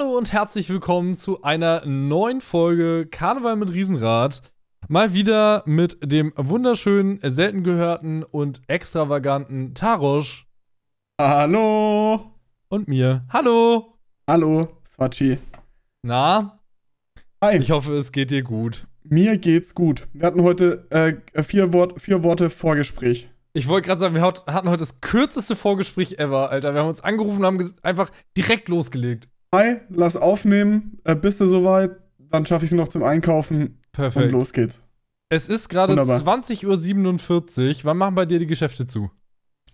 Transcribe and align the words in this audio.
Hallo 0.00 0.16
und 0.16 0.32
herzlich 0.32 0.70
willkommen 0.70 1.14
zu 1.14 1.42
einer 1.42 1.84
neuen 1.84 2.40
Folge 2.40 3.06
Karneval 3.10 3.56
mit 3.56 3.70
Riesenrad. 3.70 4.40
Mal 4.88 5.12
wieder 5.12 5.62
mit 5.66 5.98
dem 6.02 6.32
wunderschönen, 6.36 7.20
selten 7.22 7.64
gehörten 7.64 8.22
und 8.22 8.62
extravaganten 8.66 9.74
Tarosch 9.74 10.46
Hallo. 11.20 12.32
und 12.70 12.88
mir. 12.88 13.26
Hallo. 13.28 13.98
Hallo, 14.26 14.68
Swachi. 14.86 15.36
Na, 16.02 16.60
Hi, 17.42 17.58
ich 17.58 17.70
hoffe, 17.70 17.94
es 17.94 18.10
geht 18.10 18.30
dir 18.30 18.42
gut. 18.42 18.86
mir 19.02 19.36
geht's 19.36 19.74
gut. 19.74 20.08
Wir 20.14 20.26
hatten 20.26 20.42
heute 20.42 20.86
äh, 20.88 21.42
vier, 21.42 21.74
Wort, 21.74 22.00
vier 22.00 22.22
Worte 22.22 22.48
Vorgespräch. 22.48 23.28
Ich 23.52 23.68
wollte 23.68 23.88
gerade 23.88 24.00
sagen, 24.00 24.14
wir 24.14 24.22
hatten 24.22 24.70
heute 24.70 24.80
das 24.80 25.02
kürzeste 25.02 25.56
Vorgespräch 25.56 26.18
ever, 26.18 26.50
Alter. 26.50 26.72
Wir 26.72 26.80
haben 26.80 26.88
uns 26.88 27.02
angerufen 27.02 27.40
und 27.40 27.44
haben 27.44 27.74
einfach 27.82 28.10
direkt 28.34 28.68
losgelegt. 28.68 29.28
Hi, 29.54 29.78
lass 29.88 30.16
aufnehmen. 30.16 30.98
Äh, 31.04 31.16
bist 31.16 31.40
du 31.40 31.48
soweit? 31.48 31.96
Dann 32.18 32.46
schaffe 32.46 32.64
ich 32.64 32.70
es 32.70 32.76
noch 32.76 32.86
zum 32.88 33.02
Einkaufen 33.02 33.62
und 33.62 33.92
Perfekt. 33.92 34.30
los 34.32 34.52
geht's. 34.52 34.82
Es 35.28 35.48
ist 35.48 35.68
gerade 35.68 35.92
Wunderbar. 35.92 36.20
20.47 36.20 37.68
Uhr. 37.80 37.84
Wann 37.84 37.96
machen 37.96 38.14
bei 38.14 38.26
dir 38.26 38.38
die 38.38 38.46
Geschäfte 38.46 38.86
zu? 38.86 39.10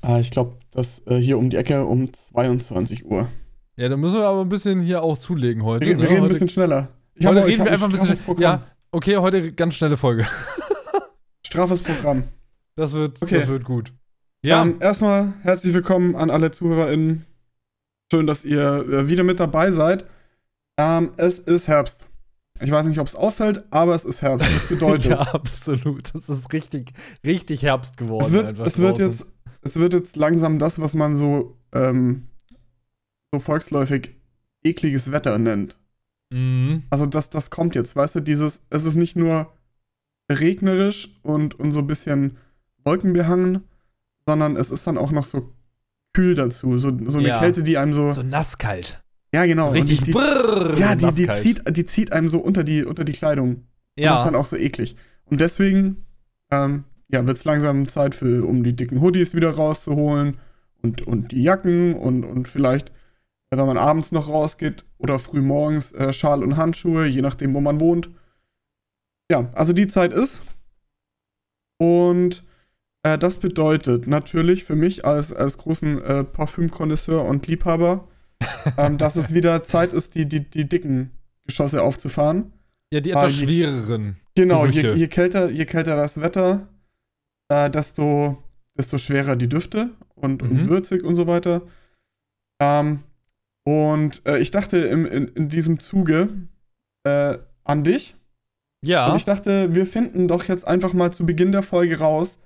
Ah, 0.01 0.19
ich 0.19 0.31
glaube, 0.31 0.59
das 0.71 1.03
äh, 1.07 1.17
hier 1.19 1.37
um 1.39 1.51
die 1.51 1.57
Ecke 1.57 1.85
um 1.85 2.11
22 2.13 3.05
Uhr. 3.05 3.29
Ja, 3.77 3.89
da 3.91 3.97
müssen 3.99 4.19
wir 4.19 4.27
aber 4.27 4.41
ein 4.43 4.49
bisschen 4.49 4.81
hier 4.81 5.03
auch 5.03 5.19
zulegen 5.19 5.63
heute. 5.65 5.87
Wir, 5.87 5.97
wir 5.97 5.97
ne? 5.97 6.03
reden 6.05 6.17
ein 6.17 6.23
heute, 6.23 6.33
bisschen 6.33 6.49
schneller. 6.49 6.89
Ich 7.15 7.27
heute 7.27 7.41
hab- 7.41 7.47
reden 7.49 7.65
wir 7.65 7.73
einfach 7.73 7.87
ein 7.87 7.93
bisschen. 7.93 8.17
Programm. 8.25 8.43
Ja, 8.43 8.67
okay, 8.93 9.19
heute 9.19 9.53
ganz 9.53 9.75
schnelle 9.75 9.99
Folge. 9.99 10.27
Straffes 11.47 11.83
Programm. 11.83 12.25
Das 12.77 12.95
wird, 12.95 13.23
Okay. 13.23 13.41
das 13.41 13.49
wird 13.49 13.65
gut. 13.65 13.93
Ja, 14.43 14.63
Ähm, 14.63 14.77
erstmal 14.81 15.35
herzlich 15.43 15.75
willkommen 15.75 16.17
an 16.17 16.31
alle 16.31 16.51
ZuhörerInnen. 16.51 17.26
Schön, 18.11 18.27
dass 18.27 18.45
ihr 18.45 18.63
äh, 18.63 19.09
wieder 19.09 19.25
mit 19.25 19.41
dabei 19.41 19.73
seid. 19.73 20.07
Ähm, 20.79 21.13
es 21.17 21.39
ist 21.39 21.69
Herbst. 21.69 22.07
Ich 22.61 22.71
weiß 22.71 22.87
nicht, 22.87 23.01
ob 23.01 23.07
es 23.07 23.15
auffällt, 23.15 23.65
aber 23.71 23.95
es 23.95 24.05
ist 24.05 24.23
Herbst. 24.23 24.49
Das 24.49 24.69
bedeutet, 24.69 25.05
ja, 25.11 25.19
absolut. 25.19 26.15
Das 26.15 26.29
ist 26.29 26.53
richtig, 26.53 26.93
richtig 27.25 27.63
Herbst 27.63 27.97
geworden. 27.97 28.27
es 28.27 28.33
wird, 28.33 28.59
es 28.59 28.79
wird 28.79 28.99
jetzt, 28.99 29.27
es 29.63 29.77
wird 29.77 29.93
jetzt 29.93 30.17
langsam 30.17 30.59
das, 30.59 30.81
was 30.81 30.95
man 30.95 31.17
so, 31.17 31.59
ähm, 31.73 32.29
so 33.33 33.41
volksläufig 33.41 34.15
ekliges 34.63 35.13
Wetter 35.13 35.39
nennt. 35.39 35.79
Mhm. 36.31 36.85
Also 36.91 37.07
das, 37.07 37.31
das 37.31 37.51
kommt 37.51 37.75
jetzt, 37.75 37.97
weißt 37.97 38.17
du, 38.17 38.21
dieses, 38.21 38.61
es 38.71 38.85
ist 38.85 38.97
nicht 38.97 39.17
nur 39.17 39.53
regnerisch 40.31 41.19
und, 41.23 41.59
und 41.59 41.73
so 41.73 41.81
ein 41.81 41.87
bisschen 41.87 42.39
wolkenbehangen, 42.85 43.65
sondern 44.27 44.57
es 44.57 44.71
ist 44.71 44.87
dann 44.87 44.99
auch 44.99 45.13
noch 45.13 45.25
so 45.25 45.53
kühl 46.17 46.35
dazu. 46.35 46.79
So, 46.79 46.91
so 47.07 47.19
eine 47.19 47.29
Ja. 47.29 47.39
Kälte, 47.39 47.63
die 47.63 47.77
einem 47.79 47.93
so. 47.93 48.11
So 48.13 48.23
nasskalt. 48.23 49.03
ja, 49.35 49.45
genau. 49.45 49.67
So 49.67 49.71
richtig 49.73 49.99
die, 50.01 50.05
die, 50.07 50.13
brrrr, 50.13 50.79
Ja, 50.79 50.97
die, 50.97 51.13
die, 51.13 51.29
zieht, 51.29 51.63
die 51.77 51.85
zieht 51.85 52.13
einem 52.13 52.29
so 52.31 52.39
unter 52.39 52.65
die, 52.65 52.85
unter 52.85 53.05
die 53.05 53.13
Kleidung. 53.13 53.49
Und 53.49 53.65
das 53.97 54.05
ist 54.05 54.05
Ja, 54.05 54.25
dann 54.25 54.35
auch 54.35 54.47
so 54.47 54.57
eklig. 54.57 54.97
Und 55.27 55.41
deswegen, 55.41 56.07
ähm, 56.51 56.85
ja, 57.09 57.27
wird 57.27 57.37
es 57.37 57.45
langsam 57.45 57.89
Zeit 57.89 58.15
für, 58.15 58.45
um 58.47 58.63
die 58.65 58.75
dicken 58.75 59.01
Hoodies 59.01 59.35
wieder 59.35 59.51
rauszuholen 59.51 60.39
und, 60.83 61.07
und 61.07 61.33
die 61.33 61.43
Jacken 61.43 61.95
und, 61.95 62.25
und 62.25 62.49
vielleicht, 62.49 62.93
wenn 63.51 63.67
man 63.67 63.79
abends 63.79 64.11
noch 64.13 64.29
rausgeht 64.29 64.85
oder 64.99 65.19
früh 65.19 65.43
morgens, 65.43 65.93
äh, 65.93 66.13
Schal 66.13 66.43
und 66.43 66.57
Handschuhe, 66.57 67.07
je 67.07 67.23
nachdem, 67.23 67.55
wo 67.55 67.61
man 67.61 67.81
wohnt. 67.81 68.11
Ja, 69.31 69.51
also 69.55 69.73
die 69.73 69.87
Zeit 69.89 70.13
ist. 70.15 70.43
Und 71.79 72.45
äh, 73.07 73.19
das 73.19 73.37
bedeutet 73.37 74.07
natürlich 74.07 74.65
für 74.65 74.77
mich 74.77 75.05
als, 75.05 75.33
als 75.33 75.59
großen 75.59 76.03
äh, 76.03 76.25
Parfümkonnoisseur 76.25 77.25
und 77.25 77.47
Liebhaber, 77.47 78.09
ähm, 78.79 78.99
dass 78.99 79.17
es 79.17 79.33
wieder 79.35 79.63
Zeit 79.63 79.93
ist, 79.93 80.15
die, 80.15 80.27
die, 80.27 80.41
die 80.41 80.69
dicken 80.69 81.11
Geschosse 81.47 81.83
aufzufahren. 81.83 82.53
ja, 82.93 83.01
die 83.01 83.11
etwas 83.11 83.39
je- 83.39 83.45
schwereren. 83.47 84.17
Genau, 84.35 84.67
je, 84.67 84.93
je, 84.95 85.09
kälter, 85.09 85.49
je 85.51 85.65
kälter 85.65 85.97
das 85.97 86.21
Wetter, 86.21 86.69
äh, 87.49 87.71
desto, 87.71 88.43
desto 88.79 88.99
schwerer 88.99 89.37
die 89.37 89.49
Düfte 89.49 89.91
und, 90.15 90.43
Mhm. 90.43 90.51
und 90.51 90.69
würzig 90.69 91.03
und 91.05 91.15
so 91.17 91.27
weiter. 91.27 91.63
Ähm, 92.61 93.01
und 93.67 94.23
äh, 94.27 94.39
ich 94.39 94.51
dachte 94.51 94.77
im, 94.79 95.07
in, 95.07 95.29
in 95.29 95.49
diesem 95.49 95.79
Zuge 95.81 96.29
äh, 97.05 97.39
an 97.65 97.83
dich. 97.85 98.15
Ja, 98.85 99.11
Und 99.11 99.17
ich 99.17 99.25
dachte, 99.25 99.75
wir 99.75 99.87
finden 99.87 100.29
doch 100.29 100.45
jetzt 100.45 100.67
einfach 100.67 100.93
mal 100.93 101.13
zu 101.13 101.25
Beginn 101.27 101.51
der 101.53 101.63
Folge 101.63 101.99
raus, 101.99 102.39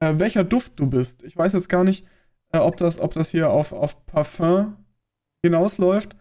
äh, 0.00 0.14
welcher 0.18 0.44
Duft 0.44 0.72
du 0.76 0.86
bist. 0.88 1.22
Ich 1.22 1.36
weiß 1.36 1.52
jetzt 1.52 1.68
gar 1.68 1.84
nicht, 1.84 2.06
äh, 2.52 2.58
ob, 2.58 2.76
das, 2.76 2.98
ob 2.98 3.14
das 3.14 3.30
hier 3.30 3.50
auf, 3.50 3.72
auf 3.72 4.04
Parfum 4.06 4.76
hinausläuft. 5.44 6.16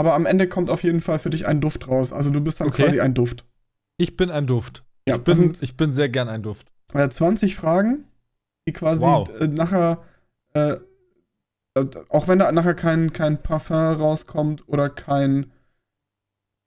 Aber 0.00 0.14
am 0.14 0.26
Ende 0.26 0.48
kommt 0.48 0.70
auf 0.70 0.82
jeden 0.84 1.00
Fall 1.00 1.18
für 1.18 1.30
dich 1.30 1.46
ein 1.46 1.60
Duft 1.60 1.88
raus. 1.88 2.12
Also 2.12 2.30
du 2.30 2.40
bist 2.40 2.60
dann 2.60 2.68
Okay. 2.68 2.84
quasi 2.84 3.00
ein 3.00 3.14
Duft. 3.14 3.44
ich 3.96 4.16
bin 4.16 4.30
ein 4.30 4.46
Duft. 4.46 4.84
Ja, 5.08 5.16
ich, 5.16 5.22
bin, 5.24 5.34
sind- 5.34 5.62
ich 5.62 5.76
bin 5.76 5.92
sehr 5.92 6.08
gern 6.08 6.28
ein 6.28 6.42
Duft. 6.42 6.68
äh, 6.94 7.08
20 7.08 7.56
Fragen, 7.56 8.04
die 8.68 8.72
quasi 8.72 9.02
Wow. 9.02 9.28
äh, 9.40 9.48
nachher, 9.48 10.04
äh, 10.54 10.76
äh, 11.74 11.86
auch 12.10 12.28
wenn 12.28 12.38
da 12.38 12.52
nachher 12.52 12.74
kein, 12.74 13.12
kein 13.12 13.42
Parfum 13.42 13.76
rauskommt 13.76 14.68
oder 14.68 14.88
kein, 14.90 15.50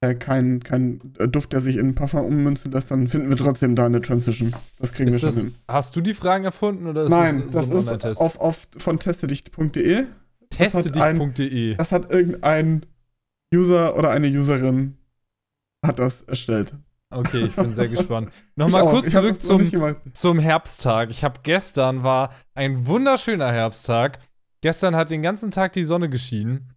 äh, 0.01 0.15
kein, 0.15 0.61
kein 0.63 1.13
äh, 1.19 1.27
Duft, 1.27 1.53
der 1.53 1.61
sich 1.61 1.77
in 1.77 1.93
Parfum 1.95 2.25
ummünzen 2.25 2.71
lässt, 2.71 2.89
dann 2.91 3.07
finden 3.07 3.29
wir 3.29 3.37
trotzdem 3.37 3.75
da 3.75 3.85
eine 3.85 4.01
Transition. 4.01 4.53
Das 4.79 4.91
kriegen 4.93 5.09
Ist 5.09 5.21
wir 5.21 5.27
das, 5.27 5.35
schon 5.35 5.43
hin. 5.49 5.55
hast 5.67 5.95
du 5.95 6.01
die 6.01 6.15
Fragen 6.15 6.43
erfunden 6.43 6.87
oder 6.87 7.03
ist 7.03 7.11
Nein, 7.11 7.43
das, 7.45 7.53
das 7.53 7.67
so 7.67 7.71
ein 7.73 7.77
ist 7.77 7.87
Online-Test? 7.87 8.21
auf, 8.21 8.39
auf 8.39 8.67
von 8.77 8.99
testedich.de. 8.99 10.05
das 10.57 10.73
hat 10.73 10.83
Testedich.de. 10.91 11.75
Das 11.75 11.91
hat 11.91 12.11
irgendein 12.11 12.85
User 13.53 13.95
oder 13.95 14.09
eine 14.09 14.27
Userin 14.27 14.97
hat 15.85 15.99
das 15.99 16.23
erstellt. 16.23 16.73
Okay, 17.11 17.45
ich 17.45 17.55
bin 17.55 17.75
sehr 17.75 17.87
gespannt. 17.89 18.31
Nochmal 18.55 18.85
kurz 18.85 19.11
zurück 19.11 19.35
das 19.37 19.41
zum, 19.41 19.69
zum 20.13 20.39
Herbsttag. 20.39 21.11
Ich 21.11 21.23
habe 21.23 21.41
gestern 21.43 22.03
war 22.03 22.33
ein 22.55 22.87
wunderschöner 22.87 23.51
Herbsttag. 23.51 24.19
Gestern 24.61 24.95
hat 24.95 25.11
den 25.11 25.21
ganzen 25.21 25.51
Tag 25.51 25.73
die 25.73 25.83
Sonne 25.83 26.09
geschienen. 26.09 26.73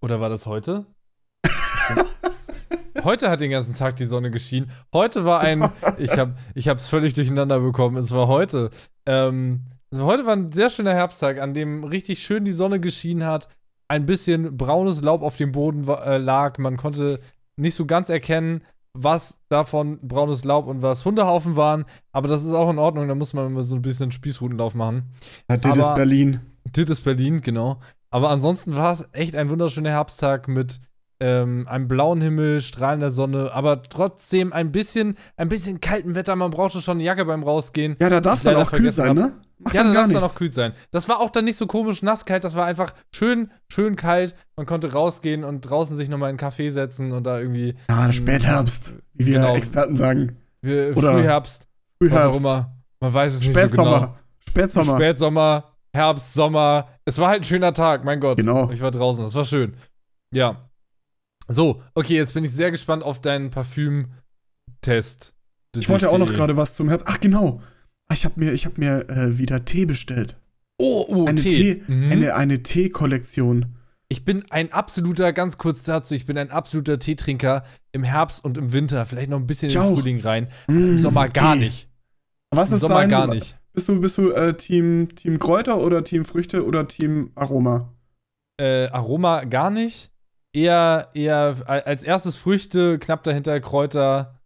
Oder 0.00 0.20
war 0.20 0.28
das 0.28 0.46
heute? 0.46 0.86
heute 3.04 3.30
hat 3.30 3.40
den 3.40 3.50
ganzen 3.50 3.74
Tag 3.74 3.96
die 3.96 4.06
Sonne 4.06 4.30
geschienen. 4.30 4.70
Heute 4.92 5.24
war 5.24 5.40
ein, 5.40 5.70
ich 5.98 6.16
habe, 6.16 6.34
ich 6.54 6.68
habe 6.68 6.78
es 6.78 6.88
völlig 6.88 7.14
durcheinander 7.14 7.60
bekommen. 7.60 7.96
Es 7.96 8.12
war 8.12 8.28
heute. 8.28 8.70
Ähm, 9.06 9.62
also 9.90 10.04
heute 10.04 10.26
war 10.26 10.34
ein 10.34 10.52
sehr 10.52 10.70
schöner 10.70 10.94
Herbsttag, 10.94 11.40
an 11.40 11.54
dem 11.54 11.84
richtig 11.84 12.22
schön 12.22 12.44
die 12.44 12.52
Sonne 12.52 12.80
geschienen 12.80 13.26
hat. 13.26 13.48
Ein 13.88 14.06
bisschen 14.06 14.56
braunes 14.56 15.02
Laub 15.02 15.22
auf 15.22 15.36
dem 15.36 15.52
Boden 15.52 15.88
äh, 15.88 16.18
lag. 16.18 16.58
Man 16.58 16.76
konnte 16.76 17.20
nicht 17.56 17.74
so 17.74 17.86
ganz 17.86 18.08
erkennen, 18.08 18.62
was 18.92 19.38
davon 19.48 19.98
braunes 20.02 20.44
Laub 20.44 20.66
und 20.66 20.82
was 20.82 21.04
Hundehaufen 21.04 21.56
waren. 21.56 21.84
Aber 22.12 22.28
das 22.28 22.44
ist 22.44 22.52
auch 22.52 22.70
in 22.70 22.78
Ordnung. 22.78 23.08
Da 23.08 23.14
muss 23.14 23.32
man 23.32 23.46
immer 23.46 23.62
so 23.62 23.74
ein 23.76 23.82
bisschen 23.82 24.12
Spießrutenlauf 24.12 24.74
machen. 24.74 25.12
Ja, 25.48 25.56
das 25.56 25.78
ist 25.78 25.94
Berlin. 25.94 26.40
Das 26.72 26.88
ist 26.88 27.02
Berlin, 27.02 27.40
genau. 27.40 27.80
Aber 28.10 28.30
ansonsten 28.30 28.74
war 28.74 28.92
es 28.92 29.08
echt 29.12 29.36
ein 29.36 29.50
wunderschöner 29.50 29.90
Herbsttag 29.90 30.48
mit 30.48 30.80
ähm, 31.20 31.68
einem 31.68 31.86
blauen 31.86 32.20
Himmel, 32.20 32.60
strahlender 32.60 33.10
Sonne, 33.10 33.50
aber 33.52 33.82
trotzdem 33.82 34.52
ein 34.52 34.72
bisschen, 34.72 35.16
ein 35.36 35.48
bisschen 35.48 35.80
kaltem 35.80 36.14
Wetter. 36.14 36.34
Man 36.36 36.50
brauchte 36.50 36.80
schon 36.80 36.96
eine 36.96 37.04
Jacke 37.04 37.24
beim 37.26 37.42
Rausgehen. 37.42 37.96
Ja, 38.00 38.08
da 38.08 38.20
darf 38.20 38.38
es 38.38 38.44
dann 38.44 38.56
auch 38.56 38.70
kühl 38.72 38.90
sein, 38.90 39.14
ne? 39.14 39.32
Macht 39.58 39.74
ja, 39.74 39.82
dann 39.84 39.92
gar 39.92 40.02
darf 40.04 40.10
es 40.14 40.14
dann 40.18 40.24
auch 40.30 40.34
kühl 40.34 40.50
sein. 40.52 40.72
Das 40.90 41.08
war 41.10 41.20
auch 41.20 41.28
dann 41.28 41.44
nicht 41.44 41.56
so 41.56 41.66
komisch 41.66 42.02
nasskalt, 42.02 42.42
das 42.44 42.54
war 42.54 42.64
einfach 42.64 42.94
schön, 43.14 43.50
schön 43.68 43.96
kalt. 43.96 44.34
Man 44.56 44.64
konnte 44.64 44.92
rausgehen 44.92 45.44
und 45.44 45.60
draußen 45.60 45.96
sich 45.96 46.08
nochmal 46.08 46.28
in 46.28 46.32
einen 46.32 46.38
Kaffee 46.38 46.70
setzen 46.70 47.12
und 47.12 47.24
da 47.24 47.38
irgendwie 47.38 47.74
Ja, 47.90 48.10
Spätherbst, 48.10 48.94
wie 49.12 49.26
wir 49.26 49.34
Genau. 49.40 49.54
Experten 49.54 49.96
sagen. 49.96 50.36
wir- 50.62 50.96
Oder 50.96 51.12
Frühherbst, 51.12 51.68
was 52.00 52.10
auch 52.12 52.14
Frühherbst, 52.32 52.40
immer. 52.40 52.72
Man 53.00 53.12
weiß 53.14 53.34
es 53.34 53.40
nicht 53.40 53.52
so 53.54 53.58
Spätsommer. 53.60 53.98
genau. 54.00 54.16
Spätsommer. 54.48 54.96
Spätsommer, 54.96 55.64
Herbst, 55.92 56.32
Sommer. 56.34 56.88
Es 57.04 57.18
war 57.18 57.28
halt 57.28 57.42
ein 57.42 57.44
schöner 57.44 57.74
Tag, 57.74 58.04
mein 58.04 58.20
Gott. 58.20 58.38
Genau. 58.38 58.70
Ich 58.70 58.80
war 58.80 58.90
draußen, 58.90 59.24
das 59.24 59.34
war 59.34 59.44
schön. 59.44 59.74
Ja. 60.32 60.69
So, 61.52 61.82
okay, 61.94 62.14
jetzt 62.14 62.34
bin 62.34 62.44
ich 62.44 62.52
sehr 62.52 62.70
gespannt 62.70 63.02
auf 63.02 63.20
deinen 63.20 63.50
Parfüm-Test. 63.50 65.34
Ich 65.76 65.88
wollte 65.88 66.06
ja 66.06 66.10
auch 66.12 66.18
noch 66.18 66.32
gerade 66.32 66.56
was 66.56 66.74
zum 66.74 66.88
Herbst. 66.88 67.06
Ach, 67.08 67.20
genau. 67.20 67.60
Ich 68.12 68.24
habe 68.24 68.40
mir, 68.40 68.52
ich 68.52 68.66
hab 68.66 68.76
mir 68.78 69.08
äh, 69.08 69.38
wieder 69.38 69.64
Tee 69.64 69.84
bestellt. 69.86 70.36
Oh, 70.78 71.04
oh, 71.08 71.26
Eine 71.26 71.40
Tee. 71.40 71.50
Tee, 71.74 71.82
Mhm. 71.86 72.10
eine, 72.12 72.34
eine 72.34 72.62
Teekollektion. 72.62 73.76
Ich 74.08 74.24
bin 74.24 74.44
ein 74.50 74.72
absoluter, 74.72 75.32
ganz 75.32 75.56
kurz 75.58 75.84
dazu, 75.84 76.14
ich 76.14 76.26
bin 76.26 76.36
ein 76.36 76.50
absoluter 76.50 76.98
Teetrinker 76.98 77.62
im 77.92 78.02
Herbst 78.02 78.44
und 78.44 78.58
im 78.58 78.72
Winter. 78.72 79.06
Vielleicht 79.06 79.30
noch 79.30 79.38
ein 79.38 79.46
bisschen 79.46 79.68
Ich 79.68 79.76
in 79.76 79.82
den 79.82 79.92
auch. 79.92 79.96
Frühling 79.96 80.20
rein. 80.20 80.48
Mm, 80.66 80.72
Im 80.72 80.98
Sommer 80.98 81.28
gar 81.28 81.54
Tee. 81.54 81.60
nicht. 81.60 81.88
Was 82.50 82.70
Im 82.70 82.74
ist 82.76 82.80
Sommer 82.80 82.94
dein, 82.96 83.08
gar 83.10 83.26
nicht. 83.28 83.56
Bist 83.72 83.88
du, 83.88 84.00
bist 84.00 84.18
du 84.18 84.32
äh, 84.32 84.56
Team, 84.56 85.08
Team 85.14 85.38
Kräuter 85.38 85.80
oder 85.80 86.02
Team 86.02 86.24
Früchte 86.24 86.66
oder 86.66 86.88
Team 86.88 87.30
Aroma? 87.36 87.92
Äh, 88.60 88.88
Aroma 88.88 89.44
gar 89.44 89.70
nicht. 89.70 90.09
Eher, 90.52 91.10
eher 91.14 91.56
als 91.66 92.02
erstes 92.02 92.36
Früchte, 92.36 92.98
knapp 92.98 93.22
dahinter 93.22 93.60
Kräuter. 93.60 94.40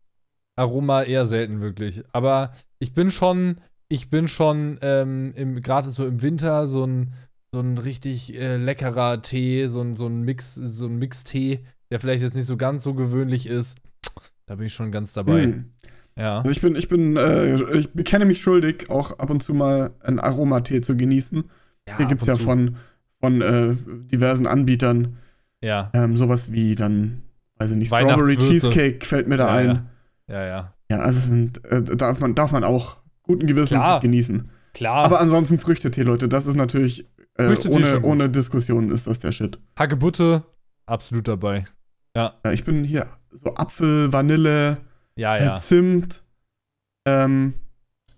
Aroma 0.57 1.03
eher 1.03 1.27
selten 1.27 1.61
wirklich. 1.61 2.05
Aber 2.13 2.53
ich 2.79 2.95
bin 2.95 3.11
schon, 3.11 3.57
ich 3.89 4.11
bin 4.11 4.29
schon 4.29 4.79
ähm, 4.83 5.33
im, 5.35 5.61
gerade 5.61 5.91
so 5.91 6.07
im 6.07 6.23
Winter 6.23 6.67
so 6.67 6.85
ein, 6.85 7.15
so 7.53 7.61
ein 7.61 7.79
richtig 7.79 8.39
äh, 8.39 8.57
leckerer 8.57 9.23
Tee, 9.23 9.67
so 9.67 9.81
ein, 9.81 9.97
so 9.97 10.07
ein 10.07 10.23
Mix, 10.23 10.55
so 10.55 10.87
ein 10.87 10.99
Mixtee, 10.99 11.65
der 11.91 12.01
vielleicht 12.01 12.23
jetzt 12.23 12.37
nicht 12.37 12.47
so 12.47 12.57
ganz 12.57 12.83
so 12.83 12.95
gewöhnlich 12.95 13.47
ist. 13.47 13.79
Da 14.47 14.57
bin 14.57 14.67
ich 14.67 14.75
schon 14.75 14.93
ganz 14.93 15.13
dabei. 15.13 15.45
Hm. 15.45 15.73
Ja. 16.17 16.39
Also 16.39 16.51
ich 16.51 16.61
bin, 16.61 16.77
ich 16.77 16.89
bin, 16.89 17.17
äh, 17.17 17.77
ich 17.77 17.93
bekenne 17.93 18.25
mich 18.25 18.41
schuldig, 18.41 18.91
auch 18.91 19.19
ab 19.19 19.31
und 19.31 19.43
zu 19.43 19.55
mal 19.55 19.91
einen 20.01 20.21
Aromatee 20.21 20.81
zu 20.81 20.97
genießen. 20.97 21.45
ja 21.89 21.97
Hier 21.97 22.07
gibt 22.07 22.23
es 22.23 22.29
ja 22.29 22.37
von, 22.37 22.77
von 23.21 23.41
äh, 23.41 23.75
diversen 24.13 24.47
Anbietern 24.47 25.17
Ja. 25.65 25.91
ähm, 25.95 26.17
sowas 26.17 26.53
wie 26.53 26.75
dann, 26.75 27.23
weiß 27.59 27.71
ich 27.73 27.77
nicht, 27.77 27.89
Strawberry. 27.89 28.37
Cheesecake 28.37 29.05
fällt 29.07 29.29
mir 29.29 29.37
da 29.37 29.61
ja, 29.63 29.71
ein. 29.73 29.87
Ja, 30.29 30.35
ja. 30.35 30.47
ja. 30.47 30.75
Ja, 30.91 30.99
also 30.99 31.19
sind, 31.21 31.65
äh, 31.65 31.83
darf, 31.83 32.21
man, 32.21 32.35
darf 32.35 32.53
man 32.53 32.63
auch 32.63 32.99
guten 33.23 33.47
Gewissens 33.47 33.81
Klar. 33.81 34.01
genießen. 34.01 34.51
Klar. 34.75 35.05
Aber 35.05 35.21
ansonsten 35.21 35.59
Früchtetee, 35.59 36.03
Leute, 36.03 36.29
das 36.29 36.47
ist 36.47 36.57
natürlich, 36.57 37.09
äh, 37.39 37.57
ohne, 37.71 38.03
ohne 38.03 38.29
Diskussion 38.29 38.91
ist 38.91 39.07
das 39.07 39.21
der 39.21 39.33
Shit. 39.33 39.59
Hagebutte, 39.79 40.45
absolut 40.87 41.27
dabei. 41.29 41.65
Ja, 42.15 42.35
ich 42.53 42.65
bin 42.65 42.85
hier 42.85 43.07
so 43.33 43.55
Apfel, 43.55 44.13
Vanille, 44.13 44.77
Ja, 45.17 45.37
äh, 45.37 45.45
ja. 45.47 45.57
Zimt, 45.57 46.23
ähm, 47.07 47.55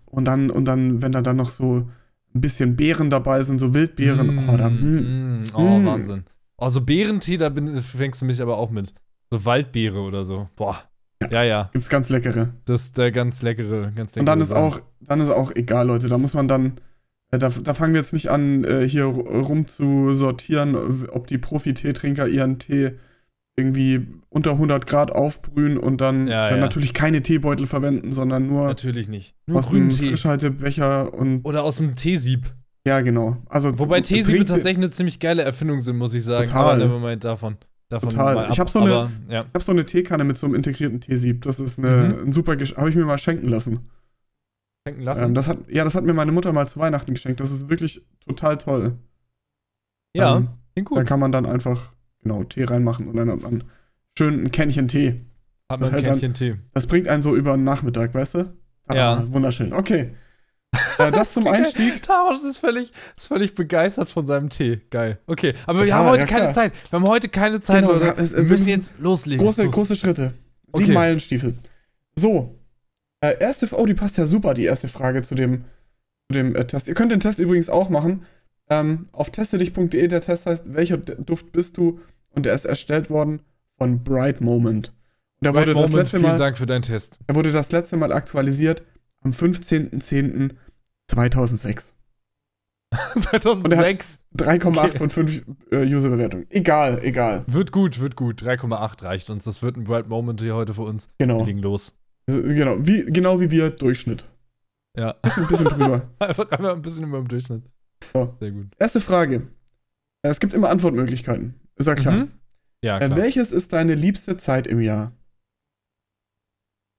und 0.05 0.25
dann, 0.25 0.49
und 0.49 0.65
dann, 0.65 1.01
wenn 1.01 1.11
da 1.11 1.21
dann 1.21 1.37
noch 1.37 1.49
so 1.51 1.87
ein 2.35 2.41
bisschen 2.41 2.75
Beeren 2.75 3.09
dabei 3.09 3.43
sind, 3.43 3.59
so 3.59 3.73
Wildbeeren, 3.73 4.49
oh, 4.49 4.57
da, 4.57 4.69
mm, 4.69 4.81
Mm, 4.81 5.39
mm, 5.41 5.43
oh, 5.53 5.61
Mm. 5.79 5.85
Wahnsinn. 5.85 6.23
Oh, 6.57 6.69
so 6.69 6.81
Beerentee, 6.81 7.37
da 7.37 7.49
bin, 7.49 7.75
fängst 7.81 8.21
du 8.21 8.25
mich 8.25 8.41
aber 8.41 8.57
auch 8.57 8.71
mit. 8.71 8.93
So 9.31 9.45
Waldbeere 9.45 9.99
oder 10.01 10.23
so. 10.25 10.49
Boah. 10.55 10.77
Ja, 11.31 11.43
ja. 11.43 11.69
gibt's 11.73 11.89
ganz 11.89 12.09
leckere. 12.09 12.53
Das 12.65 12.83
ist 12.85 12.97
der 12.97 13.11
ganz 13.11 13.41
leckere, 13.41 13.91
ganz 13.95 14.11
leckere. 14.11 14.19
Und 14.21 14.25
dann 14.27 14.41
ist 14.41 14.49
Sache. 14.49 14.59
auch, 14.59 14.81
dann 15.01 15.19
ist 15.19 15.29
auch 15.29 15.51
egal, 15.55 15.87
Leute. 15.87 16.07
Da 16.09 16.17
muss 16.17 16.33
man 16.33 16.47
dann, 16.47 16.73
äh, 17.31 17.37
da, 17.39 17.49
da 17.49 17.73
fangen 17.73 17.93
wir 17.93 18.01
jetzt 18.01 18.13
nicht 18.13 18.29
an, 18.29 18.63
äh, 18.63 18.87
hier 18.87 19.05
ru- 19.05 19.41
rum 19.41 19.67
zu 19.67 20.13
sortieren, 20.13 20.75
ob 21.09 21.27
die 21.27 21.37
Profi-Teetrinker 21.39 22.27
ihren 22.27 22.59
Tee 22.59 22.91
irgendwie 23.59 24.05
unter 24.29 24.51
100 24.51 24.85
Grad 24.85 25.11
aufbrühen 25.11 25.77
und 25.79 25.99
dann 25.99 26.27
Ja, 26.27 26.51
ja. 26.51 26.57
natürlich 26.57 26.93
keine 26.93 27.23
Teebeutel 27.23 27.65
verwenden, 27.65 28.11
sondern 28.11 28.45
nur 28.47 28.67
Natürlich 28.67 29.07
nicht. 29.07 29.35
Nur 29.47 29.59
aus 29.59 29.69
grünen 29.69 29.89
Tee. 29.89 30.09
Frischhaltebecher 30.09 31.13
und 31.13 31.43
Oder 31.43 31.63
aus 31.63 31.77
dem 31.77 31.95
Teesieb. 31.95 32.53
Ja, 32.87 33.01
genau. 33.01 33.37
Also 33.47 33.77
Wobei 33.77 34.01
Teesiebe 34.01 34.39
trinkt- 34.39 34.49
tatsächlich 34.49 34.77
eine 34.83 34.89
ziemlich 34.91 35.19
geile 35.19 35.43
Erfindung 35.43 35.81
sind, 35.81 35.97
muss 35.97 36.13
ich 36.13 36.23
sagen. 36.23 36.47
Total. 36.47 36.75
Aber 36.75 36.83
nevermind 36.83 37.23
davon. 37.23 37.57
davon 37.89 38.09
Total. 38.09 38.45
Ich 38.51 38.51
ab. 38.51 38.57
hab 38.59 38.69
so 38.69 38.79
eine- 38.81 39.11
ja. 39.29 39.41
Ich 39.41 39.53
habe 39.53 39.63
so 39.63 39.71
eine 39.71 39.85
Teekanne 39.85 40.23
mit 40.23 40.37
so 40.37 40.45
einem 40.47 40.55
integrierten 40.55 40.99
Teesieb. 41.01 41.43
Das 41.43 41.59
ist 41.59 41.77
eine, 41.79 41.89
Mhm. 42.19 42.27
ein 42.29 42.31
super 42.31 42.55
Gesch 42.55 42.75
habe 42.75 42.89
ich 42.89 42.95
mir 42.95 43.05
mal 43.05 43.17
schenken 43.17 43.47
lassen. 43.47 43.79
Schenken 44.87 45.03
lassen. 45.03 45.23
Ähm, 45.25 45.33
das 45.33 45.47
hat, 45.47 45.59
ja, 45.69 45.83
das 45.83 45.95
hat 45.95 46.03
mir 46.05 46.13
meine 46.13 46.31
Mutter 46.31 46.51
mal 46.53 46.67
zu 46.67 46.79
Weihnachten 46.79 47.13
geschenkt. 47.13 47.39
Das 47.39 47.51
ist 47.51 47.69
wirklich 47.69 48.01
total 48.25 48.57
toll. 48.57 48.97
ja, 50.15 50.37
ähm, 50.37 50.49
klingt 50.73 50.89
Da 50.91 50.95
gut. 50.95 51.05
kann 51.05 51.19
man 51.19 51.31
dann 51.31 51.45
einfach, 51.45 51.93
genau, 52.23 52.43
Tee 52.43 52.63
reinmachen 52.63 53.07
und 53.07 53.15
dann 53.17 53.29
hat 53.29 53.41
man 53.41 53.63
schön 54.17 54.45
ein 54.45 54.51
Kännchen 54.51 54.87
Tee. 54.87 55.25
Hat 55.69 55.79
man 55.79 55.79
das 55.81 55.89
ein 55.89 55.93
hält 55.95 56.07
dann- 56.07 56.13
Kännchen 56.19 56.33
Tee. 56.33 56.55
Das 56.73 56.87
bringt 56.87 57.07
einen 57.07 57.21
so 57.21 57.35
über 57.35 57.51
den 57.55 57.63
Nachmittag, 57.63 58.13
weißt 58.13 58.35
du? 58.35 58.53
Ah, 58.87 58.95
Ja. 58.95 59.33
Wunderschön. 59.33 59.73
Okay. 59.73 60.15
Äh, 60.97 61.11
das 61.11 61.31
zum 61.31 61.47
Einstieg. 61.47 62.01
Taros 62.03 62.43
ist 62.43 62.57
völlig, 62.59 62.91
ist 63.15 63.27
völlig 63.27 63.55
begeistert 63.55 64.09
von 64.09 64.25
seinem 64.25 64.49
Tee. 64.49 64.81
Geil. 64.89 65.19
Okay, 65.27 65.53
aber 65.65 65.79
wir 65.81 65.87
Ja, 65.87 65.97
haben 65.97 66.09
heute 66.09 66.21
ja, 66.21 66.27
keine. 66.27 66.51
Zeit. 66.53 66.73
Wir 66.89 66.99
haben 66.99 67.07
heute 67.07 67.29
keine 67.29 67.61
Zeit, 67.61 67.81
Genau, 67.81 67.93
Leute. 67.93 68.35
wir 68.35 68.43
müssen 68.43 68.69
jetzt 68.69 68.93
loslegen. 68.99 69.43
Große, 69.45 69.63
Los. 69.63 69.73
große 69.73 69.95
Schritte. 69.95 70.33
Sieben 70.73 70.83
Okay. 70.89 70.93
Meilenstiefel. 70.93 71.55
So. 72.17 72.55
Äh, 73.21 73.37
erste, 73.39 73.67
oh, 73.71 73.85
die 73.85 73.93
passt 73.95 74.17
ja 74.17 74.27
super, 74.27 74.53
die 74.53 74.65
erste 74.65 74.87
Frage 74.87 75.23
zu 75.23 75.33
dem, 75.35 75.63
zu 76.29 76.33
dem 76.39 76.55
äh, 76.55 76.65
Test. 76.67 76.87
Ihr 76.87 76.93
könnt 76.93 77.11
den 77.11 77.19
Test 77.19 77.39
übrigens 77.39 77.69
auch 77.69 77.89
machen. 77.89 78.25
Ähm, 78.69 79.07
auf 79.11 79.31
testedich.de, 79.31 80.07
der 80.07 80.21
Test 80.21 80.45
heißt, 80.45 80.63
welcher 80.67 80.97
Duft 80.97 81.51
bist 81.51 81.77
du? 81.77 81.99
Und 82.29 82.45
der 82.45 82.53
ist 82.53 82.65
erstellt 82.65 83.09
worden 83.09 83.41
von 83.77 84.03
Bright 84.03 84.41
Moment. 84.41 84.89
Und 85.39 85.45
der 85.45 85.55
Right 85.55 85.67
wurde, 85.67 85.73
das 85.73 85.89
Moment, 85.89 86.03
letzte 86.03 86.17
vielen 86.19 86.31
Mal, 86.31 86.37
Dank 86.37 86.57
für 86.57 86.65
deinen 86.65 86.81
Test. 86.81 87.19
er 87.27 87.35
wurde 87.35 87.51
das 87.51 87.71
letzte 87.71 87.95
Mal 87.97 88.11
aktualisiert 88.11 88.83
am 89.21 89.31
15.10.2006. 89.31 90.51
2006. 91.07 91.93
3,8 92.93 94.65
Okay. 94.77 94.97
von 94.97 95.09
5 95.09 95.41
äh, 95.71 95.85
User-Bewertungen. 95.93 96.45
Egal, 96.49 96.99
egal. 97.03 97.43
Wird 97.47 97.71
gut, 97.71 97.99
wird 97.99 98.15
gut. 98.15 98.41
3,8 98.41 99.03
reicht 99.03 99.29
uns. 99.29 99.43
Das 99.43 99.61
wird 99.61 99.75
ein 99.77 99.83
Bright 99.83 100.07
Moment 100.07 100.39
hier 100.41 100.55
heute 100.55 100.73
für 100.73 100.83
uns. 100.83 101.07
Wir 101.17 101.27
Genau. 101.27 101.43
legen 101.43 101.59
los. 101.59 101.95
Äh, 102.29 102.41
Genau 102.53 102.77
wie, 102.79 103.03
genau 103.05 103.39
wie 103.41 103.51
wir 103.51 103.71
Durchschnitt. 103.71 104.25
Ja. 104.97 105.13
Bisschen, 105.21 105.47
bisschen 105.47 105.65
drüber. 105.67 106.09
Einfach, 106.19 106.49
einfach 106.49 106.75
ein 106.75 106.81
bisschen 106.81 107.03
über 107.07 107.17
dem 107.17 107.27
Durchschnitt. 107.27 107.63
So. 108.13 108.35
Sehr 108.39 108.51
gut. 108.51 108.67
Erste 108.79 109.01
Frage. 109.01 109.47
Äh, 110.23 110.29
Es 110.29 110.39
gibt 110.39 110.53
immer 110.53 110.69
Antwortmöglichkeiten. 110.69 111.55
Ist 111.75 111.87
ja 111.87 111.95
klar. 111.95 112.13
Mhm. 112.15 112.31
Ja, 112.83 112.97
Äh, 112.99 113.05
klar. 113.07 113.17
welches 113.17 113.51
ist 113.51 113.73
deine 113.73 113.95
liebste 113.95 114.37
Zeit 114.37 114.65
im 114.65 114.79
Jahr? 114.81 115.11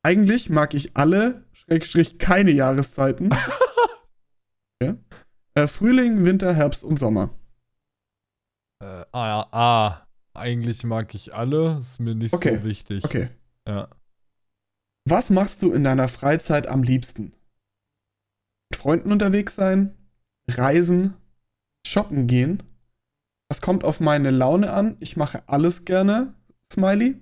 Eigentlich 0.04 0.48
mag 0.50 0.74
ich 0.74 0.96
alle, 0.96 1.44
Schrägstrich 1.52 2.18
keine 2.18 2.50
Jahreszeiten. 2.50 3.30
ja. 4.82 4.96
äh, 5.54 5.66
Frühling, 5.66 6.24
Winter, 6.24 6.54
Herbst 6.54 6.84
und 6.84 6.98
Sommer. 6.98 7.30
Äh, 8.82 9.04
ah, 9.12 9.46
ah. 9.52 10.06
Eigentlich 10.34 10.84
mag 10.84 11.14
ich 11.14 11.34
alle. 11.34 11.78
Ist 11.78 11.98
mir 12.00 12.14
nicht 12.14 12.32
Okay. 12.32 12.58
so 12.58 12.64
wichtig. 12.64 13.04
Okay. 13.04 13.28
Ja. 13.66 13.88
Was 15.08 15.30
machst 15.30 15.62
du 15.62 15.72
in 15.72 15.84
deiner 15.84 16.08
Freizeit 16.08 16.66
am 16.66 16.82
liebsten? 16.82 17.32
Mit 18.70 18.78
Freunden 18.80 19.10
unterwegs 19.10 19.56
sein? 19.56 19.96
Reisen? 20.50 21.14
Shoppen 21.86 22.26
gehen? 22.26 22.62
Das 23.48 23.60
kommt 23.60 23.82
auf 23.84 23.98
meine 24.00 24.30
Laune 24.30 24.72
an. 24.72 24.96
Ich 25.00 25.16
mache 25.16 25.42
alles 25.48 25.84
gerne. 25.84 26.34
Smiley. 26.72 27.20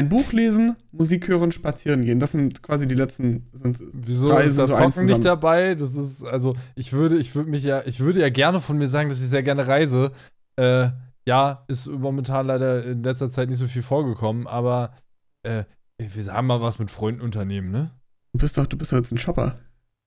Ein 0.00 0.08
Buch 0.08 0.32
lesen, 0.32 0.76
Musik 0.92 1.28
hören, 1.28 1.52
spazieren 1.52 2.04
gehen. 2.04 2.20
Das 2.20 2.32
sind 2.32 2.62
quasi 2.62 2.88
die 2.88 2.94
letzten. 2.94 3.48
Sind, 3.52 3.82
Wieso 3.92 4.28
Reisen 4.28 4.48
ist 4.48 4.58
da 4.58 4.66
so 4.66 4.74
Zocken 4.74 5.06
nicht 5.06 5.24
dabei? 5.24 5.74
Das 5.74 5.94
ist, 5.94 6.24
also, 6.24 6.56
ich 6.74 6.92
würde, 6.92 7.18
ich 7.18 7.34
würde 7.34 7.50
mich 7.50 7.64
ja, 7.64 7.82
ich 7.84 8.00
würde 8.00 8.20
ja 8.20 8.30
gerne 8.30 8.60
von 8.60 8.78
mir 8.78 8.88
sagen, 8.88 9.08
dass 9.08 9.20
ich 9.20 9.28
sehr 9.28 9.42
gerne 9.42 9.68
reise. 9.68 10.12
Äh, 10.56 10.88
ja, 11.26 11.64
ist 11.68 11.86
momentan 11.86 12.46
leider 12.46 12.84
in 12.84 13.02
letzter 13.02 13.30
Zeit 13.30 13.50
nicht 13.50 13.58
so 13.58 13.66
viel 13.66 13.82
vorgekommen, 13.82 14.46
aber 14.46 14.94
äh, 15.42 15.64
wir 15.98 16.24
sagen 16.24 16.46
mal 16.46 16.62
was 16.62 16.78
mit 16.78 16.90
Freunden 16.90 17.20
unternehmen, 17.20 17.70
ne? 17.70 17.90
du 18.32 18.38
bist 18.38 18.56
doch, 18.56 18.66
du 18.66 18.76
bist 18.76 18.92
doch 18.92 18.96
jetzt 18.96 19.12
ein 19.12 19.18
Shopper. 19.18 19.58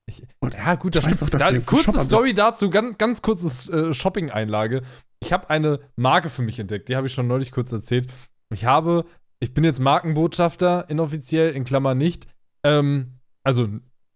Ich, 0.05 0.23
Oder? 0.41 0.57
ja, 0.57 0.75
gut, 0.75 0.95
das 0.95 1.05
stimmt. 1.05 1.21
doch, 1.21 1.29
dass 1.29 1.39
da, 1.39 1.51
kurze 1.59 1.85
Shopper 1.85 1.97
bist. 1.99 2.05
Story 2.05 2.33
dazu, 2.33 2.69
ganz, 2.69 2.97
ganz 2.97 3.21
kurzes 3.21 3.69
äh, 3.69 3.93
Shopping-Einlage. 3.93 4.81
Ich 5.21 5.31
habe 5.31 5.49
eine 5.49 5.79
Marke 5.95 6.29
für 6.29 6.41
mich 6.41 6.59
entdeckt, 6.59 6.89
die 6.89 6.95
habe 6.95 7.07
ich 7.07 7.13
schon 7.13 7.27
neulich 7.27 7.51
kurz 7.51 7.71
erzählt. 7.71 8.11
Ich 8.51 8.65
habe, 8.65 9.05
ich 9.43 9.53
bin 9.53 9.63
jetzt 9.63 9.79
Markenbotschafter, 9.79 10.89
inoffiziell, 10.89 11.51
in 11.51 11.65
Klammern 11.65 11.97
nicht. 11.97 12.27
Ähm, 12.63 13.19
also 13.43 13.67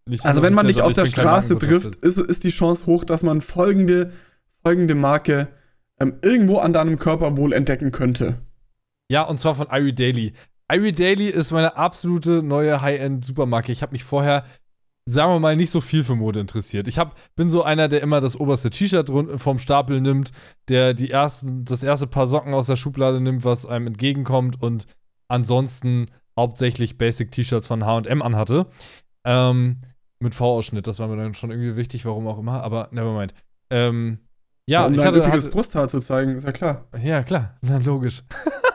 nicht 0.08 0.26
Also 0.26 0.42
wenn 0.42 0.54
man 0.54 0.68
dich 0.68 0.82
auf 0.82 0.94
der 0.94 1.06
Straße 1.06 1.58
trifft, 1.60 1.96
ist, 1.96 2.18
ist 2.18 2.44
die 2.46 2.50
Chance 2.50 2.86
hoch, 2.86 3.04
dass 3.04 3.24
man 3.24 3.42
folgende, 3.42 4.14
folgende 4.64 4.96
Marke 4.96 5.50
ähm, 6.00 6.14
irgendwo 6.22 6.60
an 6.60 6.74
deinem 6.74 6.98
Körper 6.98 7.36
wohl 7.36 7.52
entdecken 7.52 7.92
könnte. 7.92 8.42
Ja, 9.10 9.24
und 9.24 9.40
zwar 9.40 9.56
von 9.56 9.68
Irie 9.70 9.94
Daily. 9.94 10.34
Irie 10.72 10.94
Daily 10.94 11.28
ist 11.28 11.52
meine 11.52 11.76
absolute 11.76 12.42
neue 12.42 12.82
High-End-Supermarke. 12.82 13.72
Ich 13.72 13.82
habe 13.82 13.94
mich 13.94 14.04
vorher, 14.04 14.46
sagen 15.06 15.32
wir 15.34 15.40
mal, 15.40 15.56
nicht 15.56 15.72
so 15.72 15.82
viel 15.82 16.04
für 16.04 16.16
Mode 16.16 16.40
interessiert. 16.40 16.88
Ich 16.88 17.00
hab, 17.00 17.16
bin 17.36 17.50
so 17.50 17.64
einer, 17.64 17.88
der 17.88 18.02
immer 18.02 18.22
das 18.22 18.40
oberste 18.40 18.70
T-Shirt 18.70 19.12
vom 19.38 19.60
Stapel 19.60 20.00
nimmt, 20.00 20.32
der 20.70 20.94
die 20.94 21.12
ersten, 21.12 21.66
das 21.66 21.84
erste 21.84 22.08
Paar 22.08 22.28
Socken 22.28 22.54
aus 22.54 22.68
der 22.68 22.76
Schublade 22.76 23.20
nimmt, 23.20 23.44
was 23.44 23.66
einem 23.66 23.88
entgegenkommt 23.88 24.62
und 24.62 24.88
ansonsten 25.28 26.08
hauptsächlich 26.38 26.98
Basic-T-Shirts 26.98 27.68
von 27.68 27.86
H&M 27.86 28.22
anhatte. 28.22 28.68
Ähm, 29.26 29.78
mit 30.20 30.34
V-Ausschnitt, 30.36 30.88
das 30.88 31.00
war 31.00 31.08
mir 31.08 31.18
dann 31.18 31.34
schon 31.34 31.52
irgendwie 31.52 31.76
wichtig, 31.76 32.06
warum 32.06 32.28
auch 32.28 32.40
immer, 32.40 32.64
aber 32.64 32.90
nevermind. 32.92 33.34
Ähm, 33.70 34.20
ja, 34.70 34.86
um 34.86 34.94
ich 34.94 35.04
hatte, 35.04 35.26
hatte, 35.26 35.50
Brusthaar 35.50 35.88
zu 35.88 36.00
zeigen, 36.00 36.36
ist 36.36 36.44
ja 36.44 36.52
klar. 36.52 36.86
ja, 37.02 37.24
klar, 37.24 37.56
na 37.62 37.78
logisch. 37.78 38.24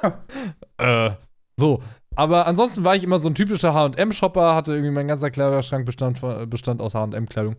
äh, 0.79 1.11
so. 1.57 1.83
Aber 2.15 2.47
ansonsten 2.47 2.85
war 2.85 2.95
ich 2.95 3.05
immer 3.05 3.19
so 3.19 3.31
ein 3.31 3.35
typischer 3.35 3.73
HM-Shopper, 3.73 4.55
hatte 4.55 4.73
irgendwie 4.73 4.91
mein 4.91 5.09
ganzer 5.09 5.31
Kleiderschrank 5.31 5.87
bestand, 5.87 6.19
von- 6.19 6.49
bestand 6.49 6.83
aus 6.83 6.95
HM-Kleidung. 6.95 7.57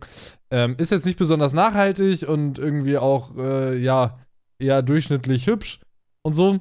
Ähm, 0.50 0.76
ist 0.78 0.92
jetzt 0.92 1.06
nicht 1.06 1.18
besonders 1.18 1.52
nachhaltig 1.52 2.28
und 2.28 2.58
irgendwie 2.60 2.96
auch, 2.96 3.36
äh, 3.36 3.76
ja, 3.76 4.18
eher 4.60 4.82
durchschnittlich 4.82 5.48
hübsch 5.48 5.80
und 6.22 6.34
so. 6.34 6.60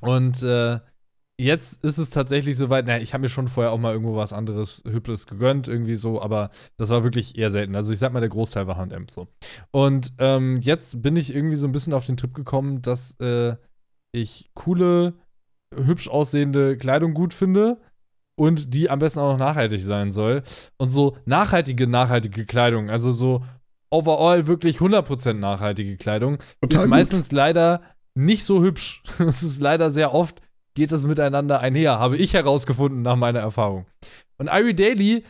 Und 0.00 0.42
äh, 0.42 0.80
jetzt 1.38 1.84
ist 1.84 1.98
es 1.98 2.10
tatsächlich 2.10 2.56
soweit, 2.56 2.86
naja, 2.86 3.02
ich 3.02 3.12
habe 3.12 3.22
mir 3.22 3.28
schon 3.28 3.48
vorher 3.48 3.72
auch 3.72 3.78
mal 3.78 3.92
irgendwo 3.92 4.16
was 4.16 4.32
anderes 4.32 4.82
Hübsches 4.86 5.26
gegönnt, 5.26 5.68
irgendwie 5.68 5.96
so, 5.96 6.20
aber 6.20 6.50
das 6.76 6.90
war 6.90 7.04
wirklich 7.04 7.36
eher 7.36 7.50
selten. 7.50 7.76
Also 7.76 7.92
ich 7.92 7.98
sag 7.98 8.12
mal, 8.12 8.20
der 8.20 8.28
Großteil 8.28 8.66
war 8.66 8.76
HM 8.76 9.06
so. 9.10 9.28
Und 9.70 10.12
ähm, 10.18 10.60
jetzt 10.60 11.02
bin 11.02 11.16
ich 11.16 11.34
irgendwie 11.34 11.56
so 11.56 11.66
ein 11.66 11.72
bisschen 11.72 11.92
auf 11.92 12.06
den 12.06 12.16
Trip 12.16 12.32
gekommen, 12.32 12.82
dass 12.82 13.18
äh, 13.20 13.56
ich 14.12 14.50
coole, 14.54 15.14
hübsch 15.74 16.08
aussehende 16.08 16.78
Kleidung 16.78 17.12
gut 17.12 17.34
finde 17.34 17.78
und 18.38 18.74
die 18.74 18.88
am 18.88 18.98
besten 18.98 19.18
auch 19.20 19.32
noch 19.32 19.38
nachhaltig 19.38 19.82
sein 19.82 20.12
soll. 20.12 20.42
Und 20.78 20.90
so 20.90 21.16
nachhaltige, 21.26 21.86
nachhaltige 21.86 22.46
Kleidung, 22.46 22.88
also 22.88 23.12
so 23.12 23.44
overall 23.90 24.46
wirklich 24.46 24.78
100% 24.78 25.34
nachhaltige 25.34 25.96
Kleidung. 25.96 26.38
Total 26.60 26.76
ist 26.76 26.82
gut. 26.82 26.90
meistens 26.90 27.32
leider 27.32 27.82
nicht 28.14 28.44
so 28.44 28.62
hübsch. 28.62 29.02
Es 29.18 29.42
ist 29.42 29.60
leider 29.60 29.90
sehr 29.90 30.14
oft, 30.14 30.40
geht 30.76 30.92
das 30.92 31.04
miteinander 31.04 31.58
einher, 31.58 31.98
habe 31.98 32.16
ich 32.16 32.34
herausgefunden 32.34 33.02
nach 33.02 33.16
meiner 33.16 33.40
Erfahrung. 33.40 33.86
Und 34.38 34.48
Irie 34.48 34.74
Daily 34.74 35.24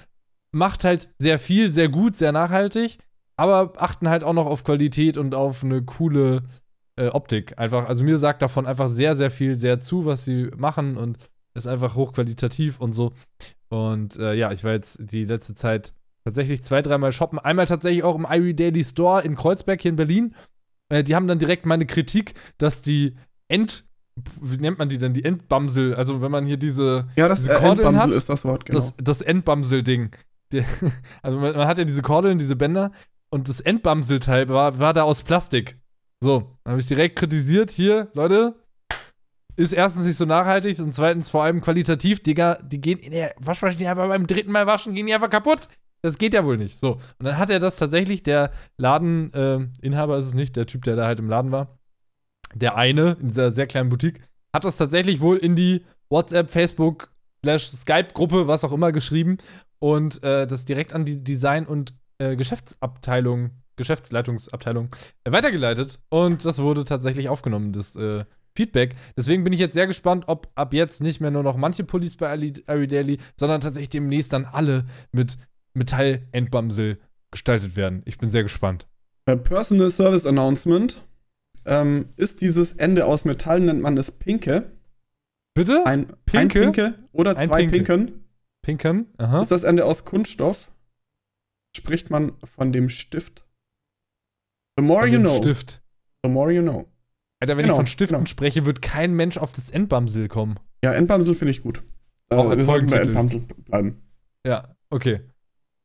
macht 0.52 0.84
halt 0.84 1.08
sehr 1.18 1.38
viel, 1.38 1.70
sehr 1.70 1.88
gut, 1.88 2.16
sehr 2.16 2.32
nachhaltig, 2.32 2.98
aber 3.36 3.72
achten 3.78 4.10
halt 4.10 4.24
auch 4.24 4.34
noch 4.34 4.46
auf 4.46 4.64
Qualität 4.64 5.16
und 5.16 5.34
auf 5.34 5.64
eine 5.64 5.82
coole 5.82 6.42
äh, 6.96 7.08
Optik. 7.08 7.58
Einfach, 7.58 7.88
also 7.88 8.04
mir 8.04 8.18
sagt 8.18 8.42
davon 8.42 8.66
einfach 8.66 8.88
sehr, 8.88 9.14
sehr 9.14 9.30
viel, 9.30 9.54
sehr 9.54 9.80
zu, 9.80 10.04
was 10.04 10.24
sie 10.24 10.50
machen 10.56 10.96
und 10.96 11.18
ist 11.54 11.66
einfach 11.66 11.94
hochqualitativ 11.94 12.80
und 12.80 12.92
so. 12.92 13.12
Und 13.68 14.18
äh, 14.18 14.34
ja, 14.34 14.52
ich 14.52 14.64
war 14.64 14.72
jetzt 14.72 14.98
die 15.00 15.24
letzte 15.24 15.54
Zeit 15.54 15.94
tatsächlich 16.24 16.62
zwei, 16.62 16.82
dreimal 16.82 17.12
shoppen. 17.12 17.38
Einmal 17.38 17.66
tatsächlich 17.66 18.02
auch 18.02 18.16
im 18.16 18.26
Irie 18.28 18.54
Daily 18.54 18.84
Store 18.84 19.22
in 19.22 19.36
Kreuzberg 19.36 19.80
hier 19.80 19.90
in 19.90 19.96
Berlin. 19.96 20.34
Äh, 20.88 21.04
die 21.04 21.14
haben 21.14 21.28
dann 21.28 21.38
direkt 21.38 21.66
meine 21.66 21.86
Kritik, 21.86 22.34
dass 22.58 22.82
die 22.82 23.16
End, 23.48 23.85
wie 24.40 24.56
nennt 24.56 24.78
man 24.78 24.88
die 24.88 24.99
denn, 24.99 25.12
die 25.12 25.25
Endbamsel, 25.25 25.94
also 25.94 26.23
wenn 26.23 26.30
man 26.30 26.46
hier 26.46 26.56
diese, 26.56 27.08
Ja, 27.16 27.28
das 27.28 27.40
diese 27.40 27.52
äh, 27.52 27.68
Endbamsel 27.68 28.00
hat, 28.00 28.11
ist 28.11 28.28
das 28.28 28.44
Wort, 28.44 28.64
genau. 28.64 28.78
das, 28.78 28.94
das 28.96 29.23
Endbamsel-Ding. 29.23 30.11
Also 31.23 31.38
man, 31.38 31.56
man 31.56 31.66
hat 31.66 31.76
ja 31.76 31.85
diese 31.85 32.02
Kordeln, 32.02 32.38
diese 32.38 32.54
Bänder 32.54 32.92
und 33.30 33.49
das 33.49 33.61
Endbamselteil 33.61 34.49
war, 34.49 34.78
war 34.78 34.94
da 34.94 35.02
aus 35.02 35.23
Plastik. 35.23 35.76
So, 36.23 36.56
dann 36.62 36.73
habe 36.73 36.80
ich 36.80 36.87
direkt 36.87 37.18
kritisiert, 37.18 37.70
hier, 37.70 38.08
Leute, 38.14 38.54
ist 39.56 39.73
erstens 39.73 40.06
nicht 40.06 40.16
so 40.16 40.25
nachhaltig 40.25 40.78
und 40.78 40.94
zweitens 40.94 41.30
vor 41.30 41.42
allem 41.42 41.61
qualitativ, 41.61 42.23
Digga, 42.23 42.58
die 42.62 42.80
gehen 42.80 42.99
in 42.99 43.12
der 43.12 43.35
Waschmaschine 43.38 43.90
einfach 43.90 44.08
beim 44.08 44.26
dritten 44.26 44.52
Mal 44.52 44.66
waschen, 44.66 44.94
gehen 44.94 45.06
die 45.06 45.14
einfach 45.14 45.30
kaputt. 45.30 45.68
Das 46.02 46.18
geht 46.18 46.35
ja 46.35 46.44
wohl 46.44 46.58
nicht. 46.58 46.78
So. 46.78 46.92
Und 47.18 47.25
dann 47.25 47.38
hat 47.38 47.50
er 47.50 47.58
das 47.58 47.76
tatsächlich, 47.76 48.23
der 48.23 48.52
Ladeninhaber 48.76 50.14
äh, 50.14 50.18
ist 50.18 50.26
es 50.26 50.35
nicht, 50.35 50.56
der 50.56 50.66
Typ, 50.66 50.85
der 50.85 50.94
da 50.94 51.06
halt 51.06 51.18
im 51.18 51.28
Laden 51.28 51.52
war, 51.52 51.78
der 52.54 52.76
eine 52.76 53.16
in 53.20 53.28
dieser 53.28 53.52
sehr 53.52 53.66
kleinen 53.66 53.88
Boutique, 53.88 54.20
hat 54.54 54.64
das 54.64 54.76
tatsächlich 54.76 55.20
wohl 55.20 55.36
in 55.36 55.56
die 55.56 55.84
WhatsApp, 56.08 56.50
Facebook, 56.50 57.10
Skype-Gruppe, 57.44 58.46
was 58.46 58.64
auch 58.64 58.72
immer, 58.72 58.92
geschrieben 58.92 59.38
und 59.78 60.22
äh, 60.24 60.46
das 60.46 60.64
direkt 60.64 60.92
an 60.92 61.04
die 61.04 61.22
Design- 61.22 61.66
und 61.66 61.94
äh, 62.18 62.34
Geschäftsabteilung, 62.36 63.50
Geschäftsleitungsabteilung 63.76 64.88
äh, 65.24 65.32
weitergeleitet. 65.32 66.00
Und 66.08 66.44
das 66.44 66.58
wurde 66.60 66.84
tatsächlich 66.84 67.28
aufgenommen, 67.28 67.72
das 67.72 67.94
äh, 67.94 68.24
Feedback. 68.56 68.96
Deswegen 69.16 69.44
bin 69.44 69.52
ich 69.52 69.60
jetzt 69.60 69.74
sehr 69.74 69.86
gespannt, 69.86 70.24
ob 70.26 70.48
ab 70.54 70.72
jetzt 70.72 71.02
nicht 71.02 71.20
mehr 71.20 71.30
nur 71.30 71.42
noch 71.42 71.56
manche 71.56 71.84
Pullis 71.84 72.16
bei 72.16 72.30
Ari 72.30 72.86
Daily, 72.88 73.18
sondern 73.36 73.60
tatsächlich 73.60 73.90
demnächst 73.90 74.32
dann 74.32 74.46
alle 74.46 74.86
mit 75.12 75.36
Metall-Endbamsel 75.74 76.98
gestaltet 77.30 77.76
werden. 77.76 78.02
Ich 78.06 78.18
bin 78.18 78.30
sehr 78.30 78.42
gespannt. 78.42 78.88
Äh, 79.26 79.36
Personal 79.36 79.90
Service 79.90 80.26
Announcement. 80.26 81.02
Ähm, 81.66 82.11
ist 82.16 82.40
dieses 82.40 82.73
Ende 82.75 83.06
aus 83.06 83.25
Metall, 83.25 83.61
nennt 83.61 83.82
man 83.82 83.96
es 83.96 84.11
Pinke. 84.12 84.70
Bitte? 85.54 85.85
Ein 85.85 86.06
Pinke? 86.25 86.61
ein 86.61 86.73
Pinke 86.73 86.94
oder 87.12 87.37
Ein 87.37 87.49
zwei 87.49 87.66
Pinke. 87.66 87.76
Pinken. 87.94 88.25
Pinkern? 88.62 89.06
Aha. 89.18 89.40
Ist 89.40 89.50
das 89.50 89.62
Ende 89.64 89.85
aus 89.85 90.04
Kunststoff, 90.04 90.70
spricht 91.76 92.11
man 92.11 92.32
von 92.44 92.73
dem 92.73 92.88
Stift. 92.88 93.44
The 94.78 94.85
more 94.85 95.06
you 95.06 95.18
know, 95.18 95.37
Stift. 95.38 95.82
the 96.25 96.30
more 96.30 96.52
you 96.52 96.62
know. 96.62 96.87
Alter, 97.40 97.56
wenn 97.56 97.64
Genau, 97.64 97.75
ich 97.75 97.78
von 97.78 97.87
Stiften 97.87 98.16
genau. 98.18 98.26
spreche, 98.26 98.64
wird 98.66 98.80
kein 98.82 99.14
Mensch 99.14 99.37
auf 99.38 99.52
das 99.52 99.70
Endbamsel 99.70 100.28
kommen. 100.28 100.58
Ja, 100.85 100.92
Endbamsel 100.94 101.35
finde 101.35 101.50
ich 101.50 101.62
gut. 101.62 101.82
Äh, 102.30 102.37
Auch 102.37 102.49
als 102.50 102.58
wir 102.61 102.66
sollten 102.66 102.87
bei. 102.88 102.99
Endbamsel 102.99 103.40
bleiben. 103.40 104.02
Ja, 104.46 104.76
okay. 104.90 105.20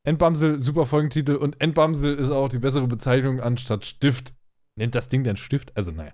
Endbamsel, 0.04 0.60
super 0.60 0.86
Folgentitel 0.86 1.36
und 1.36 1.60
Endbamsel 1.62 2.16
ist 2.16 2.32
auch 2.32 2.50
die 2.50 2.60
bessere 2.60 2.88
Bezeichnung 2.88 3.40
anstatt 3.40 3.86
Stift. 3.86 4.34
Nennt 4.76 4.96
das 4.96 5.10
Ding 5.10 5.24
denn 5.24 5.38
Stift? 5.38 5.76
Also, 5.76 5.92
naja. 5.92 6.12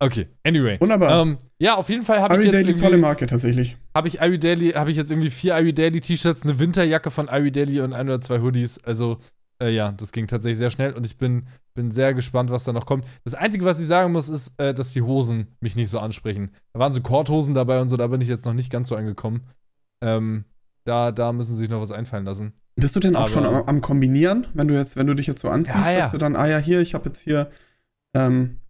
Okay, 0.00 0.26
anyway. 0.44 0.80
Wunderbar. 0.80 1.22
Ähm, 1.22 1.38
ja, 1.58 1.76
auf 1.76 1.88
jeden 1.90 2.02
Fall 2.02 2.20
habe 2.20 2.36
ich 2.38 2.44
jetzt 2.46 2.54
Daily, 2.54 2.74
tolle 2.74 2.98
Marke 2.98 3.26
tatsächlich. 3.26 3.76
habe 3.94 4.08
ich 4.08 4.20
Irie 4.20 4.38
Daily, 4.38 4.70
habe 4.72 4.90
ich 4.90 4.96
jetzt 4.96 5.10
irgendwie 5.12 5.30
vier 5.30 5.56
Irie 5.58 5.72
Daily 5.72 6.00
T-Shirts, 6.00 6.42
eine 6.42 6.58
Winterjacke 6.58 7.10
von 7.10 7.28
Irie 7.28 7.52
Daily 7.52 7.80
und 7.80 7.92
ein 7.92 8.08
oder 8.08 8.20
zwei 8.20 8.40
Hoodies. 8.40 8.82
Also, 8.82 9.18
äh, 9.62 9.70
ja, 9.70 9.92
das 9.92 10.10
ging 10.10 10.26
tatsächlich 10.26 10.58
sehr 10.58 10.70
schnell 10.70 10.92
und 10.94 11.06
ich 11.06 11.18
bin, 11.18 11.46
bin 11.74 11.92
sehr 11.92 12.14
gespannt, 12.14 12.50
was 12.50 12.64
da 12.64 12.72
noch 12.72 12.84
kommt. 12.86 13.04
Das 13.24 13.34
Einzige, 13.34 13.64
was 13.64 13.78
ich 13.78 13.86
sagen 13.86 14.10
muss, 14.12 14.28
ist, 14.28 14.52
äh, 14.58 14.74
dass 14.74 14.92
die 14.92 15.02
Hosen 15.02 15.46
mich 15.60 15.76
nicht 15.76 15.90
so 15.90 16.00
ansprechen. 16.00 16.50
Da 16.72 16.80
waren 16.80 16.92
so 16.92 17.00
Korthosen 17.02 17.54
dabei 17.54 17.80
und 17.80 17.90
so, 17.90 17.96
da 17.96 18.08
bin 18.08 18.20
ich 18.20 18.28
jetzt 18.28 18.46
noch 18.46 18.54
nicht 18.54 18.72
ganz 18.72 18.88
so 18.88 18.96
angekommen. 18.96 19.42
Ähm, 20.02 20.46
da, 20.84 21.12
da 21.12 21.32
müssen 21.32 21.52
sie 21.54 21.60
sich 21.60 21.68
noch 21.68 21.80
was 21.80 21.92
einfallen 21.92 22.24
lassen. 22.24 22.54
Bist 22.74 22.96
du 22.96 23.00
denn 23.00 23.14
auch 23.14 23.20
Aber- 23.24 23.28
schon 23.30 23.44
am, 23.46 23.54
am 23.66 23.80
Kombinieren, 23.82 24.46
wenn 24.54 24.66
du 24.66 24.74
jetzt, 24.74 24.96
wenn 24.96 25.06
du 25.06 25.14
dich 25.14 25.26
jetzt 25.28 25.42
so 25.42 25.48
anziehst, 25.48 25.76
Ja, 25.76 25.90
ja. 25.92 25.98
dass 26.00 26.10
du 26.12 26.18
dann, 26.18 26.34
ah 26.34 26.46
ja, 26.48 26.58
hier, 26.58 26.80
ich 26.80 26.94
habe 26.94 27.04
jetzt 27.08 27.20
hier, 27.20 27.50
ähm, 28.14 28.60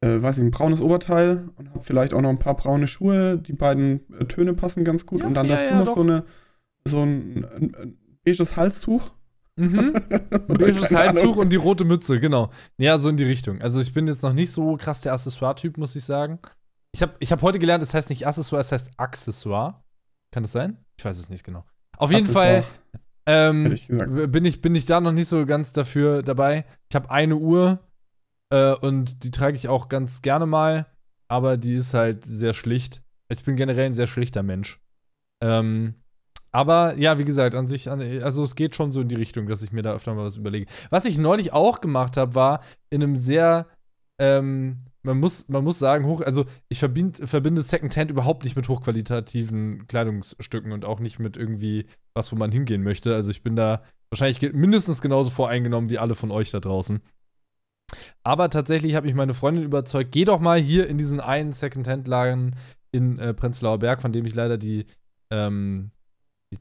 äh, 0.00 0.22
weiß 0.22 0.38
ich, 0.38 0.44
ein 0.44 0.50
braunes 0.50 0.80
Oberteil 0.80 1.50
und 1.56 1.70
habe 1.70 1.80
vielleicht 1.80 2.14
auch 2.14 2.20
noch 2.20 2.30
ein 2.30 2.38
paar 2.38 2.56
braune 2.56 2.86
Schuhe. 2.86 3.38
Die 3.38 3.52
beiden 3.52 4.00
äh, 4.18 4.24
Töne 4.24 4.54
passen 4.54 4.84
ganz 4.84 5.06
gut 5.06 5.20
Ja, 5.20 5.26
und 5.26 5.34
dann 5.34 5.46
ja, 5.46 5.56
dazu 5.56 5.70
ja, 5.70 5.78
noch 5.78 5.86
doch. 5.86 5.96
so 5.96 6.02
eine, 6.02 6.24
so 6.84 7.02
ein, 7.02 7.44
ein, 7.44 7.74
ein 7.74 7.98
beiges 8.24 8.56
Halstuch. 8.56 9.10
Mhm. 9.56 9.94
Ein 10.30 10.46
beiges 10.46 10.90
Halstuch 10.94 11.36
und 11.36 11.50
die 11.50 11.56
rote 11.56 11.84
Mütze, 11.84 12.18
genau. 12.18 12.50
Ja, 12.78 12.96
so 12.96 13.10
in 13.10 13.18
die 13.18 13.24
Richtung. 13.24 13.60
Also 13.60 13.80
ich 13.80 13.92
bin 13.92 14.06
jetzt 14.06 14.22
noch 14.22 14.32
nicht 14.32 14.52
so 14.52 14.76
krass 14.76 15.02
der 15.02 15.12
Accessoire-Typ, 15.12 15.76
muss 15.76 15.94
ich 15.96 16.04
sagen. 16.04 16.38
Ich 16.92 17.02
habe 17.02 17.12
ich 17.18 17.30
hab 17.30 17.42
heute 17.42 17.58
gelernt, 17.58 17.82
es 17.82 17.92
heißt 17.92 18.08
nicht 18.08 18.26
Accessoire, 18.26 18.60
es 18.60 18.72
heißt 18.72 18.92
Accessoire. 18.96 19.82
Kann 20.30 20.44
das 20.44 20.52
sein? 20.52 20.78
Ich 20.96 21.04
weiß 21.04 21.18
es 21.18 21.28
nicht 21.28 21.44
genau. 21.44 21.66
Auf 21.98 22.10
jeden 22.10 22.26
Fall 22.26 22.64
ähm, 23.26 23.72
ich 23.72 23.86
bin, 23.88 24.44
ich, 24.44 24.60
bin 24.60 24.74
ich 24.74 24.86
da 24.86 25.00
noch 25.00 25.12
nicht 25.12 25.28
so 25.28 25.46
ganz 25.46 25.72
dafür 25.72 26.22
dabei. 26.22 26.64
Ich 26.88 26.96
habe 26.96 27.10
eine 27.10 27.36
Uhr 27.36 27.78
äh, 28.50 28.74
und 28.74 29.24
die 29.24 29.30
trage 29.30 29.56
ich 29.56 29.68
auch 29.68 29.88
ganz 29.88 30.22
gerne 30.22 30.46
mal, 30.46 30.86
aber 31.28 31.56
die 31.56 31.74
ist 31.74 31.94
halt 31.94 32.24
sehr 32.24 32.52
schlicht. 32.52 33.02
Ich 33.28 33.44
bin 33.44 33.56
generell 33.56 33.86
ein 33.86 33.94
sehr 33.94 34.08
schlichter 34.08 34.42
Mensch. 34.42 34.80
Ähm, 35.40 35.94
aber 36.52 36.96
ja, 36.96 37.18
wie 37.18 37.24
gesagt, 37.24 37.54
an 37.54 37.68
sich, 37.68 37.88
also 37.88 38.42
es 38.42 38.56
geht 38.56 38.74
schon 38.74 38.90
so 38.90 39.00
in 39.02 39.08
die 39.08 39.14
Richtung, 39.14 39.46
dass 39.46 39.62
ich 39.62 39.70
mir 39.70 39.82
da 39.82 39.92
öfter 39.92 40.14
mal 40.14 40.24
was 40.24 40.36
überlege. 40.36 40.66
Was 40.90 41.04
ich 41.04 41.16
neulich 41.16 41.52
auch 41.52 41.80
gemacht 41.80 42.16
habe, 42.16 42.34
war 42.34 42.60
in 42.90 43.02
einem 43.02 43.14
sehr, 43.14 43.68
ähm, 44.18 44.78
man 45.02 45.20
muss, 45.20 45.48
man 45.48 45.62
muss 45.62 45.78
sagen, 45.78 46.06
hoch, 46.06 46.20
also 46.22 46.46
ich 46.68 46.80
verbind, 46.80 47.16
verbinde 47.16 47.62
Secondhand 47.62 48.10
überhaupt 48.10 48.42
nicht 48.42 48.56
mit 48.56 48.68
hochqualitativen 48.68 49.86
Kleidungsstücken 49.86 50.72
und 50.72 50.84
auch 50.84 50.98
nicht 50.98 51.20
mit 51.20 51.36
irgendwie 51.36 51.86
was, 52.14 52.32
wo 52.32 52.36
man 52.36 52.50
hingehen 52.50 52.82
möchte. 52.82 53.14
Also 53.14 53.30
ich 53.30 53.44
bin 53.44 53.54
da 53.54 53.82
wahrscheinlich 54.10 54.52
mindestens 54.52 55.00
genauso 55.00 55.30
voreingenommen 55.30 55.88
wie 55.88 55.98
alle 55.98 56.16
von 56.16 56.32
euch 56.32 56.50
da 56.50 56.58
draußen. 56.58 57.00
Aber 58.22 58.50
tatsächlich 58.50 58.94
habe 58.94 59.08
ich 59.08 59.14
meine 59.14 59.34
Freundin 59.34 59.64
überzeugt, 59.64 60.12
geh 60.12 60.24
doch 60.24 60.40
mal 60.40 60.60
hier 60.60 60.86
in 60.88 60.98
diesen 60.98 61.20
einen 61.20 61.52
Secondhand-Laden 61.52 62.56
in 62.92 63.18
äh, 63.18 63.32
Prenzlauer 63.32 63.78
Berg, 63.78 64.02
von 64.02 64.12
dem 64.12 64.26
ich 64.26 64.34
leider 64.34 64.58
die, 64.58 64.86
ähm, 65.30 65.90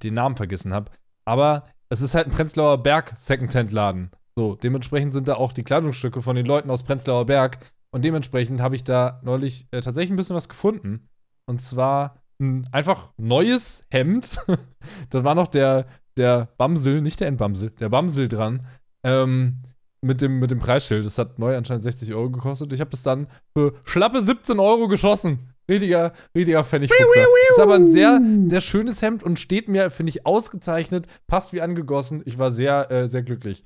den 0.03 0.13
Namen 0.13 0.37
vergessen 0.37 0.73
habe. 0.73 0.91
Aber 1.25 1.65
es 1.89 2.01
ist 2.01 2.15
halt 2.15 2.27
ein 2.27 2.33
Prenzlauer 2.33 2.81
Berg 2.81 3.13
Secondhand-Laden. 3.17 4.11
So, 4.37 4.55
dementsprechend 4.55 5.13
sind 5.13 5.27
da 5.27 5.35
auch 5.35 5.51
die 5.51 5.63
Kleidungsstücke 5.63 6.21
von 6.21 6.35
den 6.35 6.45
Leuten 6.45 6.69
aus 6.69 6.83
Prenzlauer 6.83 7.25
Berg. 7.25 7.59
Und 7.91 8.05
dementsprechend 8.05 8.61
habe 8.61 8.75
ich 8.75 8.83
da 8.83 9.19
neulich 9.23 9.67
äh, 9.71 9.81
tatsächlich 9.81 10.11
ein 10.11 10.15
bisschen 10.15 10.35
was 10.35 10.47
gefunden. 10.47 11.09
Und 11.45 11.61
zwar 11.61 12.21
ein 12.39 12.67
einfach 12.71 13.11
neues 13.17 13.85
Hemd. 13.89 14.39
da 15.09 15.23
war 15.23 15.35
noch 15.35 15.47
der, 15.47 15.87
der 16.15 16.47
Bamsel, 16.57 17.01
nicht 17.01 17.19
der 17.19 17.27
Endbamsel, 17.27 17.71
der 17.71 17.89
Bamsel 17.89 18.29
dran. 18.29 18.65
Ähm, 19.03 19.63
mit 20.01 20.21
dem, 20.21 20.39
mit 20.39 20.51
dem 20.51 20.59
Preisschild. 20.59 21.05
Das 21.05 21.17
hat 21.17 21.39
neu 21.39 21.55
anscheinend 21.55 21.83
60 21.83 22.13
Euro 22.13 22.29
gekostet. 22.29 22.71
Ich 22.73 22.79
habe 22.79 22.91
das 22.91 23.03
dann 23.03 23.27
für 23.55 23.73
schlappe 23.83 24.21
17 24.21 24.59
Euro 24.59 24.87
geschossen. 24.87 25.53
Richtiger, 25.69 26.13
richtiger 26.33 26.63
Pfennigfutzer. 26.63 27.25
Ist 27.51 27.59
aber 27.59 27.75
ein 27.75 27.91
sehr, 27.91 28.19
sehr 28.45 28.61
schönes 28.61 29.01
Hemd 29.01 29.23
und 29.23 29.39
steht 29.39 29.67
mir, 29.67 29.91
finde 29.91 30.09
ich, 30.09 30.25
ausgezeichnet. 30.25 31.05
Passt 31.27 31.53
wie 31.53 31.61
angegossen. 31.61 32.23
Ich 32.25 32.39
war 32.39 32.51
sehr, 32.51 32.89
äh, 32.91 33.07
sehr 33.07 33.21
glücklich. 33.21 33.63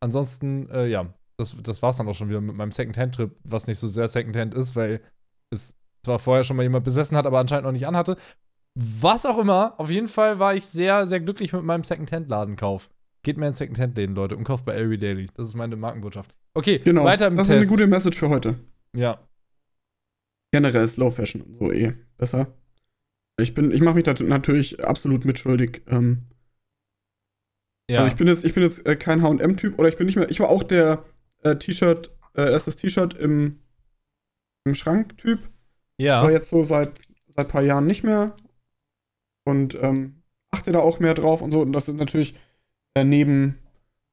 Ansonsten, 0.00 0.68
äh, 0.70 0.86
ja, 0.86 1.06
das, 1.36 1.56
das 1.62 1.82
war 1.82 1.90
es 1.90 1.96
dann 1.96 2.06
auch 2.06 2.14
schon 2.14 2.28
wieder 2.28 2.40
mit 2.40 2.54
meinem 2.54 2.72
Secondhand-Trip, 2.72 3.34
was 3.44 3.66
nicht 3.66 3.78
so 3.78 3.88
sehr 3.88 4.08
Secondhand 4.08 4.54
ist, 4.54 4.76
weil 4.76 5.00
es 5.50 5.74
zwar 6.04 6.18
vorher 6.18 6.44
schon 6.44 6.56
mal 6.56 6.62
jemand 6.62 6.84
besessen 6.84 7.16
hat, 7.16 7.26
aber 7.26 7.40
anscheinend 7.40 7.64
noch 7.64 7.72
nicht 7.72 7.86
anhatte. 7.86 8.16
Was 8.74 9.26
auch 9.26 9.38
immer, 9.38 9.74
auf 9.78 9.90
jeden 9.90 10.08
Fall 10.08 10.38
war 10.38 10.54
ich 10.54 10.66
sehr, 10.66 11.06
sehr 11.06 11.20
glücklich 11.20 11.52
mit 11.52 11.64
meinem 11.64 11.82
Secondhand-Ladenkauf. 11.82 12.88
Geht 13.22 13.36
mehr 13.36 13.48
in 13.48 13.54
Secondhand-Läden, 13.54 14.14
Leute, 14.14 14.36
und 14.36 14.44
kauft 14.44 14.64
bei 14.64 14.74
Every 14.76 14.98
Daily. 14.98 15.28
Das 15.34 15.46
ist 15.48 15.54
meine 15.54 15.76
Markenbotschaft. 15.76 16.34
Okay, 16.54 16.78
Genau, 16.78 17.04
weiter 17.04 17.26
im 17.26 17.36
das 17.36 17.48
ist 17.48 17.52
eine 17.52 17.60
Test. 17.60 17.70
gute 17.70 17.86
Message 17.86 18.18
für 18.18 18.28
heute. 18.28 18.56
ja. 18.96 19.20
Generell 20.52 20.88
Slow 20.88 21.12
Fashion 21.12 21.42
und 21.42 21.54
so 21.54 21.70
eh 21.72 21.92
besser. 22.16 22.52
Ich 23.40 23.54
bin, 23.54 23.70
ich 23.70 23.80
mache 23.82 23.94
mich 23.94 24.02
da 24.04 24.14
natürlich 24.14 24.82
absolut 24.84 25.24
mitschuldig. 25.24 25.82
Ähm, 25.86 26.24
Ja. 27.88 28.00
Also 28.00 28.10
ich 28.10 28.16
bin 28.16 28.26
jetzt, 28.26 28.44
ich 28.44 28.52
bin 28.54 28.64
jetzt 28.64 28.84
äh, 28.84 28.96
kein 28.96 29.22
H&M-Typ 29.22 29.78
oder 29.78 29.88
ich 29.88 29.96
bin 29.96 30.06
nicht 30.06 30.16
mehr. 30.16 30.28
Ich 30.28 30.40
war 30.40 30.48
auch 30.48 30.64
der 30.64 31.04
äh, 31.44 31.54
T-Shirt, 31.56 32.10
äh, 32.34 32.50
erstes 32.50 32.74
T-Shirt 32.76 33.14
im, 33.14 33.60
im 34.64 34.74
Schrank-Typ. 34.74 35.48
ja. 35.98 36.20
Aber 36.20 36.32
jetzt 36.32 36.50
so 36.50 36.64
seit 36.64 36.98
seit 37.36 37.48
paar 37.48 37.62
Jahren 37.62 37.86
nicht 37.86 38.02
mehr. 38.02 38.36
Und 39.46 39.76
ähm, 39.80 40.22
achte 40.50 40.72
da 40.72 40.80
auch 40.80 40.98
mehr 40.98 41.14
drauf 41.14 41.42
und 41.42 41.52
so. 41.52 41.60
Und 41.60 41.72
das 41.72 41.88
ist 41.88 41.94
natürlich 41.96 42.34
äh, 43.00 43.04
neben 43.04 43.58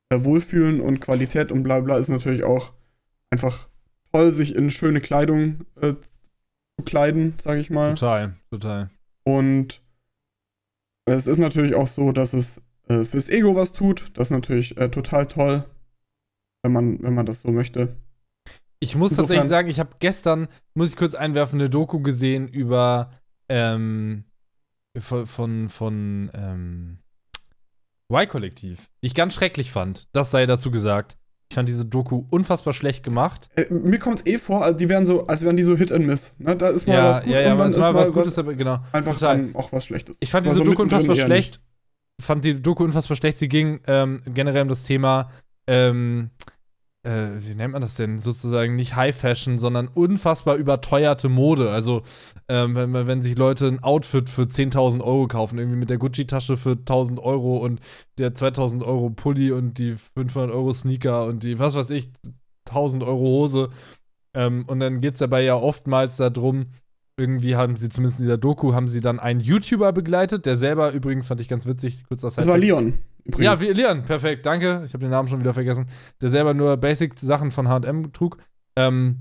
äh, 0.09 0.23
Wohlfühlen 0.23 0.81
und 0.81 0.99
Qualität 0.99 1.51
und 1.51 1.63
bla 1.63 1.79
bla 1.79 1.97
ist 1.97 2.09
natürlich 2.09 2.43
auch 2.43 2.73
einfach 3.29 3.67
toll, 4.11 4.31
sich 4.31 4.55
in 4.55 4.69
schöne 4.69 5.01
Kleidung 5.01 5.65
äh, 5.81 5.93
zu 6.77 6.85
kleiden, 6.85 7.35
sage 7.39 7.59
ich 7.59 7.69
mal. 7.69 7.95
Total, 7.95 8.35
total. 8.49 8.89
Und 9.23 9.81
es 11.05 11.27
ist 11.27 11.37
natürlich 11.37 11.75
auch 11.75 11.87
so, 11.87 12.11
dass 12.11 12.33
es 12.33 12.61
äh, 12.87 13.03
fürs 13.05 13.29
Ego 13.29 13.55
was 13.55 13.73
tut. 13.73 14.11
Das 14.13 14.27
ist 14.27 14.31
natürlich 14.31 14.77
äh, 14.77 14.89
total 14.89 15.27
toll, 15.27 15.65
wenn 16.63 16.71
man, 16.71 17.01
wenn 17.01 17.13
man 17.13 17.25
das 17.25 17.41
so 17.41 17.51
möchte. 17.51 17.95
Ich 18.79 18.95
muss 18.95 19.11
Insofern, 19.11 19.27
tatsächlich 19.27 19.49
sagen, 19.49 19.69
ich 19.69 19.79
habe 19.79 19.95
gestern, 19.99 20.47
muss 20.75 20.91
ich 20.91 20.97
kurz 20.97 21.15
einwerfen, 21.15 21.59
eine 21.59 21.69
Doku 21.69 21.99
gesehen 21.99 22.47
über 22.47 23.11
ähm, 23.49 24.25
von, 24.97 25.25
von, 25.25 25.69
von 25.69 26.29
ähm, 26.33 26.99
Y-Kollektiv, 28.11 28.89
die 29.01 29.07
ich 29.07 29.15
ganz 29.15 29.33
schrecklich 29.33 29.71
fand. 29.71 30.07
Das 30.13 30.31
sei 30.31 30.45
dazu 30.45 30.71
gesagt. 30.71 31.17
Ich 31.49 31.55
fand 31.55 31.69
diese 31.69 31.85
Doku 31.85 32.25
unfassbar 32.29 32.73
schlecht 32.73 33.03
gemacht. 33.03 33.49
Äh, 33.55 33.71
mir 33.73 33.99
kommt 33.99 34.19
es 34.19 34.25
eh 34.25 34.37
vor, 34.37 34.63
als, 34.63 34.77
die 34.77 34.89
wären 34.89 35.05
so, 35.05 35.27
als 35.27 35.43
wären 35.43 35.55
die 35.55 35.63
so 35.63 35.77
Hit 35.77 35.91
and 35.91 36.05
Miss. 36.05 36.35
Ne? 36.39 36.55
Da 36.57 36.69
ist 36.69 36.87
mal 36.87 36.93
ja, 36.93 37.09
was 37.09 37.23
gut 37.23 37.33
ja, 37.33 37.41
ja, 37.41 37.51
und 37.53 37.59
dann 37.59 37.69
ist 37.69 37.77
mal 37.77 37.93
was 37.93 38.11
Gutes, 38.11 38.37
aber 38.37 38.53
genau. 38.53 38.79
Einfach 38.91 39.17
dann 39.17 39.55
auch 39.55 39.71
was 39.71 39.85
Schlechtes. 39.85 40.17
Ich 40.19 40.29
fand 40.29 40.45
diese 40.45 40.55
so 40.55 40.63
Doku 40.63 40.81
unfassbar 40.81 41.15
schlecht. 41.15 41.61
Fand 42.19 42.43
die 42.43 42.61
Doku 42.61 42.83
unfassbar 42.83 43.15
schlecht. 43.15 43.37
Sie 43.37 43.47
ging 43.47 43.79
ähm, 43.87 44.21
generell 44.25 44.63
um 44.63 44.67
das 44.67 44.83
Thema 44.83 45.31
ähm, 45.67 46.31
äh, 47.07 47.39
wie 47.39 47.55
nennt 47.55 47.71
man 47.71 47.81
das 47.81 47.95
denn, 47.95 48.19
sozusagen 48.19 48.75
nicht 48.75 48.95
High 48.95 49.15
Fashion, 49.15 49.59
sondern 49.59 49.87
unfassbar 49.87 50.55
überteuerte 50.57 51.29
Mode. 51.29 51.71
Also, 51.71 52.01
ähm, 52.49 52.75
wenn, 52.75 52.93
wenn 52.93 53.21
sich 53.21 53.37
Leute 53.37 53.67
ein 53.67 53.81
Outfit 53.81 54.29
für 54.29 54.43
10.000 54.43 55.01
Euro 55.01 55.27
kaufen, 55.27 55.57
irgendwie 55.57 55.77
mit 55.77 55.89
der 55.89 55.99
Gucci-Tasche 55.99 56.57
für 56.57 56.71
1.000 56.71 57.21
Euro 57.21 57.57
und 57.57 57.79
der 58.17 58.35
2.000 58.35 58.83
Euro 58.83 59.09
Pulli 59.09 59.51
und 59.51 59.77
die 59.77 59.95
500 59.95 60.51
Euro 60.51 60.73
Sneaker 60.73 61.25
und 61.25 61.43
die, 61.43 61.59
was 61.59 61.75
weiß 61.75 61.91
ich, 61.91 62.09
1.000 62.67 63.05
Euro 63.05 63.19
Hose. 63.19 63.69
Ähm, 64.33 64.65
und 64.67 64.81
dann 64.81 64.99
geht 64.99 65.13
es 65.13 65.19
dabei 65.19 65.43
ja 65.43 65.55
oftmals 65.55 66.17
darum, 66.17 66.67
irgendwie 67.17 67.55
haben 67.55 67.75
sie, 67.77 67.89
zumindest 67.89 68.19
in 68.19 68.25
dieser 68.25 68.37
Doku, 68.37 68.73
haben 68.73 68.87
sie 68.87 68.99
dann 68.99 69.19
einen 69.19 69.39
YouTuber 69.39 69.91
begleitet, 69.91 70.45
der 70.45 70.55
selber 70.55 70.91
übrigens, 70.91 71.27
fand 71.27 71.41
ich 71.41 71.47
ganz 71.47 71.65
witzig, 71.65 72.03
kurz 72.07 72.23
aus 72.23 72.35
Das 72.35 72.47
war 72.47 72.57
Leon. 72.57 72.99
Übrigens. 73.23 73.43
Ja, 73.43 73.59
wie 73.59 73.73
Leon, 73.73 74.03
perfekt, 74.03 74.45
danke. 74.45 74.83
Ich 74.85 74.93
habe 74.93 75.01
den 75.01 75.09
Namen 75.09 75.27
schon 75.27 75.39
wieder 75.39 75.53
vergessen. 75.53 75.87
Der 76.21 76.29
selber 76.29 76.53
nur 76.53 76.77
Basic-Sachen 76.77 77.51
von 77.51 77.67
HM 77.67 78.13
trug. 78.13 78.37
Ähm, 78.77 79.17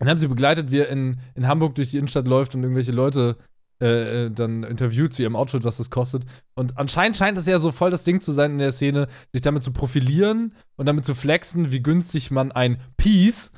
und 0.00 0.08
haben 0.08 0.18
sie 0.18 0.28
begleitet, 0.28 0.70
wie 0.70 0.78
er 0.78 0.88
in, 0.88 1.18
in 1.34 1.48
Hamburg 1.48 1.74
durch 1.76 1.90
die 1.90 1.98
Innenstadt 1.98 2.28
läuft 2.28 2.54
und 2.54 2.62
irgendwelche 2.62 2.92
Leute 2.92 3.36
äh, 3.80 4.26
äh, 4.26 4.30
dann 4.30 4.64
interviewt 4.64 5.14
zu 5.14 5.22
ihrem 5.22 5.36
Outfit, 5.36 5.64
was 5.64 5.78
das 5.78 5.90
kostet. 5.90 6.24
Und 6.56 6.76
anscheinend 6.78 7.16
scheint 7.16 7.38
es 7.38 7.46
ja 7.46 7.58
so 7.58 7.70
voll 7.70 7.90
das 7.90 8.04
Ding 8.04 8.20
zu 8.20 8.32
sein 8.32 8.52
in 8.52 8.58
der 8.58 8.72
Szene, 8.72 9.06
sich 9.32 9.42
damit 9.42 9.62
zu 9.62 9.72
profilieren 9.72 10.54
und 10.76 10.86
damit 10.86 11.04
zu 11.04 11.14
flexen, 11.14 11.70
wie 11.70 11.82
günstig 11.82 12.30
man 12.32 12.50
ein 12.50 12.78
Piece, 12.96 13.52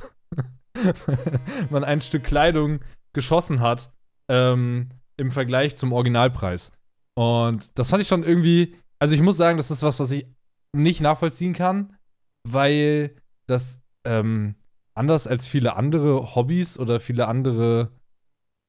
man 1.71 1.85
ein 1.85 2.01
Stück 2.03 2.25
Kleidung 2.25 2.81
geschossen 3.13 3.61
hat, 3.61 3.93
ähm, 4.29 4.89
im 5.17 5.31
Vergleich 5.31 5.77
zum 5.77 5.93
Originalpreis. 5.93 6.73
Und 7.15 7.79
das 7.79 7.91
fand 7.91 8.03
ich 8.03 8.09
schon 8.09 8.25
irgendwie 8.25 8.75
also 9.01 9.15
ich 9.15 9.23
muss 9.23 9.39
sagen, 9.39 9.57
das 9.57 9.71
ist 9.71 9.83
was, 9.83 9.99
was 9.99 10.13
ich 10.13 10.27
nicht 10.73 11.01
nachvollziehen 11.01 11.55
kann, 11.55 11.97
weil 12.45 13.17
das 13.47 13.81
ähm, 14.05 14.55
anders 14.95 15.27
als 15.27 15.49
viele 15.49 15.75
andere 15.75 16.37
Hobbys 16.37 16.79
oder 16.79 17.01
viele 17.01 17.27
andere 17.27 17.91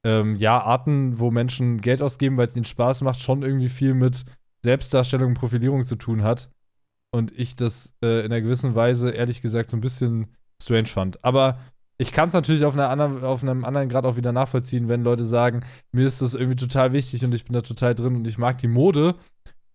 ähm, 0.04 0.36
ja, 0.38 0.60
Arten, 0.60 1.20
wo 1.20 1.30
Menschen 1.30 1.82
Geld 1.82 2.02
ausgeben, 2.02 2.38
weil 2.38 2.48
es 2.48 2.56
ihnen 2.56 2.66
Spaß 2.66 3.02
macht, 3.02 3.22
schon 3.22 3.44
irgendwie 3.44 3.70
viel 3.70 3.94
mit 3.94 4.24
Selbstdarstellung 4.64 5.30
und 5.30 5.34
Profilierung 5.40 5.86
zu 5.86 5.98
tun 5.98 6.24
hat. 6.24 6.50
Und 7.14 7.38
ich 7.38 7.58
das 7.58 7.94
äh, 8.02 8.22
in 8.22 8.32
einer 8.32 8.42
gewissen 8.42 8.74
Weise, 8.74 9.12
ehrlich 9.12 9.42
gesagt, 9.42 9.70
so 9.70 9.78
ein 9.78 9.82
bisschen 9.82 10.34
strange 10.64 10.88
fand. 10.88 11.24
Aber 11.26 11.60
ich 12.02 12.12
kann 12.12 12.28
es 12.28 12.34
natürlich 12.34 12.66
auf, 12.66 12.74
einer 12.74 12.90
anderen, 12.90 13.24
auf 13.24 13.44
einem 13.44 13.64
anderen 13.64 13.90
Grad 13.90 14.06
auch 14.06 14.16
wieder 14.18 14.32
nachvollziehen, 14.32 14.90
wenn 14.90 15.04
Leute 15.04 15.24
sagen, 15.24 15.62
mir 15.92 16.06
ist 16.06 16.22
das 16.22 16.34
irgendwie 16.34 16.56
total 16.56 16.94
wichtig 16.94 17.24
und 17.24 17.34
ich 17.34 17.46
bin 17.46 17.54
da 17.54 17.62
total 17.62 17.96
drin 17.96 18.16
und 18.16 18.28
ich 18.28 18.38
mag 18.38 18.58
die 18.58 18.68
Mode 18.68 19.16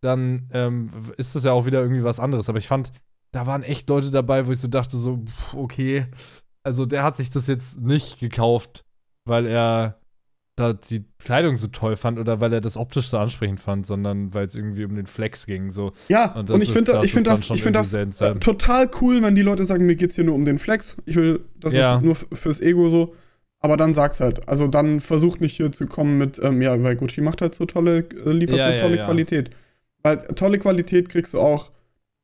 dann 0.01 0.49
ähm, 0.53 0.91
ist 1.17 1.35
das 1.35 1.45
ja 1.45 1.53
auch 1.53 1.67
wieder 1.67 1.81
irgendwie 1.81 2.05
was 2.05 2.21
anderes. 2.21 2.49
Aber 2.49 2.59
ich 2.59 2.69
fand, 2.69 2.93
da 3.33 3.47
waren 3.47 3.63
echt 3.63 3.89
Leute 3.89 4.11
dabei, 4.11 4.47
wo 4.47 4.53
ich 4.53 4.61
so 4.61 4.69
dachte, 4.69 4.97
so, 4.97 5.25
okay, 5.55 6.07
also 6.63 6.87
der 6.87 7.03
hat 7.03 7.17
sich 7.17 7.31
das 7.31 7.47
jetzt 7.47 7.81
nicht 7.81 8.19
gekauft, 8.19 8.85
weil 9.25 9.47
er 9.47 9.99
da 10.57 10.73
die 10.73 11.05
Kleidung 11.19 11.59
so 11.59 11.69
toll 11.69 11.97
fand 11.97 12.19
oder 12.19 12.41
weil 12.41 12.53
er 12.53 12.63
das 12.63 12.79
optisch 12.79 13.09
so 13.09 13.19
ansprechend 13.19 13.61
fand, 13.61 13.87
sondern 13.87 14.33
weil 14.33 14.47
es 14.47 14.55
irgendwie 14.55 14.87
um 14.87 14.95
den 14.95 15.07
Flex 15.07 15.45
ging. 15.45 15.71
So. 15.71 15.93
Ja, 16.09 16.33
und, 16.33 16.51
und 16.51 16.63
ich 16.63 16.73
finde 16.73 16.93
das, 16.93 17.05
ich 17.05 17.13
find 17.13 17.27
das, 17.27 17.51
ich 17.51 17.63
find 17.63 17.77
das 17.77 17.93
äh, 17.93 18.35
total 18.37 18.91
cool, 19.01 19.23
wenn 19.23 19.35
die 19.35 19.43
Leute 19.43 19.65
sagen, 19.65 19.85
mir 19.85 19.97
geht 19.97 20.11
es 20.11 20.17
hier 20.17 20.25
nur 20.25 20.35
um 20.35 20.47
den 20.47 20.59
Flex. 20.59 20.97
Ich 21.05 21.15
will, 21.15 21.45
das 21.61 21.75
ja. 21.75 21.97
ist 21.97 22.03
nur 22.03 22.17
fürs 22.17 22.61
Ego 22.61 22.89
so. 22.89 23.15
Aber 23.61 23.77
dann 23.77 23.95
sag's 23.95 24.21
halt. 24.21 24.49
Also 24.49 24.67
dann 24.67 25.01
versucht 25.01 25.41
nicht 25.41 25.57
hier 25.57 25.73
zu 25.73 25.87
kommen 25.87 26.19
mit, 26.19 26.39
ähm, 26.43 26.63
ja, 26.63 26.83
weil 26.83 26.97
Gucci 26.97 27.21
macht 27.21 27.43
halt 27.43 27.55
so 27.55 27.67
tolle, 27.67 27.99
äh, 27.99 28.31
liefert 28.33 28.59
ja, 28.59 28.73
so 28.73 28.81
tolle 28.81 28.97
ja, 28.97 29.05
Qualität. 29.05 29.51
Weil 30.03 30.19
tolle 30.19 30.59
Qualität 30.59 31.09
kriegst 31.09 31.35
du 31.35 31.41
auch 31.41 31.71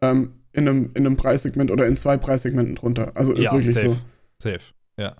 ähm, 0.00 0.32
in, 0.52 0.68
einem, 0.68 0.90
in 0.94 1.06
einem 1.06 1.16
Preissegment 1.16 1.70
oder 1.70 1.86
in 1.86 1.96
zwei 1.96 2.16
Preissegmenten 2.16 2.76
drunter. 2.76 3.12
Also 3.14 3.32
ist 3.32 3.44
ja, 3.44 3.52
wirklich 3.52 3.74
safe. 3.74 3.88
so. 3.88 3.96
Safe, 4.42 4.72
ja. 4.96 5.16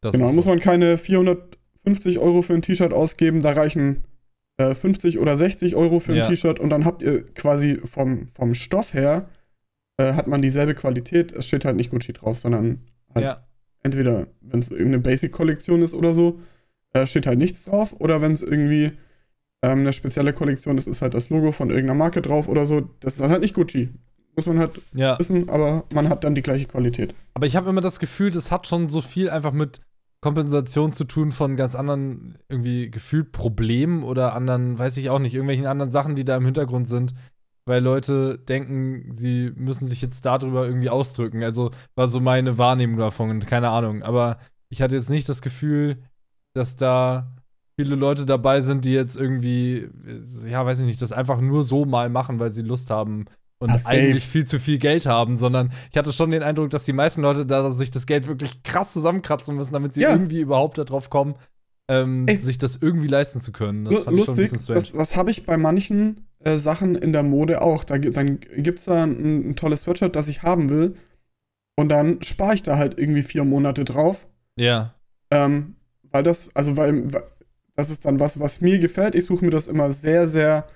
Das 0.00 0.12
genau, 0.12 0.32
muss 0.32 0.46
man 0.46 0.60
keine 0.60 0.98
450 1.84 2.18
Euro 2.18 2.42
für 2.42 2.54
ein 2.54 2.62
T-Shirt 2.62 2.92
ausgeben, 2.92 3.42
da 3.42 3.52
reichen 3.52 4.04
äh, 4.56 4.74
50 4.74 5.18
oder 5.18 5.36
60 5.36 5.76
Euro 5.76 6.00
für 6.00 6.12
ein 6.12 6.18
ja. 6.18 6.28
T-Shirt 6.28 6.58
und 6.58 6.70
dann 6.70 6.84
habt 6.84 7.02
ihr 7.02 7.24
quasi 7.34 7.80
vom, 7.84 8.28
vom 8.34 8.54
Stoff 8.54 8.94
her 8.94 9.28
äh, 9.96 10.14
hat 10.14 10.26
man 10.26 10.42
dieselbe 10.42 10.74
Qualität. 10.74 11.32
Es 11.32 11.46
steht 11.46 11.64
halt 11.64 11.76
nicht 11.76 11.90
Gucci 11.90 12.12
drauf, 12.12 12.38
sondern 12.38 12.80
halt 13.14 13.24
ja. 13.24 13.46
entweder, 13.82 14.26
wenn 14.40 14.60
es 14.60 14.70
irgendeine 14.70 15.00
Basic-Kollektion 15.00 15.82
ist 15.82 15.94
oder 15.94 16.14
so, 16.14 16.40
äh, 16.92 17.06
steht 17.06 17.26
halt 17.26 17.38
nichts 17.38 17.64
drauf. 17.64 17.94
Oder 18.00 18.20
wenn 18.20 18.32
es 18.32 18.42
irgendwie 18.42 18.92
ähm, 19.62 19.80
eine 19.80 19.92
spezielle 19.92 20.32
Kollektion 20.32 20.78
ist, 20.78 20.88
ist 20.88 21.02
halt 21.02 21.14
das 21.14 21.30
Logo 21.30 21.52
von 21.52 21.70
irgendeiner 21.70 21.98
Marke 21.98 22.22
drauf 22.22 22.48
oder 22.48 22.66
so. 22.66 22.88
Das 23.00 23.14
ist 23.14 23.20
dann 23.20 23.30
halt 23.30 23.42
nicht 23.42 23.54
Gucci. 23.54 23.90
Muss 24.36 24.46
man 24.46 24.58
halt 24.58 24.80
ja. 24.92 25.16
wissen, 25.18 25.48
aber 25.48 25.84
man 25.94 26.08
hat 26.08 26.24
dann 26.24 26.34
die 26.34 26.42
gleiche 26.42 26.66
Qualität. 26.66 27.14
Aber 27.34 27.46
ich 27.46 27.54
habe 27.54 27.70
immer 27.70 27.80
das 27.80 28.00
Gefühl, 28.00 28.32
das 28.32 28.50
hat 28.50 28.66
schon 28.66 28.88
so 28.88 29.00
viel 29.00 29.30
einfach 29.30 29.52
mit 29.52 29.80
Kompensation 30.24 30.94
zu 30.94 31.04
tun 31.04 31.32
von 31.32 31.54
ganz 31.54 31.74
anderen 31.74 32.38
irgendwie 32.48 32.90
gefühlt 32.90 33.30
Problemen 33.30 34.02
oder 34.02 34.32
anderen, 34.34 34.78
weiß 34.78 34.96
ich 34.96 35.10
auch 35.10 35.18
nicht, 35.18 35.34
irgendwelchen 35.34 35.66
anderen 35.66 35.90
Sachen, 35.90 36.16
die 36.16 36.24
da 36.24 36.34
im 36.34 36.46
Hintergrund 36.46 36.88
sind, 36.88 37.14
weil 37.66 37.82
Leute 37.82 38.38
denken, 38.38 39.12
sie 39.12 39.52
müssen 39.54 39.86
sich 39.86 40.00
jetzt 40.00 40.24
darüber 40.24 40.66
irgendwie 40.66 40.88
ausdrücken. 40.88 41.44
Also 41.44 41.72
war 41.94 42.08
so 42.08 42.20
meine 42.20 42.56
Wahrnehmung 42.56 42.96
davon, 42.96 43.38
keine 43.40 43.68
Ahnung. 43.68 44.02
Aber 44.02 44.38
ich 44.70 44.80
hatte 44.80 44.96
jetzt 44.96 45.10
nicht 45.10 45.28
das 45.28 45.42
Gefühl, 45.42 45.98
dass 46.54 46.76
da 46.76 47.36
viele 47.78 47.94
Leute 47.94 48.24
dabei 48.24 48.62
sind, 48.62 48.86
die 48.86 48.94
jetzt 48.94 49.18
irgendwie, 49.18 49.90
ja, 50.46 50.64
weiß 50.64 50.80
ich 50.80 50.86
nicht, 50.86 51.02
das 51.02 51.12
einfach 51.12 51.42
nur 51.42 51.64
so 51.64 51.84
mal 51.84 52.08
machen, 52.08 52.40
weil 52.40 52.50
sie 52.50 52.62
Lust 52.62 52.90
haben 52.90 53.26
und 53.58 53.70
Ach, 53.70 53.84
eigentlich 53.86 54.26
viel 54.26 54.44
zu 54.46 54.58
viel 54.58 54.78
Geld 54.78 55.06
haben, 55.06 55.36
sondern 55.36 55.72
ich 55.90 55.96
hatte 55.96 56.12
schon 56.12 56.30
den 56.30 56.42
Eindruck, 56.42 56.70
dass 56.70 56.84
die 56.84 56.92
meisten 56.92 57.22
Leute 57.22 57.46
da 57.46 57.70
sich 57.70 57.90
das 57.90 58.06
Geld 58.06 58.26
wirklich 58.26 58.62
krass 58.62 58.92
zusammenkratzen 58.92 59.56
müssen, 59.56 59.72
damit 59.72 59.94
sie 59.94 60.02
ja. 60.02 60.10
irgendwie 60.10 60.40
überhaupt 60.40 60.78
darauf 60.78 61.08
kommen, 61.08 61.36
ähm, 61.88 62.26
sich 62.38 62.58
das 62.58 62.76
irgendwie 62.76 63.08
leisten 63.08 63.40
zu 63.40 63.52
können. 63.52 63.84
Das 63.84 64.04
fand 64.04 64.16
lustig, 64.16 64.20
ich 64.20 64.26
schon 64.26 64.38
ein 64.38 64.64
bisschen 64.64 64.74
das, 64.74 64.92
das 64.92 65.16
habe 65.16 65.30
ich 65.30 65.46
bei 65.46 65.56
manchen 65.56 66.26
äh, 66.40 66.58
Sachen 66.58 66.94
in 66.94 67.12
der 67.12 67.22
Mode 67.22 67.62
auch. 67.62 67.84
Da, 67.84 67.98
dann 67.98 68.40
gibt 68.40 68.80
es 68.80 68.84
da 68.86 69.04
ein, 69.04 69.50
ein 69.50 69.56
tolles 69.56 69.82
Sweatshirt, 69.82 70.16
das 70.16 70.28
ich 70.28 70.42
haben 70.42 70.68
will. 70.68 70.96
Und 71.76 71.88
dann 71.88 72.22
spare 72.22 72.54
ich 72.54 72.62
da 72.62 72.78
halt 72.78 72.98
irgendwie 72.98 73.22
vier 73.22 73.44
Monate 73.44 73.84
drauf. 73.84 74.26
Ja. 74.56 74.94
Ähm, 75.30 75.76
weil 76.10 76.22
das, 76.22 76.48
also 76.54 76.76
weil, 76.76 77.08
das 77.76 77.90
ist 77.90 78.04
dann 78.04 78.20
was, 78.20 78.38
was 78.38 78.60
mir 78.60 78.78
gefällt. 78.78 79.14
Ich 79.14 79.26
suche 79.26 79.44
mir 79.44 79.50
das 79.50 79.66
immer 79.66 79.90
sehr, 79.92 80.28
sehr, 80.28 80.66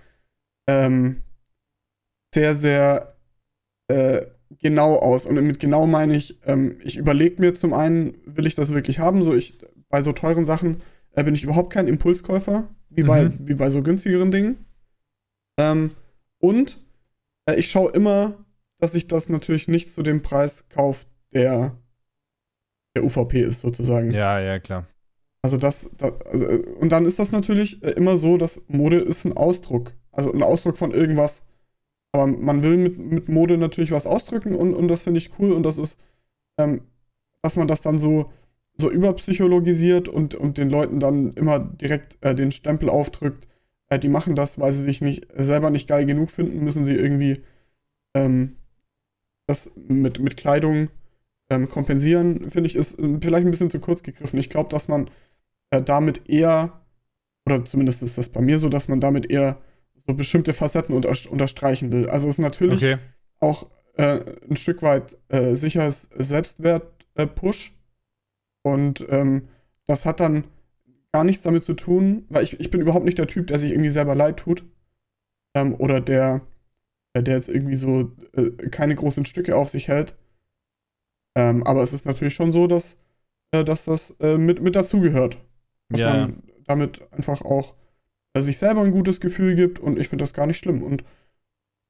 ähm, 0.67 1.23
sehr, 2.39 2.55
sehr 2.55 3.17
äh, 3.89 4.27
genau 4.61 4.95
aus. 4.97 5.27
Und 5.27 5.35
mit 5.45 5.59
genau 5.59 5.87
meine 5.87 6.15
ich, 6.15 6.39
ähm, 6.47 6.79
ich 6.85 6.97
überlege 6.97 7.41
mir 7.41 7.55
zum 7.55 7.75
einen, 7.75 8.15
will 8.25 8.47
ich 8.47 8.55
das 8.55 8.73
wirklich 8.73 9.01
haben? 9.01 9.25
So, 9.25 9.35
ich, 9.35 9.59
bei 9.89 10.03
so 10.05 10.13
teuren 10.13 10.47
Sachen 10.47 10.77
äh, 11.13 11.25
bin 11.25 11.35
ich 11.35 11.43
überhaupt 11.43 11.73
kein 11.73 11.89
Impulskäufer, 11.89 12.69
wie, 12.91 13.03
mhm. 13.03 13.07
bei, 13.07 13.33
wie 13.41 13.55
bei 13.55 13.71
so 13.71 13.83
günstigeren 13.83 14.31
Dingen. 14.31 14.65
Ähm, 15.59 15.91
und 16.39 16.79
äh, 17.47 17.57
ich 17.57 17.71
schaue 17.71 17.91
immer, 17.91 18.45
dass 18.79 18.95
ich 18.95 19.09
das 19.09 19.29
natürlich 19.29 19.67
nicht 19.67 19.93
zu 19.93 20.03
dem 20.03 20.23
Preis 20.23 20.69
kaufe, 20.69 21.07
der 21.35 21.77
der 22.95 23.05
UVP 23.05 23.41
ist, 23.41 23.61
sozusagen. 23.61 24.13
Ja, 24.13 24.39
ja, 24.39 24.61
klar. 24.61 24.87
Also 25.43 25.57
das, 25.57 25.91
das 25.99 26.13
also, 26.27 26.47
und 26.81 26.91
dann 26.91 27.05
ist 27.05 27.19
das 27.19 27.33
natürlich 27.33 27.83
äh, 27.83 27.91
immer 27.91 28.17
so, 28.17 28.39
dass 28.39 28.63
Mode 28.69 28.99
ist 28.99 29.25
ein 29.25 29.37
Ausdruck. 29.37 29.93
Also 30.13 30.33
ein 30.33 30.43
Ausdruck 30.43 30.77
von 30.77 30.93
irgendwas. 30.93 31.43
Aber 32.13 32.27
man 32.27 32.63
will 32.63 32.77
mit, 32.77 32.99
mit 32.99 33.29
Mode 33.29 33.59
natürlich 33.59 33.91
was 33.91 34.07
ausdrücken 34.07 34.55
und, 34.55 34.75
und 34.75 34.89
das 34.89 35.03
finde 35.03 35.19
ich 35.19 35.39
cool 35.39 35.53
und 35.53 35.63
das 35.63 35.79
ist, 35.79 35.99
ähm, 36.59 36.83
dass 37.43 37.57
man 37.57 37.69
das 37.69 37.83
dann 37.83 37.99
so, 37.99 38.33
so 38.77 38.91
überpsychologisiert 38.91 40.09
und, 40.09 40.35
und 40.35 40.59
den 40.59 40.71
Leuten 40.71 41.01
dann 41.01 41.33
immer 41.35 41.59
direkt 41.59 42.17
äh, 42.25 42.35
den 42.35 42.53
Stempel 42.53 42.89
aufdrückt. 42.89 43.47
Äh, 43.89 43.99
die 43.99 44.09
machen 44.09 44.35
das, 44.37 44.59
weil 44.59 44.73
sie 44.73 44.83
sich 44.83 45.01
nicht 45.01 45.27
selber 45.35 45.71
nicht 45.71 45.89
geil 45.89 46.07
genug 46.07 46.31
finden, 46.31 46.65
müssen 46.65 46.85
sie 46.85 46.95
irgendwie 46.95 47.43
ähm, 48.15 48.57
das 49.47 49.73
mit, 49.77 50.21
mit 50.21 50.37
Kleidung 50.37 50.91
ähm, 51.51 51.69
kompensieren, 51.69 52.51
finde 52.51 52.69
ich, 52.69 52.77
ist 52.77 52.99
äh, 52.99 53.19
vielleicht 53.21 53.47
ein 53.47 53.51
bisschen 53.51 53.71
zu 53.71 53.81
kurz 53.81 54.03
gegriffen. 54.03 54.39
Ich 54.39 54.51
glaube, 54.51 54.71
dass 54.71 54.89
man 54.89 55.11
äh, 55.71 55.83
damit 55.83 56.29
eher, 56.29 56.81
oder 57.47 57.65
zumindest 57.65 58.03
ist 58.03 58.19
das 58.19 58.29
bei 58.29 58.41
mir 58.41 58.59
so, 58.59 58.69
dass 58.69 58.89
man 58.89 59.01
damit 59.01 59.31
eher 59.31 59.59
so 60.09 60.15
bestimmte 60.15 60.55
Facetten 60.55 60.97
unter, 60.97 61.15
unterstreichen 61.31 61.93
will. 61.93 62.11
Also 62.11 62.29
es 62.29 62.37
ist 62.37 62.41
natürlich 62.41 62.83
Okay. 62.83 62.99
auch 63.41 63.71
äh, 63.97 64.21
ein 64.51 64.57
Stück 64.57 64.83
weit 64.83 65.19
äh, 65.31 65.57
sicheres 65.57 66.09
Selbstwert-Push. 66.17 67.75
und 68.63 69.07
ähm, 69.11 69.49
das 69.87 70.07
hat 70.07 70.21
dann 70.21 70.45
gar 71.13 71.25
nichts 71.25 71.43
damit 71.43 71.65
zu 71.65 71.75
tun, 71.75 72.27
weil 72.29 72.45
ich, 72.45 72.61
ich 72.61 72.71
bin 72.71 72.81
überhaupt 72.81 73.05
nicht 73.07 73.19
der 73.19 73.27
Typ, 73.29 73.47
der 73.49 73.59
sich 73.59 73.73
irgendwie 73.73 73.91
selber 73.91 74.15
leid 74.15 74.39
tut. 74.39 74.65
Ähm, 75.57 75.75
oder 75.75 76.01
der, 76.01 76.43
äh, 77.15 77.23
der 77.23 77.37
jetzt 77.37 77.49
irgendwie 77.49 77.77
so 77.77 78.13
äh, 78.35 78.51
keine 78.71 78.95
großen 78.97 79.27
Stücke 79.27 79.57
auf 79.57 79.71
sich 79.71 79.89
hält. 79.89 80.17
Ähm, 81.37 81.63
aber 81.65 81.83
es 81.83 81.93
ist 81.93 82.07
natürlich 82.07 82.35
schon 82.35 82.53
so, 82.53 82.67
dass, 82.67 82.97
äh, 83.53 83.65
dass 83.65 83.87
das 83.87 84.13
äh, 84.21 84.39
mit, 84.39 84.63
mit 84.63 84.77
dazugehört. 84.77 85.39
Dass 85.91 86.01
Ja, 86.01 86.05
man 86.05 86.43
damit 86.67 87.03
einfach 87.13 87.43
auch 87.43 87.75
äh, 87.75 87.77
sich 88.37 88.59
selber 88.59 88.83
ein 88.83 88.93
gutes 88.93 89.21
Gefühl 89.21 89.57
gibt 89.57 89.79
und 89.79 89.99
ich 89.99 90.09
finde 90.09 90.23
das 90.23 90.35
gar 90.35 90.47
nicht 90.47 90.59
schlimm. 90.59 90.83
Und 90.83 91.05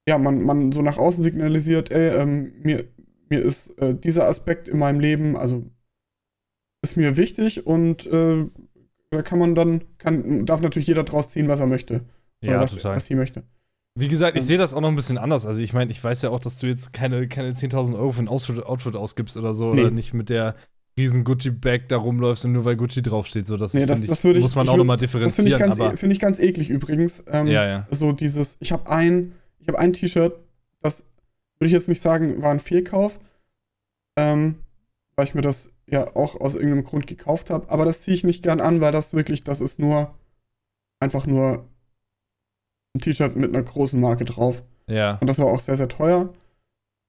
ja, 0.08 0.18
man, 0.18 0.42
man 0.42 0.72
so 0.72 0.82
nach 0.82 0.96
außen 0.96 1.22
signalisiert, 1.22 1.90
ey, 1.90 2.16
ähm, 2.20 2.52
mir, 2.62 2.84
mir 3.28 3.40
ist 3.42 3.70
äh, 3.78 3.94
dieser 3.94 4.26
Aspekt 4.26 4.68
in 4.68 4.78
meinem 4.78 5.00
Leben, 5.00 5.36
also 5.36 5.64
ist 6.82 6.96
mir 6.96 7.16
wichtig 7.16 7.66
und 7.66 8.06
äh, 8.06 8.46
da 9.10 9.22
kann 9.22 9.38
man 9.38 9.54
dann, 9.54 9.84
kann, 9.98 10.46
darf 10.46 10.60
natürlich 10.60 10.88
jeder 10.88 11.04
draus 11.04 11.30
ziehen, 11.30 11.48
was 11.48 11.60
er 11.60 11.66
möchte. 11.66 12.04
Ja, 12.40 12.60
was, 12.60 12.72
total. 12.72 12.96
was 12.96 13.06
sie 13.06 13.14
möchte. 13.14 13.42
Wie 13.98 14.08
gesagt, 14.08 14.36
ich 14.36 14.42
Ähm, 14.44 14.46
sehe 14.46 14.58
das 14.58 14.74
auch 14.74 14.80
noch 14.80 14.90
ein 14.90 14.96
bisschen 14.96 15.18
anders. 15.18 15.44
Also 15.44 15.60
ich 15.60 15.72
meine, 15.72 15.90
ich 15.90 16.02
weiß 16.02 16.22
ja 16.22 16.30
auch, 16.30 16.38
dass 16.40 16.58
du 16.58 16.66
jetzt 16.68 16.92
keine, 16.92 17.26
keine 17.26 17.52
10.000 17.52 17.96
Euro 17.96 18.12
für 18.12 18.22
ein 18.22 18.28
Outfit, 18.28 18.64
Outfit 18.64 18.94
ausgibst 18.94 19.36
oder 19.36 19.54
so. 19.54 19.74
Nee. 19.74 19.82
Oder 19.82 19.90
nicht 19.90 20.14
mit 20.14 20.28
der 20.28 20.54
riesen 20.98 21.24
Gucci-Bag 21.24 21.88
da 21.88 21.96
rumläufst 21.96 22.44
und 22.44 22.52
nur 22.52 22.64
weil 22.66 22.76
Gucci 22.76 23.00
draufsteht. 23.02 23.46
So, 23.46 23.56
das, 23.56 23.72
Nee, 23.72 23.86
das- 23.86 24.00
ich, 24.02 24.08
das 24.08 24.22
ich- 24.24 24.40
muss 24.40 24.54
man 24.54 24.66
ich 24.66 24.70
auch 24.70 24.76
nochmal 24.76 24.96
Das 24.98 25.10
finde 25.10 25.26
ich, 25.26 25.44
differenzieren. 25.54 25.94
e- 25.94 25.96
find 25.96 26.12
ich 26.12 26.20
ganz 26.20 26.38
eklig 26.38 26.68
übrigens. 26.68 27.24
Ähm, 27.28 27.46
ja, 27.46 27.66
ja. 27.66 27.86
So 27.90 28.12
dieses, 28.12 28.56
ich 28.60 28.72
habe 28.72 28.90
ein, 28.90 29.32
ich 29.60 29.68
habe 29.68 29.78
ein 29.78 29.92
T-Shirt, 29.94 30.34
das 30.82 31.04
würde 31.58 31.68
ich 31.68 31.72
jetzt 31.72 31.88
nicht 31.88 32.02
sagen, 32.02 32.42
war 32.42 32.50
ein 32.50 32.60
Fehlkauf, 32.60 33.18
ähm, 34.18 34.56
weil 35.16 35.26
ich 35.26 35.34
mir 35.34 35.40
das 35.40 35.70
ja 35.90 36.14
auch 36.16 36.38
aus 36.40 36.54
irgendeinem 36.54 36.84
Grund 36.84 37.06
gekauft 37.06 37.48
habe, 37.50 37.70
aber 37.70 37.84
das 37.86 38.02
ziehe 38.02 38.14
ich 38.14 38.24
nicht 38.24 38.42
gern 38.42 38.60
an, 38.60 38.80
weil 38.82 38.92
das 38.92 39.14
wirklich, 39.14 39.42
das 39.44 39.60
ist 39.62 39.78
nur 39.78 40.14
einfach 41.00 41.26
nur 41.26 41.66
ein 42.94 43.00
T-Shirt 43.00 43.36
mit 43.36 43.54
einer 43.54 43.62
großen 43.62 43.98
Marke 44.00 44.24
drauf. 44.24 44.62
Ja. 44.88 45.18
Und 45.20 45.26
das 45.28 45.38
war 45.38 45.46
auch 45.46 45.60
sehr, 45.60 45.76
sehr 45.76 45.88
teuer. 45.88 46.32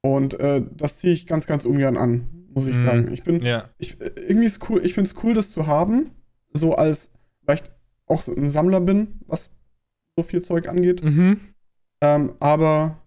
Und 0.01 0.39
äh, 0.39 0.61
das 0.77 0.97
ziehe 0.99 1.13
ich 1.13 1.27
ganz, 1.27 1.45
ganz 1.45 1.65
ungern 1.65 1.97
an, 1.97 2.38
muss 2.59 2.67
ich 2.67 2.77
Mhm. 2.77 2.85
sagen. 2.85 3.11
Ich 3.13 3.23
bin, 3.23 3.41
Ja. 3.43 3.69
ich, 3.77 3.99
irgendwie 3.99 4.45
ist 4.45 4.69
cool, 4.69 4.81
ich 4.85 4.93
finde 4.93 5.09
es 5.09 5.23
cool, 5.23 5.33
das 5.33 5.51
zu 5.51 5.67
haben. 5.67 6.11
So 6.53 6.73
als, 6.75 7.11
weil 7.43 7.55
ich 7.57 7.63
auch 8.07 8.21
so 8.21 8.33
ein 8.35 8.49
Sammler 8.49 8.81
bin, 8.81 9.19
was 9.27 9.49
so 10.17 10.23
viel 10.23 10.41
Zeug 10.41 10.67
angeht. 10.67 11.03
Mhm. 11.03 11.39
Ähm, 12.01 12.33
aber 12.39 12.97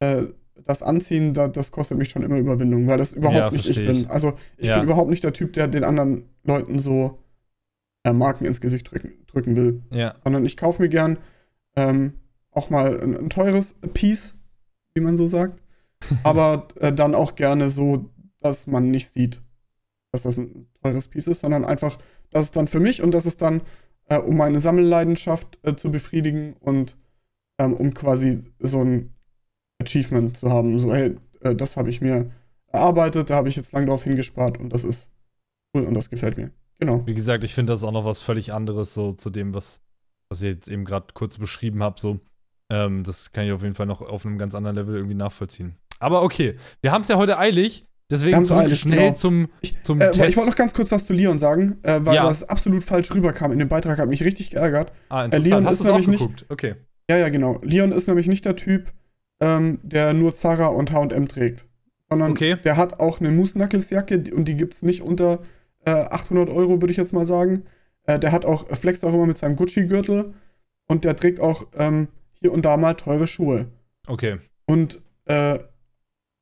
äh, 0.00 0.24
das 0.64 0.82
Anziehen, 0.82 1.34
da, 1.34 1.48
das 1.48 1.70
kostet 1.70 1.98
mich 1.98 2.08
schon 2.10 2.22
immer 2.22 2.38
Überwindung, 2.38 2.86
weil 2.86 2.98
das 2.98 3.12
überhaupt 3.12 3.36
Ja, 3.38 3.50
nicht 3.50 3.68
ich 3.68 3.76
bin. 3.76 3.90
ich. 4.02 4.10
Also 4.10 4.34
ich 4.56 4.68
Ja. 4.68 4.76
bin 4.76 4.84
überhaupt 4.84 5.10
nicht 5.10 5.22
der 5.24 5.32
Typ, 5.32 5.52
der 5.52 5.68
den 5.68 5.84
anderen 5.84 6.24
Leuten 6.44 6.78
so 6.78 7.18
äh, 8.04 8.12
Marken 8.12 8.44
ins 8.44 8.60
Gesicht 8.60 8.90
drücken, 8.90 9.12
drücken 9.26 9.56
will. 9.56 9.82
Ja. 9.90 10.14
Sondern 10.24 10.44
ich 10.44 10.56
kaufe 10.56 10.80
mir 10.82 10.88
gern 10.88 11.18
ähm, 11.76 12.14
auch 12.50 12.70
mal 12.70 13.00
ein, 13.00 13.16
ein 13.16 13.30
teures 13.30 13.74
Piece, 13.94 14.34
wie 14.94 15.00
man 15.02 15.16
so 15.16 15.26
sagt. 15.28 15.60
aber 16.24 16.68
äh, 16.80 16.92
dann 16.92 17.14
auch 17.14 17.34
gerne 17.36 17.70
so, 17.70 18.10
dass 18.46 18.66
man 18.66 18.90
nicht 18.90 19.12
sieht, 19.12 19.40
dass 20.12 20.22
das 20.22 20.36
ein 20.36 20.66
teures 20.82 21.08
Piece 21.08 21.26
ist, 21.26 21.40
sondern 21.40 21.64
einfach, 21.64 21.98
das 22.30 22.44
ist 22.44 22.56
dann 22.56 22.68
für 22.68 22.80
mich 22.80 23.02
und 23.02 23.12
das 23.12 23.26
ist 23.26 23.42
dann, 23.42 23.62
äh, 24.08 24.18
um 24.18 24.36
meine 24.36 24.60
Sammelleidenschaft 24.60 25.58
äh, 25.62 25.76
zu 25.76 25.90
befriedigen 25.90 26.54
und 26.60 26.96
ähm, 27.58 27.74
um 27.74 27.92
quasi 27.92 28.44
so 28.58 28.82
ein 28.82 29.14
Achievement 29.80 30.36
zu 30.36 30.50
haben. 30.50 30.78
So, 30.80 30.94
hey, 30.94 31.16
äh, 31.40 31.54
das 31.54 31.76
habe 31.76 31.90
ich 31.90 32.00
mir 32.00 32.30
erarbeitet, 32.68 33.30
da 33.30 33.36
habe 33.36 33.48
ich 33.48 33.56
jetzt 33.56 33.72
lang 33.72 33.86
drauf 33.86 34.04
hingespart 34.04 34.58
und 34.58 34.72
das 34.72 34.84
ist 34.84 35.10
cool 35.74 35.84
und 35.84 35.94
das 35.94 36.10
gefällt 36.10 36.36
mir. 36.36 36.50
Genau. 36.78 37.06
Wie 37.06 37.14
gesagt, 37.14 37.42
ich 37.42 37.54
finde 37.54 37.72
das 37.72 37.84
auch 37.84 37.92
noch 37.92 38.04
was 38.04 38.20
völlig 38.20 38.52
anderes, 38.52 38.94
so 38.94 39.12
zu 39.12 39.30
dem, 39.30 39.54
was, 39.54 39.80
was 40.28 40.42
ich 40.42 40.54
jetzt 40.54 40.68
eben 40.68 40.84
gerade 40.84 41.06
kurz 41.14 41.38
beschrieben 41.38 41.82
habe. 41.82 41.98
So, 41.98 42.20
ähm, 42.70 43.02
das 43.02 43.32
kann 43.32 43.46
ich 43.46 43.52
auf 43.52 43.62
jeden 43.62 43.74
Fall 43.74 43.86
noch 43.86 44.02
auf 44.02 44.26
einem 44.26 44.38
ganz 44.38 44.54
anderen 44.54 44.76
Level 44.76 44.94
irgendwie 44.94 45.14
nachvollziehen. 45.14 45.76
Aber 45.98 46.22
okay, 46.22 46.56
wir 46.82 46.92
haben 46.92 47.02
es 47.02 47.08
ja 47.08 47.16
heute 47.16 47.38
eilig, 47.38 47.85
deswegen 48.10 48.44
zurück 48.46 48.62
eilig, 48.64 48.80
schnell 48.80 48.98
genau. 48.98 49.14
zum, 49.14 49.48
Ich, 49.60 49.76
zum 49.82 50.00
äh, 50.00 50.10
Test. 50.10 50.28
ich 50.30 50.36
wollte 50.36 50.50
noch 50.50 50.56
ganz 50.56 50.74
kurz 50.74 50.90
was 50.92 51.04
zu 51.06 51.12
Leon 51.12 51.38
sagen, 51.38 51.78
äh, 51.82 52.00
weil 52.02 52.14
Ja. 52.16 52.24
das 52.28 52.48
absolut 52.48 52.84
falsch 52.84 53.12
rüberkam 53.14 53.52
in 53.52 53.58
dem 53.58 53.68
Beitrag, 53.68 53.98
hat 53.98 54.08
mich 54.08 54.22
richtig 54.24 54.50
geärgert. 54.50 54.92
ah, 55.08 55.24
Leon 55.24 55.32
interessant. 55.32 55.66
Hast 55.66 55.72
ist 55.74 55.78
du 55.80 55.84
es 55.84 55.90
auch 55.90 55.94
nämlich 55.98 56.08
nicht- 56.08 56.20
geguckt? 56.20 56.46
Okay. 56.48 56.74
Ja, 57.10 57.16
ja, 57.18 57.28
genau. 57.28 57.60
Leon 57.62 57.92
ist 57.92 58.08
nämlich 58.08 58.26
nicht 58.26 58.44
der 58.44 58.56
Typ, 58.56 58.92
ähm, 59.40 59.78
der 59.82 60.12
nur 60.12 60.34
Zara 60.34 60.66
und 60.66 60.90
H&M 60.92 61.28
trägt. 61.28 61.66
Sondern 62.08 62.32
Okay. 62.32 62.56
der 62.64 62.76
hat 62.76 63.00
auch 63.00 63.20
eine 63.20 63.30
Moose 63.30 63.52
Knuckles 63.54 63.90
Jacke 63.90 64.22
und 64.34 64.46
die 64.46 64.56
gibt 64.56 64.74
es 64.74 64.82
nicht 64.82 65.02
unter 65.02 65.40
äh, 65.84 65.90
800 65.90 66.50
Euro, 66.50 66.80
würde 66.80 66.90
ich 66.90 66.96
jetzt 66.96 67.12
mal 67.12 67.26
sagen. 67.26 67.64
Äh, 68.04 68.18
der 68.18 68.32
hat 68.32 68.44
auch, 68.44 68.68
äh, 68.70 68.74
flext 68.76 69.04
auch 69.04 69.12
immer 69.14 69.26
mit 69.26 69.38
seinem 69.38 69.54
Gucci-Gürtel 69.56 70.34
und 70.88 71.04
der 71.04 71.14
trägt 71.16 71.38
auch 71.40 71.66
ähm, 71.76 72.08
hier 72.40 72.52
und 72.52 72.64
da 72.64 72.76
mal 72.76 72.94
teure 72.94 73.26
Schuhe. 73.28 73.66
Okay. 74.08 74.38
Und 74.66 75.00
äh, 75.26 75.58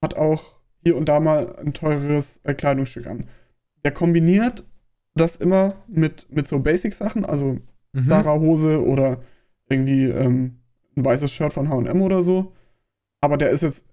hat 0.02 0.16
auch 0.16 0.53
hier 0.84 0.96
und 0.96 1.08
da 1.08 1.18
mal 1.18 1.56
ein 1.56 1.72
teureres 1.72 2.38
äh, 2.44 2.54
Kleidungsstück 2.54 3.06
an. 3.08 3.26
Der 3.84 3.90
kombiniert 3.92 4.64
das 5.16 5.36
immer 5.36 5.74
mit, 5.88 6.26
mit 6.30 6.46
so 6.46 6.60
Basic-Sachen, 6.60 7.24
also 7.24 7.58
Mhm. 7.96 8.08
Zara-Hose 8.08 8.84
oder 8.84 9.20
irgendwie 9.68 10.06
ähm, 10.06 10.56
ein 10.96 11.04
weißes 11.04 11.30
Shirt 11.32 11.52
von 11.52 11.68
HM 11.70 12.02
oder 12.02 12.24
so. 12.24 12.52
Aber 13.20 13.36
der 13.36 13.50
ist 13.50 13.62
jetzt 13.62 13.84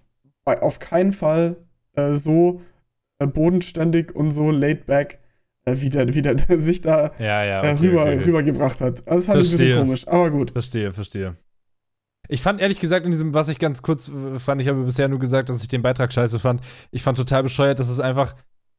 bei, 0.44 0.60
auf 0.60 0.80
keinen 0.80 1.14
Fall 1.14 1.58
äh, 1.94 2.16
so 2.16 2.62
äh, 3.20 3.28
bodenständig 3.28 4.16
und 4.16 4.32
so 4.32 4.50
laid 4.50 4.88
back, 4.88 5.20
äh, 5.66 5.76
wie, 5.82 5.92
der, 5.92 6.16
wie 6.16 6.24
der 6.24 6.36
sich 6.60 6.82
da 6.82 7.12
Ja, 7.20 7.44
ja. 7.46 7.64
äh, 7.64 7.74
Okay, 7.76 7.88
rüber, 7.90 8.02
okay, 8.06 8.24
rübergebracht 8.24 8.82
hat. 8.82 9.08
Also 9.08 9.18
das 9.20 9.26
fand 9.28 9.42
ich 9.42 9.46
ein 9.46 9.50
Verstehe. 9.50 9.68
bisschen 9.68 9.80
komisch, 9.86 10.08
aber 10.08 10.32
gut. 10.32 10.50
Verstehe, 10.50 10.92
verstehe. 10.94 11.36
Ich 12.32 12.42
fand 12.42 12.62
ehrlich 12.62 12.80
gesagt 12.80 13.06
in 13.06 13.12
diesem, 13.12 13.34
was 13.34 13.50
ich 13.50 13.60
ganz 13.60 13.82
kurz 13.82 14.08
äh, 14.10 14.40
fand, 14.40 14.62
ich 14.62 14.68
habe 14.70 14.84
bisher 14.84 15.08
nur 15.10 15.20
gesagt, 15.20 15.50
dass 15.50 15.62
ich 15.62 15.68
den 15.68 15.82
Beitrag 15.82 16.14
scheiße 16.14 16.40
fand. 16.40 16.62
Ich 16.92 17.04
fand 17.04 17.18
total 17.18 17.44
bescheuert, 17.44 17.78
dass 17.80 17.90
es 17.90 18.00
einfach 18.00 18.36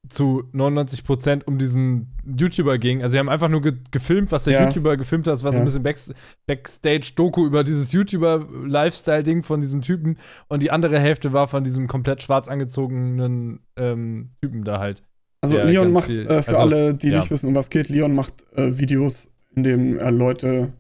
zu 0.09 0.45
99% 0.55 1.45
um 1.45 1.59
diesen 1.59 2.17
YouTuber 2.25 2.79
ging. 2.79 3.03
Also 3.03 3.13
sie 3.13 3.19
haben 3.19 3.29
einfach 3.29 3.49
nur 3.51 3.61
ge 3.63 3.75
gefilmt, 3.91 4.33
was 4.33 4.45
der 4.45 4.55
Ja. 4.55 4.67
YouTuber 4.67 4.97
gefilmt 4.97 5.27
hat. 5.29 5.35
Es 5.35 5.45
war 5.45 5.53
so 5.53 5.57
Ja. 5.59 5.63
ein 5.63 5.65
bisschen 5.67 5.83
Back 5.83 5.99
Backstage-Doku 6.47 7.47
über 7.47 7.63
dieses 7.63 7.93
YouTuber-Lifestyle-Ding 7.93 9.43
von 9.43 9.61
diesem 9.61 9.83
Typen. 9.83 10.17
Und 10.49 10.63
die 10.63 10.71
andere 10.71 10.99
Hälfte 10.99 11.33
war 11.33 11.47
von 11.47 11.63
diesem 11.65 11.87
komplett 11.89 12.23
schwarz 12.23 12.49
angezogenen 12.49 13.61
ähm, 13.77 14.31
Typen 14.41 14.65
da 14.65 14.79
halt. 14.79 15.03
Also 15.41 15.59
Leon 15.59 15.93
macht, 15.93 16.07
viel. 16.07 16.27
äh, 16.27 16.43
für 16.43 16.51
Also, 16.51 16.63
alle, 16.63 16.95
die 16.95 17.09
ja. 17.11 17.19
nicht 17.21 17.31
wissen, 17.31 17.49
um 17.49 17.55
was 17.55 17.69
geht, 17.71 17.89
Leon 17.89 18.15
macht 18.15 18.45
äh, 18.57 18.79
Videos, 18.79 19.29
in 19.55 19.63
denen 19.65 19.99
er 19.99 20.11
Leute 20.11 20.73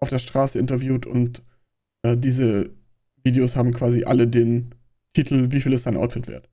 auf 0.00 0.08
der 0.08 0.18
Straße 0.18 0.58
interviewt 0.58 1.06
und 1.06 1.42
äh, 2.12 2.16
diese 2.16 2.70
Videos 3.24 3.56
haben 3.56 3.72
quasi 3.72 4.04
alle 4.04 4.26
den 4.26 4.74
Titel, 5.14 5.50
wie 5.50 5.60
viel 5.60 5.72
ist 5.72 5.84
sein 5.84 5.96
Outfit 5.96 6.28
wert? 6.28 6.48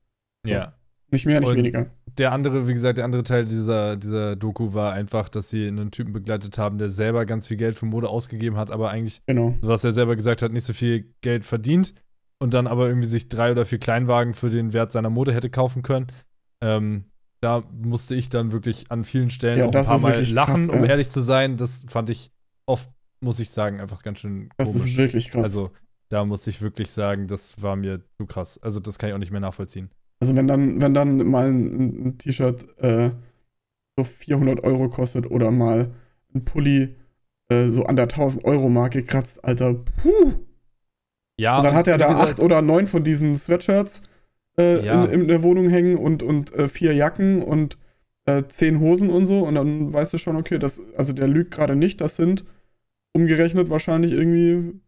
Ja. 0.46 0.74
Nicht 1.12 1.26
mehr, 1.26 1.40
nicht 1.40 1.50
Und- 1.50 1.58
weniger. 1.58 1.88
der 2.18 2.32
andere, 2.32 2.68
wie 2.68 2.74
gesagt, 2.74 2.98
der 2.98 3.06
andere 3.06 3.24
Teil 3.24 3.46
dieser, 3.46 3.96
dieser 3.96 4.36
Doku 4.36 4.74
war 4.74 4.94
einfach, 4.94 5.30
dass 5.30 5.50
sie 5.50 5.68
einen 5.68 5.92
Typen 5.92 6.14
begleitet 6.14 6.58
haben, 6.58 6.78
der 6.78 6.90
selber 6.90 7.26
ganz 7.26 7.48
viel 7.48 7.58
Geld 7.58 7.76
für 7.76 7.86
Mode 7.86 8.10
ausgegeben 8.10 8.58
hat, 8.58 8.72
aber 8.72 8.90
eigentlich, 8.90 9.22
Genau. 9.28 9.56
was 9.62 9.84
er 9.84 9.94
selber 9.94 10.16
gesagt 10.16 10.42
hat, 10.42 10.52
nicht 10.52 10.64
so 10.66 10.74
viel 10.74 11.14
Geld 11.22 11.46
verdient 11.46 11.94
und 12.40 12.54
dann 12.54 12.68
aber 12.68 12.88
irgendwie 12.88 13.08
sich 13.08 13.30
drei 13.30 13.52
oder 13.52 13.66
vier 13.66 13.78
Kleinwagen 13.80 14.34
für 14.34 14.50
den 14.50 14.74
Wert 14.74 14.92
seiner 14.92 15.10
Mode 15.10 15.34
hätte 15.34 15.50
kaufen 15.50 15.84
können. 15.84 16.08
Ähm, 16.62 17.06
da 17.42 17.64
musste 17.72 18.16
ich 18.16 18.30
dann 18.30 18.52
wirklich 18.52 18.86
an 18.90 19.04
vielen 19.04 19.30
Stellen 19.30 19.60
Ja, 19.60 19.66
auch 19.68 19.76
ein 19.76 19.86
paar 19.86 20.00
Mal 20.00 20.24
lachen, 20.32 20.68
krass, 20.68 20.76
um 20.80 20.84
ehrlich 20.86 21.10
zu 21.10 21.22
sein. 21.22 21.58
Das 21.58 21.82
fand 21.88 22.10
ich 22.10 22.32
oft, 22.66 22.90
muss 23.26 23.40
ich 23.42 23.50
sagen, 23.50 23.82
einfach 23.82 24.04
ganz 24.04 24.20
schön 24.20 24.50
Das 24.58 24.72
komisch. 24.72 24.92
ist 24.92 24.98
wirklich 24.98 25.30
krass. 25.32 25.44
Also, 25.44 25.72
da 26.10 26.24
muss 26.24 26.48
ich 26.48 26.62
wirklich 26.62 26.92
sagen, 26.92 27.28
das 27.28 27.62
war 27.62 27.76
mir 27.76 28.02
zu 28.18 28.26
krass. 28.26 28.58
Also, 28.62 28.80
das 28.80 28.98
kann 28.98 29.10
ich 29.10 29.16
auch 29.16 29.20
nicht 29.20 29.32
mehr 29.32 29.42
nachvollziehen. 29.42 29.90
Also 30.22 30.34
wenn 30.38 30.48
dann, 30.48 30.82
wenn 30.82 30.94
dann 30.94 31.18
mal 31.28 31.50
ein, 31.50 32.06
ein 32.08 32.18
T-Shirt 32.18 32.66
äh, 32.80 33.12
so 33.98 34.04
400 34.06 34.64
Euro 34.64 34.88
kostet 34.88 35.30
oder 35.30 35.52
mal 35.52 35.92
ein 36.34 36.46
Pulli 36.46 36.96
äh, 37.50 37.70
so 37.70 37.84
an 37.84 37.98
der 37.98 38.04
1000 38.04 38.46
Euro 38.46 38.70
Marke 38.70 39.04
kratzt, 39.04 39.44
Alter, 39.44 39.74
puh. 39.74 40.34
Ja, 41.38 41.58
Und 41.58 41.66
dann 41.66 41.76
hat 41.76 41.88
er 41.88 41.98
da 41.98 42.08
gesagt- 42.08 42.30
acht 42.30 42.40
oder 42.40 42.62
neun 42.62 42.88
von 42.88 43.04
diesen 43.04 43.36
Sweatshirts 43.36 44.02
äh, 44.58 44.86
Ja. 44.86 45.04
in, 45.06 45.22
in 45.24 45.28
der 45.28 45.44
Wohnung 45.44 45.68
hängen 45.68 45.98
und, 45.98 46.24
und 46.24 46.54
äh, 46.54 46.70
vier 46.70 46.94
Jacken 46.94 47.42
und 47.44 47.78
äh, 48.26 48.44
zehn 48.48 48.80
Hosen 48.80 49.10
und 49.10 49.26
so. 49.26 49.40
Und 49.46 49.56
dann 49.56 49.92
weißt 49.92 50.14
du 50.14 50.18
schon, 50.18 50.38
okay, 50.38 50.60
das, 50.60 50.80
also 50.96 51.12
der 51.12 51.28
lügt 51.28 51.52
gerade 51.52 51.76
nicht. 51.76 52.00
Das 52.00 52.16
sind 52.16 52.46
umgerechnet 53.16 53.70
wahrscheinlich 53.70 54.12
irgendwie 54.12 54.80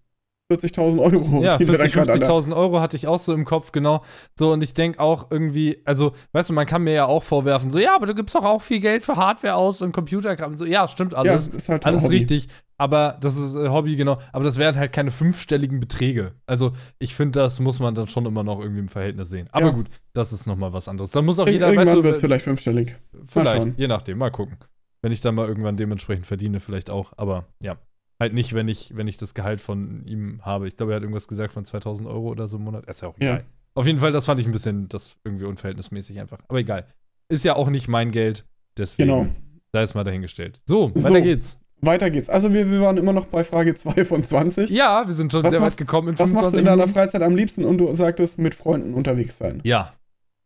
40.000 0.51 0.99
Euro. 1.01 1.43
Ja, 1.43 1.57
die 1.57 1.67
wir 1.67 1.77
da 1.77 1.83
40, 1.85 1.93
gerade 1.93 2.11
an 2.13 2.19
der- 2.19 2.27
50.000 2.29 2.55
Euro 2.55 2.79
hatte 2.79 2.95
ich 2.95 3.07
auch 3.07 3.17
so 3.19 3.33
im 3.33 3.43
Kopf, 3.43 3.71
genau. 3.73 4.03
So, 4.37 4.53
und 4.53 4.63
ich 4.63 4.73
denke 4.73 4.99
auch 4.99 5.27
irgendwie, 5.29 5.81
also, 5.83 6.13
weißt 6.31 6.49
du, 6.49 6.53
man 6.53 6.65
kann 6.65 6.83
mir 6.83 6.93
ja 6.93 7.05
auch 7.05 7.23
vorwerfen, 7.23 7.69
so, 7.71 7.79
ja, 7.79 7.95
aber 7.95 8.05
du 8.05 8.15
gibst 8.15 8.33
doch 8.35 8.45
auch 8.45 8.61
viel 8.61 8.79
Geld 8.79 9.03
für 9.03 9.15
Hardware 9.17 9.55
aus 9.55 9.81
und 9.81 9.91
Computerkram. 9.91 10.53
So, 10.55 10.65
ja, 10.65 10.87
stimmt 10.87 11.11
Ja, 11.13 11.17
alles. 11.19 11.47
ist 11.49 11.67
halt 11.67 11.85
alles 11.85 12.03
Hobby. 12.03 12.15
richtig. 12.17 12.47
Aber 12.79 13.17
das 13.19 13.35
ist 13.35 13.55
äh, 13.55 13.69
Hobby, 13.69 13.95
genau. 13.95 14.19
Aber 14.31 14.43
das 14.45 14.57
wären 14.57 14.75
halt 14.77 14.93
keine 14.93 15.09
fünfstelligen 15.11 15.79
Beträge. 15.79 16.33
Also, 16.45 16.73
ich 16.99 17.15
finde, 17.15 17.39
das 17.39 17.59
muss 17.59 17.79
man 17.79 17.95
dann 17.95 18.07
schon 18.07 18.25
immer 18.27 18.43
noch 18.43 18.59
irgendwie 18.61 18.81
im 18.81 18.87
Verhältnis 18.87 19.29
sehen. 19.29 19.49
Aber 19.51 19.65
Ja. 19.67 19.71
gut, 19.71 19.87
das 20.13 20.31
ist 20.31 20.45
nochmal 20.45 20.71
was 20.73 20.87
anderes. 20.87 21.09
Da 21.09 21.21
muss 21.23 21.39
auch 21.39 21.47
Ir 21.47 21.53
jeder, 21.53 21.67
irgendwann 21.69 21.87
weißt 21.87 21.97
du, 21.97 22.03
wird 22.03 22.15
es 22.15 22.21
vielleicht 22.21 22.45
fünfstellig. 22.45 22.95
Vielleicht, 23.27 23.77
je 23.79 23.87
nachdem, 23.87 24.19
mal 24.19 24.29
gucken. 24.29 24.57
Wenn 25.01 25.11
ich 25.11 25.21
dann 25.21 25.35
mal 25.35 25.47
irgendwann 25.47 25.75
dementsprechend 25.75 26.25
verdiene, 26.27 26.59
vielleicht 26.59 26.89
auch. 26.91 27.13
Aber 27.17 27.45
ja, 27.63 27.77
halt 28.19 28.34
nicht, 28.34 28.53
wenn 28.53 28.67
ich, 28.67 28.95
wenn 28.95 29.08
ich 29.08 29.17
das 29.17 29.34
Gehalt 29.34 29.62
von 29.62 30.06
ihm 30.06 30.39
habe. 30.43 30.67
Ich 30.67 30.75
glaube, 30.75 30.93
er 30.93 30.95
hat 30.97 31.03
irgendwas 31.03 31.27
gesagt 31.27 31.53
von 31.53 31.65
2000 31.65 32.08
Euro 32.08 32.30
oder 32.30 32.47
so 32.47 32.58
im 32.58 32.63
Monat. 32.63 32.86
Ist 32.88 33.01
ja 33.01 33.10
auch 33.10 33.15
Ja. 33.19 33.36
egal. 33.36 33.45
Auf 33.75 33.86
jeden 33.86 33.99
Fall, 33.99 34.12
das 34.12 34.25
fand 34.25 34.39
ich 34.39 34.45
ein 34.47 34.51
bisschen, 34.51 34.89
das 34.89 35.17
irgendwie 35.23 35.45
unverhältnismäßig 35.45 36.19
einfach. 36.19 36.39
Aber 36.47 36.58
egal. 36.60 36.86
Ist 37.30 37.43
ja 37.45 37.56
auch 37.56 37.69
nicht 37.69 37.88
mein 37.88 38.12
Geld. 38.12 38.45
Deswegen, 38.77 39.10
Genau. 39.10 39.27
da 39.71 39.82
ist 39.84 39.93
mal 39.93 40.03
dahingestellt. 40.03 40.62
So, 40.65 40.91
So. 40.95 41.03
weiter 41.03 41.21
geht's. 41.21 41.60
Weiter 41.82 42.10
geht's. 42.10 42.27
Also 42.27 42.51
wir, 42.53 42.71
wir 42.71 42.82
waren 42.82 42.97
immer 42.97 43.13
noch 43.13 43.27
bei 43.27 43.43
Frage 43.43 43.75
2 43.75 44.03
von 44.06 44.23
20. 44.23 44.71
Ja, 44.71 45.06
wir 45.06 45.13
sind 45.13 45.32
schon 45.32 45.43
Was 45.43 45.51
sehr 45.51 45.60
machst- 45.60 45.73
weit 45.73 45.77
gekommen 45.77 46.08
in 46.10 46.13
Was 46.17 46.32
machst 46.32 46.47
du 46.47 46.58
25 46.58 46.60
in 46.60 46.65
deiner. 46.65 46.88
Freizeit 46.91 47.21
am 47.21 47.36
liebsten? 47.36 47.65
Und 47.65 47.77
du 47.77 47.93
sagtest, 47.95 48.39
mit 48.39 48.56
Freunden 48.56 48.95
unterwegs 48.95 49.38
sein. 49.38 49.62
Ja, 49.63 49.93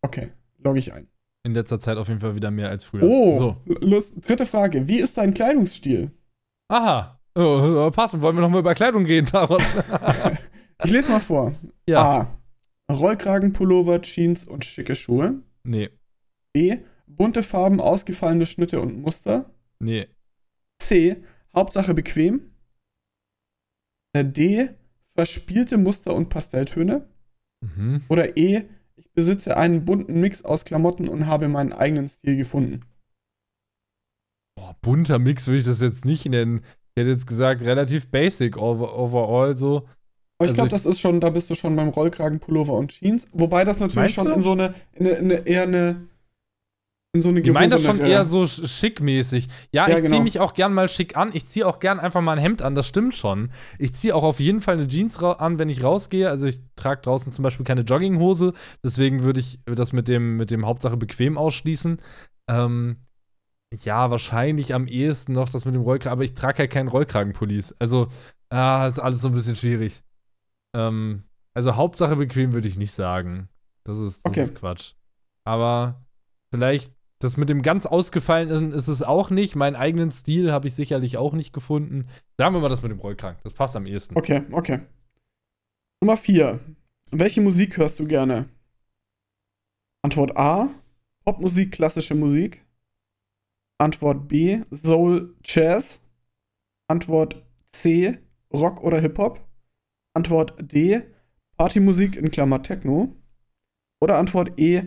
Okay, 0.02 0.32
logge 0.58 0.80
ich 0.80 0.92
ein. 0.92 1.08
in 1.46 1.54
letzter 1.54 1.80
Zeit 1.80 1.98
auf 1.98 2.10
jeden 2.10 2.20
Fall 2.20 2.36
wieder 2.36 2.52
mehr 2.52 2.68
als 2.70 2.84
früher. 2.84 3.04
Oh, 3.04 3.38
So. 3.38 3.56
Lust. 3.80 4.16
dritte 4.28 4.46
Frage. 4.46 4.88
Wie 4.90 4.98
ist 5.00 5.18
dein 5.18 5.34
Kleidungsstil? 5.34 6.12
Aha. 6.68 7.21
Oh, 7.36 7.90
passen. 7.92 8.22
Wollen 8.22 8.36
wir 8.36 8.42
nochmal 8.42 8.60
über 8.60 8.74
Kleidung 8.74 9.06
reden, 9.06 9.28
Taron? 9.28 9.62
Ich 10.84 10.90
lese 10.90 11.12
mal 11.12 11.20
vor. 11.20 11.54
ja. 11.88 12.22
A. 12.22 12.38
Rollkragenpullover, 12.92 14.02
Jeans 14.02 14.46
und 14.46 14.66
schicke 14.66 14.96
Schuhe. 14.96 15.44
Nee. 15.64 15.92
B. 16.54 16.80
Bunte 17.06 17.44
Farben, 17.44 17.80
ausgefallene 17.80 18.48
Schnitte 18.48 18.82
und 18.82 19.00
Muster. 19.00 19.54
Nee. 19.80 20.08
C. 20.82 21.24
Hauptsache 21.56 21.94
bequem. 21.94 22.50
D. 24.18 24.70
Verspielte 25.16 25.78
Muster 25.78 26.16
und 26.16 26.30
Pastelltöne. 26.30 27.08
Mhm. 27.62 28.04
Oder 28.10 28.36
E. 28.36 28.64
Ich 28.96 29.12
besitze 29.14 29.56
einen 29.58 29.86
bunten 29.86 30.20
Mix 30.20 30.44
aus 30.44 30.66
Klamotten 30.66 31.08
und 31.08 31.28
habe 31.28 31.48
meinen 31.48 31.74
eigenen 31.74 32.08
Stil 32.08 32.38
gefunden. 32.38 32.82
Boah, 34.58 34.76
bunter 34.82 35.20
Mix 35.20 35.46
würde 35.48 35.60
ich 35.60 35.66
das 35.66 35.80
jetzt 35.80 36.06
nicht 36.06 36.26
nennen. 36.26 36.64
Ich 36.96 37.02
hätte 37.02 37.12
jetzt 37.12 37.28
gesagt, 37.28 37.62
relativ 37.62 38.08
basic 38.10 38.58
over, 38.58 38.98
overall 38.98 39.56
so. 39.56 39.78
Aber 39.78 39.86
ich 40.46 40.50
Also 40.50 40.54
glaube, 40.56 40.70
das 40.72 40.86
ist 40.86 41.00
schon, 41.00 41.20
da 41.22 41.30
bist 41.30 41.50
du 41.50 41.56
schon 41.56 41.76
beim 41.76 41.90
Rollkragenpullover 41.90 42.74
und 42.74 42.92
Jeans. 42.92 43.28
Wobei 43.32 43.64
das 43.64 43.80
natürlich 43.80 44.14
schon 44.14 44.26
du? 44.26 44.34
in 44.34 44.42
so 44.42 44.52
eine, 44.52 44.74
in 44.94 45.06
eine, 45.08 45.16
in 45.16 45.26
eine 45.32 45.48
eher 45.48 45.64
eine, 45.64 46.08
in 47.14 47.22
so 47.22 47.30
eine 47.30 47.42
Ich 47.42 47.52
meine 47.52 47.70
das 47.70 47.84
schon 47.84 48.00
eher 48.00 48.26
so 48.26 48.44
sch- 48.44 48.68
schickmäßig. 48.68 49.48
Ja, 49.72 49.88
Ja, 49.88 49.90
ich 49.90 49.96
genau. 49.98 50.10
ziehe 50.10 50.22
mich 50.24 50.40
auch 50.40 50.54
gern 50.54 50.74
mal 50.74 50.90
schick 50.90 51.16
an. 51.16 51.30
Ich 51.34 51.46
ziehe 51.48 51.68
auch 51.68 51.80
gern 51.80 52.00
einfach 52.00 52.22
mal 52.22 52.34
ein 52.34 52.40
Hemd 52.42 52.62
an, 52.62 52.74
das 52.76 52.88
stimmt 52.88 53.14
schon. 53.14 53.52
Ich 53.80 53.94
ziehe 53.94 54.16
auch 54.16 54.24
auf 54.24 54.40
jeden 54.40 54.62
Fall 54.62 54.76
eine 54.76 54.88
Jeans 54.88 55.18
an, 55.22 55.60
wenn 55.60 55.70
ich 55.70 55.84
rausgehe. 55.84 56.30
Also 56.30 56.48
ich 56.48 56.60
trage 56.76 57.02
draußen 57.02 57.32
zum 57.32 57.44
Beispiel 57.44 57.66
keine 57.66 57.82
Jogginghose. 57.82 58.54
Deswegen 58.84 59.24
würde 59.24 59.40
ich 59.42 59.60
das 59.66 59.94
mit 59.94 60.08
dem, 60.08 60.38
mit 60.38 60.52
dem 60.52 60.66
Hauptsache 60.66 60.98
bequem 60.98 61.38
ausschließen. 61.38 62.02
Ähm, 62.50 62.98
ja, 63.84 64.12
wahrscheinlich 64.12 64.74
am 64.74 64.88
ehesten 64.88 65.34
noch 65.34 65.50
das 65.50 65.66
mit 65.66 65.74
dem 65.76 65.82
Rollkragen. 65.82 66.12
Aber 66.14 66.24
ich 66.24 66.34
trage 66.34 66.60
halt 66.60 66.72
keinen 66.72 66.90
Rollkragenpullis. 66.90 67.76
Also, 67.80 68.10
ah, 68.50 68.88
ist 68.88 69.00
alles 69.00 69.22
so 69.22 69.30
ein 69.30 69.34
bisschen 69.34 69.56
schwierig. 69.56 70.02
Ähm, 70.76 71.24
also 71.54 71.76
Hauptsache 71.76 72.16
bequem 72.16 72.54
würde 72.54 72.68
ich 72.68 72.78
nicht 72.78 72.92
sagen. 72.92 73.50
Das 73.84 73.98
ist, 73.98 74.26
das 74.26 74.32
Okay. 74.32 74.44
ist 74.44 74.56
Quatsch. 74.56 74.94
Aber 75.46 76.06
vielleicht 76.52 76.94
das 77.20 77.38
mit 77.38 77.50
dem 77.50 77.62
ganz 77.62 77.86
ausgefallenen 77.86 78.72
ist 78.72 78.88
es 78.88 79.04
auch 79.04 79.30
nicht. 79.30 79.56
Meinen 79.56 79.76
eigenen 79.76 80.12
Stil 80.12 80.52
habe 80.52 80.68
ich 80.68 80.74
sicherlich 80.74 81.18
auch 81.18 81.34
nicht 81.34 81.54
gefunden. 81.54 82.08
Sagen 82.38 82.56
wir 82.56 82.62
mal 82.62 82.70
das 82.70 82.82
mit 82.82 82.92
dem 82.92 83.00
Rollkragen. 83.00 83.40
Das 83.44 83.54
passt 83.54 83.76
am 83.76 83.86
ehesten. 83.86 84.18
Okay, 84.18 84.44
okay. 84.52 84.80
Nummer 86.02 86.18
4. 86.18 86.60
Welche 87.12 87.42
Musik 87.42 87.78
hörst 87.78 88.00
du 88.00 88.08
gerne? 88.08 88.50
Antwort 90.04 90.36
A. 90.36 90.70
Popmusik, 91.26 91.74
klassische 91.74 92.16
Musik. 92.16 92.66
Antwort 93.82 94.28
B. 94.28 94.62
Soul, 94.72 95.36
Jazz. 95.44 96.02
Antwort 96.88 97.44
C. 97.72 98.20
Rock 98.54 98.84
oder 98.84 99.00
Hip-Hop. 99.00 99.44
Antwort 100.14 100.54
D. 100.60 101.02
Partymusik 101.58 102.16
in 102.16 102.30
Klammer 102.30 102.62
Techno. 102.62 103.16
Oder 104.02 104.18
Antwort 104.18 104.60
E. 104.60 104.84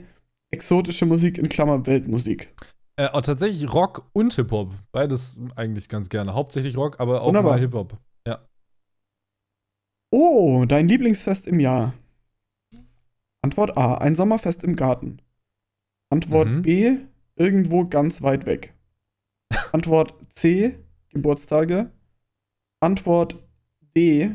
Exotische 0.53 1.07
Musik 1.07 1.39
in 1.39 1.49
Klammer 1.49 1.87
Weltmusik. 1.87 2.55
Äh, 2.97 3.09
oh, 3.13 3.21
tatsächlich 3.21 3.73
Rock 3.75 4.09
und 4.13 4.35
Hip-Hop. 4.35 4.73
Beides 4.93 5.41
eigentlich 5.57 5.89
ganz 5.89 6.09
gerne. 6.09 6.35
Hauptsächlich 6.35 6.77
Rock, 6.77 7.01
aber 7.01 7.23
auch 7.23 7.29
Wunderbar. 7.29 7.53
mal 7.55 7.61
Hip-Hop. 7.61 7.99
Oh, 10.17 10.65
dein 10.69 10.87
Lieblingsfest 10.87 11.49
im 11.49 11.59
Jahr. 11.59 11.93
Antwort 13.43 13.77
A. 13.77 13.97
Ein 13.97 14.15
Sommerfest 14.15 14.63
im 14.63 14.77
Garten. 14.77 15.21
Antwort 16.09 16.47
Mhm. 16.49 16.63
B. 16.63 16.99
Irgendwo 17.35 17.85
ganz 17.85 18.23
weit 18.23 18.47
weg. 18.47 18.74
Antwort 19.75 20.15
C. 20.31 20.79
Geburtstage. 21.09 21.91
Antwort 22.79 23.45
D. 23.97 24.31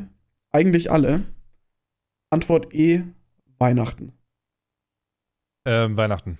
Eigentlich 0.52 0.90
alle. 0.90 1.24
Antwort 2.28 2.74
E. 2.74 3.04
Weihnachten. 3.58 4.12
Ähm, 5.64 5.96
Weihnachten. 5.96 6.36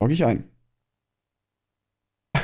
Log 0.00 0.10
ich 0.10 0.24
ein. 0.24 0.46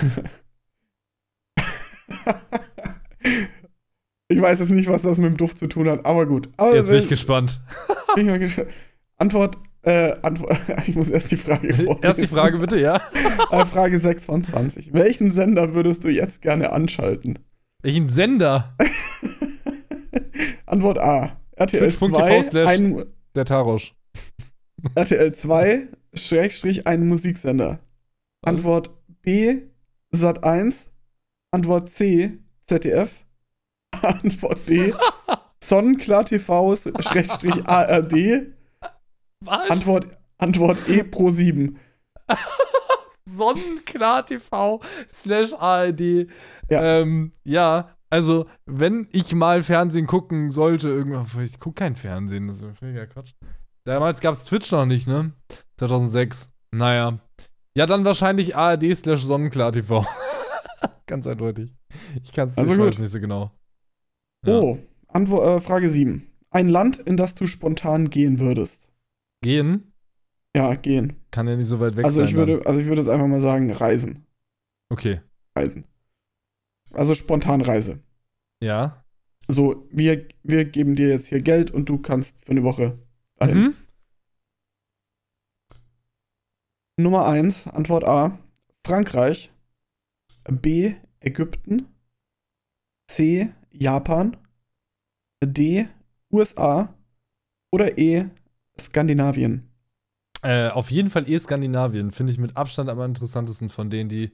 ich 4.28 4.38
weiß 4.38 4.60
jetzt 4.60 4.68
nicht, 4.68 4.90
was 4.90 5.00
das 5.00 5.16
mit 5.16 5.30
dem 5.30 5.38
Duft 5.38 5.56
zu 5.56 5.66
tun 5.66 5.88
hat, 5.88 6.04
aber 6.04 6.26
gut. 6.26 6.50
Aber 6.58 6.74
Jetzt 6.74 6.90
bin 6.90 6.98
ich 6.98 7.08
gespannt. 7.08 7.62
Bin 8.14 8.28
ich 8.28 8.38
gespannt. 8.38 8.68
Antwort, 9.16 9.56
äh, 9.82 10.14
Antwort, 10.22 10.58
ich 10.86 10.94
muss 10.94 11.08
erst 11.08 11.30
die 11.30 11.36
Frage 11.36 11.72
vorlesen. 11.74 12.02
Erst 12.02 12.20
die 12.20 12.26
Frage 12.26 12.58
bitte, 12.58 12.78
ja? 12.80 13.00
Äh, 13.50 13.64
Frage 13.64 13.98
6 13.98 14.24
von 14.26 14.44
20. 14.44 14.92
Welchen 14.92 15.30
Sender 15.30 15.74
würdest 15.74 16.04
du 16.04 16.08
jetzt 16.08 16.42
gerne 16.42 16.70
anschalten? 16.72 17.38
Welchen 17.82 18.08
Sender? 18.08 18.74
Antwort 20.66 20.98
A. 20.98 21.40
RTL 21.56 21.80
Twitch.tv 21.90 22.14
2, 22.16 22.42
slash- 22.42 22.68
ein, 22.68 23.04
Der 23.34 23.44
Tarosch. 23.44 23.94
RTL 24.94 25.32
2, 25.32 25.88
Schrägstrich, 26.14 26.86
ein 26.86 27.06
Musiksender. 27.08 27.80
Was? 28.42 28.54
Antwort 28.54 28.90
B, 29.22 29.62
Sat 30.10 30.44
1. 30.44 30.90
Antwort 31.50 31.90
C, 31.90 32.38
ZDF. 32.64 33.10
Antwort 34.02 34.68
D, 34.68 34.92
Sonnenklar 35.64 36.26
TV, 36.26 36.76
Schrägstrich 37.00 37.66
ARD. 37.66 38.46
Was? 39.44 39.70
Antwort, 39.70 40.06
Antwort 40.38 40.78
E, 40.88 41.02
Pro 41.02 41.30
7. 41.30 41.78
Sonnenklar 43.26 44.26
TV 44.26 44.80
slash 45.10 45.52
ARD. 45.54 46.28
Ja. 46.70 46.82
Ähm, 46.82 47.32
ja, 47.44 47.96
also, 48.10 48.46
wenn 48.64 49.06
ich 49.12 49.34
mal 49.34 49.62
Fernsehen 49.62 50.06
gucken 50.06 50.50
sollte, 50.50 50.88
irgendwann, 50.88 51.26
ich 51.44 51.58
gucke 51.58 51.74
kein 51.74 51.94
Fernsehen, 51.94 52.48
das 52.48 52.62
ist 52.62 52.78
völliger 52.78 53.06
Quatsch. 53.06 53.32
Damals 53.84 54.20
gab 54.20 54.34
es 54.34 54.44
Twitch 54.44 54.70
noch 54.72 54.86
nicht, 54.86 55.06
ne? 55.06 55.32
2006. 55.78 56.50
Naja. 56.72 57.18
Ja, 57.76 57.86
dann 57.86 58.04
wahrscheinlich 58.04 58.56
ARD 58.56 58.96
slash 58.96 59.22
Sonnenklar 59.22 59.72
TV. 59.72 60.06
Ganz 61.06 61.26
eindeutig. 61.26 61.74
Ich 62.22 62.32
kann 62.32 62.48
es 62.48 62.58
Also 62.58 62.76
weiß 62.76 62.98
nicht 62.98 63.10
so 63.10 63.20
genau. 63.20 63.50
Ja. 64.44 64.58
Oh, 64.58 64.78
Antwort, 65.08 65.46
äh, 65.46 65.60
Frage 65.60 65.90
7. 65.90 66.26
Ein 66.50 66.68
Land, 66.68 66.98
in 66.98 67.16
das 67.16 67.34
du 67.34 67.46
spontan 67.46 68.10
gehen 68.10 68.40
würdest. 68.40 68.87
Gehen 69.42 69.92
Ja, 70.56 70.74
gehen. 70.74 71.16
kann 71.30 71.46
ja 71.48 71.56
nicht 71.56 71.68
so 71.68 71.78
weit 71.80 71.96
weg 71.96 72.04
Also 72.04 72.20
sein. 72.20 72.28
ich 72.28 72.34
würde, 72.34 72.66
also 72.66 72.80
ich 72.80 72.86
würde 72.86 73.02
jetzt 73.02 73.10
einfach 73.10 73.26
mal 73.26 73.40
sagen, 73.40 73.70
reisen. 73.70 74.26
Okay. 74.90 75.20
Reisen. 75.56 75.84
Also 76.92 77.14
spontan 77.14 77.60
Reise. 77.60 78.02
Ja. 78.62 79.04
So, 79.48 79.86
wir, 79.90 80.26
wir 80.42 80.64
geben 80.64 80.94
dir 80.94 81.08
jetzt 81.08 81.28
hier 81.28 81.40
Geld 81.40 81.70
und 81.70 81.88
du 81.88 81.98
kannst 81.98 82.36
für 82.44 82.50
eine 82.52 82.64
Woche 82.64 82.98
dahin. 83.36 83.58
Mhm. 83.58 83.74
Nummer 87.00 87.26
1, 87.26 87.68
Antwort 87.68 88.04
A, 88.04 88.38
Frankreich. 88.84 89.52
B, 90.50 90.94
Ägypten. 91.20 91.86
C, 93.08 93.52
Japan. 93.70 94.36
D, 95.44 95.88
USA. 96.32 96.94
Oder 97.70 97.98
E, 97.98 98.28
Skandinavien. 98.80 99.70
Äh, 100.42 100.68
auf 100.68 100.90
jeden 100.90 101.10
Fall 101.10 101.28
eh 101.28 101.38
Skandinavien. 101.38 102.10
Finde 102.12 102.32
ich 102.32 102.38
mit 102.38 102.56
Abstand 102.56 102.88
am 102.90 103.00
interessantesten 103.00 103.70
von 103.70 103.90
denen, 103.90 104.08
die 104.08 104.30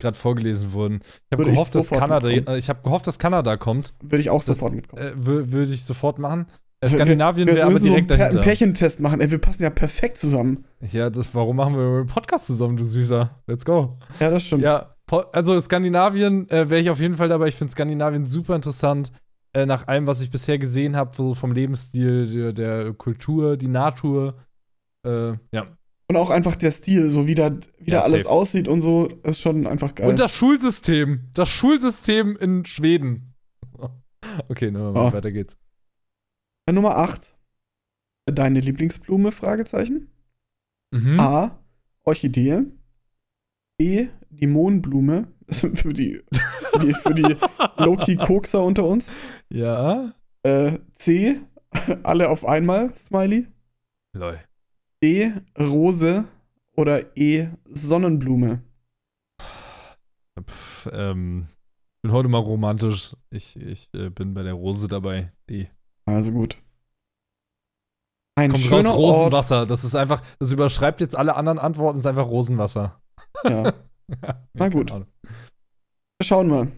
gerade 0.00 0.16
vorgelesen 0.18 0.72
wurden. 0.72 1.00
Ich 1.30 1.32
habe 1.38 1.44
gehofft, 1.44 1.74
dass 1.76 1.90
Kanada, 1.90 2.28
mitkommen. 2.28 2.56
äh, 2.56 2.58
ich 2.58 2.68
habe 2.68 2.82
gehofft, 2.82 3.06
dass 3.06 3.18
Kanada 3.18 3.56
kommt. 3.56 3.94
Würde 4.02 4.18
ich 4.18 4.30
auch 4.30 4.42
Das 4.42 4.58
sofort 4.58 4.74
mitkommen. 4.74 5.00
äh, 5.02 5.12
wür- 5.12 5.52
würde 5.52 5.72
ich 5.72 5.84
sofort 5.84 6.18
machen. 6.18 6.46
Äh, 6.80 6.88
Skandinavien 6.88 7.46
wäre 7.46 7.64
aber 7.64 7.78
direkt 7.78 8.08
so 8.08 8.14
ein, 8.14 8.18
Pär- 8.18 8.22
dahinter. 8.24 8.38
einen 8.38 8.44
Pärchentest 8.44 9.00
machen. 9.00 9.20
Ey, 9.20 9.30
wir 9.30 9.38
passen 9.38 9.62
ja 9.62 9.70
perfekt 9.70 10.18
zusammen. 10.18 10.64
Ja, 10.80 11.08
das, 11.08 11.34
warum 11.34 11.56
machen 11.56 11.76
wir 11.76 11.82
einen 12.00 12.06
Podcast 12.06 12.46
zusammen, 12.46 12.76
du 12.76 12.84
Süßer? 12.84 13.30
Let's 13.46 13.64
go. 13.64 13.96
Ja, 14.18 14.30
das 14.30 14.42
stimmt. 14.44 14.64
Ja, 14.64 14.90
also 15.32 15.58
Skandinavien 15.60 16.48
äh, 16.50 16.68
wäre 16.68 16.80
ich 16.80 16.90
auf 16.90 16.98
jeden 17.00 17.14
Fall 17.14 17.28
dabei. 17.28 17.46
Ich 17.46 17.54
finde 17.54 17.70
Skandinavien 17.72 18.26
super 18.26 18.56
interessant. 18.56 19.12
Äh, 19.54 19.66
nach 19.66 19.86
allem, 19.86 20.06
was 20.06 20.20
ich 20.20 20.30
bisher 20.30 20.58
gesehen 20.58 20.96
habe, 20.96 21.16
so 21.16 21.34
vom 21.34 21.52
Lebensstil, 21.52 22.26
der, 22.26 22.52
der 22.52 22.92
Kultur, 22.94 23.56
die 23.56 23.68
Natur. 23.68 24.34
Äh, 25.06 25.34
ja. 25.52 25.76
Und 26.08 26.16
auch 26.16 26.28
einfach 26.30 26.56
der 26.56 26.70
Stil, 26.72 27.08
so 27.10 27.26
wie 27.26 27.34
da, 27.34 27.50
wie 27.78 27.90
da 27.90 27.98
Ja, 27.98 28.00
alles 28.02 28.22
safe. 28.24 28.30
aussieht 28.30 28.68
und 28.68 28.82
so, 28.82 29.06
ist 29.22 29.40
schon 29.40 29.66
einfach 29.66 29.94
geil. 29.94 30.08
Und 30.08 30.18
das 30.18 30.32
Schulsystem. 30.32 31.20
Das 31.34 31.48
Schulsystem 31.48 32.36
in 32.36 32.64
Schweden. 32.64 33.32
Okay, 34.48 34.70
ne, 34.70 34.80
Ah. 34.94 35.12
weiter 35.12 35.30
geht's. 35.30 35.56
Äh, 36.66 36.72
Nummer 36.72 36.96
8. 36.96 37.36
Deine 38.26 38.60
Lieblingsblume? 38.60 39.32
Fragezeichen. 39.32 40.08
Mhm. 40.90 41.20
A. 41.20 41.58
Orchidee. 42.04 42.62
B. 43.78 44.08
Die 44.30 44.46
Mohnblume. 44.46 45.28
für 45.50 45.92
die, 45.92 46.22
die, 46.80 46.94
für 46.94 47.14
die 47.14 47.36
Low-Key-Kokser 47.76 48.62
unter 48.62 48.84
uns. 48.84 49.08
Ja. 49.50 50.12
Äh, 50.42 50.78
C. 50.94 51.40
Alle 52.02 52.30
auf 52.30 52.44
einmal, 52.44 52.96
Smiley. 52.96 53.46
Lol. 54.16 54.40
D. 55.02 55.32
Rose. 55.58 56.24
Oder 56.76 57.16
E. 57.16 57.48
Sonnenblume. 57.72 58.62
Pff, 60.40 60.88
ähm, 60.92 61.48
bin 62.02 62.12
heute 62.12 62.28
mal 62.28 62.38
romantisch. 62.38 63.16
Ich, 63.30 63.56
ich 63.56 63.92
äh, 63.94 64.10
bin 64.10 64.34
bei 64.34 64.42
der 64.42 64.54
Rose 64.54 64.88
dabei. 64.88 65.32
Die. 65.48 65.68
Also 66.06 66.32
gut. 66.32 66.58
Ein 68.36 68.50
Kommt 68.50 68.64
raus 68.64 68.68
schöner 68.68 68.96
Ort. 68.96 69.18
Rosenwasser. 69.18 69.66
Das 69.66 69.84
ist 69.84 69.94
einfach, 69.94 70.22
das 70.38 70.50
überschreibt 70.50 71.00
jetzt 71.00 71.14
alle 71.14 71.36
anderen 71.36 71.58
Antworten, 71.58 72.00
ist 72.00 72.06
einfach 72.06 72.26
Rosenwasser. 72.26 73.00
Ja. 73.44 73.74
Na 74.52 74.68
gut. 74.68 74.92
Ahnung. 74.92 75.08
Schauen 76.22 76.50
wir. 76.50 76.72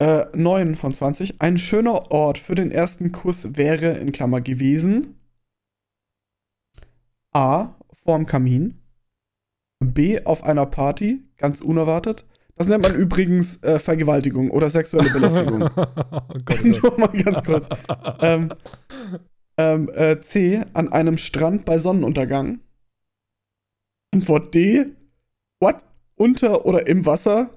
Äh, 0.00 0.26
9 0.36 0.74
von 0.74 0.92
20. 0.92 1.40
Ein 1.40 1.58
schöner 1.58 2.10
Ort 2.10 2.38
für 2.38 2.54
den 2.54 2.70
ersten 2.70 3.12
Kuss 3.12 3.56
wäre 3.56 3.92
in 3.98 4.12
Klammer 4.12 4.40
gewesen. 4.40 5.18
A. 7.32 7.74
Vorm 8.04 8.26
Kamin. 8.26 8.80
B. 9.80 10.24
Auf 10.24 10.44
einer 10.44 10.66
Party. 10.66 11.22
Ganz 11.36 11.60
unerwartet. 11.60 12.26
Das 12.56 12.68
nennt 12.68 12.82
man 12.82 12.94
übrigens 12.94 13.62
äh, 13.62 13.78
Vergewaltigung 13.78 14.50
oder 14.50 14.70
sexuelle 14.70 15.10
Belästigung. 15.10 15.62
oh 15.68 15.68
Gott, 15.76 15.94
oh 16.10 16.38
Gott. 16.44 16.64
Nur 16.82 16.98
mal 16.98 17.08
ganz 17.08 17.42
kurz. 17.42 17.68
Ähm, 18.20 18.52
ähm, 19.56 19.90
äh, 19.94 20.20
C. 20.20 20.62
An 20.72 20.92
einem 20.92 21.16
Strand 21.16 21.64
bei 21.64 21.78
Sonnenuntergang. 21.78 22.60
Antwort 24.12 24.54
D. 24.54 24.86
What? 25.64 25.76
Unter 26.16 26.66
oder 26.66 26.86
im 26.86 27.06
Wasser? 27.06 27.50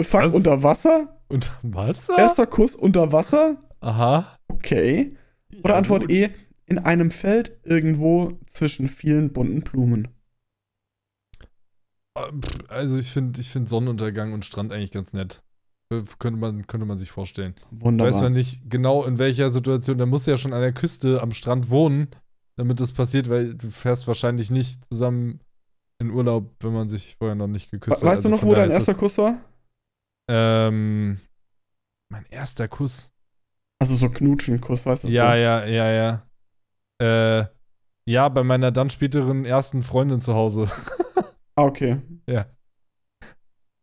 Fuck, 0.00 0.22
Was? 0.22 0.34
unter 0.34 0.62
Wasser? 0.62 1.18
Und 1.28 1.50
Wasser? 1.62 2.16
Erster 2.18 2.46
Kuss 2.46 2.76
unter 2.76 3.10
Wasser? 3.12 3.56
Aha. 3.80 4.36
Okay. 4.48 5.16
Oder 5.64 5.74
Ja, 5.74 5.78
Antwort 5.78 6.02
gut. 6.02 6.10
E. 6.10 6.30
In 6.66 6.78
einem 6.78 7.10
Feld 7.10 7.58
irgendwo 7.64 8.38
zwischen 8.46 8.88
vielen 8.90 9.32
bunten 9.32 9.62
Blumen. 9.62 10.08
Pff, 12.18 12.58
Also 12.68 12.98
ich 12.98 13.10
finde 13.10 13.40
ich 13.40 13.48
find 13.48 13.68
Sonnenuntergang 13.68 14.32
und 14.32 14.44
Strand 14.44 14.72
eigentlich 14.72 14.90
ganz 14.90 15.12
nett. 15.12 15.42
Äh, 15.90 16.02
Könnte 16.18 16.38
man, 16.38 16.66
könnte 16.66 16.84
man 16.86 16.98
sich 16.98 17.10
vorstellen. 17.10 17.54
Wunderbar. 17.70 18.12
weiß 18.12 18.18
zwar 18.18 18.30
nicht 18.30 18.68
genau 18.70 19.04
in 19.04 19.18
welcher 19.18 19.48
Situation, 19.50 19.96
da 19.98 20.04
musst 20.06 20.26
du 20.26 20.32
ja 20.32 20.36
schon 20.36 20.52
an 20.52 20.60
der 20.60 20.72
Küste 20.74 21.22
am 21.22 21.32
Strand 21.32 21.70
wohnen, 21.70 22.08
damit 22.56 22.80
das 22.80 22.92
passiert, 22.92 23.30
weil 23.30 23.54
du 23.54 23.70
fährst 23.70 24.06
wahrscheinlich 24.06 24.50
nicht 24.50 24.84
zusammen 24.92 25.40
in 26.00 26.10
Urlaub, 26.10 26.54
wenn 26.60 26.72
man 26.72 26.88
sich 26.88 27.16
vorher 27.16 27.34
noch 27.34 27.46
nicht 27.48 27.70
geküsst 27.70 28.02
We- 28.02 28.06
hat. 28.06 28.12
weißt 28.12 28.24
du 28.24 28.28
Also 28.28 28.36
noch, 28.36 28.40
von 28.40 28.48
wo 28.50 28.54
dein 28.54 28.70
erster 28.70 28.94
Kuss 28.94 29.18
war? 29.18 29.40
Ähm, 30.30 31.20
mein 32.12 32.26
erster 32.26 32.68
Kuss. 32.68 33.12
Also 33.80 33.94
so 33.96 34.08
Knutschen-Kuss, 34.10 34.86
weißt 34.86 35.04
du? 35.04 35.08
Ja, 35.08 35.34
ja, 35.36 35.64
ja, 35.64 35.90
ja. 35.92 37.40
Äh, 37.40 37.46
ja, 38.08 38.28
bei 38.28 38.42
meiner 38.42 38.70
dann 38.72 38.90
späteren 38.90 39.44
ersten 39.44 39.82
Freundin 39.82 40.20
zu 40.20 40.34
Hause. 40.34 40.70
Ah, 41.56 41.64
okay. 41.64 42.00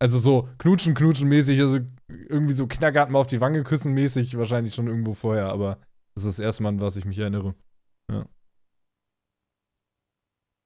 Also 0.01 0.17
so 0.17 0.47
knutschen, 0.59 0.93
knutschen 0.93 1.27
mäßig, 1.27 1.59
also 1.59 1.79
irgendwie 2.07 2.53
so 2.53 2.67
Kindergarten 2.67 3.11
mal 3.11 3.19
auf 3.19 3.27
die 3.27 3.41
Wange 3.41 3.63
küssen 3.63 3.93
mäßig, 3.93 4.37
wahrscheinlich 4.37 4.73
schon 4.73 4.87
irgendwo 4.87 5.13
vorher, 5.13 5.47
aber 5.49 5.79
das 6.13 6.23
ist 6.23 6.37
das 6.37 6.45
erste 6.45 6.63
Mal, 6.63 6.69
an 6.69 6.79
was 6.79 6.95
ich 6.95 7.03
mich 7.03 7.17
erinnere. 7.19 7.53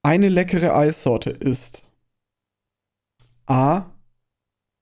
Eine 0.09 0.27
leckere 0.29 0.75
Eissorte 0.75 1.29
ist 1.29 1.83
A. 3.45 3.91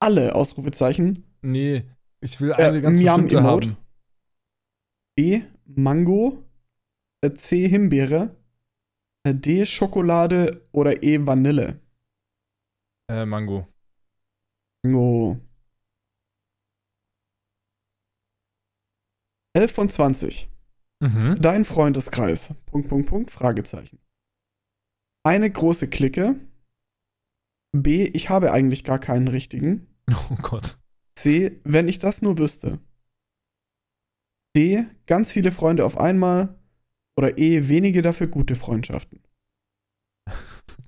Alle 0.00 0.34
Ausrufezeichen. 0.34 1.22
Nee, 1.42 1.84
ich 2.22 2.40
will 2.40 2.52
Äh, 2.52 2.54
eine 2.54 2.80
ganz 2.80 2.96
Miam 2.98 3.24
bestimmte 3.24 3.36
Emote. 3.46 3.68
haben. 3.68 3.76
B. 5.18 5.42
Mango. 5.66 6.42
äh, 7.22 7.34
C. 7.34 7.68
Himbeere. 7.68 8.34
äh, 9.26 9.34
D. 9.34 9.66
Schokolade 9.66 10.66
oder 10.72 11.02
E. 11.02 11.26
Vanille. 11.26 11.78
Äh, 13.10 13.26
Mango. 13.26 13.68
Mango. 14.82 15.40
11 19.54 19.72
von 19.72 19.90
20. 19.90 20.48
Mhm. 21.02 21.36
Dein 21.38 21.66
Freundeskreis. 21.66 22.54
Punkt, 22.64 22.88
Punkt, 22.88 23.08
Punkt, 23.10 23.30
Fragezeichen. 23.30 23.98
Eine 25.24 25.50
große 25.50 25.88
Clique. 25.88 26.36
B. 27.72 28.04
Ich 28.14 28.30
habe 28.30 28.52
eigentlich 28.52 28.84
gar 28.84 28.98
keinen 28.98 29.28
richtigen. 29.28 29.86
Oh 30.30 30.36
Gott. 30.40 30.78
C. 31.16 31.60
Wenn 31.64 31.86
ich 31.88 31.98
das 31.98 32.22
nur 32.22 32.38
wüsste. 32.38 32.78
D. 34.56 34.86
Ganz 35.06 35.30
viele 35.30 35.50
Freunde 35.50 35.84
auf 35.84 35.98
einmal. 35.98 36.58
Oder 37.18 37.36
E. 37.38 37.68
Wenige 37.68 38.00
dafür 38.02 38.26
gute 38.28 38.54
Freundschaften. 38.56 39.20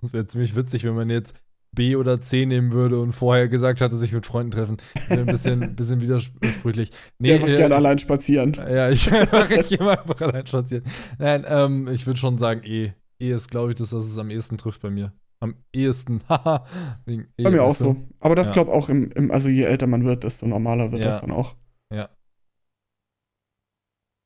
Das 0.02 0.14
wäre 0.14 0.26
ziemlich 0.26 0.56
witzig, 0.56 0.84
wenn 0.84 0.94
man 0.94 1.10
jetzt 1.10 1.34
B 1.72 1.94
oder 1.94 2.22
C 2.22 2.46
nehmen 2.46 2.72
würde 2.72 2.98
und 3.00 3.12
vorher 3.12 3.48
gesagt 3.48 3.82
hatte, 3.82 3.98
sich 3.98 4.12
mit 4.12 4.24
Freunden 4.24 4.50
treffen. 4.52 4.78
Das 4.94 5.10
wäre 5.10 5.20
ein 5.20 5.26
bisschen, 5.26 5.76
bisschen 5.76 6.00
widersprüchlich. 6.00 6.88
Nee, 7.18 7.38
macht 7.38 7.50
äh, 7.50 7.56
gerne 7.58 7.74
ich- 7.74 7.78
allein 7.78 7.98
spazieren. 7.98 8.54
Ja, 8.54 8.88
ich, 8.88 9.06
ich 9.12 9.68
gehe 9.68 9.78
mal 9.78 9.98
einfach 9.98 10.18
allein 10.22 10.46
spazieren. 10.46 10.84
Nein, 11.18 11.44
ähm, 11.46 11.88
ich 11.88 12.06
würde 12.06 12.18
schon 12.18 12.38
sagen 12.38 12.62
E. 12.64 12.94
E 13.20 13.30
ist, 13.33 13.50
glaube 13.50 13.70
ich, 13.70 13.76
das, 13.76 13.92
was 13.92 14.04
es 14.06 14.18
am 14.18 14.30
ehesten 14.30 14.59
trifft 14.59 14.80
bei 14.80 14.90
mir. 14.90 15.12
Am 15.40 15.54
ehesten. 15.72 16.20
Haha. 16.28 16.66
Bei 17.06 17.50
mir 17.50 17.62
auch 17.62 17.74
so. 17.74 17.96
Aber 18.18 18.35
das 18.35 18.48
Ja. 18.48 18.52
glaube 18.54 18.72
auch 18.72 18.88
im, 18.88 19.11
im, 19.12 19.30
also 19.30 19.48
je 19.48 19.62
älter 19.64 19.87
man 19.87 20.04
wird, 20.04 20.24
desto 20.24 20.46
normaler 20.46 20.92
wird 20.92 21.02
Ja. 21.02 21.11
das 21.11 21.20
dann 21.20 21.30
auch. 21.30 21.56
Ja. 21.92 22.09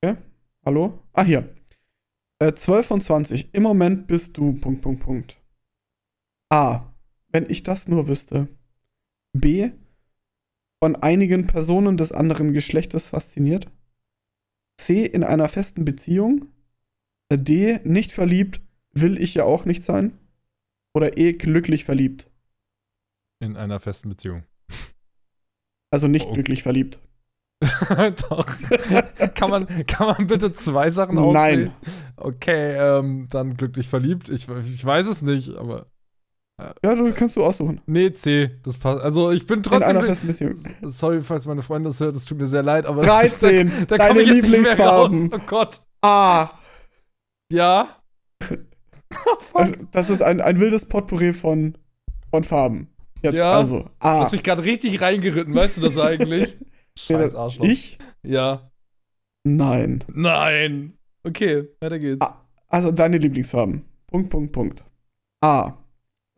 Okay. 0.03 0.17
Hallo? 0.65 1.03
Ah, 1.13 1.25
hier. 1.25 1.55
Äh, 2.41 2.55
12 2.55 2.87
von 2.87 3.01
20. 3.01 3.55
Im 3.55 3.63
Moment 3.63 4.07
bist 4.07 4.37
du. 4.37 4.55
Punkt, 4.55 4.83
Punkt, 4.83 5.03
Punkt. 5.03 5.41
A. 6.53 6.93
Wenn 7.29 7.49
ich 7.51 7.63
das 7.63 7.89
nur 7.89 8.09
wüsste. 8.09 8.49
B. 9.37 9.71
Von 10.83 10.97
einigen 10.97 11.47
Personen 11.47 11.97
des 11.97 12.13
anderen 12.13 12.53
Geschlechtes 12.53 13.09
fasziniert. 13.09 13.71
C. 14.81 15.05
In 15.05 15.25
einer 15.25 15.49
festen 15.49 15.85
Beziehung. 15.85 16.47
D. 17.33 17.81
Nicht 17.85 18.13
verliebt. 18.13 18.61
Will 18.95 19.21
ich 19.21 19.35
ja 19.35 19.45
auch 19.45 19.65
nicht 19.65 19.85
sein. 19.85 20.19
Oder 20.95 21.17
E. 21.19 21.33
Glücklich 21.33 21.85
verliebt. 21.85 22.31
In 23.41 23.57
einer 23.57 23.81
festen 23.81 24.09
Beziehung. 24.09 24.45
Also 25.93 26.09
nicht 26.09 26.27
Oh. 26.27 26.33
glücklich 26.33 26.63
verliebt. 26.63 27.01
Doch. 28.29 28.47
kann, 29.35 29.51
man, 29.51 29.67
kann 29.87 30.07
man 30.09 30.27
bitte 30.27 30.53
zwei 30.53 30.91
Sachen 30.91 31.15
Nein. 31.15 31.25
auswählen? 31.25 31.73
Okay, 32.17 32.77
ähm, 32.77 33.29
dann 33.31 33.57
glücklich 33.57 33.89
verliebt. 33.89 34.29
Ich, 34.29 34.49
ich 34.49 34.85
weiß 34.85 35.07
es 35.07 35.23
nicht, 35.23 35.51
aber. 35.57 35.87
Ja, 36.85 36.95
du 36.95 37.13
kannst 37.13 37.35
du 37.37 37.45
aussuchen. 37.45 37.81
Nee, 37.87 38.13
C. 38.13 38.61
Das 38.63 38.77
passt. 38.79 39.03
Also, 39.03 39.33
ich 39.33 39.47
bin 39.47 39.59
In 39.59 39.63
trotzdem. 39.65 39.89
einer 39.97 40.05
festen 40.05 40.27
Beziehung. 40.29 40.55
Sorry, 40.83 41.21
falls 41.23 41.47
meine 41.47 41.63
Freundin 41.63 41.91
das 41.91 41.99
hört, 42.01 42.15
es 42.15 42.25
tut 42.27 42.39
mir 42.39 42.47
sehr 42.47 42.63
leid, 42.63 42.87
aber. 42.87 43.03
13. 43.07 43.69
da, 43.89 43.97
da 43.97 43.99
deine 43.99 44.09
komm 44.11 44.19
ich 44.21 44.27
jetzt 44.29 44.35
nicht 44.37 44.51
mehr 44.51 44.59
Lieblingsfarben. 44.61 45.31
raus. 45.33 45.41
Oh 45.43 45.47
Gott. 45.47 45.81
A. 46.03 46.51
Ja. 47.53 47.89
Oh. 49.27 49.59
Also, 49.59 49.75
Das 49.93 50.11
ist 50.11 50.23
ein, 50.23 50.41
ein 50.41 50.59
wildes 50.61 50.85
Potpourri 50.87 51.33
von, 51.33 51.77
von 52.31 52.45
Farben. 52.45 52.89
Jetzt 53.23 53.35
Ja. 53.35 53.53
also. 53.53 53.81
Du 53.81 53.91
A. 54.01 54.21
hast 54.21 54.33
mich 54.33 54.43
gerade 54.43 54.65
richtig 54.65 55.01
reingeritten, 55.01 55.55
weißt 55.55 55.77
du 55.79 55.81
das 55.83 55.99
eigentlich? 55.99 56.57
Scheiß 56.99 57.35
Arschloch. 57.35 57.65
Ich? 57.65 57.99
Ja. 58.23 58.71
Nein. 59.45 60.05
Nein. 60.13 60.97
Okay, 61.25 61.69
weiter 61.81 61.99
geht's. 61.99 62.21
Ah. 62.21 62.41
Also 62.69 62.91
deine 62.93 63.19
Lieblingsfarben. 63.19 63.85
Punkt, 64.07 64.31
Punkt, 64.31 64.53
Punkt. 64.53 64.85
A. 65.43 65.75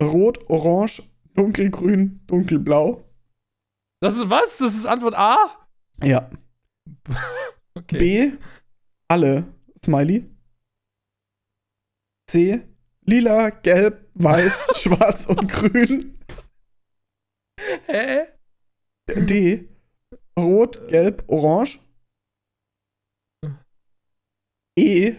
Rot, 0.03 0.39
Orange, 0.51 1.03
dunkelgrün, 1.35 2.21
dunkelblau. 2.27 3.03
Das 4.01 4.17
ist 4.17 4.29
was? 4.31 4.59
Das 4.59 4.75
ist 4.75 4.87
Antwort 4.87 5.15
A? 5.17 5.37
Ja. 6.03 6.31
Okay. 7.75 7.99
B. 7.99 8.33
Alle. 9.09 9.45
Smiley. 9.85 10.25
C. 12.27 12.63
Lila, 13.03 13.51
gelb, 13.51 14.09
weiß, 14.15 14.53
schwarz 14.75 15.27
und 15.27 15.49
grün. 15.49 16.19
Hä? 17.87 18.27
D. 19.09 19.69
Rot, 20.39 20.89
gelb, 20.89 21.23
orange. 21.29 21.79
E. 24.79 25.15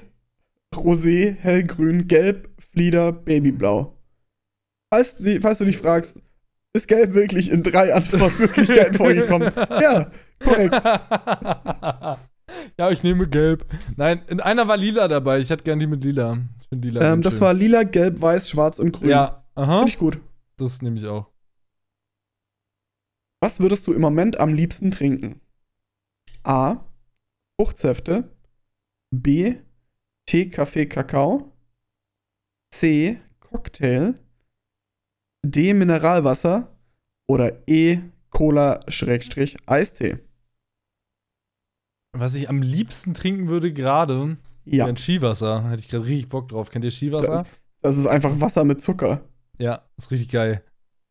Rosé, 0.75 1.33
hellgrün, 1.33 2.07
gelb, 2.07 2.49
Flieder, 2.59 3.11
babyblau. 3.11 3.97
Falls, 4.93 5.15
falls 5.41 5.57
du 5.57 5.65
dich 5.65 5.77
fragst, 5.77 6.21
ist 6.73 6.87
gelb 6.87 7.13
wirklich 7.13 7.49
in 7.49 7.63
drei 7.63 7.93
Antwortmöglichkeiten 7.93 8.93
vorgekommen? 8.97 9.51
Ja, 9.55 10.11
korrekt. 10.39 10.73
ja, 12.77 12.91
ich 12.91 13.01
nehme 13.01 13.27
gelb. 13.27 13.65
Nein, 13.95 14.21
in 14.27 14.39
einer 14.39 14.67
war 14.67 14.77
lila 14.77 15.07
dabei. 15.07 15.39
Ich 15.39 15.49
hätte 15.49 15.63
gern 15.63 15.79
die 15.79 15.87
mit 15.87 16.03
lila. 16.03 16.37
Finde 16.69 16.87
lila. 16.89 17.13
Ähm, 17.13 17.21
das 17.21 17.33
schön. 17.33 17.41
war 17.41 17.53
lila, 17.53 17.83
gelb, 17.83 18.21
weiß, 18.21 18.49
schwarz 18.49 18.79
und 18.79 18.91
grün. 18.91 19.09
Ja, 19.09 19.45
aha. 19.55 19.79
Finde 19.79 19.89
ich 19.89 19.97
gut. 19.97 20.21
Das 20.57 20.81
nehme 20.81 20.97
ich 20.97 21.05
auch. 21.05 21.31
Was 23.41 23.59
würdest 23.59 23.85
du 23.87 23.93
im 23.93 24.01
Moment 24.01 24.39
am 24.39 24.53
liebsten 24.53 24.91
trinken? 24.91 25.41
A. 26.43 26.83
Fruchtsäfte. 27.59 28.35
B. 29.11 29.55
Tee, 30.25 30.49
Kaffee, 30.49 30.87
Kakao. 30.87 31.53
C. 32.73 33.21
Cocktail. 33.39 34.15
D. 35.45 35.73
Mineralwasser. 35.73 36.75
Oder 37.27 37.67
E. 37.67 37.99
Cola, 38.29 38.79
Schrägstrich, 38.87 39.57
Eistee. 39.65 40.19
Was 42.13 42.35
ich 42.35 42.49
am 42.49 42.61
liebsten 42.61 43.13
trinken 43.13 43.47
würde 43.47 43.73
gerade, 43.73 44.37
Ja, 44.71 44.85
wäre 44.85 44.89
ein 44.89 44.97
Skiwasser. 44.97 45.69
Hätte 45.69 45.79
ich 45.81 45.89
gerade 45.89 46.05
richtig 46.05 46.29
Bock 46.29 46.49
drauf. 46.49 46.69
Kennt 46.69 46.85
ihr 46.85 46.91
Skiwasser? 46.91 47.45
das 47.81 47.97
ist 47.97 48.07
einfach 48.07 48.39
Wasser 48.39 48.63
mit 48.63 48.81
Zucker. 48.81 49.21
Ja, 49.59 49.83
ist 49.97 50.11
richtig 50.11 50.29
geil. 50.29 50.63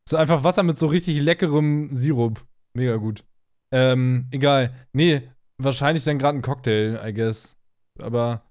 Ist 0.06 0.14
einfach 0.14 0.44
Wasser 0.44 0.62
mit 0.62 0.78
so 0.78 0.86
richtig 0.86 1.20
leckerem 1.20 1.96
Sirup. 1.96 2.44
Mega 2.74 2.96
gut. 2.96 3.24
Ähm, 3.72 4.28
egal. 4.30 4.72
Nee, 4.92 5.22
wahrscheinlich 5.58 6.04
dann 6.04 6.18
gerade 6.18 6.38
ein 6.38 6.42
Cocktail, 6.42 7.00
I 7.04 7.12
guess. 7.12 7.56
Aber 7.98 8.42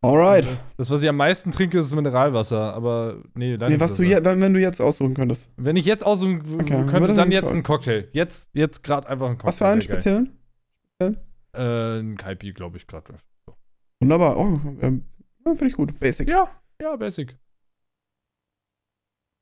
Alright. 0.00 0.46
das, 0.76 0.90
was 0.90 1.02
ich 1.02 1.08
am 1.08 1.16
meisten 1.16 1.50
trinke, 1.50 1.78
ist 1.78 1.94
Mineralwasser. 1.94 2.74
Aber 2.74 3.22
nee, 3.34 3.52
leider 3.52 3.68
Nee, 3.68 3.80
was 3.80 3.96
du 3.96 4.02
das. 4.02 4.10
je, 4.10 4.40
wenn, 4.40 4.54
du 4.54 4.60
jetzt 4.60 4.80
aussuchen 4.80 5.14
könntest. 5.14 5.48
Wenn 5.56 5.76
ich 5.76 5.84
jetzt 5.84 6.04
aussuchen 6.04 6.42
Okay, 6.60 6.84
könnte, 6.86 7.08
dann 7.08 7.16
dann 7.16 7.30
jetzt 7.30 7.50
ein 7.52 7.62
Cocktail. 7.62 8.08
Jetzt, 8.12 8.50
jetzt 8.54 8.82
gerade 8.82 9.08
einfach 9.08 9.26
ein 9.28 9.38
Cocktail. 9.38 9.48
Was 9.48 9.58
für 9.58 9.66
einen 9.66 9.80
speziellen? 9.82 10.38
Äh, 11.54 11.98
ein 12.00 12.16
Kaipi, 12.16 12.52
glaube 12.52 12.78
ich, 12.78 12.86
gerade. 12.86 13.14
Wunderbar. 14.02 14.36
Oh, 14.36 14.60
ähm, 14.80 15.04
finde 15.44 15.66
ich 15.68 15.74
gut. 15.74 15.98
Basic. 16.00 16.28
Ja, 16.28 16.48
ja, 16.80 16.96
basic. 16.96 17.38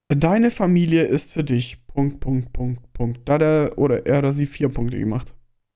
Deine 0.09 0.51
Familie 0.51 1.05
ist 1.05 1.33
für 1.33 1.45
dich. 1.45 1.85
Punkt, 1.87 2.21
Punkt, 2.21 2.53
Punkt, 2.53 2.93
Punkt. 2.93 3.29
Da 3.29 3.39
der 3.39 3.73
oder 3.79 4.07
er 4.07 4.19
oder 4.19 4.33
sie 4.33 4.47
vier 4.47 4.69
Punkte 4.69 4.99
gemacht. 4.99 5.35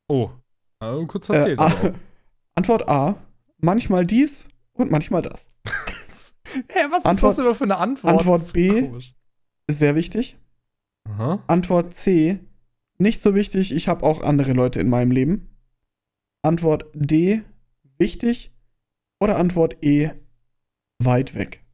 Oh. 0.09 0.31
Also, 0.81 1.07
kurz 1.07 1.29
Äh, 1.29 1.35
erzählt. 1.37 1.59
A, 1.61 1.67
auch. 1.67 1.93
Antwort 2.57 2.89
A. 2.89 3.17
Manchmal 3.59 4.05
dies 4.07 4.47
und 4.75 4.91
manchmal 4.91 5.23
das. 5.23 5.49
Hä, 6.69 6.81
was 6.91 7.05
Antwort- 7.05 7.31
ist 7.33 7.39
das 7.39 7.45
immer 7.45 7.55
für 7.55 7.65
eine 7.65 7.79
Antwort? 7.79 8.19
Antwort 8.19 8.53
B. 8.53 8.83
komisch. 8.83 9.15
Ist 9.67 9.79
sehr 9.79 9.95
wichtig. 9.95 10.37
Aha. 11.05 11.43
Antwort 11.47 11.95
C. 11.95 12.39
Nicht 12.99 13.23
so 13.23 13.35
wichtig, 13.35 13.73
ich 13.75 13.89
habe 13.89 14.05
auch 14.05 14.23
andere 14.23 14.53
Leute 14.53 14.81
in 14.81 14.89
meinem 14.89 15.11
Leben. 15.11 15.49
Antwort 16.43 16.85
D. 16.95 17.43
Wichtig. 17.99 18.53
Oder 19.21 19.37
Antwort 19.39 19.83
E. 19.85 20.11
Weit 21.03 21.35
weg. 21.35 21.65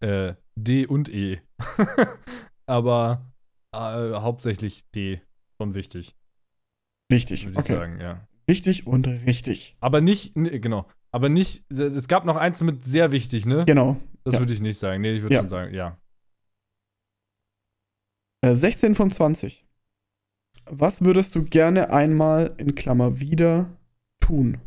Äh, 0.00 0.34
D 0.56 0.86
und 0.86 1.08
E. 1.08 1.40
Aber 2.66 3.32
äh, 3.74 3.78
hauptsächlich 3.78 4.88
D. 4.90 5.20
Schon 5.60 5.74
wichtig, 5.74 6.16
Wichtig. 7.10 7.44
würde 7.44 7.52
ich 7.52 7.64
Okay. 7.64 7.74
sagen, 7.74 8.00
ja. 8.00 8.26
Wichtig 8.46 8.86
und 8.86 9.06
richtig. 9.06 9.76
Aber 9.80 10.00
nicht, 10.00 10.32
genau. 10.34 10.88
Aber 11.12 11.28
nicht, 11.28 11.70
es 11.70 12.08
gab 12.08 12.24
noch 12.24 12.36
eins 12.36 12.60
mit 12.62 12.84
sehr 12.86 13.12
wichtig, 13.12 13.44
ne? 13.46 13.64
Genau. 13.66 14.00
Das 14.24 14.34
ja. 14.34 14.40
würde 14.40 14.52
ich 14.54 14.60
nicht 14.60 14.78
sagen. 14.78 15.02
Nee, 15.02 15.12
ich 15.12 15.22
würde 15.22 15.34
Ja. 15.34 15.40
schon 15.40 15.48
sagen, 15.48 15.74
ja. 15.74 15.98
Äh, 18.42 18.54
16 18.54 18.94
von 18.94 19.10
20. 19.10 19.66
Was 20.64 21.02
würdest 21.04 21.34
du 21.34 21.44
gerne 21.44 21.90
einmal 21.90 22.54
in 22.58 22.74
Klammer 22.74 23.20
wieder 23.20 23.76
tun? 24.20 24.60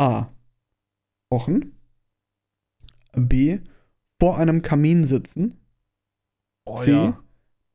A. 0.00 0.32
Kochen. 1.30 1.78
B. 3.12 3.60
Vor 4.18 4.38
einem 4.38 4.62
Kamin 4.62 5.04
sitzen. 5.04 5.60
Oh 6.66 6.76
C. 6.76 6.92
ja. 6.92 7.22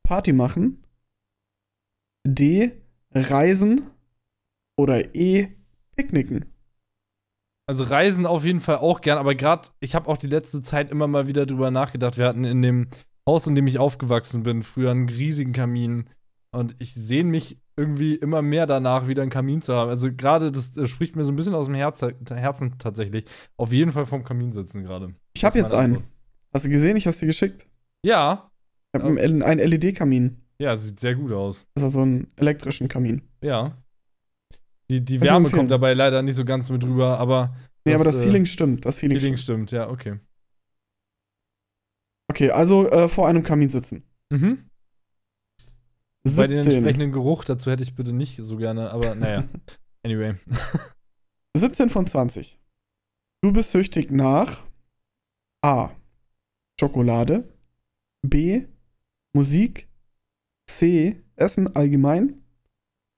Party 0.04 0.34
machen. 0.34 0.84
D. 2.26 2.72
Reisen. 3.12 3.92
Oder 4.78 5.14
E. 5.16 5.56
Picknicken. 5.96 6.46
Also 7.68 7.84
Reisen 7.84 8.26
auf 8.26 8.44
jeden 8.44 8.60
Fall 8.60 8.78
auch 8.78 9.02
gern, 9.02 9.18
aber 9.18 9.34
gerade, 9.34 9.70
ich 9.80 9.96
habe 9.96 10.08
auch 10.10 10.18
die 10.18 10.28
letzte 10.28 10.62
Zeit 10.62 10.92
immer 10.92 11.08
mal 11.08 11.28
wieder 11.28 11.46
drüber 11.46 11.72
nachgedacht. 11.72 12.18
Wir 12.18 12.28
hatten 12.28 12.44
in 12.44 12.62
dem 12.62 12.90
Haus, 13.28 13.48
in 13.48 13.56
dem 13.56 13.66
ich 13.66 13.80
aufgewachsen 13.80 14.44
bin, 14.44 14.62
früher 14.62 14.92
einen 14.92 15.10
riesigen 15.10 15.54
Kamin. 15.54 16.10
Und 16.52 16.76
ich 16.80 16.94
sehne 16.94 17.30
mich 17.30 17.60
irgendwie 17.78 18.16
immer 18.16 18.42
mehr 18.42 18.66
danach, 18.66 19.08
wieder 19.08 19.22
einen 19.22 19.32
Kamin 19.32 19.62
zu 19.62 19.74
haben. 19.74 19.90
Also 19.90 20.12
gerade, 20.14 20.52
das 20.52 20.72
spricht 20.90 21.16
mir 21.16 21.24
so 21.24 21.32
ein 21.32 21.36
bisschen 21.36 21.56
aus 21.56 21.66
dem 21.66 21.76
Herz, 21.76 22.02
Herzen 22.30 22.78
tatsächlich. 22.78 23.26
Auf 23.58 23.74
jeden 23.74 23.92
Fall 23.92 24.06
vom 24.06 24.24
Kamin 24.24 24.52
sitzen 24.54 24.84
gerade. 24.84 25.14
Ich 25.36 25.42
Das 25.42 25.52
habe 25.52 25.60
jetzt 25.60 25.74
einen. 25.74 25.96
Antwort. 25.98 26.12
Hast 26.54 26.66
du 26.66 26.70
gesehen? 26.70 26.96
Ich 26.96 27.06
habe 27.06 27.18
dir 27.18 27.26
geschickt. 27.26 27.68
Ja, 28.06 28.50
Ich 28.96 29.02
habe 29.02 29.20
einen, 29.20 29.44
einen 29.44 29.60
LED-Kamin. 29.70 30.42
ja, 30.60 30.78
sieht 30.78 31.00
sehr 31.02 31.16
gut 31.16 31.32
aus. 31.34 31.66
Also 31.76 31.90
so 31.90 32.02
einen 32.02 32.28
elektrischen 32.38 32.88
Kamin. 32.88 33.24
Ja. 33.44 33.78
Die, 34.90 35.04
die 35.04 35.18
Kann 35.18 35.28
Wärme 35.28 35.50
kommt 35.50 35.72
dabei 35.72 35.94
leider 35.94 36.22
nicht 36.22 36.36
so 36.36 36.46
ganz 36.46 36.70
mit 36.70 36.86
rüber, 36.86 37.18
aber 37.20 37.56
Nee, 37.88 37.94
aber 37.96 38.04
das 38.06 38.16
äh, 38.18 38.24
Feeling 38.24 38.46
stimmt. 38.46 38.86
Das 38.86 38.98
Feeling, 39.00 39.20
Feeling 39.20 39.38
stimmt. 39.38 39.70
stimmt, 39.70 39.72
ja, 39.72 39.90
okay. 39.90 40.20
Okay, 42.32 42.52
also 42.52 42.90
äh, 42.90 43.08
vor 43.08 43.28
einem 43.28 43.44
Kamin 43.44 43.70
sitzen. 43.70 44.04
Mhm. 44.32 44.70
Bei 46.26 46.48
den 46.48 46.64
17. 46.64 46.74
entsprechenden 46.74 47.12
Geruch 47.12 47.46
dazu 47.46 47.70
hätte 47.70 47.84
ich 47.84 47.94
bitte 47.94 48.12
nicht 48.12 48.38
so 48.38 48.58
gerne, 48.58 48.90
aber 48.92 49.14
naja. 49.16 49.48
Anyway. 50.04 50.36
17 51.58 51.90
von 51.90 52.06
20. 52.06 52.60
Du 53.42 53.52
bist 53.52 53.72
süchtig 53.72 54.12
nach 54.12 54.64
A. 55.64 55.90
Schokolade. 56.80 57.52
B. 58.22 58.68
Musik. 59.34 59.88
C. 60.68 61.24
Essen 61.36 61.76
allgemein. 61.76 62.44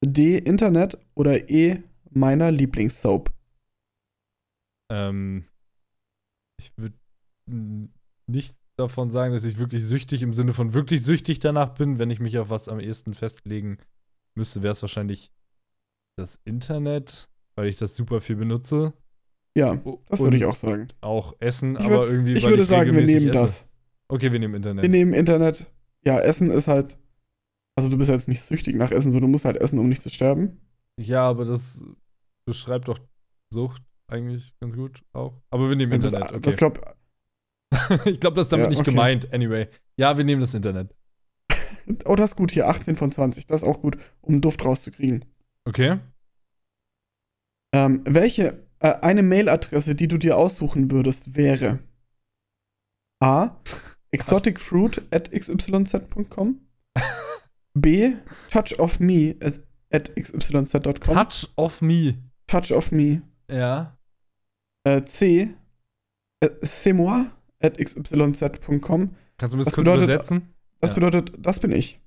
D. 0.01 0.37
Internet. 0.37 0.97
Oder 1.13 1.49
E. 1.49 1.83
Meiner 2.09 2.51
Lieblingssoap. 2.51 3.33
Ähm, 4.89 5.45
ich 6.57 6.71
würde 6.77 6.97
nicht 8.27 8.57
davon 8.77 9.09
sagen, 9.09 9.33
dass 9.33 9.43
ich 9.43 9.57
wirklich 9.57 9.83
süchtig 9.83 10.21
im 10.21 10.33
Sinne 10.33 10.53
von 10.53 10.73
wirklich 10.73 11.03
süchtig 11.03 11.39
danach 11.39 11.69
bin. 11.73 11.99
Wenn 11.99 12.09
ich 12.09 12.19
mich 12.19 12.37
auf 12.37 12.49
was 12.49 12.69
am 12.69 12.79
ehesten 12.79 13.13
festlegen 13.13 13.77
müsste, 14.35 14.61
wäre 14.63 14.71
es 14.73 14.81
wahrscheinlich 14.81 15.31
das 16.17 16.39
Internet, 16.45 17.29
weil 17.55 17.67
ich 17.67 17.77
das 17.77 17.95
super 17.95 18.21
viel 18.21 18.35
benutze. 18.35 18.93
Ja, 19.57 19.75
das 20.07 20.19
würde 20.19 20.37
ich 20.37 20.45
auch 20.45 20.55
sagen. 20.55 20.87
Auch 21.01 21.33
Essen, 21.39 21.75
Ich 21.75 21.81
aber 21.85 22.03
würd- 22.03 22.11
irgendwie. 22.11 22.33
Ich 22.33 22.43
würde 22.43 22.63
sagen, 22.65 22.93
wir 22.95 23.01
nehmen 23.03 23.29
esse. 23.29 23.31
das. 23.31 23.67
Okay, 24.07 24.31
wir 24.31 24.39
nehmen 24.39 24.53
Internet. 24.53 24.83
Wir 24.83 24.89
nehmen 24.89 25.13
Internet. 25.13 25.65
Ja, 26.05 26.19
Essen 26.19 26.51
ist 26.51 26.67
halt. 26.67 26.97
Also, 27.75 27.89
du 27.89 27.97
bist 27.97 28.09
jetzt 28.09 28.27
nicht 28.27 28.41
süchtig 28.41 28.75
nach 28.75 28.91
Essen, 28.91 29.11
so 29.13 29.19
du 29.19 29.27
musst 29.27 29.45
halt 29.45 29.57
essen, 29.57 29.77
um 29.79 29.89
nicht 29.89 30.01
zu 30.01 30.09
sterben. 30.09 30.59
Ja, 30.99 31.27
aber 31.27 31.45
das 31.45 31.83
beschreibt 32.45 32.87
doch 32.87 32.97
Sucht 33.51 33.81
eigentlich 34.11 34.53
ganz 34.59 34.75
gut 34.75 35.03
auch. 35.13 35.41
Aber 35.49 35.69
wir 35.69 35.75
nehmen 35.75 35.99
das, 36.01 36.11
Internet. 36.13 36.31
Okay. 36.33 36.41
das 36.41 36.57
glaub, 36.57 36.96
ich 38.05 38.19
glaube, 38.19 38.35
das 38.35 38.47
ist 38.47 38.51
damit 38.53 38.65
Ja, 38.65 38.69
nicht 38.69 38.79
okay. 38.81 38.91
gemeint. 38.91 39.33
Anyway. 39.33 39.67
Ja, 39.97 40.17
wir 40.17 40.23
nehmen 40.23 40.41
das 40.41 40.53
Internet. 40.53 40.93
oh, 42.05 42.15
das 42.15 42.31
ist 42.31 42.35
gut 42.35 42.51
hier. 42.51 42.67
18 42.67 42.95
von 42.95 43.11
20. 43.11 43.45
Das 43.47 43.61
ist 43.63 43.67
auch 43.67 43.79
gut, 43.81 43.97
um 44.21 44.41
Duft 44.41 44.63
rauszukriegen. 44.65 45.25
Okay. 45.65 45.99
Ähm, 47.73 48.01
welche, 48.05 48.65
äh, 48.79 48.93
eine 49.01 49.23
Mailadresse, 49.23 49.95
die 49.95 50.07
du 50.07 50.17
dir 50.17 50.37
aussuchen 50.37 50.89
würdest, 50.91 51.35
wäre 51.35 51.79
A. 53.21 53.57
exoticfruit 54.11 55.01
at 55.11 55.31
xyz.com 55.31 56.61
B. 57.73 58.13
touch 58.49 58.79
of 58.79 58.99
me 58.99 59.35
at, 59.41 59.59
at 59.91 60.11
xyz.com 60.15 61.15
Touch 61.15 61.47
of 61.57 61.81
me. 61.81 62.15
touch 62.47 62.71
of 62.71 62.91
me 62.91 63.21
Ja. 63.51 63.97
äh, 64.85 65.03
C. 65.05 65.49
Äh, 66.39 66.49
c'est 66.61 66.93
moi 66.93 67.25
at 67.61 67.77
xyz.com 67.77 69.15
Kannst 69.37 69.53
du 69.53 69.57
mir 69.57 69.63
das 69.63 69.73
kurz 69.73 69.85
bedeutet- 69.85 70.03
übersetzen? 70.09 70.53
Das 70.79 70.91
Ja. 70.91 70.95
bedeutet, 70.95 71.33
das 71.39 71.59
bin 71.59 71.71
ich. 71.71 71.99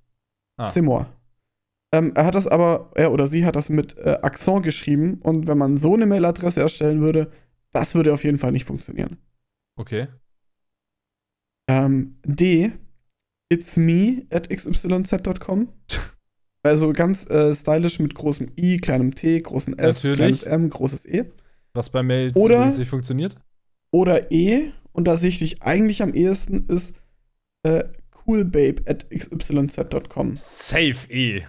Ah. 0.56 0.68
Seymour. 0.68 1.06
Ähm, 1.92 2.12
er 2.14 2.24
hat 2.26 2.34
das 2.36 2.46
aber, 2.46 2.90
er 2.94 3.12
oder 3.12 3.26
sie 3.26 3.44
hat 3.44 3.56
das 3.56 3.68
mit 3.68 3.96
äh, 3.98 4.18
Accent 4.22 4.62
geschrieben 4.62 5.20
und 5.22 5.48
wenn 5.48 5.58
man 5.58 5.76
so 5.76 5.94
eine 5.94 6.06
Mailadresse 6.06 6.60
erstellen 6.60 7.00
würde, 7.00 7.32
das 7.72 7.94
würde 7.94 8.12
auf 8.12 8.22
jeden 8.24 8.38
Fall 8.38 8.52
nicht 8.52 8.64
funktionieren. 8.64 9.18
Okay. 9.76 10.06
Ähm, 11.68 12.16
D, 12.24 12.72
it's 13.52 13.76
me 13.76 14.26
at 14.30 14.48
xyz.com. 14.48 15.68
Also 16.62 16.92
ganz 16.92 17.24
äh, 17.30 17.54
stylisch 17.54 18.00
mit 18.00 18.14
großem 18.14 18.52
I, 18.58 18.76
kleinem 18.76 19.14
T, 19.14 19.40
großem 19.40 19.78
S, 19.78 20.04
Natürlich. 20.04 20.18
kleines 20.18 20.42
M, 20.42 20.68
großes 20.68 21.06
E. 21.06 21.24
Was 21.72 21.88
bei 21.88 22.02
Mails 22.02 22.36
Oder- 22.36 22.70
funktioniert? 22.84 23.34
Oder 23.90 24.30
E, 24.30 24.70
und 24.92 25.04
da 25.04 25.16
sehe 25.16 25.28
ich 25.30 25.38
dich 25.38 25.62
eigentlich 25.62 26.02
am 26.02 26.12
ehesten, 26.14 26.66
ist 26.68 26.94
äh, 27.62 27.84
coolbabe 28.10 28.82
at 28.86 29.08
xyz.com. 29.10 30.36
Safe 30.36 31.12
E. 31.12 31.44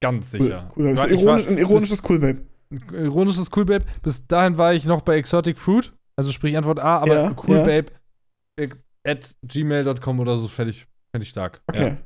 Ganz 0.00 0.32
Cool, 0.34 0.40
sicher. 0.42 0.72
cool, 0.76 0.96
Weil 0.96 1.10
ist 1.10 1.20
ich 1.20 1.26
war- 1.26 1.38
ironisch, 1.40 1.46
ein 1.48 1.58
ironisches 1.58 2.02
Coolbabe. 2.02 2.46
ironisches 2.92 3.50
Cool 3.56 3.64
Babe. 3.64 3.84
Bis 4.02 4.26
dahin 4.26 4.58
war 4.58 4.74
ich 4.74 4.84
noch 4.84 5.02
bei 5.02 5.16
Exotic 5.16 5.58
Fruit. 5.58 5.92
Also 6.16 6.32
sprich 6.32 6.56
Antwort 6.56 6.78
A, 6.80 6.98
aber 6.98 7.14
Ja, 7.14 7.36
Cool 7.46 7.56
ja. 7.56 7.62
Babe 7.64 7.92
at 9.04 9.34
gmail.com 9.42 10.20
oder 10.20 10.36
so 10.36 10.48
fände 10.48 10.70
ich, 10.72 10.86
fänd 11.12 11.22
ich 11.24 11.30
stark. 11.30 11.62
Okay. 11.66 11.82
Ja. 11.88 11.96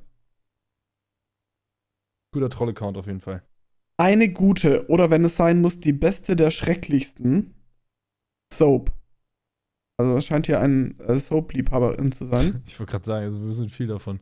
Guter 2.35 2.49
Troll-Account 2.51 2.97
auf 2.97 3.07
jeden 3.07 3.21
Fall. 3.21 3.43
Eine 3.99 4.31
gute, 4.33 4.89
oder 4.89 5.11
wenn 5.11 5.25
es 5.25 5.37
sein 5.37 5.61
muss, 5.61 5.81
die 5.81 5.93
beste 5.93 6.35
der 6.37 6.51
schrecklichsten 6.51 7.55
Soap. 8.53 8.91
Also 10.03 10.19
es 10.19 10.27
scheint 10.27 10.47
hier 10.47 10.61
ein 10.61 10.99
äh, 11.01 11.17
Soap-Liebhaberin 11.19 12.11
zu 12.13 12.27
sein. 12.27 12.63
Ich 12.67 12.79
wollte 12.79 12.91
gerade 12.91 13.05
sagen, 13.05 13.27
also 13.27 13.45
wir 13.45 13.53
sind 13.53 13.71
viel 13.71 13.87
davon. 13.87 14.21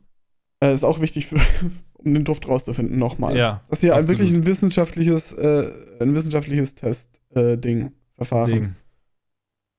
äh, 0.63 0.73
ist 0.73 0.83
auch 0.83 1.01
wichtig, 1.01 1.27
für, 1.27 1.37
um 1.93 2.13
den 2.13 2.23
Duft 2.23 2.47
rauszufinden, 2.47 2.99
nochmal. 2.99 3.35
Ja. 3.35 3.63
Das 3.69 3.79
ist 3.79 3.81
hier 3.81 3.95
ein, 3.95 4.07
wirklich 4.07 4.31
ein 4.31 4.45
wissenschaftliches, 4.45 5.33
äh, 5.33 5.71
ein 5.99 6.13
wissenschaftliches 6.13 6.75
Test-Ding, 6.75 7.91
Verfahren. 8.15 8.49
Ding. 8.51 8.75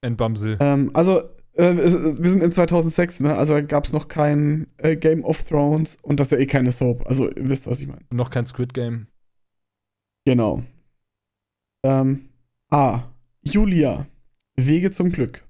Entbamsel. 0.01 0.57
Ähm, 0.61 0.91
also, 0.95 1.21
äh, 1.53 1.77
wir 1.77 2.31
sind 2.31 2.43
in 2.43 2.51
2006, 2.51 3.21
ne? 3.21 3.37
Also 3.37 3.55
gab 3.65 3.85
es 3.85 3.93
noch 3.93 4.09
kein 4.09 4.67
äh, 4.79 4.97
Game 4.97 5.23
of 5.25 5.45
Thrones 5.45 5.97
und 6.03 6.19
das 6.19 6.29
ist 6.29 6.33
ja 6.33 6.39
eh 6.39 6.47
keine 6.47 6.73
Soap. 6.73 7.07
Also, 7.07 7.29
ihr 7.31 7.49
wisst, 7.49 7.69
was 7.69 7.81
ich 7.81 7.87
meine. 7.87 8.01
Und 8.11 8.17
noch 8.17 8.31
kein 8.31 8.47
Squid 8.47 8.75
Game. 8.75 9.07
Genau. 10.25 10.65
Ähm, 11.85 12.31
A. 12.71 13.05
Julia. 13.43 14.07
Wege 14.57 14.91
zum 14.91 15.13
Glück. 15.13 15.45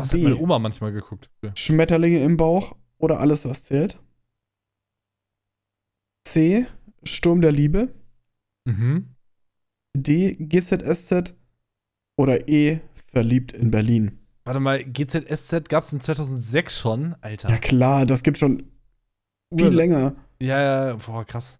Was 0.00 0.12
hat 0.12 0.18
B. 0.20 0.24
meine 0.24 0.36
Oma 0.38 0.58
manchmal 0.58 0.92
geguckt? 0.92 1.30
Schmetterlinge 1.54 2.22
im 2.22 2.36
Bauch 2.36 2.76
oder 2.98 3.20
alles, 3.20 3.44
was 3.44 3.64
zählt. 3.64 3.98
C. 6.26 6.66
Sturm 7.04 7.40
der 7.40 7.52
Liebe. 7.52 7.94
Mhm. 8.66 9.14
D. 9.96 10.34
GZSZ. 10.38 11.34
Oder 12.18 12.48
E. 12.48 12.80
Verliebt 13.12 13.52
in 13.52 13.70
Berlin. 13.70 14.18
Warte 14.44 14.60
mal, 14.60 14.84
GZSZ 14.84 15.68
gab 15.68 15.84
es 15.84 15.92
in 15.92 16.00
2006 16.00 16.78
schon? 16.78 17.14
Alter. 17.20 17.48
Ja, 17.50 17.58
klar, 17.58 18.06
das 18.06 18.22
gibt 18.22 18.38
schon 18.38 18.70
viel 19.56 19.68
Urla- 19.68 19.74
länger. 19.76 20.16
Ja, 20.40 20.60
ja, 20.88 20.94
boah, 20.96 21.24
krass. 21.24 21.58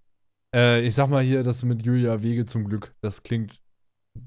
Äh, 0.54 0.86
ich 0.86 0.94
sag 0.94 1.08
mal 1.08 1.22
hier, 1.22 1.42
das 1.42 1.62
mit 1.64 1.84
Julia 1.84 2.22
Wege 2.22 2.44
zum 2.46 2.64
Glück. 2.68 2.94
Das 3.00 3.22
klingt, 3.22 3.60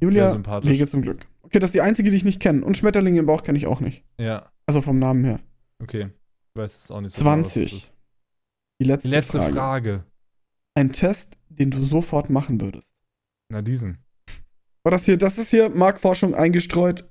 Julia, 0.02 0.26
Sehr 0.26 0.34
sympathisch. 0.34 0.70
Wege 0.72 0.88
zum 0.88 1.02
Glück. 1.04 1.28
Okay, 1.50 1.60
das 1.60 1.70
ist 1.70 1.74
die 1.74 1.82
einzige, 1.82 2.12
die 2.12 2.18
ich 2.18 2.24
nicht 2.26 2.40
kenne. 2.40 2.64
Und 2.64 2.78
Schmetterlinge 2.78 3.20
im 3.20 3.26
Bauch 3.26 3.42
kenne 3.42 3.58
ich 3.58 3.66
auch 3.66 3.80
nicht. 3.80 4.04
ja, 4.20 4.52
Also 4.68 4.82
vom 4.82 5.00
Namen 5.00 5.24
her. 5.26 5.40
okay. 5.82 6.10
Ich 6.56 6.62
weiß 6.62 6.84
es 6.86 6.92
auch 6.92 7.02
nicht 7.02 7.16
so 7.16 7.24
genau, 7.24 7.32
was 7.38 7.44
das 7.44 7.54
20. 7.54 7.74
ist. 7.74 7.94
Die 8.82 8.86
letzte, 8.86 9.08
Die 9.08 9.14
letzte 9.14 9.38
Frage. 9.40 9.54
Frage. 9.54 10.04
Ein 10.76 10.92
Test, 10.92 11.38
den 11.50 11.72
du 11.72 11.84
sofort 11.84 12.30
machen 12.30 12.62
würdest. 12.62 12.94
Na, 13.52 13.62
diesen. 13.62 13.98
War 14.84 14.92
das 14.92 15.06
hier, 15.06 15.18
das 15.18 15.38
ist 15.38 15.50
hier 15.50 15.70
Marktforschung 15.70 16.34
eingestreut. 16.36 17.08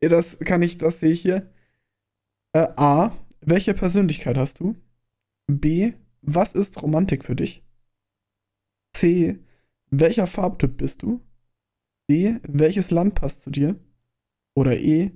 Das 0.00 0.38
kann 0.38 0.62
ich, 0.62 0.78
das 0.78 1.00
sehe 1.00 1.10
ich 1.12 1.20
hier. 1.22 1.52
Äh, 2.52 2.68
A. 2.76 3.16
Welche 3.40 3.74
Persönlichkeit 3.74 4.36
hast 4.38 4.60
du? 4.60 4.76
B. 5.46 5.92
Was 6.22 6.54
ist 6.54 6.80
Romantik 6.82 7.24
für 7.24 7.36
dich? 7.36 7.64
C. 8.94 9.38
Welcher 9.90 10.26
Farbtyp 10.26 10.76
bist 10.76 11.02
du? 11.02 11.20
D. 12.10 12.40
Welches 12.42 12.90
Land 12.90 13.14
passt 13.14 13.42
zu 13.42 13.50
dir? 13.50 13.76
Oder 14.54 14.76
E. 14.78 15.12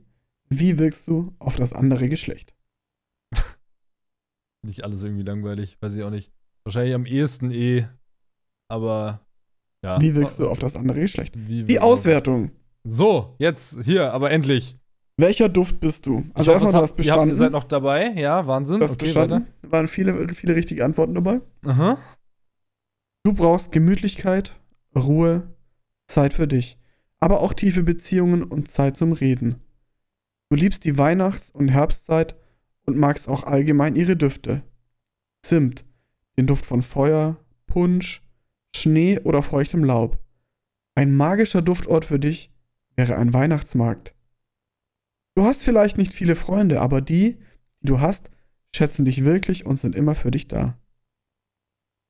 Wie 0.49 0.79
wirkst 0.79 1.09
du 1.09 1.35
auf 1.39 1.57
das 1.57 1.73
andere 1.73 2.09
Geschlecht? 2.09 2.55
Nicht 4.63 4.85
alles 4.85 5.03
irgendwie 5.03 5.25
langweilig, 5.25 5.77
weiß 5.81 5.97
ich 5.97 6.03
auch 6.05 6.11
nicht. 6.11 6.33
Wahrscheinlich 6.65 6.95
am 6.95 7.05
ehesten 7.05 7.51
eh, 7.51 7.87
aber 8.69 9.27
ja. 9.85 10.01
Wie 10.01 10.15
wirkst 10.15 10.39
du 10.39 10.49
auf 10.49 10.59
das 10.59 10.77
andere 10.77 11.01
Geschlecht? 11.01 11.35
Wie, 11.37 11.65
Die 11.65 11.79
Auswertung. 11.79 12.53
So, 12.85 13.35
jetzt 13.39 13.83
hier, 13.85 14.13
aber 14.13 14.31
endlich. 14.31 14.79
Welcher 15.17 15.49
Duft 15.49 15.79
bist 15.79 16.07
du? 16.07 16.25
Also 16.33 16.53
erstmal, 16.53 16.73
du 16.73 16.79
hast 16.79 16.91
habt, 16.91 16.93
ihr 16.93 16.97
bestanden. 16.97 17.35
seid 17.37 17.53
noch 17.53 17.65
dabei, 17.65 18.13
ja, 18.13 18.47
Wahnsinn. 18.47 18.79
Du 18.79 18.85
hast 18.85 18.93
okay, 18.93 19.05
bestanden. 19.05 19.47
Waren 19.63 19.89
viele, 19.89 20.29
viele 20.35 20.57
richtige 20.57 20.85
Antworten 20.85 21.15
dabei. 21.15 21.35
weiter. 21.35 21.71
Aha. 21.71 21.99
Du 23.25 23.33
brauchst 23.33 23.73
Gemütlichkeit, 23.73 24.59
Ruhe, 24.97 25.55
Zeit 26.09 26.33
für 26.33 26.49
dich, 26.49 26.79
aber 27.25 27.41
auch 27.41 27.55
tiefe 27.55 27.83
Beziehungen 27.83 28.43
und 28.43 28.71
Zeit 28.71 28.99
zum 28.99 29.15
Reden. 29.15 29.55
Du 30.51 30.57
liebst 30.57 30.85
die 30.85 30.99
Weihnachts- 30.99 31.51
und 31.51 31.69
Herbstzeit 31.69 32.37
und 32.85 32.99
magst 32.99 33.29
auch 33.29 33.45
allgemein 33.45 33.97
ihre 33.97 34.15
Düfte. 34.15 34.63
Zimt, 35.41 35.87
den 36.37 36.47
Duft 36.47 36.67
von 36.67 36.83
Feuer, 36.83 37.43
Punsch, 37.67 38.23
Schnee 38.77 39.21
oder 39.21 39.43
feuchtem 39.43 39.85
Laub. 39.85 40.23
Ein 40.95 41.17
magischer 41.17 41.63
Duftort 41.63 42.05
für 42.05 42.19
dich 42.19 42.53
wäre 42.95 43.17
ein 43.17 43.33
Weihnachtsmarkt. 43.33 44.15
Du 45.35 45.45
hast 45.45 45.63
vielleicht 45.63 45.97
nicht 45.97 46.13
viele 46.13 46.37
Freunde, 46.37 46.83
aber 46.83 47.01
die, 47.01 47.39
die 47.81 47.87
du 47.87 48.01
hast, 48.01 48.31
schätzen 48.77 49.07
dich 49.07 49.25
wirklich 49.25 49.65
und 49.65 49.79
sind 49.79 49.95
immer 49.95 50.15
für 50.15 50.31
dich 50.31 50.47
da. 50.47 50.77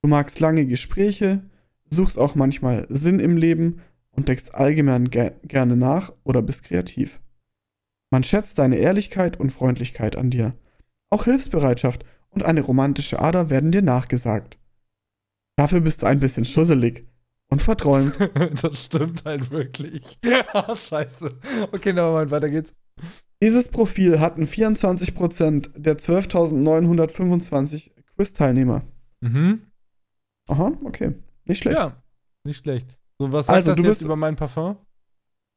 Du 0.03 0.09
magst 0.09 0.41
lange 0.41 0.67
Gespräche, 0.67 1.49
suchst 1.89 2.19
auch 2.19 2.35
manchmal 2.35 2.89
Sinn 2.91 3.21
im 3.21 3.37
Leben 3.37 3.81
und 4.17 4.29
denkst 4.29 4.51
allgemein 4.53 5.11
ger 5.11 5.31
gerne 5.43 5.77
nach 5.77 6.13
oder 6.25 6.43
bist 6.43 6.65
kreativ. 6.65 7.21
Man 8.11 8.25
schätzt 8.25 8.59
deine 8.59 8.77
Ehrlichkeit 8.77 9.39
und 9.39 9.51
Freundlichkeit 9.51 10.17
an 10.17 10.31
dir. 10.31 10.55
Auch 11.11 11.25
Hilfsbereitschaft 11.25 12.05
und 12.31 12.45
eine 12.45 12.61
romantische 12.61 13.21
Ader 13.21 13.51
werden 13.51 13.73
dir 13.73 13.83
nachgesagt. 13.83 14.59
Dafür 15.57 15.81
bist 15.81 16.03
du 16.03 16.07
ein 16.07 16.21
bisschen 16.21 16.45
schusselig 16.45 17.07
und 17.51 17.63
verträumt. 17.63 18.19
das 18.63 18.85
stimmt 18.85 19.25
halt 19.25 19.51
wirklich. 19.51 20.19
Scheiße. 20.75 21.39
Okay, 21.73 21.93
nochmal, 21.93 22.31
weiter 22.31 22.51
geht's. 22.51 22.75
Dieses 23.43 23.69
Profil 23.69 24.21
hatten 24.21 24.45
24% 24.45 25.79
der 25.79 25.99
12.925 25.99 27.91
Quiz-Teilnehmer. 28.17 28.83
Mhm. 29.21 29.67
Aha, 30.49 30.73
okay. 30.85 31.15
Nicht 31.45 31.59
schlecht. 31.59 31.77
Ja, 31.77 32.03
nicht 32.45 32.59
schlecht. 32.59 32.99
So, 33.25 33.33
was 33.33 33.47
sagt 33.47 33.57
Also, 33.57 33.71
das 33.71 33.77
du 33.79 33.83
jetzt 33.85 33.99
bist- 33.99 34.03
über 34.03 34.17
mein 34.17 34.37
Parfum? 34.37 34.77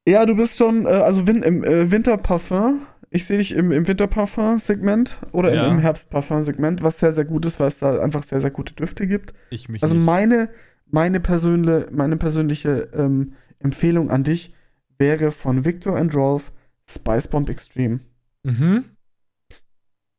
Ja, 0.08 0.26
du 0.26 0.36
bist 0.36 0.58
schon, 0.58 0.86
äh, 0.86 0.90
also 0.90 1.28
win 1.28 1.44
im 1.44 1.64
äh, 1.64 1.92
Winterparfum. 1.92 2.88
Ich 3.10 3.26
sehe 3.26 3.38
dich 3.38 3.52
im, 3.54 3.72
im 3.72 3.88
Winterparfum-Segment 3.88 5.18
oder 5.34 5.54
Ja. 5.54 5.68
im, 5.68 5.74
im 5.76 5.80
Herbstparfum-Segment, 5.80 6.82
was 6.84 7.00
sehr, 7.00 7.12
sehr 7.14 7.26
gut 7.26 7.46
ist, 7.46 7.60
weil 7.60 7.68
es 7.70 7.80
da 7.80 8.00
einfach 8.02 8.24
sehr, 8.24 8.40
sehr 8.42 8.52
gute 8.52 8.74
Düfte 8.74 9.06
gibt. 9.08 9.34
Ich 9.50 9.68
mich 9.70 9.82
Also 9.84 9.96
nicht. 9.96 10.06
meine, 10.06 10.50
meine, 10.90 11.20
persönle, 11.20 11.88
meine 11.92 12.16
persönliche 12.18 12.90
ähm, 12.94 13.34
Empfehlung 13.60 14.10
an 14.12 14.24
dich 14.24 14.54
wäre 14.98 15.32
von 15.32 15.66
Victor 15.66 15.98
and 15.98 16.14
Rolf 16.16 16.52
Spice 16.90 17.28
Bomb 17.28 17.50
Extreme. 17.50 18.00
Mhm. 18.44 18.86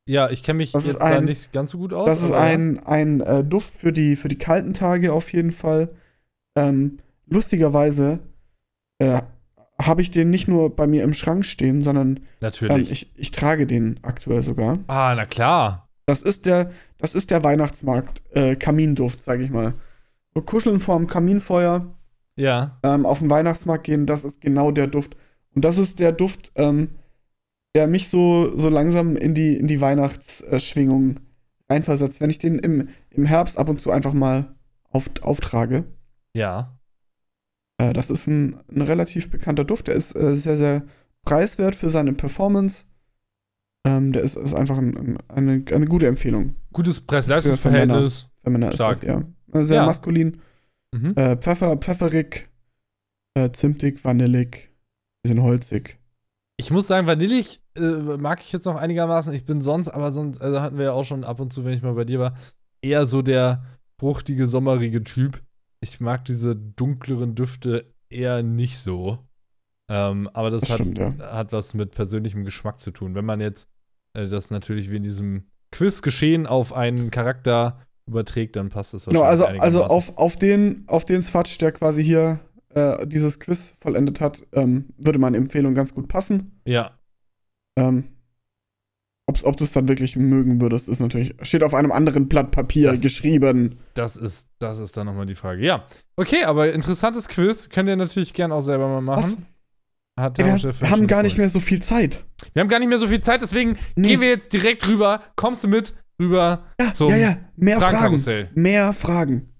Ja, 0.06 0.30
ich 0.30 0.42
kenne 0.42 0.58
mich 0.58 0.72
Das 0.72 0.86
jetzt 0.86 1.00
da 1.00 1.06
ein- 1.06 1.24
nicht 1.24 1.52
ganz 1.52 1.70
so 1.72 1.78
gut 1.78 1.92
aus. 1.92 2.06
Das 2.06 2.22
ist 2.22 2.32
ein, 2.32 2.78
ein 2.86 3.20
äh, 3.20 3.44
Duft 3.44 3.72
für 3.74 3.92
die, 3.92 4.16
für 4.16 4.28
die 4.28 4.38
kalten 4.38 4.72
Tage 4.72 5.12
auf 5.12 5.32
jeden 5.32 5.52
Fall. 5.52 5.90
Ähm, 6.56 6.98
lustigerweise 7.28 8.20
äh, 8.98 9.20
habe 9.80 10.02
ich 10.02 10.10
den 10.10 10.30
nicht 10.30 10.48
nur 10.48 10.74
bei 10.74 10.86
mir 10.86 11.04
im 11.04 11.14
Schrank 11.14 11.44
stehen, 11.44 11.82
sondern 11.82 12.20
ähm, 12.42 12.80
ich, 12.80 13.12
ich 13.16 13.30
trage 13.30 13.66
den 13.66 14.00
aktuell 14.02 14.42
sogar. 14.42 14.78
ah, 14.88 15.14
na 15.14 15.24
klar. 15.26 15.88
Das 16.06 16.22
ist 16.22 16.46
der, 16.46 16.70
das 16.98 17.14
ist 17.14 17.30
der 17.30 17.44
Weihnachtsmarkt 17.44 18.22
äh, 18.34 18.56
Kaminduft, 18.56 19.22
sage 19.22 19.44
ich 19.44 19.50
mal. 19.50 19.74
So 20.34 20.40
kuscheln 20.42 20.80
vorm 20.80 21.06
Kaminfeuer, 21.06 21.94
Ja. 22.36 22.78
ähm, 22.82 23.04
auf 23.06 23.18
den 23.20 23.30
Weihnachtsmarkt 23.30 23.84
gehen, 23.84 24.06
das 24.06 24.24
ist 24.24 24.40
genau 24.40 24.70
der 24.70 24.86
Duft. 24.86 25.16
Und 25.54 25.64
das 25.64 25.76
ist 25.78 25.98
der 25.98 26.12
Duft, 26.12 26.50
ähm, 26.54 26.90
der 27.76 27.86
mich 27.86 28.08
so, 28.08 28.56
so 28.56 28.68
langsam 28.68 29.16
in 29.16 29.34
die, 29.34 29.54
in 29.56 29.66
die 29.68 29.80
Weihnachtsschwingung 29.80 31.20
reinversetzt. 31.70 32.20
Wenn 32.20 32.30
ich 32.30 32.38
den 32.38 32.58
im, 32.58 32.88
im 33.10 33.26
Herbst 33.26 33.58
ab 33.58 33.68
und 33.68 33.80
zu 33.80 33.90
einfach 33.90 34.14
mal 34.14 34.54
auf, 34.90 35.10
auftrage. 35.20 35.84
Ja. 36.34 36.77
Äh, 37.78 37.92
das 37.92 38.10
ist 38.10 38.26
ein, 38.26 38.58
ein 38.70 38.82
relativ 38.82 39.30
bekannter 39.30 39.64
Duft. 39.64 39.86
Der 39.88 39.94
ist 39.94 40.14
äh, 40.16 40.36
sehr, 40.36 40.56
sehr 40.56 40.82
preiswert 41.24 41.74
für 41.76 41.90
seine 41.90 42.12
Performance. 42.12 42.84
Ähm, 43.86 44.12
der 44.12 44.22
ist, 44.22 44.36
ist 44.36 44.54
einfach 44.54 44.76
ein, 44.78 44.96
ein, 44.96 45.18
eine, 45.28 45.64
eine 45.72 45.86
gute 45.86 46.06
Empfehlung 46.06 46.56
Gutes 46.72 46.96
Männer. 47.00 47.06
Preis-Leistungs-Verhältnis. 47.06 48.28
für 48.44 48.72
Stark. 48.72 48.92
ist 48.96 49.02
das 49.02 49.08
eher. 49.08 49.24
Äh, 49.52 49.64
Sehr 49.64 49.76
Ja. 49.78 49.86
maskulin. 49.86 50.40
Mhm. 50.92 51.12
Äh, 51.16 51.36
Pfeffer, 51.36 51.76
pfefferig, 51.76 52.48
äh, 53.34 53.50
zimtig, 53.52 54.04
vanillig, 54.04 54.70
bisschen 55.22 55.42
holzig. 55.42 55.98
Ich 56.56 56.70
muss 56.70 56.86
sagen, 56.88 57.06
vanillig 57.06 57.60
äh, 57.76 57.80
mag 57.80 58.40
ich 58.40 58.52
jetzt 58.52 58.64
noch 58.64 58.74
einigermaßen. 58.76 59.32
Ich 59.32 59.44
bin 59.44 59.60
sonst, 59.60 59.88
aber 59.88 60.10
sonst, 60.10 60.40
also 60.40 60.60
hatten 60.60 60.76
wir 60.78 60.86
ja 60.86 60.92
auch 60.92 61.04
schon 61.04 61.24
ab 61.24 61.38
und 61.40 61.52
zu, 61.52 61.64
wenn 61.64 61.74
ich 61.74 61.82
mal 61.82 61.94
bei 61.94 62.04
dir 62.04 62.18
war, 62.18 62.36
eher 62.82 63.06
so 63.06 63.22
der 63.22 63.64
fruchtige, 64.00 64.46
sommerige 64.46 65.04
Typ. 65.04 65.40
Ich 65.80 66.00
mag 66.00 66.24
diese 66.24 66.56
dunkleren 66.56 67.34
Düfte 67.34 67.92
eher 68.10 68.42
nicht 68.42 68.78
so. 68.78 69.18
Ähm, 69.90 70.28
aber 70.32 70.50
das, 70.50 70.62
Das 70.62 70.70
hat, 70.70 70.80
stimmt, 70.80 70.98
ja. 70.98 71.16
hat 71.32 71.52
was 71.52 71.74
mit 71.74 71.92
persönlichem 71.92 72.44
Geschmack 72.44 72.80
zu 72.80 72.90
tun. 72.90 73.14
Wenn 73.14 73.24
man 73.24 73.40
jetzt 73.40 73.68
äh, 74.12 74.26
das 74.28 74.50
natürlich 74.50 74.90
wie 74.90 74.96
in 74.96 75.02
diesem 75.02 75.44
Quiz 75.70 76.02
geschehen 76.02 76.46
auf 76.46 76.72
einen 76.72 77.10
Charakter 77.10 77.86
überträgt, 78.06 78.56
dann 78.56 78.68
passt 78.70 78.94
das 78.94 79.04
Genau, 79.06 79.20
wahrscheinlich 79.20 79.62
also, 79.62 79.62
also 79.62 79.82
einigermaßen. 79.84 80.14
auf, 80.14 80.18
auf 80.18 80.36
den, 80.36 80.84
auf 80.88 81.04
den 81.04 81.22
Swatch, 81.22 81.56
der 81.58 81.72
quasi 81.72 82.02
hier 82.04 82.40
äh, 82.70 83.06
dieses 83.06 83.38
Quiz 83.38 83.74
vollendet 83.78 84.20
hat, 84.20 84.42
ähm, 84.52 84.90
würde 84.98 85.18
meine 85.18 85.36
Empfehlung 85.36 85.74
ganz 85.74 85.94
gut 85.94 86.08
passen. 86.08 86.60
Ja, 86.66 86.98
Ähm, 87.78 88.17
ob, 89.48 89.56
du 89.56 89.64
es 89.64 89.72
dann 89.72 89.88
wirklich 89.88 90.14
mögen 90.16 90.60
würdest, 90.60 90.88
ist 90.88 91.00
natürlich, 91.00 91.34
steht 91.42 91.62
auf 91.62 91.74
einem 91.74 91.90
anderen 91.92 92.28
Blatt 92.28 92.50
Papier 92.50 92.90
Das- 92.92 93.00
geschrieben. 93.00 93.78
das 93.94 94.16
ist, 94.16 94.48
das 94.58 94.78
ist 94.78 94.96
dann 94.96 95.06
nochmal 95.06 95.26
die 95.26 95.34
Frage. 95.34 95.64
Ja, 95.64 95.84
okay, 96.16 96.44
aber 96.44 96.72
interessantes 96.72 97.28
Quiz. 97.28 97.68
Könnt 97.68 97.88
ihr 97.88 97.96
natürlich 97.96 98.34
gern 98.34 98.52
auch 98.52 98.60
selber 98.60 98.88
mal 99.00 99.16
Was? 99.16 99.24
machen. 99.26 99.46
Hat 100.18 100.38
Ey, 100.38 100.44
wir, 100.44 100.56
Thermochef 100.56 100.80
wir 100.80 100.90
haben 100.90 101.06
gar 101.06 101.22
nicht 101.22 101.38
mehr 101.38 101.48
so 101.48 101.60
viel 101.60 101.80
Zeit. 101.82 102.24
Wir 102.52 102.60
haben 102.60 102.68
gar 102.68 102.78
nicht 102.80 102.88
mehr 102.88 102.98
so 102.98 103.06
viel 103.06 103.20
Zeit, 103.20 103.40
deswegen 103.42 103.76
Nee. 103.94 104.08
gehen 104.08 104.20
wir 104.20 104.28
jetzt 104.28 104.52
direkt 104.52 104.86
rüber. 104.88 105.22
Kommst 105.36 105.62
du 105.64 105.68
mit 105.68 105.94
rüber 106.20 106.64
Ja, 106.80 106.92
zum 106.92 107.10
ja, 107.10 107.16
ja, 107.16 107.36
mehr 107.56 107.78
Fragen. 107.78 107.92
Fragenkarussell? 107.96 108.50
Mehr 108.54 108.92
Fragen. 108.92 109.52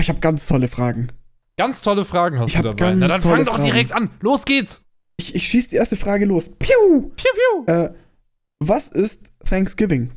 Ich 0.00 0.08
habe 0.08 0.20
ganz 0.20 0.46
tolle 0.46 0.68
Fragen. 0.68 1.08
Ganz 1.60 1.80
tolle 1.82 2.04
Fragen 2.06 2.38
hast 2.38 2.48
Ich 2.50 2.56
du 2.56 2.62
dabei. 2.62 2.94
Na 2.94 3.06
dann 3.08 3.20
fang 3.22 3.44
doch 3.44 3.54
Fragen. 3.56 3.64
direkt 3.66 3.92
an. 3.92 4.10
Los 4.20 4.44
geht's. 4.44 4.80
Ich, 5.18 5.34
ich 5.34 5.46
schieße 5.46 5.68
die 5.68 5.76
erste 5.76 5.96
Frage 5.96 6.24
los. 6.24 6.48
Piu! 6.48 7.10
Piu, 7.16 7.30
piu. 7.34 7.64
Äh, 7.72 7.92
was 8.64 8.88
ist 8.88 9.30
Thanksgiving? 9.44 10.10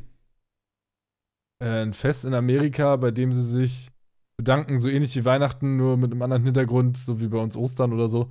Äh, 1.62 1.82
ein 1.82 1.92
Fest 1.94 2.24
in 2.24 2.34
Amerika, 2.34 2.96
bei 2.96 3.10
dem 3.10 3.32
sie 3.32 3.42
sich 3.42 3.90
bedanken, 4.38 4.80
so 4.80 4.88
ähnlich 4.88 5.14
wie 5.16 5.24
Weihnachten, 5.24 5.76
nur 5.76 5.96
mit 5.96 6.10
einem 6.12 6.22
anderen 6.22 6.44
Hintergrund, 6.44 6.96
so 6.96 7.20
wie 7.20 7.28
bei 7.28 7.38
uns 7.38 7.56
Ostern 7.56 7.92
oder 7.92 8.08
so, 8.08 8.30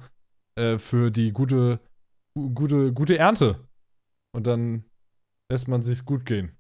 äh, 0.56 0.78
für 0.78 1.12
die 1.12 1.32
gute, 1.32 1.80
gu- 2.36 2.50
gute, 2.50 2.92
gute 2.94 3.18
Ernte. 3.18 3.60
Und 4.36 4.48
dann 4.48 4.84
lässt 5.52 5.68
man 5.68 5.84
sich's 5.84 6.04
gut 6.06 6.26
gehen. 6.26 6.52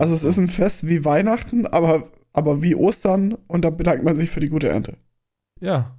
Also 0.00 0.14
es 0.14 0.24
ist 0.24 0.38
ein 0.38 0.48
Fest 0.48 0.88
wie 0.88 1.04
Weihnachten, 1.04 1.66
aber, 1.66 2.10
aber 2.32 2.62
wie 2.62 2.74
Ostern 2.74 3.34
und 3.46 3.64
da 3.64 3.70
bedankt 3.70 4.04
man 4.04 4.16
sich 4.16 4.28
für 4.30 4.40
die 4.40 4.48
gute 4.48 4.68
Ernte. 4.68 4.98
Ja. 5.60 5.94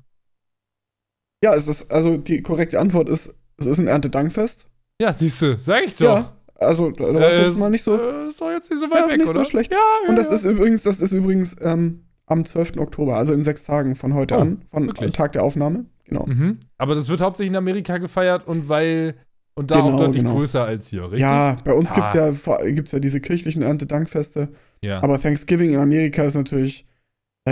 Ja, 1.43 1.55
es 1.55 1.67
ist, 1.67 1.91
also 1.91 2.17
die 2.17 2.41
korrekte 2.41 2.79
Antwort 2.79 3.09
ist, 3.09 3.33
es 3.57 3.65
ist 3.65 3.79
ein 3.79 3.87
Erntedankfest. 3.87 4.65
Ja, 5.01 5.13
siehst 5.13 5.41
du, 5.41 5.57
sag 5.57 5.85
ich 5.85 5.95
doch. 5.95 6.03
Ja, 6.05 6.33
also 6.55 6.91
da, 6.91 7.11
du 7.13 7.19
Äh, 7.19 7.45
jetzt 7.47 7.57
mal 7.57 7.69
nicht 7.69 7.83
so. 7.85 7.95
Äh, 7.95 8.29
doch 8.37 8.51
jetzt 8.51 8.69
nicht 8.69 8.79
so 8.81 8.89
weit 8.91 8.99
Ja, 9.03 9.07
weg, 9.07 9.17
nicht 9.17 9.27
so 9.27 9.33
oder? 9.33 9.45
schlecht. 9.45 9.71
Ja, 9.71 9.77
ja. 10.03 10.09
Und 10.09 10.17
das 10.17 10.27
ja. 10.27 10.33
ist 10.35 10.43
übrigens, 10.43 10.83
das 10.83 10.99
ist 10.99 11.13
übrigens 11.13 11.55
ähm, 11.61 12.03
am 12.25 12.43
12. 12.45 12.77
Oktober, 12.77 13.15
also 13.15 13.33
in 13.33 13.43
sechs 13.43 13.63
Tagen 13.63 13.95
von 13.95 14.13
heute 14.13 14.35
Oh, 14.35 14.39
an, 14.41 14.61
von 14.69 14.87
wirklich? 14.87 15.13
Tag 15.13 15.31
der 15.31 15.43
Aufnahme. 15.43 15.85
Genau. 16.05 16.25
Mhm. 16.25 16.59
Aber 16.77 16.95
das 16.95 17.07
wird 17.07 17.21
hauptsächlich 17.21 17.51
in 17.51 17.55
Amerika 17.55 17.97
gefeiert 17.99 18.45
und 18.47 18.67
weil 18.67 19.15
und 19.55 19.71
da 19.71 19.79
auch 19.79 19.85
Genau, 19.85 19.97
deutlich 19.99 20.23
genau. 20.23 20.35
größer 20.35 20.63
als 20.65 20.89
hier, 20.89 21.03
richtig? 21.03 21.21
Ja, 21.21 21.57
bei 21.63 21.73
uns 21.73 21.91
Ah. 21.91 21.95
gibt's 21.95 22.13
ja, 22.13 22.31
vor- 22.33 22.59
gibt's 22.65 22.91
ja 22.91 22.99
diese 22.99 23.21
kirchlichen 23.21 23.61
Erntedankfeste. 23.61 24.49
Ja. 24.83 25.01
Aber 25.03 25.21
Thanksgiving 25.21 25.73
in 25.73 25.79
Amerika 25.79 26.23
ist 26.23 26.35
natürlich, 26.35 26.85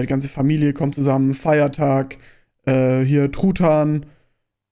die 0.02 0.08
ganze 0.08 0.30
Familie 0.30 0.74
kommt 0.74 0.95
zusammen, 0.95 1.34
Feiertag, 1.34 2.18
äh, 2.66 3.02
hier 3.02 3.32
Truthahn, 3.32 4.06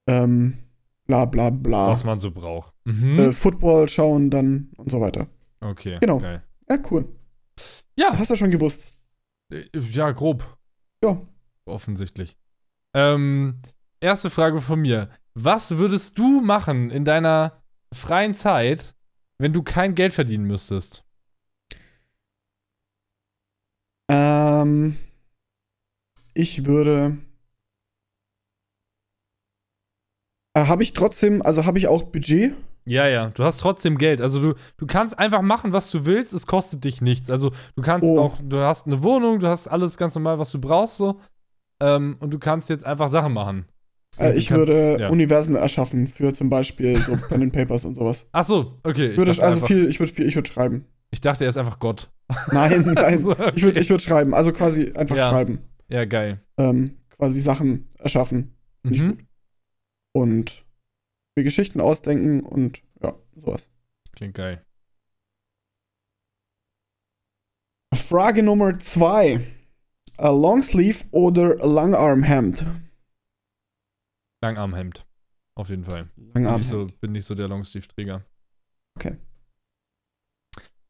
ähm, 0.08 0.58
bla 1.06 1.26
bla 1.26 1.50
bla. 1.50 1.88
was 1.90 2.04
man 2.04 2.20
so 2.20 2.32
braucht. 2.32 2.74
Mhm. 2.86 3.20
Äh, 3.20 3.32
Football 3.32 3.88
schauen 3.90 4.30
dann 4.30 4.70
und 4.78 4.92
so 4.92 5.02
weiter. 5.02 5.28
okay. 5.62 5.98
genau. 6.00 6.20
Geil. 6.20 6.42
Ja, 6.70 6.78
cool. 6.92 7.08
Ja, 7.98 8.18
Hast 8.18 8.30
du 8.32 8.36
schon 8.36 8.52
gewusst? 8.52 8.88
äh, 9.52 9.64
ja, 9.74 10.12
grob. 10.12 10.58
Ja. 11.04 11.22
Offensichtlich. 11.66 12.36
Ähm, 12.94 13.62
erste 14.02 14.30
Frage 14.30 14.62
von 14.62 14.82
mir. 14.82 15.10
Was 15.34 15.78
würdest 15.78 16.18
du 16.18 16.42
machen 16.42 16.90
in 16.90 17.06
deiner 17.06 17.62
freien 17.94 18.34
Zeit, 18.34 18.96
wenn 19.38 19.54
du 19.54 19.64
kein 19.64 19.96
Geld 19.96 20.14
verdienen 20.14 20.46
müsstest? 20.46 21.04
Ähm, 24.10 24.98
ich 26.36 26.66
würde. 26.66 27.18
Äh, 30.56 30.66
habe 30.66 30.84
ich 30.84 30.94
trotzdem, 30.94 31.42
also 31.42 31.66
habe 31.66 31.78
ich 31.80 31.88
auch 31.88 32.04
Budget? 32.04 32.54
Ja, 32.88 33.08
ja, 33.08 33.30
du 33.30 33.44
hast 33.44 33.58
trotzdem 33.60 33.98
Geld. 33.98 34.22
Also 34.22 34.40
du, 34.42 34.54
du 34.78 34.86
kannst 34.86 35.18
einfach 35.18 35.42
machen, 35.42 35.74
was 35.74 35.90
du 35.90 36.06
willst, 36.06 36.34
es 36.34 36.46
kostet 36.46 36.84
dich 36.84 37.02
nichts. 37.02 37.32
Also 37.32 37.52
du 37.76 37.82
kannst 37.82 38.08
Oh. 38.08 38.20
auch, 38.20 38.38
du 38.44 38.60
hast 38.60 38.86
eine 38.86 39.02
Wohnung, 39.02 39.40
du 39.40 39.48
hast 39.48 39.68
alles 39.68 39.98
ganz 39.98 40.14
normal, 40.14 40.38
was 40.38 40.52
du 40.52 40.60
brauchst, 40.62 40.98
so. 40.98 41.20
Ähm, 41.82 42.16
und 42.20 42.32
du 42.32 42.38
kannst 42.40 42.70
jetzt 42.70 42.86
einfach 42.86 43.10
Sachen 43.10 43.34
machen. 43.34 43.66
Äh, 44.18 44.38
ich 44.38 44.48
kannst- 44.48 44.68
würde 44.68 45.02
ja. 45.04 45.10
Universen 45.10 45.56
erschaffen 45.56 46.08
für 46.08 46.32
zum 46.34 46.50
Beispiel 46.50 46.98
so 47.02 47.18
Pen 47.28 47.42
and 47.42 47.54
Papers 47.54 47.84
und 47.86 47.96
sowas. 47.96 48.26
Ach 48.32 48.44
so, 48.44 48.80
okay. 48.84 49.08
Ich 49.12 49.18
würde 49.18 49.32
also 49.32 49.42
einfach, 49.42 49.68
viel, 49.68 49.90
ich 49.90 50.00
würde 50.00 50.14
viel, 50.14 50.28
ich 50.28 50.36
würde 50.36 50.50
schreiben. 50.50 50.86
ich 51.12 51.20
dachte, 51.22 51.44
er 51.44 51.50
ist 51.50 51.58
einfach 51.58 51.80
Gott. 51.80 52.12
Nein, 52.52 52.84
nein. 52.86 52.98
Also, 53.00 53.32
Ich 53.56 53.64
würde 53.64 53.72
okay. 53.72 53.80
ich 53.82 53.90
würd 53.90 54.02
schreiben, 54.04 54.34
also 54.34 54.54
quasi 54.54 54.94
einfach 54.94 55.18
Ja. 55.18 55.30
schreiben. 55.32 55.60
Ja, 55.88 56.06
geil. 56.06 56.42
Ähm, 56.58 56.98
quasi 57.10 57.42
Sachen 57.42 57.90
erschaffen. 58.00 58.56
Ich 58.84 59.00
Mhm. 59.00 59.28
Und 60.14 60.66
mir 61.36 61.44
Geschichten 61.44 61.82
ausdenken 61.82 62.42
und 62.42 62.82
ja, 63.04 63.16
sowas. 63.36 63.70
Klingt 64.14 64.36
geil. 64.36 64.66
Frage 67.94 68.44
Nummer 68.44 68.80
zwei. 68.80 69.42
A 70.18 70.30
Longsleeve 70.30 71.04
oder 71.12 71.56
Langarmhemd? 71.58 72.66
Langarmhemd. 74.42 75.06
Auf 75.56 75.70
jeden 75.70 75.84
Fall. 75.84 76.10
Langarmhemd. 76.16 76.60
nicht 76.60 76.70
so, 76.70 76.88
bin 77.02 77.12
nicht 77.12 77.26
so 77.26 77.36
der 77.36 77.50
Longsleeve-Träger. 77.50 78.24
Okay. 78.98 79.18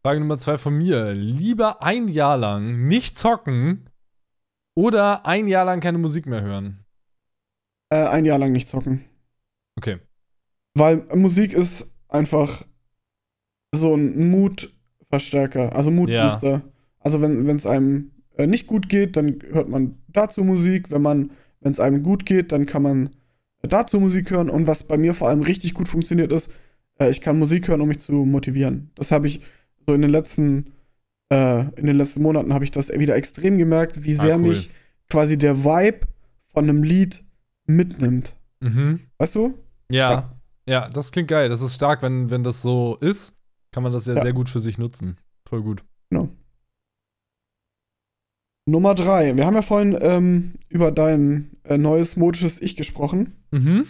Frage 0.04 0.20
Nummer 0.20 0.38
zwei 0.38 0.60
von 0.60 0.78
mir. 0.78 1.14
Lieber 1.14 1.82
ein 1.82 2.08
Jahr 2.08 2.38
lang 2.38 2.88
nicht 2.88 3.18
zocken 3.18 3.90
oder 4.76 5.26
ein 5.26 5.48
Jahr 5.48 5.66
lang 5.66 5.80
keine 5.80 5.98
Musik 5.98 6.28
mehr 6.28 6.42
hören? 6.42 6.86
Äh, 7.90 8.08
ein 8.08 8.26
Jahr 8.26 8.38
lang 8.38 8.52
nicht 8.52 8.70
zocken. 8.70 9.06
Okay. 9.78 9.98
Weil 10.74 11.06
Musik 11.16 11.54
ist 11.54 11.90
einfach 12.08 12.64
so 13.74 13.96
ein 13.96 14.30
Mutverstärker, 14.30 15.76
also 15.76 15.92
Mutbooster. 15.92 16.62
Also 17.00 17.22
wenn 17.22 17.48
es 17.56 17.66
einem 17.66 18.12
äh, 18.38 18.48
nicht 18.48 18.68
gut 18.68 18.90
geht, 18.90 19.16
dann 19.16 19.40
hört 19.52 19.70
man 19.70 19.98
dazu 20.08 20.44
Musik. 20.44 20.92
Wenn 20.92 21.02
man, 21.02 21.32
wenn 21.62 21.72
es 21.72 21.80
einem 21.80 22.04
gut 22.04 22.26
geht, 22.26 22.52
dann 22.52 22.66
kann 22.66 22.82
man 22.82 23.10
dazu 23.62 24.00
Musik 24.00 24.32
hören. 24.32 24.50
Und 24.50 24.68
was 24.68 24.84
bei 24.84 24.98
mir 24.98 25.14
vor 25.14 25.30
allem 25.30 25.42
richtig 25.42 25.74
gut 25.74 25.88
funktioniert 25.88 26.32
ist, 26.32 26.52
äh, 27.00 27.10
ich 27.10 27.22
kann 27.22 27.40
Musik 27.40 27.68
hören, 27.68 27.82
um 27.82 27.88
mich 27.88 28.00
zu 28.00 28.12
motivieren. 28.12 28.92
Das 28.96 29.12
habe 29.12 29.28
ich 29.28 29.42
so 29.86 29.94
in 29.94 30.02
den 30.02 30.12
letzten 30.12 30.72
äh, 31.30 31.62
in 31.80 31.86
den 31.88 31.96
letzten 31.96 32.22
Monaten 32.22 32.54
habe 32.54 32.64
ich 32.64 32.72
das 32.72 32.90
wieder 32.90 33.16
extrem 33.16 33.58
gemerkt, 33.58 34.04
wie 34.04 34.18
Ah, 34.18 34.22
sehr 34.22 34.36
cool. 34.36 34.50
mich 34.50 34.70
quasi 35.10 35.38
der 35.38 35.64
Vibe 35.64 36.08
von 36.54 36.64
einem 36.66 36.84
Lied 36.84 37.24
mitnimmt. 37.66 38.36
Mhm. 38.60 39.02
Weißt 39.18 39.36
du? 39.36 39.54
Ja. 39.90 40.12
Ja. 40.12 40.36
ja. 40.68 40.90
das 40.90 41.12
klingt 41.12 41.30
geil. 41.30 41.50
Das 41.50 41.62
ist 41.62 41.76
stark, 41.76 42.02
wenn, 42.02 42.30
wenn 42.30 42.44
das 42.44 42.62
so 42.62 42.98
ist, 43.02 43.36
kann 43.72 43.84
man 43.84 43.92
das 43.92 44.06
ja, 44.06 44.16
Ja. 44.16 44.22
sehr 44.22 44.34
gut 44.34 44.50
für 44.50 44.60
sich 44.60 44.78
nutzen. 44.78 45.18
Voll 45.48 45.62
gut. 45.62 45.84
Nummer 48.68 48.96
drei. 48.96 49.36
Wir 49.38 49.46
haben 49.46 49.54
ja 49.56 49.62
vorhin 49.62 49.96
ähm, 50.02 50.54
über 50.70 50.92
dein 50.92 51.52
äh, 51.66 51.78
neues 51.78 52.16
modisches 52.16 52.60
Ich 52.62 52.76
gesprochen. 52.76 53.34
Mhm. 53.52 53.86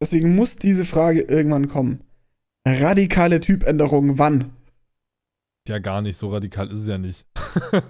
Deswegen 0.00 0.36
muss 0.36 0.54
diese 0.56 0.84
Frage 0.84 1.22
irgendwann 1.22 1.66
kommen. 1.68 2.02
Radikale 2.64 3.40
Typänderung 3.40 4.18
wann? 4.18 4.52
Ja, 5.70 5.78
gar 5.78 6.02
nicht. 6.02 6.16
So 6.16 6.30
radikal 6.30 6.68
ist 6.70 6.80
es 6.80 6.86
ja 6.88 6.98
nicht. 6.98 7.26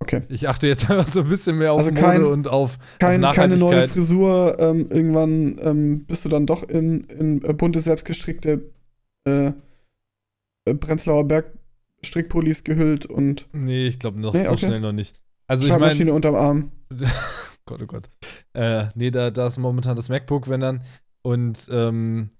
Okay. 0.00 0.22
Ich 0.28 0.48
achte 0.48 0.68
jetzt 0.68 0.88
einfach 0.88 1.08
so 1.08 1.20
ein 1.22 1.28
bisschen 1.28 1.58
mehr 1.58 1.72
auf 1.72 1.80
Also 1.80 1.90
Mode 1.90 2.00
kein- 2.02 2.22
und 2.22 2.46
auf, 2.46 2.78
Kein, 3.00 3.24
auf 3.24 3.34
keine 3.34 3.56
neue. 3.56 3.88
Frisur. 3.88 4.56
Ähm, 4.60 4.86
irgendwann 4.90 5.58
ähm, 5.60 6.06
bist 6.06 6.24
du 6.24 6.28
dann 6.28 6.46
doch 6.46 6.62
in, 6.62 7.02
in 7.04 7.44
äh, 7.44 7.52
bunte, 7.52 7.80
selbstgestrickte 7.80 8.70
äh, 9.26 9.46
äh, 10.64 10.74
Prenzlauer 10.74 11.26
Berg 11.26 11.52
Strickpullis 12.04 12.62
gehüllt 12.62 13.06
und 13.06 13.48
Nee, 13.52 13.88
ich 13.88 13.98
glaube 13.98 14.20
noch 14.20 14.32
Nee, 14.32 14.44
so 14.44 14.52
okay. 14.52 14.66
schnell 14.66 14.80
noch 14.80 14.92
nicht. 14.92 15.20
Also 15.48 15.66
ich 15.66 15.76
meine, 15.76 16.12
unterm 16.14 16.36
Arm. 16.36 16.70
Gott, 17.66 17.82
oh 17.82 17.86
Gott. 17.86 18.08
Äh, 18.54 18.86
nee, 18.94 19.10
da, 19.10 19.30
da 19.32 19.48
ist 19.48 19.58
momentan 19.58 19.96
das 19.96 20.08
MacBook, 20.08 20.48
wenn 20.48 20.60
dann. 20.60 20.82
Und 21.22 21.68
ähm, 21.72 22.30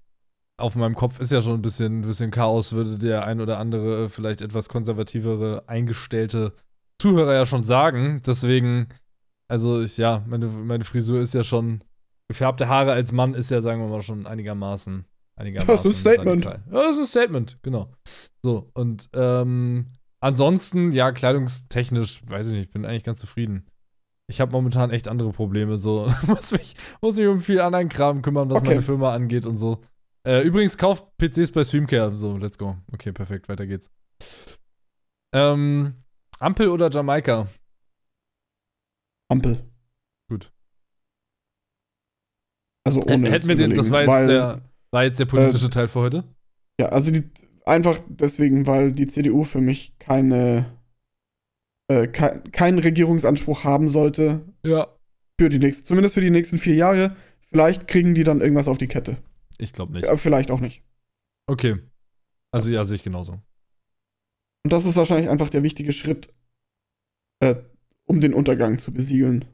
auf 0.59 0.75
meinem 0.75 0.95
Kopf 0.95 1.19
ist 1.19 1.31
ja 1.31 1.41
schon 1.41 1.55
ein 1.55 1.61
bisschen, 1.61 2.01
ein 2.01 2.07
bisschen 2.07 2.31
Chaos, 2.31 2.73
würde 2.73 2.97
der 2.97 3.25
ein 3.25 3.41
oder 3.41 3.57
andere 3.59 4.05
äh, 4.05 4.09
vielleicht 4.09 4.41
etwas 4.41 4.69
konservativere 4.69 5.63
eingestellte 5.67 6.53
Zuhörer 7.01 7.33
ja 7.33 7.45
schon 7.45 7.63
sagen. 7.63 8.21
Deswegen, 8.25 8.87
also 9.47 9.81
ich, 9.81 9.97
ja, 9.97 10.23
meine, 10.27 10.47
meine 10.47 10.83
Frisur 10.83 11.19
ist 11.21 11.33
ja 11.33 11.43
schon, 11.43 11.83
gefärbte 12.27 12.67
Haare 12.67 12.91
als 12.91 13.11
Mann 13.11 13.33
ist 13.33 13.49
ja, 13.51 13.61
sagen 13.61 13.81
wir 13.81 13.87
mal, 13.89 14.01
schon 14.01 14.27
einigermaßen, 14.27 15.05
einigermaßen 15.35 15.75
Das 15.75 15.85
ist 15.85 15.93
ein 15.95 15.99
Statement. 16.13 16.45
radikal. 16.45 16.63
Ja, 16.71 16.83
das 16.83 16.91
ist 16.91 16.99
ein 16.99 17.07
Statement, 17.07 17.57
genau. 17.63 17.91
So, 18.43 18.69
und 18.73 19.09
ähm, 19.13 19.87
ansonsten, 20.19 20.91
ja, 20.91 21.11
kleidungstechnisch, 21.11 22.21
weiß 22.27 22.47
ich 22.47 22.53
nicht, 22.53 22.63
ich 22.65 22.71
bin 22.71 22.85
eigentlich 22.85 23.03
ganz 23.03 23.19
zufrieden. 23.19 23.65
Ich 24.27 24.39
habe 24.41 24.51
momentan 24.51 24.91
echt 24.91 25.07
andere 25.07 25.31
Probleme, 25.31 25.77
so. 25.77 26.07
muss, 26.27 26.51
mich, 26.51 26.75
muss 27.01 27.17
mich 27.17 27.27
um 27.27 27.39
viel 27.39 27.61
anderen 27.61 27.89
Kram 27.89 28.21
kümmern, 28.21 28.49
was 28.49 28.57
Okay. 28.57 28.67
meine 28.69 28.81
Firma 28.81 29.13
angeht 29.13 29.45
und 29.45 29.57
so. 29.57 29.79
Äh, 30.27 30.41
übrigens, 30.43 30.77
kauft 30.77 31.05
PCs 31.17 31.51
bei 31.51 31.63
Streamcare. 31.63 32.15
So, 32.15 32.37
let's 32.37 32.57
go. 32.57 32.75
Okay, 32.91 33.11
perfekt, 33.11 33.47
weiter 33.49 33.65
geht's. 33.65 33.89
Ähm, 35.33 35.93
Ampel 36.39 36.69
oder 36.69 36.89
Jamaika? 36.89 37.47
Ampel. 39.31 39.63
Gut. 40.29 40.51
Also 42.85 43.01
ohne. 43.03 43.29
hätten 43.29 43.47
wir 43.47 43.55
den- 43.55 43.75
das 43.75 43.91
war 43.91 44.01
jetzt 44.01 44.09
weil- 44.09 44.27
der- 44.27 44.61
War 44.91 45.03
jetzt 45.03 45.19
der 45.19 45.25
politische 45.25 45.67
Äh, 45.67 45.69
Teil 45.69 45.87
für 45.87 45.99
heute? 45.99 46.23
Ja, 46.81 46.89
also 46.89 47.11
die, 47.11 47.29
einfach 47.65 47.99
deswegen, 48.07 48.65
weil 48.65 48.91
die 48.91 49.05
CDU 49.05 49.43
für 49.43 49.61
mich 49.61 49.93
keine, 49.99 50.79
äh, 51.91 52.07
kei- 52.07 52.39
keinen 52.51 52.79
Regierungsanspruch 52.79 53.63
haben 53.63 53.89
sollte 53.89 54.41
Ja. 54.65 54.87
für 55.39 55.49
die 55.49 55.59
nächsten, 55.59 55.85
zumindest 55.85 56.15
für 56.15 56.21
die 56.21 56.31
nächsten 56.31 56.57
vier 56.57 56.73
Jahre. 56.73 57.15
Vielleicht 57.49 57.87
kriegen 57.87 58.15
die 58.15 58.23
dann 58.23 58.41
irgendwas 58.41 58.67
auf 58.67 58.79
die 58.79 58.87
Kette. 58.87 59.17
Ich 59.59 59.73
glaube 59.73 59.93
nicht. 59.93 60.05
Ja, 60.05 60.15
vielleicht 60.17 60.49
auch 60.51 60.59
nicht. 60.61 60.81
Okay. 61.47 61.79
Also 62.51 62.71
ja, 62.71 62.83
sehe 62.85 62.95
ich 62.95 63.03
genauso. 63.03 63.33
Und 64.63 64.73
das 64.73 64.85
ist 64.85 64.95
wahrscheinlich 64.95 65.29
einfach 65.29 65.49
der 65.49 65.63
wichtige 65.63 65.93
Schritt, 65.93 66.33
äh, 67.41 67.55
um 68.05 68.21
den 68.21 68.33
Untergang 68.33 68.79
zu 68.79 68.91
besiegeln, 68.91 69.45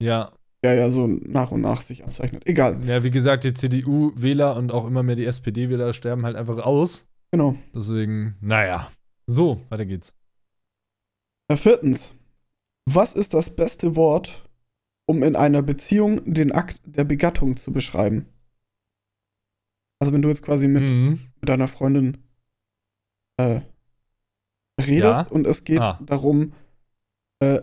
Ja. 0.00 0.32
der 0.62 0.74
ja 0.74 0.90
so 0.90 1.06
nach 1.06 1.50
und 1.50 1.60
nach 1.62 1.82
sich 1.82 2.04
abzeichnet. 2.04 2.46
Egal, 2.46 2.84
Ja, 2.86 3.02
wie 3.04 3.10
gesagt, 3.10 3.44
die 3.44 3.54
CDU-Wähler 3.54 4.56
und 4.56 4.70
auch 4.72 4.86
immer 4.86 5.02
mehr 5.02 5.16
die 5.16 5.24
SPD-Wähler 5.26 5.92
sterben 5.92 6.24
halt 6.24 6.36
einfach 6.36 6.58
aus. 6.58 7.06
genau. 7.32 7.56
Deswegen, 7.74 8.36
naja. 8.40 8.90
So, 9.26 9.64
weiter 9.70 9.86
geht's. 9.86 10.14
Äh, 11.48 11.56
viertens. 11.56 12.12
Was 12.86 13.14
ist 13.14 13.32
das 13.34 13.54
beste 13.54 13.94
Wort, 13.96 14.48
um 15.06 15.22
in 15.22 15.36
einer 15.36 15.62
Beziehung 15.62 16.32
den 16.34 16.52
Akt 16.52 16.80
der 16.84 17.04
Begattung 17.04 17.56
zu 17.56 17.72
beschreiben? 17.72 18.26
Also 20.02 20.12
wenn 20.12 20.22
du 20.22 20.28
jetzt 20.30 20.42
quasi 20.42 20.66
mit, 20.66 20.90
Mhm. 20.90 21.20
mit 21.40 21.48
deiner 21.48 21.68
Freundin 21.68 22.18
äh, 23.40 23.60
redest 24.80 25.02
Ja. 25.02 25.26
und 25.30 25.46
es 25.46 25.62
geht 25.62 25.78
Ah. 25.80 25.96
darum, 26.04 26.52
äh, 27.40 27.62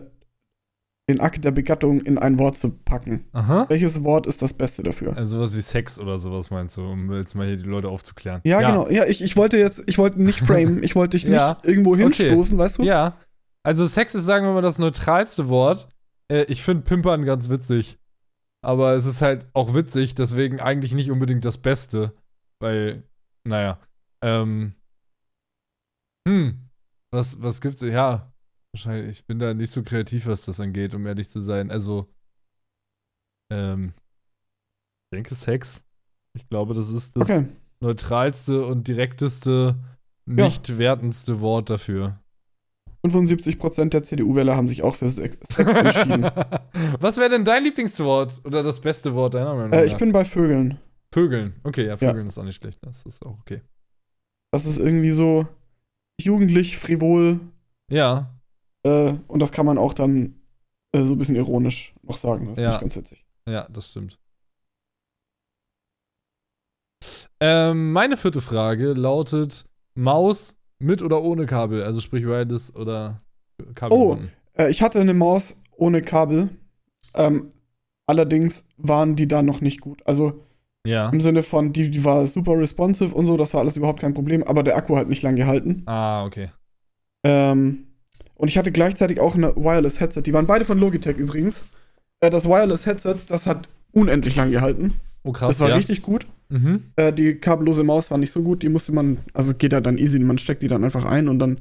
den 1.10 1.20
Akt 1.20 1.44
der 1.44 1.50
Begattung 1.50 2.00
in 2.00 2.16
ein 2.16 2.38
Wort 2.38 2.56
zu 2.56 2.70
packen. 2.70 3.26
Aha. 3.32 3.66
Welches 3.68 4.02
Wort 4.04 4.26
ist 4.26 4.40
das 4.40 4.54
Beste 4.54 4.82
dafür? 4.82 5.14
Also 5.16 5.36
sowas 5.38 5.54
wie 5.54 5.60
Sex 5.60 5.98
oder 5.98 6.18
sowas 6.18 6.50
meinst 6.50 6.78
du, 6.78 6.82
um 6.90 7.12
jetzt 7.12 7.34
mal 7.34 7.46
hier 7.46 7.56
die 7.58 7.64
Leute 7.64 7.88
aufzuklären. 7.88 8.40
Ja, 8.44 8.60
genau. 8.60 8.88
Ja, 8.88 9.04
ich, 9.04 9.20
ich 9.20 9.36
wollte 9.36 9.58
jetzt, 9.58 9.82
ich 9.86 9.98
wollte 9.98 10.22
nicht 10.22 10.38
framen, 10.40 10.82
ich 10.82 10.94
wollte 10.96 11.16
dich 11.18 11.24
nicht 11.24 11.34
Ja. 11.34 11.58
irgendwo 11.62 11.92
Okay. 11.92 12.04
hinstoßen, 12.04 12.56
weißt 12.56 12.78
du? 12.78 12.84
Ja. 12.84 13.18
Also 13.64 13.86
Sex 13.86 14.14
ist, 14.14 14.24
sagen 14.24 14.46
wir 14.46 14.54
mal, 14.54 14.62
das 14.62 14.78
neutralste 14.78 15.48
Wort. 15.50 15.88
Äh, 16.32 16.44
ich 16.44 16.62
finde 16.62 16.84
Pimpern 16.84 17.26
ganz 17.26 17.50
witzig. 17.50 17.98
Aber 18.62 18.92
es 18.94 19.04
ist 19.06 19.20
halt 19.20 19.46
auch 19.52 19.74
witzig, 19.74 20.14
deswegen 20.14 20.60
eigentlich 20.60 20.94
nicht 20.94 21.10
unbedingt 21.10 21.44
das 21.44 21.58
Beste. 21.58 22.12
Weil, 22.60 23.02
naja. 23.44 23.80
Ähm. 24.22 24.74
Hm. 26.28 26.68
Was, 27.12 27.40
was 27.42 27.60
gibt's? 27.60 27.80
Ja. 27.82 28.32
Wahrscheinlich, 28.72 29.10
ich 29.18 29.26
bin 29.26 29.38
da 29.38 29.52
nicht 29.54 29.70
so 29.70 29.82
kreativ, 29.82 30.26
was 30.26 30.42
das 30.42 30.60
angeht, 30.60 30.94
um 30.94 31.06
ehrlich 31.06 31.28
zu 31.30 31.40
sein. 31.40 31.70
Also. 31.70 32.08
Ähm. 33.52 33.94
Ich 35.12 35.16
denke 35.16 35.34
Sex. 35.34 35.82
Ich 36.36 36.48
glaube, 36.48 36.74
das 36.74 36.88
ist 36.90 37.16
das 37.16 37.28
Okay. 37.28 37.46
neutralste 37.80 38.64
und 38.64 38.86
direkteste, 38.86 39.74
Ja. 40.28 40.44
nicht 40.44 40.78
wertendste 40.78 41.40
Wort 41.40 41.70
dafür. 41.70 42.20
75% 43.04 43.88
der 43.94 44.04
CDU-Wähler 44.04 44.54
haben 44.54 44.68
sich 44.68 44.82
auch 44.82 44.94
für 44.94 45.08
Sex 45.08 45.36
Sex 45.52 45.72
entschieden. 45.72 46.22
Was 47.00 47.16
wäre 47.16 47.30
denn 47.30 47.44
dein 47.46 47.64
Lieblingswort 47.64 48.42
oder 48.44 48.62
das 48.62 48.78
beste 48.78 49.14
Wort 49.14 49.34
deiner 49.34 49.54
Meinung 49.54 49.70
nach? 49.70 49.78
äh, 49.78 49.86
ich 49.86 49.96
bin 49.96 50.12
bei 50.12 50.24
Vögeln. 50.24 50.78
Vögeln. 51.12 51.54
Okay, 51.64 51.86
ja, 51.86 51.96
Vögeln 51.96 52.26
ist 52.28 52.38
auch 52.38 52.44
nicht 52.44 52.56
schlecht. 52.62 52.78
Das 52.84 53.04
ist 53.04 53.24
auch 53.26 53.38
okay. 53.40 53.62
Das 54.52 54.66
ist 54.66 54.78
irgendwie 54.78 55.10
so 55.12 55.46
jugendlich, 56.20 56.76
frivol 56.76 57.40
Ja, 57.90 58.30
äh, 58.84 59.14
und 59.28 59.40
das 59.40 59.52
kann 59.52 59.66
man 59.66 59.78
auch 59.78 59.92
dann 59.94 60.40
äh, 60.92 61.04
so 61.04 61.12
ein 61.14 61.18
bisschen 61.18 61.36
ironisch 61.36 61.94
noch 62.02 62.16
sagen. 62.18 62.46
Das 62.48 62.58
Ja. 62.58 62.74
ist 62.74 62.80
ganz 62.80 62.96
witzig. 62.96 63.24
ja, 63.48 63.66
das 63.68 63.90
stimmt. 63.90 64.18
Ähm, 67.40 67.92
meine 67.92 68.16
vierte 68.16 68.40
Frage 68.40 68.92
lautet: 68.92 69.64
Maus 69.94 70.56
mit 70.78 71.02
oder 71.02 71.22
ohne 71.22 71.46
Kabel? 71.46 71.82
Also 71.82 72.00
sprich 72.00 72.24
Wireless 72.26 72.74
oder 72.74 73.20
Kabel. 73.74 73.96
Oh. 73.98 74.18
Äh, 74.58 74.70
ich 74.70 74.82
hatte 74.82 75.00
eine 75.00 75.14
Maus 75.14 75.56
ohne 75.76 76.02
Kabel. 76.02 76.50
Ähm, 77.14 77.50
allerdings 78.06 78.64
waren 78.76 79.16
die 79.16 79.26
da 79.28 79.42
noch 79.42 79.60
nicht 79.60 79.80
gut. 79.80 80.06
Also 80.06 80.44
Ja. 80.86 81.10
im 81.10 81.20
Sinne 81.20 81.42
von, 81.42 81.72
die, 81.72 81.90
die 81.90 82.04
war 82.04 82.26
super 82.26 82.58
responsive 82.58 83.14
und 83.14 83.26
so, 83.26 83.36
das 83.36 83.52
war 83.52 83.60
alles 83.60 83.76
überhaupt 83.76 84.00
kein 84.00 84.14
Problem, 84.14 84.42
aber 84.42 84.62
der 84.62 84.76
Akku 84.76 84.96
hat 84.96 85.08
nicht 85.08 85.22
lang 85.22 85.36
gehalten. 85.36 85.82
Ah, 85.86 86.24
okay. 86.24 86.50
Ähm, 87.22 87.86
und 88.34 88.48
ich 88.48 88.56
hatte 88.56 88.72
gleichzeitig 88.72 89.20
auch 89.20 89.34
eine 89.34 89.54
Wireless-Headset. 89.56 90.22
Die 90.22 90.32
waren 90.32 90.46
beide 90.46 90.64
von 90.64 90.78
Logitech 90.78 91.18
übrigens. 91.18 91.64
Äh, 92.20 92.30
das 92.30 92.46
Wireless-Headset, 92.46 93.16
das 93.28 93.46
hat 93.46 93.68
unendlich 93.92 94.36
lang 94.36 94.50
gehalten. 94.50 94.94
Oh, 95.22 95.32
krass. 95.32 95.48
Das 95.48 95.60
war 95.60 95.68
ja. 95.68 95.76
richtig 95.76 96.00
gut. 96.00 96.26
Mhm. 96.48 96.84
Äh, 96.96 97.12
die 97.12 97.34
kabellose 97.34 97.84
Maus 97.84 98.10
war 98.10 98.18
nicht 98.18 98.32
so 98.32 98.42
gut. 98.42 98.62
Die 98.62 98.70
musste 98.70 98.92
man, 98.92 99.18
also 99.34 99.54
geht 99.54 99.72
ja 99.72 99.80
dann 99.80 99.98
easy, 99.98 100.18
man 100.18 100.38
steckt 100.38 100.62
die 100.62 100.68
dann 100.68 100.84
einfach 100.84 101.04
ein 101.04 101.28
und 101.28 101.38
dann 101.38 101.60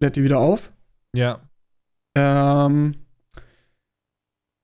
lädt 0.00 0.16
die 0.16 0.22
wieder 0.22 0.38
auf. 0.38 0.70
Ja. 1.14 1.40
Ähm, 2.14 2.94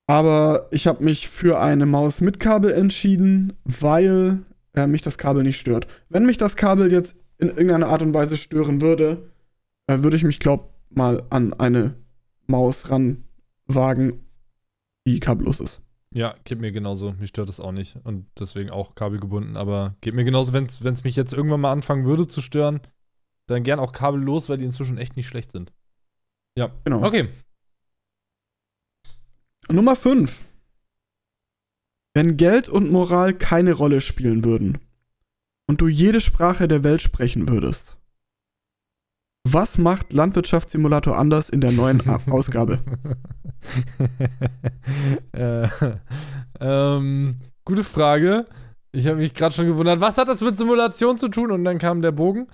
aber 0.07 0.69
ich 0.71 0.87
habe 0.87 1.03
mich 1.03 1.29
für 1.29 1.61
eine 1.61 1.87
Maus 1.87 2.21
mit 2.21 2.41
Kabel 2.41 2.73
entschieden, 2.73 3.55
weil 3.65 4.43
äh, 4.75 4.87
mich 4.87 5.03
das 5.03 5.19
Kabel 5.19 5.43
nicht 5.43 5.59
stört. 5.59 5.87
Wenn 6.09 6.27
mich 6.27 6.37
das 6.37 6.57
Kabel 6.57 6.93
jetzt 6.93 7.17
in 7.39 7.49
irgendeiner 7.49 7.89
Art 7.89 8.03
und 8.03 8.15
Weise 8.15 8.37
stören 8.37 8.81
würde, 8.81 9.31
äh, 9.87 9.99
würde 10.01 10.17
ich 10.17 10.25
mich, 10.25 10.41
glaub, 10.41 10.75
mal 10.91 11.23
an 11.31 11.53
eine 11.55 11.95
Maus 12.47 12.91
ranwagen, 12.91 14.25
die 15.07 15.21
kabellos 15.21 15.61
ist. 15.61 15.81
Ja, 16.13 16.37
geht 16.45 16.61
mir 16.61 16.71
genauso. 16.71 17.13
Mich 17.19 17.31
stört 17.31 17.49
das 17.49 17.59
auch 17.59 17.73
nicht. 17.73 17.97
Und 18.05 18.27
deswegen 18.39 18.71
auch 18.71 18.95
kabelgebunden. 18.95 19.57
Aber 19.57 19.97
geht 20.01 20.15
mir 20.15 20.25
genauso, 20.25 20.53
wenn 20.53 20.67
es 20.67 21.05
mich 21.05 21.17
jetzt 21.17 21.33
irgendwann 21.33 21.61
mal 21.61 21.73
anfangen 21.73 22.05
würde 22.05 22.29
zu 22.29 22.41
stören, 22.41 22.81
dann 23.47 23.65
gern 23.65 23.81
auch 23.81 23.93
kabellos, 23.93 24.49
weil 24.49 24.59
die 24.59 24.65
inzwischen 24.65 24.97
echt 24.97 25.17
nicht 25.17 25.27
schlecht 25.27 25.51
sind. 25.51 25.73
Ja. 26.57 26.71
Genau. 26.85 27.05
Okay. 27.05 27.29
Nummer 29.71 29.97
5. 29.97 30.45
Wenn 32.15 32.37
Geld 32.37 32.69
und 32.69 32.93
Moral 32.93 33.35
keine 33.35 33.73
Rolle 33.73 34.01
spielen 34.01 34.45
würden 34.45 34.79
und 35.67 35.81
du 35.81 35.89
jede 35.89 36.21
Sprache 36.21 36.69
der 36.69 36.85
Welt 36.85 37.03
sprechen 37.03 37.49
würdest, 37.49 37.97
was 39.47 39.79
macht 39.79 40.13
Landwirtschaftssimulator 40.13 41.19
anders 41.19 41.51
in 41.51 41.61
der 41.61 41.73
neuen 41.73 42.07
A 42.09 42.21
Ausgabe? 42.31 42.81
äh, 45.33 45.69
ähm, 46.61 47.37
gute 47.65 47.85
Frage. 47.85 48.47
Ich 48.93 49.07
habe 49.07 49.17
mich 49.17 49.35
gerade 49.35 49.55
schon 49.55 49.67
gewundert, 49.67 50.01
was 50.01 50.19
hat 50.19 50.29
das 50.29 50.41
mit 50.41 50.57
Simulation 50.57 51.19
zu 51.19 51.29
tun? 51.29 51.51
Und 51.51 51.65
dann 51.65 51.79
kam 51.79 52.01
der 52.01 52.13
Bogen. 52.13 52.47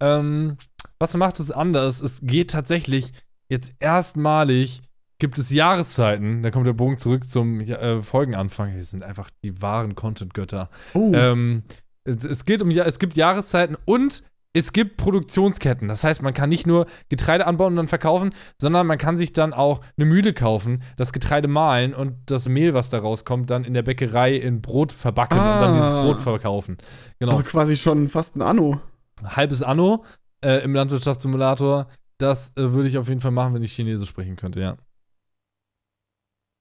Ähm, 0.00 0.58
was 0.98 1.16
macht 1.16 1.40
es 1.40 1.50
anders? 1.50 2.02
Es 2.02 2.20
geht 2.22 2.50
tatsächlich 2.50 3.12
jetzt 3.48 3.72
erstmalig, 3.80 4.82
gibt 5.18 5.38
es 5.38 5.50
Jahreszeiten. 5.50 6.42
Da 6.42 6.50
kommt 6.50 6.66
der 6.66 6.72
Bogen 6.72 6.98
zurück 6.98 7.28
zum 7.28 7.60
äh, 7.60 8.02
Folgenanfang. 8.02 8.74
Wir 8.74 8.84
sind 8.84 9.02
einfach 9.02 9.30
die 9.42 9.60
wahren 9.60 9.94
Content-Götter. 9.94 10.70
Oh, 10.94 11.12
Ähm, 11.14 11.62
es, 12.04 12.24
es 12.24 12.44
geht 12.44 12.62
um 12.62 12.70
es 12.70 12.98
gibt 12.98 13.16
Jahreszeiten 13.16 13.76
und 13.84 14.22
es 14.54 14.72
gibt 14.72 14.96
Produktionsketten. 14.96 15.88
Das 15.88 16.04
heißt, 16.04 16.22
man 16.22 16.32
kann 16.34 16.48
nicht 16.48 16.66
nur 16.66 16.86
Getreide 17.10 17.46
anbauen 17.46 17.74
und 17.74 17.76
dann 17.76 17.88
verkaufen, 17.88 18.30
sondern 18.60 18.86
man 18.86 18.96
kann 18.96 19.16
sich 19.16 19.32
dann 19.32 19.52
auch 19.52 19.82
eine 19.96 20.06
Mühle 20.06 20.32
kaufen, 20.32 20.82
das 20.96 21.12
Getreide 21.12 21.48
mahlen 21.48 21.94
und 21.94 22.14
das 22.26 22.48
Mehl, 22.48 22.72
was 22.72 22.88
da 22.90 22.98
rauskommt, 22.98 23.50
dann 23.50 23.64
in 23.64 23.74
der 23.74 23.82
Bäckerei 23.82 24.34
in 24.36 24.62
Brot 24.62 24.92
verbacken 24.92 25.38
und 25.38 25.44
dann 25.44 25.74
dieses 25.74 25.92
Ah. 25.92 26.04
Brot 26.04 26.18
verkaufen. 26.18 26.78
Genau. 27.18 27.32
also 27.32 27.44
quasi 27.44 27.76
schon 27.76 28.08
fast 28.08 28.36
ein 28.36 28.42
Anno. 28.42 28.80
Halbes 29.22 29.62
Anno 29.62 30.04
äh, 30.42 30.62
im 30.64 30.74
Landwirtschaftssimulator. 30.74 31.86
Das 32.16 32.52
äh, 32.56 32.72
würde 32.72 32.88
ich 32.88 32.98
auf 32.98 33.08
jeden 33.08 33.20
Fall 33.20 33.30
machen, 33.32 33.54
wenn 33.54 33.62
ich 33.62 33.72
Chinesisch 33.74 34.08
sprechen 34.08 34.36
könnte, 34.36 34.60
ja. 34.60 34.76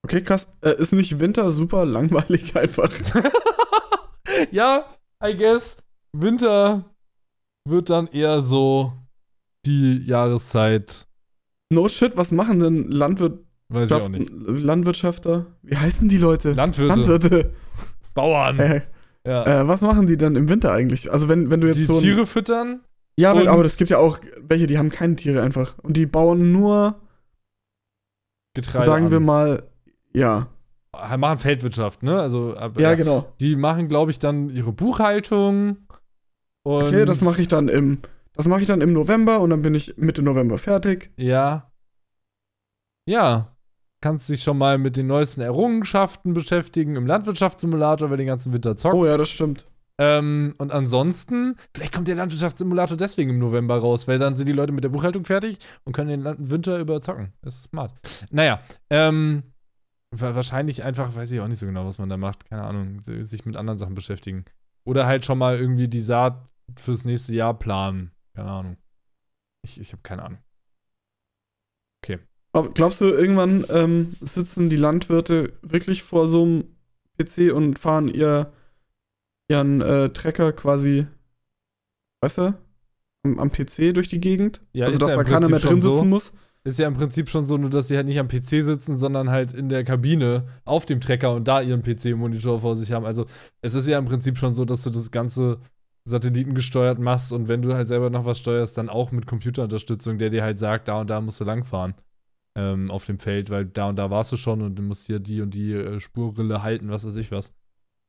Okay, 0.04 0.22
krass. 0.22 0.48
Äh, 0.62 0.82
ist 0.82 0.94
nicht 0.94 1.20
Winter 1.20 1.52
super 1.52 1.86
langweilig 1.86 2.56
einfach? 2.56 2.92
ja, 4.52 4.86
I 5.24 5.36
guess. 5.36 5.78
Winter 6.14 6.86
wird 7.68 7.90
dann 7.90 8.08
eher 8.08 8.42
so 8.42 8.94
die 9.66 10.06
Jahreszeit, 10.06 11.08
No 11.70 11.90
shit, 11.90 12.16
was 12.16 12.32
machen 12.32 12.60
denn 12.60 12.90
Landwirt 12.90 13.46
weiß 13.70 13.92
ich 13.92 13.96
auch 13.96 14.10
nicht. 14.10 14.32
Landwirtschafter? 14.32 15.46
Wie 15.62 15.76
heißen 15.76 16.08
die 16.08 16.18
Leute? 16.18 16.54
Landwirte, 16.54 16.96
Landwirte. 16.96 17.54
Bauern. 18.14 18.60
Äh, 18.60 18.82
ja. 19.26 19.62
äh, 19.62 19.68
was 19.68 19.82
machen 19.82 20.08
die 20.08 20.16
denn 20.16 20.36
im 20.36 20.48
Winter 20.48 20.72
eigentlich? 20.72 21.12
Also 21.12 21.28
wenn, 21.28 21.52
wenn 21.52 21.60
du 21.60 21.68
jetzt 21.68 21.78
die 21.78 21.84
so 21.84 21.94
ein, 21.94 22.00
Tiere 22.00 22.26
füttern. 22.26 22.82
Ja, 23.20 23.36
wenn, 23.36 23.48
aber 23.48 23.64
es 23.64 23.78
gibt 23.78 23.90
ja 23.90 23.98
auch 23.98 24.20
welche, 24.40 24.68
die 24.68 24.78
haben 24.78 24.90
keine 24.90 25.18
Tiere 25.18 25.42
einfach. 25.42 25.78
Und 25.80 25.98
die 25.98 26.06
bauen 26.06 26.54
nur, 26.54 27.02
Getreide 28.54 28.86
sagen 28.86 29.12
wir 29.12 29.18
an. 29.18 29.26
mal, 29.26 29.64
ja. 30.18 30.48
machen 31.18 31.40
Feldwirtschaft, 31.40 32.04
ne? 32.04 32.20
Also, 32.20 32.56
aber, 32.58 32.82
Ja, 32.82 32.96
genau. 32.96 33.34
Die 33.40 33.56
machen, 33.56 33.88
glaube 33.88 34.12
ich, 34.12 34.20
dann 34.20 34.50
ihre 34.50 34.72
Buchhaltung. 34.72 35.78
Okay, 36.64 37.06
das 37.06 37.22
mache 37.22 37.42
ich 37.42 37.48
dann 37.48 37.70
im, 37.70 38.00
das 38.34 38.46
mache 38.48 38.62
ich 38.62 38.68
dann 38.68 38.82
im 38.82 38.94
November 38.94 39.40
und 39.40 39.52
dann 39.52 39.62
bin 39.62 39.74
ich 39.74 39.96
Mitte 39.98 40.22
November 40.22 40.58
fertig. 40.58 41.12
Ja. 41.18 41.72
Ja. 43.08 43.56
Kannst 44.02 44.30
dich 44.30 44.44
schon 44.44 44.58
mal 44.58 44.78
mit 44.78 44.96
den 44.96 45.08
neuesten 45.08 45.42
Errungenschaften 45.42 46.34
beschäftigen 46.34 46.96
im 46.96 47.08
Landwirtschaftssimulator, 47.08 48.10
weil 48.10 48.18
den 48.18 48.28
ganzen 48.28 48.54
Winter 48.54 48.78
zockst. 48.78 49.00
Oh 49.00 49.06
ja, 49.06 49.18
das 49.18 49.30
stimmt. 49.30 49.66
Ähm, 50.00 50.54
und 50.60 50.72
ansonsten, 50.72 51.56
vielleicht 51.74 51.94
kommt 51.94 52.08
der 52.08 52.16
Landwirtschaftssimulator 52.16 52.98
deswegen 52.98 53.32
im 53.32 53.40
November 53.40 53.78
raus, 53.78 54.08
weil 54.08 54.20
dann 54.20 54.36
sind 54.36 54.46
die 54.46 54.54
Leute 54.54 54.72
mit 54.72 54.84
der 54.84 54.90
Buchhaltung 54.90 55.26
fertig 55.26 55.58
und 55.86 55.94
können 55.94 56.24
den 56.24 56.52
Winter 56.52 56.78
über 56.80 57.02
zocken. 57.02 57.34
Das 57.42 57.56
ist 57.56 57.64
smart. 57.64 57.94
Naja, 58.30 58.60
ähm, 58.92 59.42
wahrscheinlich 60.12 60.84
einfach, 60.84 61.16
weiß 61.16 61.32
ich 61.32 61.40
auch 61.40 61.48
nicht 61.48 61.60
so 61.60 61.66
genau, 61.66 61.86
was 61.86 61.98
man 61.98 62.10
da 62.10 62.18
macht. 62.18 62.50
Keine 62.50 62.64
Ahnung, 62.64 63.02
sich 63.04 63.46
mit 63.46 63.56
anderen 63.56 63.78
Sachen 63.78 63.96
beschäftigen. 63.96 64.46
Oder 64.86 65.06
halt 65.06 65.26
schon 65.26 65.38
mal 65.38 65.58
irgendwie 65.58 65.88
die 65.88 66.02
Saat 66.02 66.48
fürs 66.78 67.06
nächste 67.06 67.36
Jahr 67.36 67.58
planen. 67.58 68.12
Keine 68.36 68.50
Ahnung. 68.50 68.78
Ich, 69.64 69.80
ich 69.80 69.92
habe 69.92 70.02
keine 70.04 70.24
Ahnung. 70.24 70.40
Aber 72.58 72.72
glaubst 72.72 73.02
du, 73.02 73.06
irgendwann 73.06 73.66
ähm, 73.70 74.16
sitzen 74.20 74.70
die 74.70 74.78
Landwirte 74.78 75.54
wirklich 75.62 76.02
vor 76.02 76.28
so 76.28 76.44
einem 76.44 76.64
PC 77.20 77.54
und 77.54 77.78
fahren 77.78 78.08
ihr, 78.08 78.52
ihren 79.48 79.82
äh, 79.82 80.10
Trecker 80.10 80.54
quasi, 80.54 81.06
weißt 82.22 82.40
du, 82.40 82.58
am, 83.24 83.38
am 83.38 83.52
PC 83.52 83.94
durch 83.94 84.08
die 84.08 84.20
Gegend? 84.20 84.60
Ja, 84.74 84.88
also, 84.88 84.98
dass 84.98 85.16
da 85.16 85.24
keiner 85.24 85.50
mehr 85.50 85.60
drin 85.60 85.82
sitzen 85.82 85.98
so. 85.98 86.06
muss? 86.06 86.32
Ist 86.68 86.80
ja 86.80 86.88
im 86.88 86.96
Prinzip 86.96 87.30
schon 87.30 87.46
so, 87.46 87.58
nur 87.58 87.70
dass 87.70 87.88
sie 87.88 87.96
halt 87.96 88.08
nicht 88.08 88.20
am 88.20 88.28
PC 88.28 88.62
sitzen, 88.62 88.98
sondern 88.98 89.30
halt 89.30 89.54
in 89.54 89.70
der 89.70 89.86
Kabine 89.86 90.48
auf 90.66 90.86
dem 90.86 91.00
Trecker 91.00 91.34
und 91.34 91.48
da 91.48 91.62
ihren 91.62 91.82
PC-Monitor 91.82 92.60
vor 92.60 92.76
sich 92.76 92.92
haben. 92.92 93.06
Also 93.06 93.26
es 93.62 93.74
ist 93.74 93.88
ja 93.88 93.98
im 93.98 94.04
Prinzip 94.04 94.38
schon 94.38 94.54
so, 94.54 94.66
dass 94.66 94.84
du 94.84 94.90
das 94.90 95.10
Ganze 95.12 95.60
satellitengesteuert 96.04 97.00
machst 97.00 97.32
und 97.32 97.48
wenn 97.48 97.62
du 97.62 97.74
halt 97.74 97.88
selber 97.88 98.10
noch 98.10 98.26
was 98.26 98.40
steuerst, 98.40 98.78
dann 98.78 98.90
auch 98.90 99.14
mit 99.14 99.28
Computerunterstützung, 99.28 100.18
der 100.18 100.30
dir 100.30 100.44
halt 100.44 100.60
sagt, 100.60 100.90
da 100.90 101.00
und 101.00 101.10
da 101.10 101.22
musst 101.22 101.40
du 101.40 101.46
langfahren 101.46 101.94
ähm, 102.56 102.92
auf 102.92 103.06
dem 103.06 103.18
Feld, 103.18 103.50
weil 103.50 103.66
da 103.66 103.88
und 103.88 103.96
da 103.96 104.10
warst 104.10 104.34
du 104.34 104.36
schon 104.36 104.62
und 104.62 104.76
du 104.76 104.82
musst 104.84 105.08
hier 105.08 105.20
die 105.20 105.40
und 105.42 105.54
die 105.54 105.72
äh, 105.72 106.02
Spurrille 106.02 106.64
halten, 106.64 106.90
was 106.90 107.06
weiß 107.06 107.16
ich 107.16 107.32
was. 107.32 107.54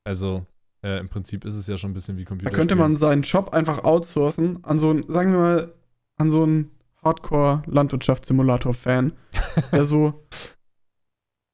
Also 0.05 0.47
äh, 0.83 0.99
im 0.99 1.09
Prinzip 1.09 1.45
ist 1.45 1.55
es 1.55 1.69
ja 1.69 1.77
schon 1.77 1.91
ein 1.91 1.95
bisschen 1.95 2.17
wie 2.17 2.25
Da 2.25 2.29
Computer. 2.29 2.51
könnte 2.53 2.75
man 2.75 2.97
seinen 2.97 3.23
Job 3.23 3.53
einfach 3.53 3.85
outsourcen 3.85 4.65
an 4.65 4.81
so 4.81 4.91
einen, 4.91 5.05
sagen 5.09 5.31
wir 5.33 5.39
mal, 5.39 5.75
an 6.17 6.31
so 6.33 6.43
einen 6.43 6.71
Hardcore-Landwirtschaftssimulator-Fan, 7.09 9.13
der 9.73 9.85
so 9.85 10.27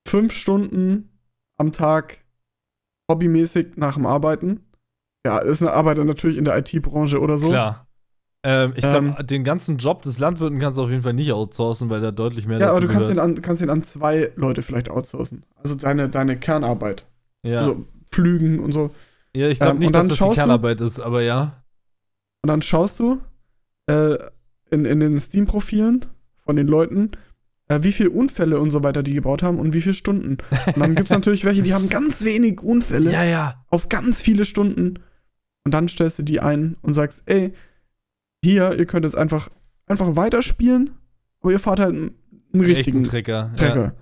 fünf 0.07 0.33
Stunden 0.33 1.11
am 1.59 1.73
Tag 1.73 2.19
hobbymäßig 3.11 3.77
nach 3.77 3.95
dem 3.95 4.07
Arbeiten, 4.07 4.61
ja, 5.27 5.39
ist 5.39 5.63
eine 5.63 5.73
Arbeiter 5.73 6.05
natürlich 6.05 6.37
in 6.39 6.45
der 6.45 6.57
IT-Branche 6.59 7.21
oder 7.21 7.39
so. 7.39 7.49
Klar. 7.49 7.87
Ähm, 8.47 8.75
ich 8.77 8.83
glaube, 8.83 9.17
Ähm, 9.19 9.27
den 9.27 9.43
ganzen 9.45 9.79
Job 9.79 10.03
des 10.03 10.19
Landwirten 10.19 10.59
kannst 10.59 10.79
du 10.79 10.83
auf 10.83 10.91
jeden 10.91 11.03
Fall 11.03 11.15
nicht 11.15 11.33
outsourcen, 11.33 11.89
weil 11.89 12.03
da 12.03 12.11
deutlich 12.11 12.47
mehr 12.47 12.59
Ja, 12.59 12.71
aber 12.71 12.81
du 12.83 12.89
kannst 12.89 13.09
den, 13.09 13.19
an, 13.19 13.41
kannst 13.41 13.63
den 13.63 13.71
an 13.71 13.83
zwei 13.83 14.33
Leute 14.37 14.61
vielleicht 14.61 14.91
outsourcen. 14.91 15.47
Also 15.57 15.75
deine, 15.75 16.11
deine 16.11 16.39
Kernarbeit. 16.39 17.07
Ja, 17.47 17.61
Also 17.61 17.87
Pflügen 18.11 18.61
und 18.61 18.73
so. 18.73 18.91
ja 19.35 19.49
ich 19.49 19.59
glaube 19.59 19.77
ähm, 19.77 19.81
nicht, 19.81 19.95
dass 19.95 20.09
das 20.09 20.17
die 20.17 20.19
schaust 20.19 20.33
du- 20.33 20.35
Kernarbeit 20.35 20.81
ist, 20.83 21.01
aber 21.01 21.23
ja. 21.23 21.63
Und 22.43 22.49
dann 22.49 22.61
schaust 22.61 23.01
du 23.01 23.23
äh, 23.87 24.17
in, 24.75 24.85
in 24.85 25.01
den 25.01 25.19
Steam-Profilen 25.19 26.07
von 26.45 26.57
den 26.57 26.67
Leuten, 26.67 27.13
äh, 27.69 27.83
wie 27.83 27.93
viele 27.93 28.11
Unfälle 28.11 28.59
und 28.59 28.71
so 28.71 28.83
weiter 28.83 29.03
die 29.03 29.15
gebaut 29.15 29.43
haben 29.43 29.59
und 29.59 29.73
wie 29.73 29.81
viele 29.81 29.95
Stunden. 29.95 30.39
Und 30.67 30.79
dann 30.79 30.95
gibt 30.95 31.11
es 31.11 31.11
natürlich 31.17 31.45
welche, 31.45 31.63
die 31.63 31.75
haben 31.75 31.89
ganz 31.89 32.25
wenig 32.25 32.61
Unfälle 32.61 33.13
Ja, 33.13 33.25
ja. 33.25 33.65
auf 33.69 33.89
ganz 33.89 34.21
viele 34.21 34.45
Stunden. 34.45 34.99
Und 35.65 35.73
dann 35.73 35.89
stellst 35.89 36.19
du 36.19 36.23
die 36.23 36.41
ein 36.41 36.77
und 36.83 36.95
sagst, 36.95 37.23
ey, 37.27 37.55
hier, 38.45 38.79
ihr 38.79 38.85
könnt 38.85 39.05
jetzt 39.05 39.17
einfach, 39.17 39.49
einfach 39.87 40.17
weiterspielen, 40.17 40.91
aber 41.41 41.53
ihr 41.53 41.61
fahrt 41.61 41.81
halt 41.81 41.95
einen, 41.95 42.15
richtigen 42.53 42.99
Echten 42.99 43.05
Trecker. 43.05 43.51
Ja. 43.53 43.57
Trecker. 43.57 43.95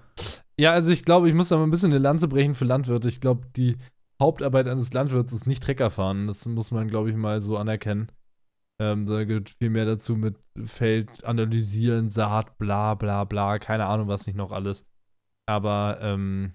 ja, 0.58 0.72
also 0.72 0.90
ich 0.90 1.04
glaube, 1.04 1.28
ich 1.28 1.34
muss 1.34 1.48
da 1.48 1.56
mal 1.56 1.62
ein 1.64 1.70
bisschen 1.70 1.92
eine 1.92 2.00
Lanze 2.00 2.26
brechen 2.26 2.54
für 2.54 2.64
Landwirte. 2.64 3.08
Ich 3.08 3.20
glaube, 3.20 3.46
die 3.56 3.76
Hauptarbeit 4.20 4.66
eines 4.66 4.92
Landwirts 4.92 5.32
ist 5.32 5.46
nicht 5.46 5.62
Trecker 5.62 5.90
fahren. 5.90 6.26
Das 6.26 6.44
muss 6.46 6.72
man, 6.72 6.88
glaube 6.88 7.10
ich, 7.10 7.16
mal 7.16 7.40
so 7.40 7.56
anerkennen. 7.56 8.08
Ähm, 8.82 9.06
da 9.06 9.22
gehört 9.24 9.50
viel 9.50 9.70
mehr 9.70 9.84
dazu 9.84 10.16
mit 10.16 10.36
Feld 10.64 11.24
analysieren, 11.24 12.10
Saat, 12.10 12.58
bla 12.58 12.94
bla 12.94 13.22
bla, 13.24 13.58
keine 13.60 13.86
Ahnung, 13.86 14.08
was 14.08 14.26
nicht 14.26 14.34
noch 14.34 14.50
alles. 14.50 14.84
Aber 15.46 15.98
ähm, 16.00 16.54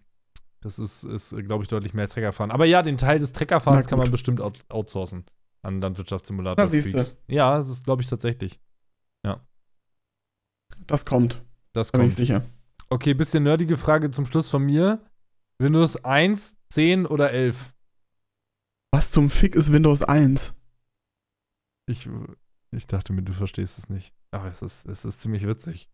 das 0.62 0.78
ist, 0.80 1.04
ist 1.04 1.36
glaube 1.46 1.64
ich, 1.64 1.70
deutlich 1.70 1.94
mehr 1.94 2.10
Treckerfahren. 2.10 2.52
Aber 2.52 2.66
ja, 2.66 2.82
den 2.82 2.98
Teil 2.98 3.20
des 3.20 3.32
Treckerfahrens 3.32 3.88
kann 3.88 4.00
man 4.00 4.12
bestimmt 4.12 4.42
out 4.42 4.66
outsourcen 4.70 5.26
an 5.62 5.80
Landwirtschaftssimulator. 5.80 6.64
Na, 6.64 6.70
siehste. 6.70 6.92
Freaks. 6.92 7.18
Ja, 7.28 7.58
das 7.58 7.70
ist, 7.70 7.86
glaube 7.86 8.02
ich, 8.02 8.10
tatsächlich. 8.10 8.60
Das 10.86 11.06
kommt, 11.06 11.42
Das 11.74 11.92
da 11.92 11.98
bin 11.98 12.08
ich 12.08 12.16
kommt. 12.16 12.18
sicher. 12.28 12.44
Okay, 12.90 13.14
bisschen 13.14 13.44
nerdige 13.44 13.78
Frage 13.78 14.12
zum 14.12 14.26
Schluss 14.26 14.50
von 14.50 14.64
mir. 14.64 15.04
Windows 15.60 16.04
1, 16.04 16.56
10 16.70 17.06
oder 17.06 17.32
11? 17.32 17.74
Was 18.94 19.12
zum 19.12 19.30
Fick 19.30 19.56
ist 19.56 19.72
Windows 19.74 20.02
1? 20.04 20.54
Ich, 21.88 22.08
ich 22.72 22.86
dachte 22.88 23.14
mir, 23.14 23.24
du 23.24 23.34
verstehst 23.34 23.78
es 23.80 23.90
nicht. 23.90 24.14
Aber 24.32 24.50
es 24.50 24.62
ist, 24.62 24.86
es 24.88 25.06
ist 25.06 25.22
ziemlich 25.22 25.48
witzig. 25.48 25.90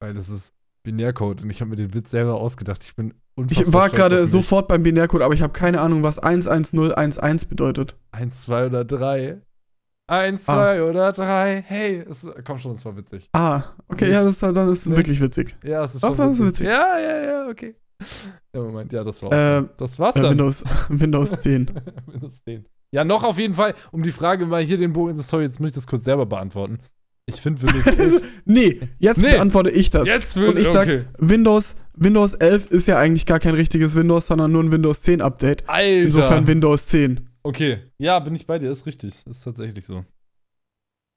Weil 0.00 0.14
das 0.14 0.28
ist 0.28 0.52
Binärcode 0.82 1.42
und 1.42 1.50
ich 1.50 1.60
habe 1.60 1.70
mir 1.70 1.76
den 1.76 1.94
Witz 1.94 2.10
selber 2.10 2.34
ausgedacht. 2.40 2.84
Ich 2.84 2.94
bin 2.94 3.14
unfassbar 3.34 3.66
Ich 3.66 3.72
war 3.72 3.88
gerade 3.90 4.26
sofort 4.26 4.68
beim 4.68 4.82
Binärcode, 4.82 5.22
aber 5.22 5.34
ich 5.34 5.42
habe 5.42 5.52
keine 5.52 5.80
Ahnung, 5.80 6.02
was 6.02 6.18
11011 6.18 7.48
bedeutet. 7.48 7.96
1, 8.12 8.42
2 8.42 8.66
oder 8.66 8.84
3. 8.84 9.40
1, 10.08 10.48
Ah. 10.48 10.54
2 10.54 10.82
oder 10.84 11.12
3. 11.12 11.62
Hey, 11.66 12.04
es, 12.08 12.26
komm 12.44 12.58
schon, 12.58 12.72
es 12.72 12.84
war 12.84 12.96
witzig. 12.96 13.28
Ah, 13.32 13.74
okay, 13.88 14.10
ja, 14.12 14.22
das, 14.22 14.38
dann 14.38 14.68
ist 14.68 14.80
es 14.80 14.86
Nee. 14.86 14.96
wirklich 14.96 15.20
witzig. 15.20 15.56
Ja, 15.64 15.84
es 15.84 15.94
ist 15.96 16.02
schon 16.02 16.16
das 16.16 16.20
ist 16.34 16.38
witzig. 16.38 16.46
witzig. 16.48 16.66
Ja, 16.66 16.98
ja, 16.98 17.24
ja, 17.24 17.48
okay. 17.48 17.74
Ja, 18.54 18.60
Moment, 18.60 18.92
ja, 18.92 19.02
das 19.02 19.22
war 19.22 19.32
Äh, 19.32 19.68
Das 19.76 19.98
war's 19.98 20.14
Äh, 20.16 20.20
dann. 20.22 20.30
Windows, 20.32 20.62
Windows 20.88 21.30
10. 21.40 21.70
Windows 22.06 22.44
10. 22.44 22.64
Ja, 22.92 23.04
noch 23.04 23.24
auf 23.24 23.38
jeden 23.38 23.54
Fall, 23.54 23.74
um 23.92 24.02
die 24.02 24.12
Frage 24.12 24.46
mal 24.46 24.62
hier 24.62 24.78
den 24.78 24.92
Bogen 24.92 25.10
in 25.10 25.16
die 25.16 25.22
Story, 25.22 25.44
jetzt 25.44 25.60
muss 25.60 25.70
ich 25.70 25.74
das 25.74 25.86
kurz 25.86 26.04
selber 26.04 26.26
beantworten. 26.26 26.78
Ich 27.26 27.40
finde 27.40 27.62
Windows 27.62 27.86
11. 27.98 28.22
nee, 28.44 28.80
jetzt 28.98 29.20
Nee. 29.20 29.32
beantworte 29.32 29.70
ich 29.70 29.90
das. 29.90 30.06
jetzt 30.06 30.36
will 30.36 30.50
Und 30.50 30.58
ich 30.58 30.68
sag, 30.68 30.86
okay. 30.88 31.04
Windows, 31.18 31.74
Windows 31.96 32.34
11 32.34 32.70
ist 32.70 32.86
ja 32.86 32.98
eigentlich 32.98 33.26
gar 33.26 33.40
kein 33.40 33.54
richtiges 33.54 33.96
Windows, 33.96 34.26
sondern 34.28 34.52
nur 34.52 34.62
ein 34.62 34.70
Windows 34.70 35.02
10 35.02 35.20
Update. 35.20 35.68
Alter. 35.68 36.02
Insofern 36.02 36.46
Windows 36.46 36.86
10. 36.86 37.28
Okay, 37.42 37.78
ja, 37.98 38.18
bin 38.20 38.34
ich 38.34 38.46
bei 38.46 38.58
dir, 38.58 38.70
ist 38.70 38.86
richtig. 38.86 39.26
Ist 39.26 39.42
tatsächlich 39.42 39.86
so. 39.86 40.04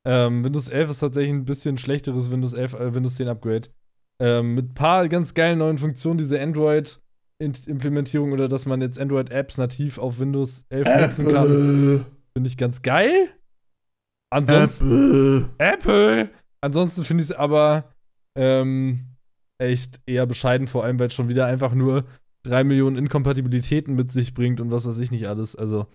Ähm, 0.07 0.43
Windows 0.43 0.67
11 0.69 0.89
ist 0.91 0.99
tatsächlich 0.99 1.33
ein 1.33 1.45
bisschen 1.45 1.77
schlechteres 1.77 2.31
Windows 2.31 2.53
11, 2.53 2.73
äh, 2.73 2.95
Windows 2.95 3.15
10 3.15 3.27
Upgrade. 3.27 3.67
Ähm, 4.21 4.55
mit 4.55 4.71
ein 4.71 4.73
paar 4.73 5.07
ganz 5.09 5.33
geilen 5.33 5.59
neuen 5.59 5.77
Funktionen, 5.77 6.17
diese 6.17 6.39
Android-Implementierung 7.41 8.33
oder 8.33 8.49
dass 8.49 8.65
man 8.65 8.81
jetzt 8.81 8.99
Android-Apps 8.99 9.57
nativ 9.57 9.97
auf 9.97 10.19
Windows 10.19 10.65
11 10.69 10.87
nutzen 11.01 11.25
kann, 11.33 11.45
Apple. 11.45 12.05
finde 12.33 12.47
ich 12.47 12.57
ganz 12.57 12.81
geil. 12.81 13.29
Ansonsten. 14.29 15.49
Apple. 15.57 16.25
Apple. 16.27 16.29
Ansonsten 16.61 17.03
finde 17.03 17.23
ich 17.23 17.29
es 17.29 17.35
aber 17.35 17.93
ähm, 18.37 19.05
echt 19.57 20.01
eher 20.05 20.25
bescheiden, 20.25 20.67
vor 20.67 20.83
allem 20.83 20.99
weil 20.99 21.07
es 21.07 21.13
schon 21.13 21.29
wieder 21.29 21.45
einfach 21.45 21.73
nur 21.73 22.05
3 22.43 22.63
Millionen 22.63 22.97
Inkompatibilitäten 22.97 23.95
mit 23.95 24.11
sich 24.11 24.33
bringt 24.33 24.61
und 24.61 24.71
was 24.71 24.85
weiß 24.85 24.99
ich 24.99 25.11
nicht 25.11 25.27
alles. 25.27 25.55
Also, 25.55 25.87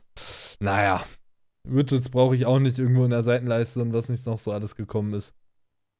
naja. 0.61 1.05
Widgets 1.67 2.11
brauche 2.11 2.35
ich 2.35 2.45
auch 2.45 2.59
nicht 2.59 2.79
irgendwo 2.79 3.05
in 3.05 3.11
der 3.11 3.23
Seitenleiste 3.23 3.81
und 3.81 3.95
was 3.95 4.11
nicht 4.11 4.27
noch 4.27 4.39
so 4.39 4.53
alles 4.53 4.77
gekommen 4.77 5.15
ist. 5.15 5.35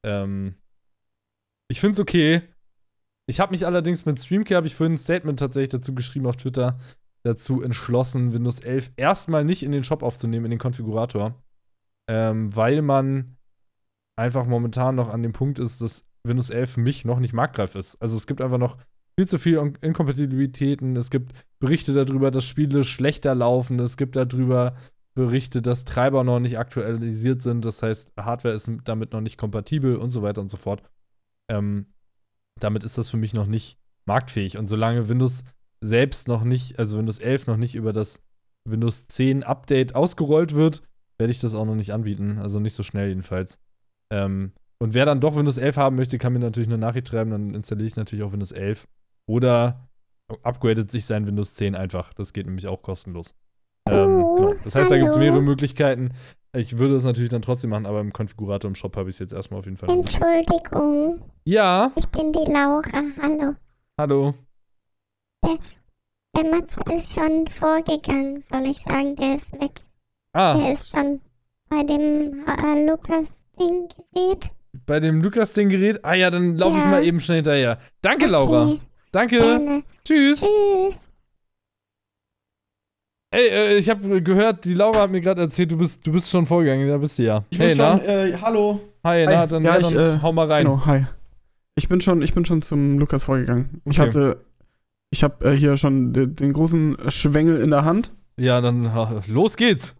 Ähm, 0.05 0.55
ich 1.67 1.79
finde 1.79 1.93
es 1.93 1.99
okay. 1.99 2.43
Ich 3.27 3.39
habe 3.39 3.51
mich 3.51 3.65
allerdings 3.65 4.05
mit 4.05 4.19
Streamcare, 4.19 4.57
habe 4.57 4.67
ich 4.67 4.75
vorhin 4.75 4.93
ein 4.93 4.97
Statement 4.99 5.39
tatsächlich 5.39 5.69
dazu 5.69 5.95
geschrieben 5.95 6.27
auf 6.27 6.35
Twitter, 6.35 6.77
dazu 7.23 7.61
entschlossen, 7.61 8.33
Windows 8.33 8.59
11 8.59 8.91
erstmal 8.97 9.43
nicht 9.43 9.63
in 9.63 9.71
den 9.71 9.83
Shop 9.83 10.03
aufzunehmen, 10.03 10.45
in 10.45 10.51
den 10.51 10.59
Konfigurator. 10.59 11.41
Ähm, 12.07 12.55
weil 12.55 12.83
man 12.83 13.37
einfach 14.15 14.45
momentan 14.45 14.95
noch 14.95 15.09
an 15.09 15.23
dem 15.23 15.33
Punkt 15.33 15.57
ist, 15.57 15.81
dass 15.81 16.05
Windows 16.23 16.51
11 16.51 16.73
für 16.73 16.79
mich 16.81 17.03
noch 17.03 17.19
nicht 17.19 17.33
marktreif 17.33 17.75
ist. 17.75 17.95
Also 18.01 18.15
es 18.15 18.27
gibt 18.27 18.41
einfach 18.41 18.59
noch 18.59 18.77
viel 19.17 19.27
zu 19.27 19.39
viele 19.39 19.61
In- 19.61 19.77
Inkompatibilitäten. 19.81 20.95
Es 20.95 21.09
gibt 21.09 21.33
Berichte 21.59 21.93
darüber, 21.93 22.29
dass 22.31 22.45
Spiele 22.45 22.83
schlechter 22.83 23.33
laufen. 23.33 23.79
Es 23.79 23.97
gibt 23.97 24.15
darüber 24.15 24.75
Berichte, 25.15 25.61
dass 25.61 25.85
Treiber 25.85 26.23
noch 26.23 26.39
nicht 26.39 26.59
aktualisiert 26.59 27.41
sind. 27.41 27.65
Das 27.65 27.81
heißt, 27.81 28.13
Hardware 28.17 28.53
ist 28.53 28.69
damit 28.83 29.13
noch 29.13 29.21
nicht 29.21 29.37
kompatibel 29.37 29.95
und 29.95 30.11
so 30.11 30.21
weiter 30.21 30.41
und 30.41 30.49
so 30.49 30.57
fort. 30.57 30.83
Ähm, 31.49 31.87
damit 32.59 32.83
ist 32.83 32.97
das 32.97 33.09
für 33.09 33.17
mich 33.17 33.33
noch 33.33 33.47
nicht 33.47 33.77
marktfähig. 34.05 34.57
Und 34.57 34.67
solange 34.67 35.09
Windows 35.09 35.43
selbst 35.81 36.27
noch 36.27 36.43
nicht, 36.43 36.79
also 36.79 36.97
Windows 36.97 37.19
11 37.19 37.47
noch 37.47 37.57
nicht 37.57 37.75
über 37.75 37.93
das 37.93 38.21
Windows 38.67 39.07
10 39.07 39.43
Update 39.43 39.95
ausgerollt 39.95 40.55
wird, 40.55 40.81
werde 41.17 41.31
ich 41.31 41.39
das 41.39 41.55
auch 41.55 41.65
noch 41.65 41.75
nicht 41.75 41.93
anbieten. 41.93 42.39
Also 42.39 42.59
nicht 42.59 42.73
so 42.73 42.83
schnell 42.83 43.09
jedenfalls. 43.09 43.59
Ähm, 44.11 44.53
und 44.79 44.93
wer 44.93 45.05
dann 45.05 45.21
doch 45.21 45.35
Windows 45.35 45.57
11 45.57 45.77
haben 45.77 45.95
möchte, 45.95 46.17
kann 46.17 46.33
mir 46.33 46.39
natürlich 46.39 46.67
eine 46.67 46.77
Nachricht 46.77 47.07
schreiben, 47.07 47.31
dann 47.31 47.53
installiere 47.53 47.87
ich 47.87 47.95
natürlich 47.95 48.23
auch 48.23 48.33
Windows 48.33 48.51
11. 48.51 48.87
Oder 49.27 49.87
upgradet 50.43 50.91
sich 50.91 51.05
sein 51.05 51.27
Windows 51.27 51.53
10 51.55 51.75
einfach. 51.75 52.13
Das 52.13 52.33
geht 52.33 52.45
nämlich 52.45 52.67
auch 52.67 52.81
kostenlos. 52.81 53.33
Ähm, 53.87 54.19
genau. 54.35 54.53
Das 54.63 54.75
heißt, 54.75 54.91
da 54.91 54.97
gibt 54.97 55.11
es 55.11 55.17
mehrere 55.17 55.41
Möglichkeiten. 55.41 56.13
Ich 56.55 56.77
würde 56.79 56.95
es 56.95 57.03
natürlich 57.03 57.29
dann 57.29 57.41
trotzdem 57.41 57.69
machen, 57.71 57.85
aber 57.85 57.99
im 57.99 58.13
Konfigurator 58.13 58.69
im 58.69 58.75
Shop 58.75 58.95
habe 58.95 59.09
ich 59.09 59.15
es 59.15 59.19
jetzt 59.19 59.33
erstmal 59.33 59.59
auf 59.59 59.65
jeden 59.65 59.77
Fall. 59.77 59.89
Entschuldigung, 59.89 61.21
Ja, 61.43 61.91
ich 61.95 62.07
bin 62.07 62.31
die 62.31 62.49
Laura. 62.51 62.83
Hallo. 63.21 63.55
hallo. 63.99 64.33
Der 66.35 66.43
Matze 66.51 66.79
ist 66.93 67.13
schon 67.13 67.47
vorgegangen, 67.47 68.43
soll 68.51 68.65
ich 68.67 68.77
sagen. 68.83 69.15
Der 69.15 69.35
ist 69.35 69.51
weg. 69.53 69.81
Ah, 70.33 70.57
Der 70.57 70.73
ist 70.73 70.89
schon 70.89 71.21
bei 71.69 71.83
dem 71.83 72.43
äh, 72.45 72.85
Lukas-Ding-Gerät. 72.89 74.51
bei 74.85 74.99
dem 74.99 75.21
Lukas-Ding-Gerät. 75.21 76.03
Ah 76.03 76.13
ja, 76.13 76.29
dann 76.29 76.57
laufe 76.57 76.77
ich 76.77 76.83
Ja. 76.83 76.89
mal 76.89 77.03
eben 77.05 77.19
schnell 77.21 77.37
hinterher. 77.37 77.79
Danke, 78.01 78.25
Laura. 78.27 78.63
Okay, 78.67 78.79
Danke. 79.11 79.37
gerne. 79.39 79.83
Tschüss. 80.03 80.41
Tschüss. 80.41 80.99
Ey, 83.35 83.49
äh, 83.49 83.77
ich 83.77 83.89
habe 83.89 84.21
gehört, 84.21 84.63
die 84.63 84.75
Laura 84.75 85.01
hat 85.01 85.11
mir 85.11 85.19
gerade 85.19 85.41
erzählt, 85.41 85.69
du 85.69 85.77
bist, 85.77 86.07
du 86.07 86.13
bist 86.13 86.29
schon 86.29 86.45
vorgegangen. 86.45 86.87
Da 86.87 86.97
bist 86.97 87.19
du 87.19 87.23
ja. 87.23 87.43
Ich 87.49 87.59
hey, 87.59 87.67
bin 87.69 87.77
na? 87.79 87.97
schon, 87.97 88.05
äh, 88.05 88.37
hallo. 88.41 88.79
Hi, 89.03 89.25
Hi. 89.25 89.33
na, 89.35 89.45
dann, 89.45 89.65
Ja, 89.65 89.77
ja, 89.77 89.89
ich, 89.89 89.93
dann 89.93 90.17
äh, 90.17 90.21
hau 90.21 90.31
mal 90.31 90.49
rein. 90.49 90.63
Genau, 90.63 90.85
hi. 90.85 91.05
Ich 91.75 91.89
bin 91.89 91.99
schon, 91.99 92.21
ich 92.21 92.33
bin 92.33 92.45
schon 92.45 92.61
zum 92.61 92.97
Lukas 92.97 93.25
vorgegangen. 93.25 93.81
Ich 93.83 93.99
Okay. 93.99 94.07
hatte, 94.07 94.45
ich 95.11 95.21
habe 95.21 95.51
äh, 95.51 95.53
hier 95.57 95.75
schon 95.75 96.13
den, 96.13 96.37
den 96.37 96.53
großen 96.53 96.95
Schwengel 97.09 97.59
in 97.59 97.71
der 97.71 97.83
Hand. 97.83 98.13
Ja, 98.39 98.61
dann 98.61 98.89
los 99.27 99.57
geht's. 99.57 99.95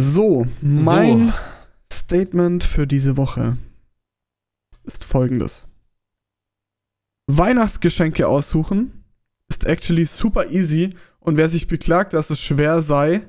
So, 0.00 0.46
mein 0.60 1.32
Statement 1.92 2.64
für 2.64 2.88
diese 2.88 3.16
Woche 3.16 3.58
ist 4.86 5.04
folgendes. 5.04 5.66
Weihnachtsgeschenke 7.28 8.28
aussuchen 8.28 9.04
ist 9.48 9.64
actually 9.64 10.04
super 10.06 10.50
easy 10.50 10.96
und 11.20 11.36
wer 11.36 11.48
sich 11.48 11.66
beklagt, 11.66 12.12
dass 12.12 12.30
es 12.30 12.40
schwer 12.40 12.82
sei, 12.82 13.26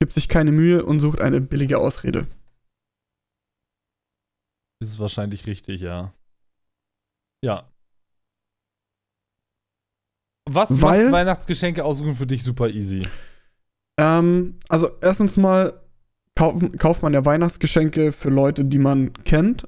gibt 0.00 0.12
sich 0.12 0.28
keine 0.28 0.52
Mühe 0.52 0.84
und 0.84 1.00
sucht 1.00 1.20
eine 1.20 1.40
billige 1.40 1.78
Ausrede. 1.78 2.26
Ist 4.80 4.98
wahrscheinlich 4.98 5.46
richtig, 5.46 5.80
ja. 5.80 6.12
Ja. 7.44 7.70
Was 10.48 10.80
Weil- 10.80 11.04
macht 11.04 11.12
Weihnachtsgeschenke 11.12 11.84
aussuchen 11.84 12.14
für 12.14 12.26
dich 12.26 12.42
super 12.42 12.68
easy? 12.70 13.02
Ähm, 14.00 14.58
also 14.68 14.90
erstens 15.00 15.36
mal 15.36 15.80
kauf, 16.36 16.54
kauft 16.78 17.02
man 17.02 17.12
ja 17.12 17.24
Weihnachtsgeschenke 17.24 18.12
für 18.12 18.30
Leute, 18.30 18.64
die 18.64 18.78
man 18.78 19.12
kennt. 19.24 19.66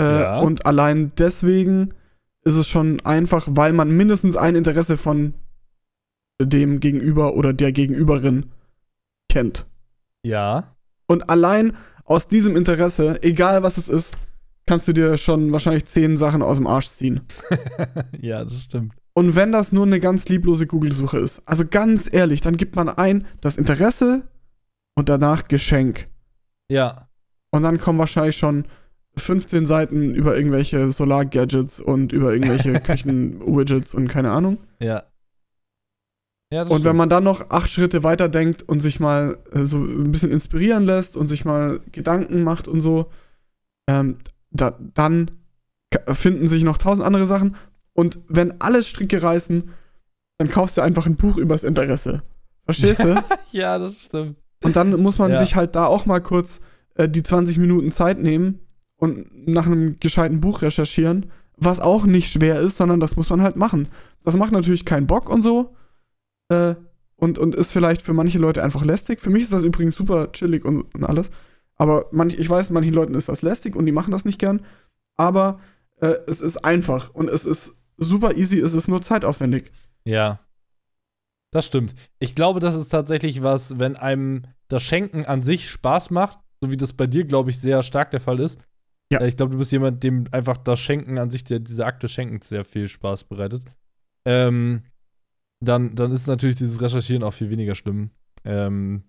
Äh, 0.00 0.20
Ja. 0.22 0.40
Und 0.40 0.66
allein 0.66 1.12
deswegen 1.16 1.94
ist 2.42 2.56
es 2.56 2.68
schon 2.68 3.00
einfach, 3.00 3.46
weil 3.50 3.72
man 3.72 3.90
mindestens 3.96 4.36
ein 4.36 4.56
Interesse 4.56 4.96
von 4.96 5.34
dem 6.40 6.80
Gegenüber 6.80 7.34
oder 7.34 7.52
der 7.52 7.72
Gegenüberin 7.72 8.46
kennt. 9.28 9.66
Ja. 10.24 10.74
Und 11.06 11.28
allein 11.28 11.76
aus 12.04 12.28
diesem 12.28 12.56
Interesse, 12.56 13.22
egal 13.22 13.62
was 13.62 13.76
es 13.76 13.88
ist, 13.88 14.14
kannst 14.66 14.88
du 14.88 14.92
dir 14.92 15.18
schon 15.18 15.52
wahrscheinlich 15.52 15.86
zehn 15.86 16.16
Sachen 16.16 16.42
aus 16.42 16.56
dem 16.56 16.66
Arsch 16.66 16.88
ziehen. 16.88 17.20
ja, 18.20 18.44
das 18.44 18.62
stimmt. 18.62 18.94
Und 19.14 19.34
wenn 19.34 19.52
das 19.52 19.72
nur 19.72 19.84
eine 19.86 20.00
ganz 20.00 20.28
lieblose 20.28 20.66
Google-Suche 20.66 21.18
ist, 21.18 21.42
also 21.44 21.64
ganz 21.66 22.12
ehrlich, 22.12 22.40
dann 22.40 22.56
gibt 22.56 22.76
man 22.76 22.88
ein 22.88 23.26
das 23.40 23.56
Interesse 23.56 24.22
und 24.94 25.08
danach 25.08 25.48
Geschenk. 25.48 26.08
Ja. 26.70 27.08
Und 27.50 27.64
dann 27.64 27.78
kommen 27.78 27.98
wahrscheinlich 27.98 28.36
schon 28.36 28.64
15 29.20 29.66
Seiten 29.66 30.14
über 30.14 30.36
irgendwelche 30.36 30.90
Solar-Gadgets 30.92 31.80
und 31.80 32.12
über 32.12 32.32
irgendwelche 32.32 32.80
Küchen-Widgets 32.80 33.94
und 33.94 34.08
keine 34.08 34.30
Ahnung. 34.30 34.58
Ja. 34.78 35.04
Ja, 36.52 36.62
Und 36.62 36.70
wenn 36.70 36.78
stimmt. 36.80 36.96
man 36.96 37.08
dann 37.08 37.22
noch 37.24 37.50
acht 37.50 37.70
Schritte 37.70 38.02
weiter 38.02 38.28
denkt 38.28 38.62
und 38.64 38.80
sich 38.80 38.98
mal 38.98 39.38
äh, 39.52 39.64
so 39.66 39.76
ein 39.78 40.10
bisschen 40.10 40.32
inspirieren 40.32 40.82
lässt 40.84 41.16
und 41.16 41.28
sich 41.28 41.44
mal 41.44 41.80
Gedanken 41.92 42.42
macht 42.42 42.66
und 42.66 42.80
so, 42.80 43.10
ähm, 43.88 44.18
da, 44.50 44.76
dann 44.94 45.30
finden 46.12 46.48
sich 46.48 46.64
noch 46.64 46.76
tausend 46.76 47.04
andere 47.04 47.26
Sachen. 47.26 47.54
Und 47.92 48.18
wenn 48.28 48.60
alle 48.60 48.82
Stricke 48.82 49.22
reißen, 49.22 49.70
dann 50.38 50.48
kaufst 50.50 50.76
du 50.76 50.80
einfach 50.80 51.06
ein 51.06 51.16
Buch 51.16 51.36
übers 51.36 51.62
Interesse. 51.62 52.22
Verstehst 52.64 53.00
du? 53.04 53.22
ja, 53.52 53.78
das 53.78 54.02
stimmt. 54.06 54.36
Und 54.64 54.74
dann 54.74 54.90
muss 55.00 55.18
man 55.18 55.30
Ja. 55.32 55.36
sich 55.38 55.54
halt 55.54 55.76
da 55.76 55.86
auch 55.86 56.04
mal 56.06 56.20
kurz 56.20 56.60
äh, 56.96 57.08
die 57.08 57.22
20 57.22 57.58
Minuten 57.58 57.92
Zeit 57.92 58.18
nehmen 58.18 58.58
und 59.00 59.48
nach 59.48 59.66
einem 59.66 59.98
gescheiten 59.98 60.40
Buch 60.40 60.62
recherchieren, 60.62 61.32
was 61.56 61.80
auch 61.80 62.04
nicht 62.04 62.32
schwer 62.32 62.60
ist, 62.60 62.76
sondern 62.76 63.00
das 63.00 63.16
muss 63.16 63.30
man 63.30 63.42
halt 63.42 63.56
machen. 63.56 63.88
Das 64.24 64.36
macht 64.36 64.52
natürlich 64.52 64.84
keinen 64.84 65.06
Bock 65.06 65.28
und 65.28 65.42
so. 65.42 65.74
Äh, 66.48 66.74
und, 67.16 67.38
und 67.38 67.54
ist 67.54 67.72
vielleicht 67.72 68.02
für 68.02 68.12
manche 68.12 68.38
Leute 68.38 68.62
einfach 68.62 68.84
lästig. 68.84 69.20
Für 69.20 69.30
mich 69.30 69.42
ist 69.42 69.52
das 69.52 69.62
übrigens 69.62 69.94
super 69.94 70.32
chillig 70.32 70.64
und, 70.64 70.82
und 70.94 71.04
alles. 71.04 71.30
Aber 71.76 72.06
manch, 72.12 72.38
ich 72.38 72.48
weiß, 72.48 72.70
manchen 72.70 72.94
Leuten 72.94 73.14
ist 73.14 73.28
das 73.28 73.42
lästig 73.42 73.74
und 73.74 73.86
die 73.86 73.92
machen 73.92 74.10
das 74.10 74.24
nicht 74.24 74.38
gern. 74.38 74.64
Aber 75.16 75.60
äh, 75.96 76.14
es 76.26 76.40
ist 76.40 76.64
einfach 76.64 77.14
und 77.14 77.28
es 77.28 77.44
ist 77.44 77.76
super 77.96 78.36
easy, 78.36 78.58
es 78.58 78.74
ist 78.74 78.88
nur 78.88 79.02
zeitaufwendig. 79.02 79.70
Ja. 80.04 80.40
Das 81.52 81.66
stimmt. 81.66 81.94
Ich 82.18 82.34
glaube, 82.34 82.60
das 82.60 82.74
ist 82.74 82.90
tatsächlich 82.90 83.42
was, 83.42 83.78
wenn 83.78 83.96
einem 83.96 84.44
das 84.68 84.82
Schenken 84.82 85.24
an 85.24 85.42
sich 85.42 85.68
Spaß 85.68 86.10
macht, 86.10 86.38
so 86.60 86.70
wie 86.70 86.76
das 86.76 86.92
bei 86.92 87.06
dir, 87.06 87.24
glaube 87.24 87.50
ich, 87.50 87.58
sehr 87.58 87.82
stark 87.82 88.10
der 88.10 88.20
Fall 88.20 88.40
ist. 88.40 88.58
Ja. 89.12 89.20
Äh, 89.20 89.28
Ich 89.28 89.36
glaube, 89.36 89.52
du 89.52 89.58
bist 89.58 89.72
jemand, 89.72 90.02
dem 90.02 90.24
einfach 90.30 90.56
das 90.56 90.80
Schenken 90.80 91.18
an 91.18 91.30
sich, 91.30 91.44
der, 91.44 91.60
diese 91.60 91.86
Akte 91.86 92.08
Schenken 92.08 92.40
sehr 92.42 92.64
viel 92.64 92.88
Spaß 92.88 93.24
bereitet. 93.24 93.64
Ähm, 94.24 94.82
dann, 95.62 95.94
dann 95.94 96.12
ist 96.12 96.26
natürlich 96.26 96.56
dieses 96.56 96.80
Recherchieren 96.80 97.22
auch 97.22 97.32
viel 97.34 97.50
weniger 97.50 97.74
schlimm. 97.74 98.10
Ähm, 98.44 99.04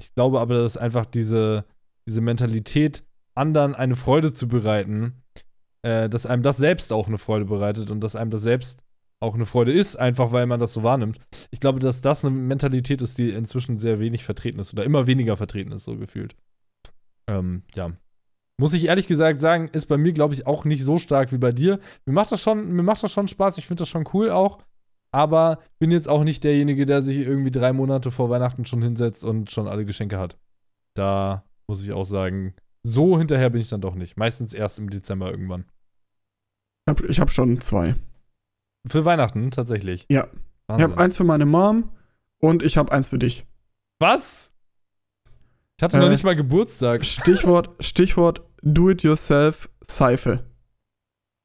ich 0.00 0.14
glaube 0.14 0.40
aber, 0.40 0.54
dass 0.54 0.76
einfach 0.76 1.06
diese, 1.06 1.64
diese 2.06 2.20
Mentalität, 2.20 3.04
anderen 3.34 3.74
eine 3.74 3.96
Freude 3.96 4.32
zu 4.32 4.48
bereiten, 4.48 5.22
äh, 5.82 6.08
dass 6.08 6.24
einem 6.24 6.42
das 6.42 6.56
selbst 6.56 6.92
auch 6.92 7.06
eine 7.06 7.18
Freude 7.18 7.44
bereitet 7.44 7.90
und 7.90 8.00
dass 8.00 8.16
einem 8.16 8.30
das 8.30 8.42
selbst 8.42 8.82
auch 9.20 9.34
eine 9.34 9.46
Freude 9.46 9.72
ist, 9.72 9.96
einfach 9.96 10.32
weil 10.32 10.46
man 10.46 10.60
das 10.60 10.72
so 10.72 10.82
wahrnimmt. 10.82 11.18
Ich 11.50 11.60
glaube, 11.60 11.78
dass 11.78 12.00
das 12.00 12.24
eine 12.24 12.34
Mentalität 12.34 13.02
ist, 13.02 13.18
die 13.18 13.30
inzwischen 13.30 13.78
sehr 13.78 13.98
wenig 13.98 14.24
vertreten 14.24 14.58
ist 14.58 14.72
oder 14.72 14.84
immer 14.84 15.06
weniger 15.06 15.36
vertreten 15.36 15.72
ist, 15.72 15.84
so 15.84 15.96
gefühlt. 15.96 16.36
Ähm, 17.26 17.62
ja. 17.74 17.92
Muss 18.58 18.72
ich 18.72 18.86
ehrlich 18.86 19.06
gesagt 19.06 19.40
sagen, 19.40 19.68
ist 19.68 19.86
bei 19.86 19.98
mir, 19.98 20.12
glaube 20.12 20.32
ich, 20.32 20.46
auch 20.46 20.64
nicht 20.64 20.82
so 20.82 20.98
stark 20.98 21.30
wie 21.30 21.38
bei 21.38 21.52
dir. 21.52 21.78
Mir 22.06 22.14
macht 22.14 22.32
das 22.32 22.40
schon, 22.40 22.72
mir 22.72 22.82
macht 22.82 23.02
das 23.02 23.12
schon 23.12 23.28
Spaß, 23.28 23.58
ich 23.58 23.66
finde 23.66 23.82
das 23.82 23.88
schon 23.88 24.08
cool 24.14 24.30
auch. 24.30 24.58
Aber 25.12 25.60
bin 25.78 25.90
jetzt 25.90 26.08
auch 26.08 26.24
nicht 26.24 26.42
derjenige, 26.44 26.86
der 26.86 27.02
sich 27.02 27.18
irgendwie 27.18 27.50
drei 27.50 27.72
Monate 27.72 28.10
vor 28.10 28.30
Weihnachten 28.30 28.64
schon 28.64 28.82
hinsetzt 28.82 29.24
und 29.24 29.50
schon 29.50 29.68
alle 29.68 29.84
Geschenke 29.84 30.18
hat. 30.18 30.38
Da 30.94 31.44
muss 31.68 31.84
ich 31.84 31.92
auch 31.92 32.04
sagen, 32.04 32.54
so 32.82 33.18
hinterher 33.18 33.50
bin 33.50 33.60
ich 33.60 33.68
dann 33.68 33.80
doch 33.80 33.94
nicht. 33.94 34.16
Meistens 34.16 34.52
erst 34.52 34.78
im 34.78 34.90
Dezember 34.90 35.30
irgendwann. 35.30 35.64
Ich 36.86 36.90
habe 36.90 37.06
ich 37.08 37.20
hab 37.20 37.30
schon 37.30 37.60
zwei. 37.60 37.96
Für 38.86 39.04
Weihnachten 39.04 39.50
tatsächlich. 39.50 40.06
Ja. 40.08 40.26
Ich 40.26 40.68
Wahnsinn. 40.68 40.90
habe 40.90 41.02
eins 41.02 41.16
für 41.16 41.24
meine 41.24 41.46
Mom 41.46 41.90
und 42.38 42.62
ich 42.62 42.76
habe 42.76 42.92
eins 42.92 43.08
für 43.08 43.18
dich. 43.18 43.46
Was? 43.98 44.52
Ich 45.78 45.82
hatte 45.82 45.96
Äh, 45.98 46.00
noch 46.00 46.08
nicht 46.08 46.24
mal 46.24 46.36
Geburtstag. 46.36 47.04
Stichwort, 47.04 47.70
Stichwort 47.80 48.42
Do-it-yourself 48.62 49.68
Seife. 49.82 50.44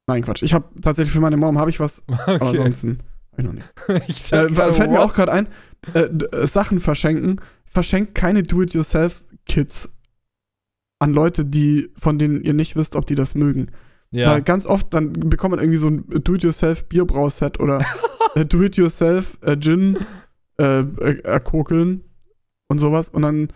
Nein, 0.08 0.22
Quatsch. 0.22 0.42
Ich 0.42 0.54
habe 0.54 0.68
tatsächlich 0.80 1.12
für 1.12 1.20
meine 1.20 1.36
Mom 1.36 1.58
habe 1.58 1.70
ich 1.70 1.80
was, 1.80 2.02
aber 2.08 2.34
Okay. 2.34 2.58
ansonsten 2.58 2.98
hab 3.32 3.38
ich 3.38 3.44
noch 3.44 3.52
nicht. 3.52 3.66
ich 4.08 4.32
Äh, 4.32 4.50
dachte 4.50 4.74
fällt 4.74 4.90
mir 4.90 5.00
auch 5.00 5.14
gerade 5.14 5.32
ein, 5.32 5.48
äh, 5.94 6.00
äh, 6.00 6.46
Sachen 6.46 6.80
verschenken. 6.80 7.40
Verschenkt 7.66 8.14
keine 8.14 8.42
Do-it-yourself-Kits 8.42 9.92
an 10.98 11.12
Leute, 11.12 11.44
die, 11.44 11.90
von 11.98 12.18
denen 12.18 12.42
ihr 12.42 12.54
nicht 12.54 12.76
wisst, 12.76 12.96
ob 12.96 13.06
die 13.06 13.14
das 13.14 13.34
mögen. 13.34 13.70
Ja. 14.12 14.30
Weil 14.32 14.42
ganz 14.42 14.66
oft 14.66 14.92
dann 14.92 15.12
bekommt 15.12 15.52
man 15.52 15.60
irgendwie 15.60 15.78
so 15.78 15.88
ein 15.88 16.04
Do-it-yourself 16.08 16.88
Bierbrauset 16.88 17.60
oder 17.60 17.84
äh, 18.34 18.44
Do-it-yourself 18.44 19.38
äh, 19.42 19.52
äh, 19.52 20.80
äh, 20.80 21.18
erkokeln 21.22 22.04
und 22.68 22.78
sowas 22.78 23.08
und 23.08 23.22
dann 23.22 23.48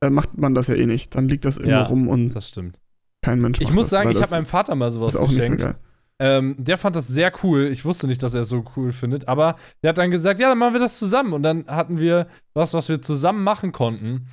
äh, 0.00 0.10
macht 0.10 0.36
man 0.38 0.54
das 0.54 0.66
ja 0.68 0.74
eh 0.74 0.86
nicht. 0.86 1.14
Dann 1.14 1.28
liegt 1.28 1.44
das 1.44 1.56
irgendwo 1.56 1.70
Ja, 1.76 1.82
rum 1.84 2.08
und 2.08 2.30
Das 2.30 2.48
stimmt. 2.48 2.78
kein 3.22 3.40
Mensch 3.40 3.60
Ich 3.60 3.70
muss 3.72 3.86
das, 3.86 3.90
sagen, 3.90 4.10
ich 4.10 4.20
habe 4.20 4.30
meinem 4.30 4.46
Vater 4.46 4.74
mal 4.74 4.90
sowas 4.90 5.14
so 5.14 5.26
geschenkt. 5.26 5.62
geil. 5.62 5.76
Ähm, 6.18 6.56
der 6.58 6.78
fand 6.78 6.96
das 6.96 7.08
sehr 7.08 7.30
cool. 7.42 7.66
Ich 7.66 7.84
wusste 7.84 8.06
nicht, 8.06 8.22
dass 8.22 8.32
er 8.32 8.40
es 8.42 8.48
so 8.48 8.64
cool 8.76 8.92
findet, 8.92 9.28
aber 9.28 9.56
der 9.82 9.90
hat 9.90 9.98
dann 9.98 10.10
gesagt, 10.10 10.40
ja, 10.40 10.48
dann 10.48 10.56
machen 10.58 10.72
wir 10.72 10.80
das 10.80 10.98
zusammen. 10.98 11.32
Und 11.34 11.42
dann 11.42 11.66
hatten 11.66 11.98
wir 12.00 12.26
was, 12.54 12.72
was 12.72 12.88
wir 12.88 13.02
zusammen 13.02 13.44
machen 13.44 13.72
konnten. 13.72 14.28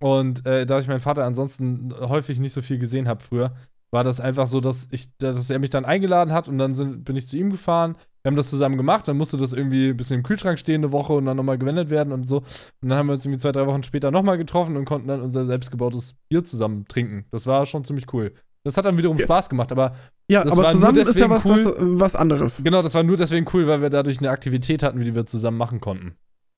Und 0.00 0.44
äh, 0.46 0.66
da 0.66 0.78
ich 0.80 0.88
meinen 0.88 0.98
Vater 1.00 1.24
ansonsten 1.24 1.92
häufig 2.00 2.38
nicht 2.40 2.52
so 2.52 2.62
viel 2.62 2.78
gesehen 2.78 3.06
habe 3.08 3.22
früher, 3.22 3.54
war 3.90 4.04
das 4.04 4.20
einfach 4.20 4.46
so, 4.46 4.60
dass 4.60 4.86
ich, 4.90 5.08
dass 5.18 5.48
er 5.50 5.58
mich 5.58 5.70
dann 5.70 5.84
eingeladen 5.84 6.32
hat 6.32 6.48
und 6.48 6.58
dann 6.58 6.74
sind, 6.74 7.04
bin 7.04 7.16
ich 7.16 7.26
zu 7.28 7.36
ihm 7.36 7.50
gefahren. 7.50 7.96
Wir 8.22 8.30
haben 8.30 8.36
das 8.36 8.50
zusammen 8.50 8.76
gemacht, 8.76 9.08
dann 9.08 9.16
musste 9.16 9.36
das 9.38 9.52
irgendwie 9.54 9.88
ein 9.88 9.96
bisschen 9.96 10.18
im 10.18 10.22
Kühlschrank 10.22 10.58
stehen 10.58 10.82
eine 10.82 10.92
Woche 10.92 11.14
und 11.14 11.24
dann 11.24 11.36
nochmal 11.36 11.56
gewendet 11.56 11.88
werden 11.88 12.12
und 12.12 12.28
so. 12.28 12.38
Und 12.38 12.88
dann 12.88 12.98
haben 12.98 13.06
wir 13.06 13.14
uns 13.14 13.24
irgendwie 13.24 13.40
zwei, 13.40 13.52
drei 13.52 13.66
Wochen 13.66 13.82
später 13.82 14.10
nochmal 14.10 14.36
getroffen 14.36 14.76
und 14.76 14.84
konnten 14.84 15.08
dann 15.08 15.22
unser 15.22 15.46
selbstgebautes 15.46 16.14
Bier 16.28 16.44
zusammen 16.44 16.84
trinken. 16.88 17.24
Das 17.30 17.46
war 17.46 17.64
schon 17.64 17.84
ziemlich 17.84 18.12
cool. 18.12 18.32
Das 18.64 18.76
hat 18.76 18.84
dann 18.84 18.98
wiederum 18.98 19.16
Ja. 19.16 19.24
Spaß 19.24 19.48
gemacht, 19.48 19.72
aber 19.72 19.94
Ja, 20.30 20.44
Das 20.44 20.52
aber 20.52 20.64
war 20.64 20.72
nur 20.72 20.80
zusammen 20.80 20.98
ist 20.98 21.16
ja 21.16 21.30
was, 21.30 21.44
cool. 21.46 21.64
was, 21.64 21.74
was 21.78 22.14
anderes. 22.16 22.60
genau, 22.62 22.82
das 22.82 22.92
war 22.94 23.02
nur 23.02 23.16
deswegen 23.16 23.46
cool, 23.54 23.66
weil 23.66 23.80
wir 23.80 23.88
dadurch 23.88 24.18
eine 24.18 24.28
Aktivität 24.30 24.82
hatten, 24.82 25.00
die 25.00 25.14
wir 25.14 25.24
zusammen 25.24 25.56
machen 25.56 25.80
konnten. 25.80 26.16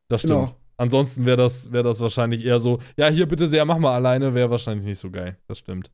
Das 0.09 0.23
stimmt. 0.23 0.41
Genau. 0.47 0.57
Ansonsten 0.79 1.27
wäre 1.27 1.37
das, 1.37 1.71
wär 1.71 1.83
das 1.85 2.01
wahrscheinlich 2.01 2.45
eher 2.45 2.59
so, 2.59 2.79
ja, 2.97 3.07
hier 3.09 3.29
bitte 3.29 3.47
sehr, 3.47 3.65
mach 3.67 3.79
mal 3.79 3.95
alleine, 3.95 4.35
wäre 4.35 4.51
wahrscheinlich 4.51 4.87
nicht 4.87 4.99
so 4.99 5.11
geil. 5.11 5.37
Das 5.47 5.59
stimmt. 5.59 5.91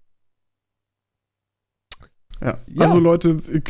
Ja. 2.41 2.59
Ja. 2.67 2.87
Also 2.87 2.99
Leute, 2.99 3.41
äh, 3.53 3.61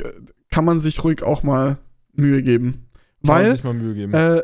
kann 0.50 0.64
man 0.64 0.80
sich 0.80 1.02
ruhig 1.04 1.22
auch 1.22 1.42
mal 1.42 1.78
Mühe 2.12 2.42
geben. 2.42 2.72
Kann 2.72 2.80
man 3.22 3.36
Weil 3.36 3.52
sich 3.52 3.64
mal 3.64 3.74
Mühe 3.74 3.94
geben. 3.94 4.14
äh, 4.14 4.42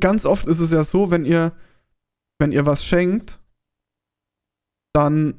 ganz 0.00 0.24
oft 0.24 0.46
ist 0.46 0.60
es 0.60 0.72
ja 0.72 0.84
so, 0.84 1.10
wenn 1.10 1.24
ihr, 1.24 1.52
wenn 2.38 2.52
ihr 2.52 2.66
was 2.66 2.84
schenkt, 2.84 3.38
dann 4.92 5.34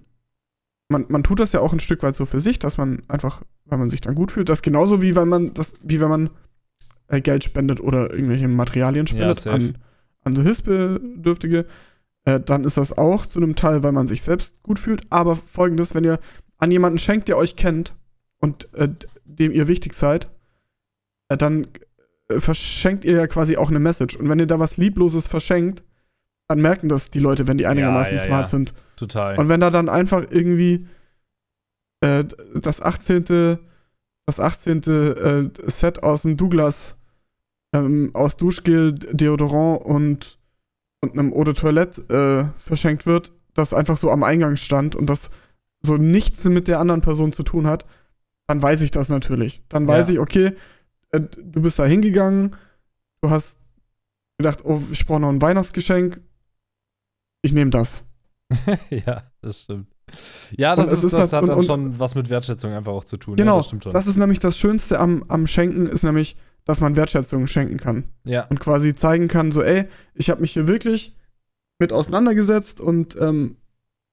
man, 0.91 1.05
man 1.07 1.23
tut 1.23 1.39
das 1.39 1.53
ja 1.53 1.61
auch 1.61 1.73
ein 1.73 1.79
Stück 1.79 2.03
weit 2.03 2.15
so 2.15 2.25
für 2.25 2.39
sich, 2.39 2.59
dass 2.59 2.77
man 2.77 3.01
einfach, 3.07 3.41
weil 3.65 3.79
man 3.79 3.89
sich 3.89 4.01
dann 4.01 4.13
gut 4.13 4.31
fühlt, 4.31 4.49
das 4.49 4.59
ist 4.59 4.63
genauso 4.63 5.01
wie 5.01 5.15
wenn 5.15 5.29
man 5.29 5.53
das, 5.53 5.73
wie 5.81 5.99
wenn 5.99 6.09
man 6.09 6.29
äh, 7.07 7.21
Geld 7.21 7.43
spendet 7.43 7.79
oder 7.79 8.13
irgendwelche 8.13 8.47
Materialien 8.47 9.07
spendet 9.07 9.39
safe. 9.39 9.55
an, 9.55 9.77
an 10.23 10.35
so 10.35 10.43
Hilfsbedürftige, 10.43 11.65
äh, 12.25 12.39
dann 12.39 12.65
ist 12.65 12.77
das 12.77 12.95
auch 12.97 13.25
zu 13.25 13.39
einem 13.39 13.55
Teil, 13.55 13.81
weil 13.83 13.93
man 13.93 14.05
sich 14.05 14.21
selbst 14.21 14.61
gut 14.61 14.77
fühlt. 14.77 15.01
Aber 15.09 15.35
folgendes, 15.35 15.95
wenn 15.95 16.03
ihr 16.03 16.19
an 16.62 16.72
jemanden 16.72 16.99
schenkt, 16.99 17.28
der 17.28 17.38
euch 17.38 17.55
kennt 17.55 17.93
und 18.39 18.74
äh, 18.74 18.88
dem 19.26 19.51
ihr 19.51 19.68
wichtig 19.68 19.93
seid, 19.93 20.30
äh, 21.28 21.36
dann 21.36 21.68
äh, 22.30 22.39
verschenkt 22.39 23.03
ihr 23.03 23.18
ja 23.18 23.28
quasi 23.28 23.57
auch 23.57 23.70
eine 23.70 23.80
Message. 23.80 24.16
Und 24.16 24.30
wenn 24.30 24.39
ihr 24.39 24.47
da 24.47 24.59
was 24.59 24.78
Liebloses 24.78 25.28
verschenkt, 25.28 25.84
dann 26.47 26.62
merken 26.62 26.88
das 26.88 27.09
die 27.09 27.20
Leute, 27.20 27.47
wenn 27.47 27.57
die 27.57 27.66
einigermaßen 27.66 28.16
ja, 28.16 28.24
smart 28.24 28.45
ja. 28.45 28.49
sind. 28.49 28.74
Total. 28.95 29.38
Und 29.38 29.49
wenn 29.49 29.59
da 29.59 29.70
dann 29.70 29.89
einfach 29.89 30.26
irgendwie 30.30 30.88
äh, 32.01 32.26
das 32.53 32.82
18. 32.82 33.57
das 34.26 34.39
18. 34.39 34.84
Äh, 34.84 35.49
Set 35.70 36.03
aus 36.03 36.22
dem 36.22 36.38
Douglas 36.38 36.95
ähm, 37.74 38.12
aus 38.14 38.38
Duschgel, 38.38 38.93
Deodorant 38.93 39.84
und, 39.84 40.38
und 40.99 41.14
einem 41.14 41.34
Eau 41.34 41.43
de 41.43 41.53
Toilette 41.53 42.01
äh, 42.09 42.59
verschenkt 42.59 43.05
wird, 43.05 43.32
das 43.55 43.74
einfach 43.74 43.97
so 43.97 44.12
am 44.12 44.24
Eingang 44.24 44.57
stand 44.57 44.95
und 44.95 45.07
das 45.07 45.30
so 45.82 45.97
nichts 45.97 46.43
mit 46.45 46.67
der 46.67 46.79
anderen 46.79 47.01
Person 47.01 47.34
zu 47.34 47.43
tun 47.43 47.67
hat, 47.67 47.86
dann 48.47 48.61
weiß 48.61 48.82
ich 48.82 48.91
das 48.91 49.09
natürlich. 49.09 49.63
Dann 49.69 49.88
weiß 49.88 50.07
Ja. 50.09 50.13
ich, 50.15 50.19
okay, 50.19 50.51
äh, 51.11 51.19
du 51.21 51.61
bist 51.61 51.79
da 51.79 51.86
hingegangen, 51.86 52.55
du 53.21 53.29
hast 53.29 53.57
gedacht, 54.38 54.59
oh, 54.63 54.82
ich 54.91 55.05
brauche 55.05 55.19
noch 55.21 55.29
ein 55.29 55.41
Weihnachtsgeschenk, 55.41 56.19
ich 57.43 57.53
nehme 57.53 57.71
das. 57.71 58.03
ja, 58.89 59.23
das 59.41 59.61
stimmt. 59.63 59.88
Ja, 60.57 60.75
das, 60.75 60.91
ist, 60.91 61.03
ist 61.05 61.13
das 61.13 61.29
dann- 61.29 61.38
hat 61.38 61.43
und- 61.43 61.49
dann 61.49 61.57
und- 61.59 61.65
schon 61.65 61.99
was 61.99 62.15
mit 62.15 62.29
Wertschätzung 62.29 62.71
einfach 62.73 62.91
auch 62.91 63.05
zu 63.05 63.17
tun. 63.17 63.38
Genau, 63.38 63.53
ja, 63.53 63.57
das 63.59 63.67
stimmt 63.67 63.84
schon. 63.86 63.93
Das 63.93 64.07
ist 64.07 64.17
nämlich 64.17 64.39
das 64.39 64.57
Schönste 64.57 64.99
am, 64.99 65.23
am 65.29 65.47
Schenken, 65.47 65.88
ist 65.88 66.03
nämlich, 66.03 66.36
dass 66.65 66.82
man 66.82 66.95
Wertschätzung 66.95 67.47
schenken 67.47 67.77
kann. 67.77 68.03
ja, 68.25 68.45
Und 68.47 68.59
quasi 68.59 68.93
zeigen 68.93 69.27
kann, 69.29 69.51
so, 69.51 69.61
ey, 69.63 69.86
ich 70.13 70.29
habe 70.29 70.41
mich 70.41 70.51
hier 70.51 70.67
wirklich 70.67 71.15
mit 71.79 71.93
auseinandergesetzt 71.93 72.82
und 72.82 73.15
ähm, 73.19 73.55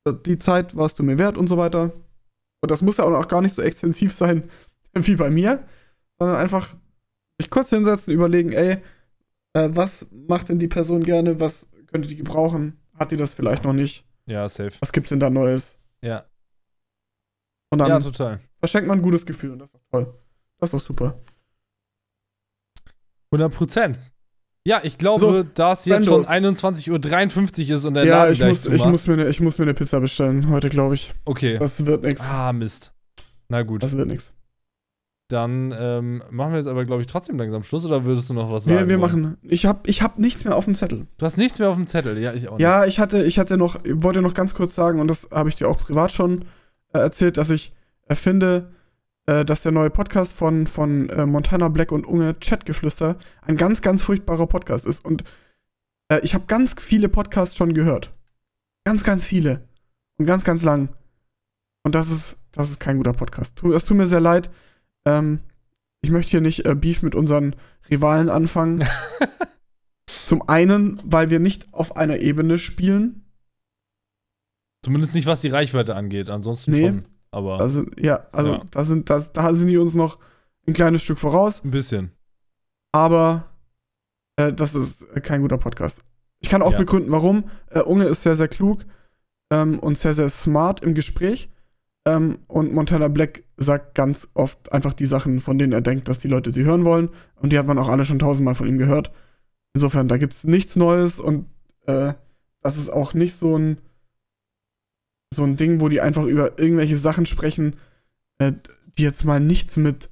die 0.06 0.38
Zeit 0.38 0.76
warst 0.76 0.98
du 0.98 1.02
mir 1.02 1.18
wert 1.18 1.36
und 1.36 1.48
so 1.48 1.56
weiter. 1.56 1.92
Und 2.60 2.70
das 2.70 2.82
muss 2.82 2.96
ja 2.96 3.04
auch 3.04 3.28
gar 3.28 3.40
nicht 3.42 3.54
so 3.54 3.62
extensiv 3.62 4.12
sein 4.12 4.50
wie 4.94 5.16
bei 5.16 5.30
mir, 5.30 5.66
sondern 6.18 6.36
einfach 6.36 6.74
sich 7.40 7.50
kurz 7.50 7.70
hinsetzen, 7.70 8.12
überlegen, 8.12 8.52
ey, 8.52 8.82
äh, 9.54 9.68
was 9.70 10.06
macht 10.10 10.48
denn 10.48 10.58
die 10.58 10.68
Person 10.68 11.04
gerne, 11.04 11.38
was 11.40 11.68
könnte 11.86 12.08
die 12.08 12.16
gebrauchen, 12.16 12.78
hat 12.98 13.10
die 13.12 13.16
das 13.16 13.34
vielleicht 13.34 13.64
noch 13.64 13.72
nicht, 13.72 14.04
ja, 14.26 14.48
safe. 14.48 14.72
was 14.80 14.92
gibt's 14.92 15.10
denn 15.10 15.20
da 15.20 15.30
Neues? 15.30 15.78
Ja, 16.02 16.24
Und 17.70 17.78
dann 17.78 17.88
ja, 17.88 18.00
total. 18.00 18.40
verschenkt 18.58 18.88
man 18.88 18.98
ein 18.98 19.02
gutes 19.02 19.24
Gefühl 19.24 19.52
und 19.52 19.60
das 19.60 19.68
ist 19.68 19.74
doch 19.74 19.84
toll. 19.90 20.14
Das 20.58 20.68
ist 20.68 20.74
doch 20.80 20.86
super. 20.86 21.20
100 23.30 23.52
Prozent. 23.52 23.98
Ja, 24.68 24.80
ich 24.82 24.98
glaube, 24.98 25.20
So, 25.20 25.42
da 25.42 25.72
es 25.72 25.86
jetzt 25.86 26.04
schon 26.04 26.24
Friendos. 26.24 26.62
21.53 26.62 27.68
Uhr 27.70 27.74
ist 27.76 27.86
und 27.86 27.94
der 27.94 28.04
ja, 28.04 28.18
Laden 28.18 28.32
ich 28.34 28.38
gleich 28.38 28.48
muss, 28.50 28.66
ich, 28.66 28.84
muss 28.84 29.06
mir 29.06 29.14
eine, 29.14 29.28
ich 29.28 29.40
muss 29.40 29.56
mir 29.56 29.64
eine 29.64 29.72
Pizza 29.72 29.98
bestellen 29.98 30.50
heute, 30.50 30.68
glaube 30.68 30.94
ich. 30.94 31.14
okay. 31.24 31.56
Das 31.58 31.86
wird 31.86 32.02
nix. 32.02 32.20
Ah, 32.20 32.52
Mist. 32.52 32.92
Na 33.48 33.62
gut. 33.62 33.82
Das 33.82 33.96
wird 33.96 34.08
nix. 34.08 34.30
Dann 35.28 35.74
ähm, 35.78 36.22
machen 36.30 36.52
wir 36.52 36.58
jetzt 36.58 36.68
aber, 36.68 36.84
glaube 36.84 37.00
ich, 37.00 37.06
trotzdem 37.06 37.38
langsam 37.38 37.62
Schluss 37.62 37.86
oder 37.86 38.04
würdest 38.04 38.28
du 38.28 38.34
noch 38.34 38.52
was 38.52 38.64
sagen? 38.66 38.78
Wir, 38.78 38.88
wir 38.90 38.98
machen. 38.98 39.38
Ich 39.42 39.64
habe 39.64 39.88
ich 39.88 40.02
hab 40.02 40.18
nichts 40.18 40.44
mehr 40.44 40.54
auf 40.54 40.66
dem 40.66 40.74
Zettel. 40.74 41.06
Du 41.16 41.24
hast 41.24 41.38
nichts 41.38 41.58
mehr 41.58 41.70
auf 41.70 41.76
dem 41.76 41.86
Zettel. 41.86 42.18
Ja, 42.18 42.34
ich 42.34 42.48
auch 42.48 42.58
nicht. 42.58 42.62
Ja, 42.62 42.84
ich 42.84 42.98
hatte, 42.98 43.24
ich 43.24 43.38
hatte 43.38 43.56
noch, 43.56 43.82
ich 43.86 44.02
wollte 44.02 44.20
noch 44.20 44.34
ganz 44.34 44.52
kurz 44.52 44.74
sagen, 44.74 45.00
und 45.00 45.08
das 45.08 45.28
habe 45.32 45.48
ich 45.48 45.56
dir 45.56 45.68
auch 45.68 45.78
privat 45.78 46.12
schon 46.12 46.42
äh, 46.92 46.98
erzählt, 46.98 47.38
dass 47.38 47.48
ich 47.48 47.72
äh, 48.06 48.14
finde, 48.14 48.70
äh, 49.28 49.44
dass 49.44 49.62
der 49.62 49.72
neue 49.72 49.90
Podcast 49.90 50.32
von, 50.32 50.66
von 50.66 51.10
äh, 51.10 51.26
Montana 51.26 51.68
Black 51.68 51.92
und 51.92 52.06
Unge 52.06 52.34
Chatgeflüster 52.40 53.18
ein 53.42 53.58
ganz, 53.58 53.82
ganz 53.82 54.02
furchtbarer 54.02 54.46
Podcast 54.46 54.86
ist. 54.86 55.04
Und 55.04 55.22
äh, 56.10 56.20
ich 56.22 56.32
habe 56.32 56.46
ganz 56.46 56.74
viele 56.80 57.10
Podcasts 57.10 57.54
schon 57.54 57.74
gehört. 57.74 58.14
Ganz, 58.84 59.04
ganz 59.04 59.26
viele. 59.26 59.68
Und 60.16 60.24
ganz, 60.24 60.44
ganz 60.44 60.62
lang. 60.62 60.88
Und 61.84 61.94
das 61.94 62.10
ist, 62.10 62.38
das 62.52 62.70
ist 62.70 62.80
kein 62.80 62.96
guter 62.96 63.12
Podcast. 63.12 63.60
Das 63.62 63.84
tut 63.84 63.98
mir 63.98 64.06
sehr 64.06 64.20
leid. 64.20 64.48
Ähm, 65.04 65.40
ich 66.00 66.08
möchte 66.08 66.30
hier 66.30 66.40
nicht 66.40 66.66
äh, 66.66 66.74
Beef 66.74 67.02
mit 67.02 67.14
unseren 67.14 67.54
Rivalen 67.90 68.30
anfangen. 68.30 68.86
Zum 70.06 70.48
einen, 70.48 70.98
weil 71.04 71.28
wir 71.28 71.38
nicht 71.38 71.74
auf 71.74 71.96
einer 71.96 72.20
Ebene 72.20 72.58
spielen. 72.58 73.26
Zumindest 74.82 75.14
nicht, 75.14 75.26
was 75.26 75.42
die 75.42 75.48
Reichweite 75.48 75.94
angeht. 75.96 76.30
Ansonsten 76.30 76.70
Nee. 76.70 76.86
schon. 76.86 77.04
Aber 77.30 77.60
Also, 77.60 77.84
ja, 77.98 78.26
also 78.32 78.52
Ja. 78.52 78.62
Da, 78.70 78.84
sind, 78.84 79.10
da, 79.10 79.20
da 79.32 79.54
sind 79.54 79.68
die 79.68 79.76
uns 79.78 79.94
noch 79.94 80.18
ein 80.66 80.72
kleines 80.74 81.02
Stück 81.02 81.18
voraus, 81.18 81.62
ein 81.64 81.70
bisschen. 81.70 82.12
aber 82.92 83.48
äh, 84.36 84.52
das 84.52 84.74
ist 84.74 85.04
kein 85.22 85.42
guter 85.42 85.58
Podcast. 85.58 86.00
Ich 86.40 86.48
kann 86.48 86.62
auch 86.62 86.72
Ja. 86.72 86.78
begründen, 86.78 87.10
warum. 87.10 87.44
Äh, 87.70 87.80
Unge 87.80 88.04
ist 88.04 88.22
sehr, 88.22 88.36
sehr 88.36 88.48
klug 88.48 88.84
ähm, 89.50 89.78
und 89.78 89.98
sehr, 89.98 90.14
sehr 90.14 90.28
smart 90.28 90.82
im 90.82 90.94
Gespräch. 90.94 91.50
Ähm, 92.06 92.38
und 92.48 92.72
Montana 92.72 93.08
Black 93.08 93.42
sagt 93.56 93.94
ganz 93.94 94.28
oft 94.34 94.72
einfach 94.72 94.92
die 94.94 95.06
Sachen, 95.06 95.40
von 95.40 95.58
denen 95.58 95.72
er 95.72 95.80
denkt, 95.80 96.08
dass 96.08 96.20
die 96.20 96.28
Leute 96.28 96.52
sie 96.52 96.64
hören 96.64 96.84
wollen. 96.84 97.10
Und 97.36 97.52
die 97.52 97.58
hat 97.58 97.66
man 97.66 97.78
auch 97.78 97.88
alle 97.88 98.04
schon 98.04 98.20
tausendmal 98.20 98.54
von 98.54 98.68
ihm 98.68 98.78
gehört. 98.78 99.10
Insofern, 99.74 100.08
da 100.08 100.16
gibt 100.16 100.32
es 100.34 100.44
nichts 100.44 100.76
Neues 100.76 101.18
und 101.18 101.46
äh, 101.86 102.14
das 102.62 102.76
ist 102.78 102.88
auch 102.90 103.14
nicht 103.14 103.34
so 103.36 103.58
ein, 103.58 103.78
so 105.34 105.42
ein 105.44 105.56
Ding, 105.56 105.80
wo 105.80 105.88
die 105.88 106.00
einfach 106.00 106.24
über 106.24 106.58
irgendwelche 106.58 106.98
Sachen 106.98 107.26
sprechen, 107.26 107.76
äh, 108.38 108.52
die 108.96 109.02
jetzt 109.02 109.24
mal 109.24 109.40
nichts 109.40 109.76
mit, 109.76 110.08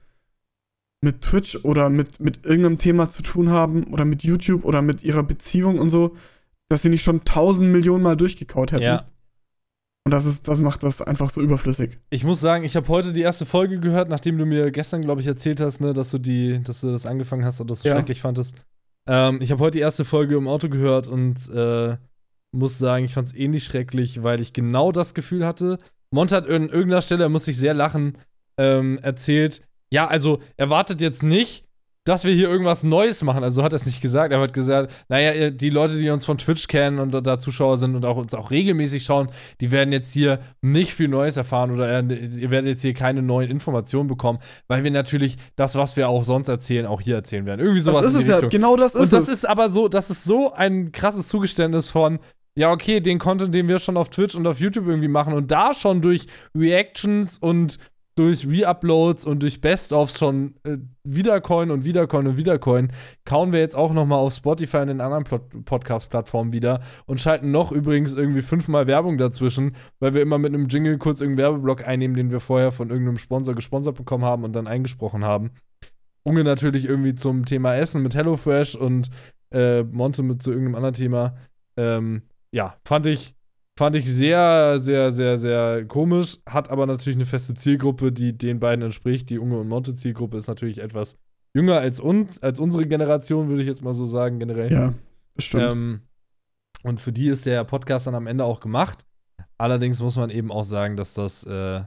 mit 1.03 1.23
Twitch 1.23 1.65
oder 1.65 1.91
mit, 1.91 2.21
mit 2.21 2.45
irgendeinem 2.45 2.79
Thema 2.79 3.09
zu 3.11 3.23
tun 3.23 3.51
haben 3.51 3.85
oder 3.93 4.05
mit 4.05 4.23
YouTube 4.23 4.65
oder 4.65 4.83
mit 4.83 5.03
ihrer 5.03 5.23
Beziehung 5.23 5.79
und 5.79 5.91
so, 5.91 6.17
dass 6.69 6.83
sie 6.83 6.89
nicht 6.89 7.03
schon 7.03 7.25
tausend 7.25 7.71
Millionen 7.71 8.03
Mal 8.03 8.17
durchgekaut 8.17 8.73
hätten. 8.73 8.83
Ja. 8.83 9.07
Und 10.05 10.13
das 10.13 10.25
ist, 10.25 10.47
das 10.47 10.61
macht 10.61 10.85
das 10.85 11.03
einfach 11.03 11.31
so 11.31 11.41
überflüssig. 11.41 11.99
Ich 12.11 12.23
muss 12.23 12.41
sagen, 12.41 12.63
ich 12.63 12.77
habe 12.77 12.87
heute 12.89 13.13
die 13.13 13.23
erste 13.23 13.45
Folge 13.45 13.81
gehört, 13.81 14.09
nachdem 14.09 14.39
du 14.39 14.47
mir 14.47 14.71
gestern, 14.71 15.01
glaube 15.03 15.21
ich, 15.21 15.27
erzählt 15.27 15.61
hast, 15.61 15.81
ne, 15.81 15.95
dass 15.95 16.13
du 16.13 16.19
die, 16.19 16.63
dass 16.63 16.83
du 16.83 16.93
das 16.93 17.07
angefangen 17.07 17.45
hast 17.45 17.61
und 17.61 17.69
das 17.71 17.81
so 17.81 17.89
Ja. 17.89 17.97
schrecklich 17.97 18.21
fandest. 18.21 18.55
Ähm, 19.09 19.41
ich 19.41 19.51
habe 19.51 19.61
heute 19.61 19.73
die 19.79 19.81
erste 19.81 20.05
Folge 20.05 20.37
im 20.37 20.47
Auto 20.47 20.69
gehört 20.69 21.09
und 21.09 21.49
äh, 21.49 21.97
muss 22.57 22.79
sagen, 22.79 23.05
ich 23.05 23.15
fand 23.15 23.29
es 23.29 23.35
ähnlich 23.35 23.65
schrecklich, 23.65 24.23
weil 24.23 24.41
ich 24.41 24.53
genau 24.53 24.93
das 24.93 25.15
Gefühl 25.15 25.47
hatte. 25.47 25.79
Mont 26.11 26.33
hat 26.33 26.49
an 26.49 26.69
irgendeiner 26.69 27.03
Stelle, 27.03 27.25
er 27.25 27.29
muss 27.29 27.49
ich 27.49 27.57
sehr 27.57 27.75
lachen, 27.75 28.19
ähm, 28.59 28.99
erzählt, 29.03 29.63
ja, 29.93 30.07
also 30.07 30.41
erwartet 30.57 31.01
jetzt 31.01 31.23
nicht, 31.23 31.67
dass 32.07 32.25
wir 32.25 32.33
hier 32.33 32.49
irgendwas 32.49 32.85
Neues 32.85 33.23
machen. 33.25 33.43
Also 33.43 33.57
so 33.57 33.65
hat 33.65 33.73
er 33.73 33.77
es 33.77 33.85
nicht 33.85 34.01
gesagt. 34.01 34.33
Er 34.33 34.41
hat 34.41 34.53
gesagt, 34.53 34.93
naja, 35.09 35.51
die 35.51 35.71
Leute, 35.71 35.97
die 35.97 36.09
uns 36.09 36.25
von 36.25 36.39
Twitch 36.39 36.69
kennen 36.69 37.01
und 37.01 37.11
da 37.11 37.39
Zuschauer 37.41 37.79
sind 37.79 37.97
und 37.97 38.05
auch 38.05 38.17
uns 38.17 38.33
auch 38.33 38.53
regelmäßig 38.53 39.03
schauen, 39.05 39.29
die 39.61 39.73
werden 39.73 39.93
jetzt 39.93 40.13
hier 40.13 40.39
nicht 40.63 40.95
viel 40.95 41.09
Neues 41.09 41.37
erfahren 41.37 41.73
oder 41.73 41.91
äh, 41.91 42.15
ihr 42.15 42.51
werdet 42.51 42.69
jetzt 42.69 42.83
hier 42.83 42.95
keine 42.95 43.23
neuen 43.23 43.51
Informationen 43.51 44.09
bekommen, 44.09 44.39
weil 44.69 44.85
wir 44.85 44.93
natürlich 44.93 45.37
das, 45.57 45.75
was 45.75 45.97
wir 45.97 46.09
auch 46.09 46.23
sonst 46.23 46.49
erzählen, 46.49 46.87
auch 46.87 47.01
hier 47.01 47.17
erzählen 47.17 47.45
werden. 47.45 47.61
Irgendwie 47.61 47.81
sowas 47.81 48.05
das 48.05 48.15
ist 48.15 48.21
es 48.21 48.29
ja, 48.29 48.41
genau 48.41 48.77
das 48.77 48.95
ist 48.95 49.01
Und 49.01 49.13
das 49.13 49.25
es. 49.25 49.41
ist 49.41 49.49
aber 49.49 49.71
so, 49.71 49.89
das 49.89 50.09
ist 50.09 50.23
so 50.23 50.53
ein 50.53 50.93
krasses 50.93 51.27
Zugeständnis 51.27 51.91
von, 51.91 52.21
ja, 52.57 52.73
okay, 52.73 53.01
den 53.01 53.19
Content, 53.19 53.55
den 53.55 53.69
wir 53.69 53.79
schon 53.79 53.97
auf 53.97 54.09
Twitch 54.09 54.35
und 54.35 54.47
auf 54.47 54.61
YouTube 54.61 54.87
irgendwie 54.89 55.09
machen 55.09 55.35
und 55.35 55.51
da 55.51 55.75
schon 55.75 56.01
durch 56.01 56.27
Reactions 56.57 57.39
und 57.39 57.79
durch 58.17 58.47
Reuploads 58.49 59.27
und 59.27 59.43
durch 59.43 59.61
Best-ofs 59.61 60.19
schon 60.19 60.55
äh, 60.65 60.79
Wiedercoin 61.05 61.71
und 61.71 61.85
Wiedercoin 61.85 62.27
und 62.27 62.39
Wiedercoin, 62.39 62.91
kauen 63.27 63.53
wir 63.53 63.61
jetzt 63.61 63.77
auch 63.77 63.93
noch 63.93 64.07
mal 64.07 64.17
auf 64.17 64.33
Spotify 64.33 64.79
und 64.79 64.89
den 64.89 65.03
anderen 65.03 65.25
Podcast-Plattformen 65.65 66.55
wieder 66.55 66.81
und 67.05 67.21
schalten 67.21 67.51
noch 67.51 67.73
übrigens 67.73 68.15
irgendwie 68.15 68.41
fünfmal 68.41 68.87
Werbung 68.87 69.19
dazwischen, 69.19 69.77
weil 70.01 70.15
wir 70.15 70.23
immer 70.23 70.39
mit 70.39 70.55
einem 70.55 70.69
Jingle 70.69 70.97
kurz 70.97 71.21
irgendeinen 71.21 71.53
Werbeblock 71.53 71.87
einnehmen, 71.87 72.17
den 72.17 72.31
wir 72.31 72.41
vorher 72.41 72.73
von 72.73 72.89
irgendeinem 72.89 73.19
Sponsor 73.19 73.55
gesponsert 73.55 73.97
bekommen 73.97 74.25
haben 74.25 74.45
und 74.45 74.55
dann 74.55 74.67
eingesprochen 74.67 75.23
haben. 75.23 75.51
Unge 76.23 76.43
natürlich 76.43 76.87
irgendwie 76.87 77.15
zum 77.15 77.45
Thema 77.45 77.77
Essen 77.77 78.03
mit 78.03 78.15
HelloFresh 78.15 78.77
und 78.77 79.11
äh, 79.53 79.83
Monte 79.83 80.23
mit 80.23 80.43
zu 80.43 80.51
irgendeinem 80.51 80.77
anderen 80.77 80.95
Thema. 80.95 81.37
Ähm, 81.77 82.23
ja, 82.57 82.77
fand 82.85 83.07
ich 83.07 83.37
Fand 83.79 83.95
ich 83.95 84.07
sehr, 84.07 84.81
sehr, 84.81 85.13
sehr, 85.13 85.39
sehr 85.39 85.85
komisch. 85.85 86.39
Hat 86.47 86.71
aber 86.71 86.87
natürlich 86.87 87.19
eine 87.19 87.27
feste 87.27 87.53
Zielgruppe, 87.53 88.11
die 88.11 88.37
den 88.37 88.59
beiden 88.59 88.83
entspricht. 88.83 89.29
Die 89.29 89.39
Unge 89.39 89.59
und 89.59 89.69
Monte-Zielgruppe 89.69 90.39
ist 90.39 90.47
natürlich 90.47 90.79
etwas 90.79 91.19
jünger 91.53 91.81
als 91.81 92.01
uns, 92.01 92.43
als 92.43 92.59
unsere 92.59 92.87
Generation, 92.87 93.49
würde 93.49 93.61
ich 93.61 93.69
jetzt 93.69 93.83
mal 93.83 93.93
so 93.93 94.07
sagen, 94.07 94.39
generell. 94.39 94.73
Ja, 94.73 94.95
bestimmt. 95.35 95.65
Ähm, 95.65 96.01
und 96.85 97.03
für 97.03 97.13
die 97.13 97.29
ist 97.29 97.45
der 97.45 97.65
Podcast 97.65 98.07
dann 98.07 98.15
am 98.15 98.27
Ende 98.27 98.45
auch 98.45 98.61
gemacht. 98.61 99.05
Allerdings 99.59 100.01
muss 100.01 100.17
man 100.17 100.31
eben 100.31 100.51
auch 100.51 100.65
sagen, 100.65 100.97
dass 100.97 101.13
das 101.13 101.45
äh, 101.45 101.83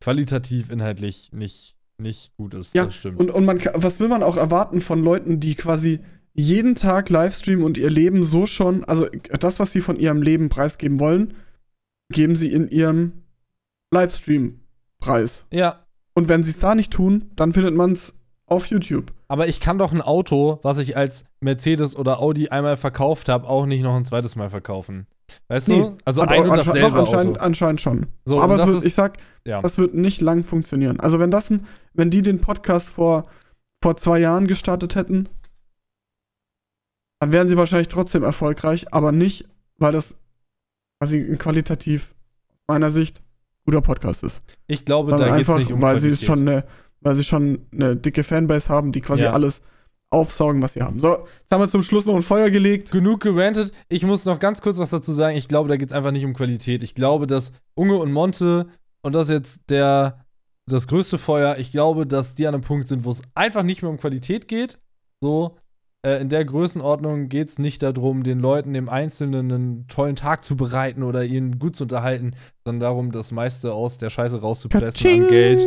qualitativ 0.00 0.72
inhaltlich 0.72 1.30
nicht, 1.32 1.76
nicht 1.98 2.34
gut 2.36 2.54
ist. 2.54 2.74
ja, 2.74 2.86
das 2.86 2.96
stimmt. 2.96 3.20
und, 3.20 3.30
und 3.30 3.44
man, 3.44 3.60
was 3.74 4.00
will 4.00 4.08
man 4.08 4.24
auch 4.24 4.36
erwarten 4.36 4.80
von 4.80 5.00
Leuten, 5.00 5.38
die 5.38 5.54
quasi 5.54 6.00
jeden 6.34 6.74
Tag 6.74 7.10
Livestreamen 7.10 7.64
und 7.64 7.76
ihr 7.78 7.90
Leben 7.90 8.24
so 8.24 8.46
schon, 8.46 8.84
also 8.84 9.06
das, 9.40 9.58
was 9.58 9.72
sie 9.72 9.80
von 9.80 9.96
ihrem 9.98 10.22
Leben 10.22 10.48
preisgeben 10.48 11.00
wollen, 11.00 11.34
geben 12.12 12.36
sie 12.36 12.52
in 12.52 12.68
ihrem 12.68 13.12
Livestream 13.92 14.60
preis. 15.00 15.44
ja, 15.52 15.80
Und 16.14 16.28
wenn 16.28 16.44
sie 16.44 16.50
es 16.50 16.58
da 16.58 16.74
nicht 16.74 16.92
tun, 16.92 17.30
dann 17.36 17.52
findet 17.52 17.74
man 17.74 17.92
es 17.92 18.14
auf 18.46 18.66
YouTube. 18.66 19.12
aber 19.28 19.46
ich 19.48 19.60
kann 19.60 19.78
doch 19.78 19.92
ein 19.92 20.02
Auto, 20.02 20.58
was 20.62 20.78
ich 20.78 20.96
als 20.96 21.24
Mercedes 21.40 21.96
oder 21.96 22.20
Audi 22.20 22.48
einmal 22.48 22.76
verkauft 22.76 23.28
habe, 23.28 23.48
auch 23.48 23.64
nicht 23.66 23.82
noch 23.82 23.94
ein 23.94 24.04
zweites 24.04 24.34
Mal 24.36 24.50
verkaufen. 24.50 25.06
Weißt 25.48 25.68
Nee, 25.68 25.80
du? 25.80 25.96
Also 26.04 26.22
ein 26.22 26.42
und 26.42 26.56
dasselbe 26.56 26.88
doch, 26.90 26.96
anscheinend, 26.96 27.36
Auto. 27.36 27.44
anscheinend 27.46 27.80
schon. 27.80 28.06
So, 28.24 28.40
Aber 28.40 28.58
wird, 28.58 28.78
ist- 28.78 28.84
ich 28.84 28.94
sag, 28.94 29.18
Ja. 29.46 29.62
das 29.62 29.78
wird 29.78 29.94
nicht 29.94 30.20
lang 30.20 30.42
funktionieren. 30.42 30.98
Also 30.98 31.20
wenn 31.20 31.30
das 31.30 31.48
ein, 31.50 31.66
wenn 31.94 32.10
die 32.10 32.22
den 32.22 32.40
Podcast 32.40 32.88
vor, 32.88 33.26
vor 33.80 33.96
zwei 33.96 34.18
Jahren 34.18 34.48
gestartet 34.48 34.96
hätten, 34.96 35.28
dann 37.20 37.32
wären 37.32 37.48
sie 37.48 37.56
wahrscheinlich 37.56 37.88
trotzdem 37.88 38.22
erfolgreich, 38.22 38.92
aber 38.92 39.12
nicht, 39.12 39.46
weil 39.78 39.92
das 39.92 40.16
quasi 41.00 41.18
ein 41.20 41.38
qualitativ, 41.38 42.14
aus 42.50 42.56
meiner 42.68 42.90
Sicht, 42.90 43.22
guter 43.64 43.80
Podcast 43.82 44.22
ist. 44.22 44.40
Ich 44.66 44.84
glaube, 44.84 45.10
Sondern 45.12 45.28
da 45.28 45.36
geht 45.36 45.42
es 45.44 45.48
einfach, 45.48 45.58
nicht 45.60 45.72
um 45.72 45.80
weil 45.82 45.98
sie 45.98 46.08
Qualität. 46.08 46.26
schon 46.26 46.40
eine, 46.48 46.64
weil 47.00 47.16
sie 47.16 47.24
schon 47.24 47.66
eine 47.72 47.94
dicke 47.96 48.24
Fanbase 48.24 48.68
haben, 48.68 48.92
die 48.92 49.00
quasi 49.00 49.22
Ja. 49.22 49.32
alles 49.32 49.60
aufsaugen, 50.12 50.60
was 50.60 50.72
sie 50.72 50.82
haben. 50.82 50.98
So, 50.98 51.26
jetzt 51.40 51.50
haben 51.52 51.60
wir 51.60 51.68
zum 51.70 51.82
Schluss 51.82 52.04
noch 52.04 52.16
ein 52.16 52.22
Feuer 52.22 52.50
gelegt. 52.50 52.90
Genug 52.90 53.20
gerantet. 53.20 53.70
Ich 53.88 54.02
muss 54.04 54.24
noch 54.24 54.40
ganz 54.40 54.60
kurz 54.60 54.78
was 54.78 54.90
dazu 54.90 55.12
sagen. 55.12 55.36
Ich 55.36 55.46
glaube, 55.46 55.68
da 55.68 55.76
geht 55.76 55.90
es 55.90 55.94
einfach 55.94 56.10
nicht 56.10 56.24
um 56.24 56.34
Qualität. 56.34 56.82
Ich 56.82 56.94
glaube, 56.96 57.26
dass 57.28 57.52
Unge 57.74 57.94
und 57.96 58.10
Monte, 58.12 58.66
und 59.02 59.14
das 59.14 59.28
ist 59.28 59.32
jetzt 59.34 59.60
der, 59.70 60.24
das 60.66 60.88
größte 60.88 61.16
Feuer, 61.16 61.58
ich 61.58 61.70
glaube, 61.70 62.06
dass 62.08 62.34
die 62.34 62.46
an 62.48 62.54
einem 62.54 62.64
Punkt 62.64 62.88
sind, 62.88 63.04
wo 63.04 63.12
es 63.12 63.22
einfach 63.34 63.62
nicht 63.62 63.82
mehr 63.82 63.90
um 63.90 63.98
Qualität 63.98 64.48
geht. 64.48 64.78
So, 65.20 65.56
in 66.02 66.28
der 66.28 66.44
Größenordnung 66.44 67.28
geht 67.28 67.50
es 67.50 67.58
nicht 67.58 67.82
darum, 67.82 68.22
den 68.22 68.40
Leuten 68.40 68.74
im 68.74 68.88
Einzelnen 68.88 69.52
einen 69.52 69.88
tollen 69.88 70.16
Tag 70.16 70.44
zu 70.44 70.56
bereiten 70.56 71.02
oder 71.02 71.24
ihnen 71.24 71.58
gut 71.58 71.76
zu 71.76 71.84
unterhalten, 71.84 72.32
sondern 72.64 72.80
darum, 72.80 73.12
das 73.12 73.32
meiste 73.32 73.72
aus 73.74 73.98
der 73.98 74.10
Scheiße 74.10 74.40
rauszupressen 74.40 75.22
an 75.22 75.28
Geld 75.28 75.66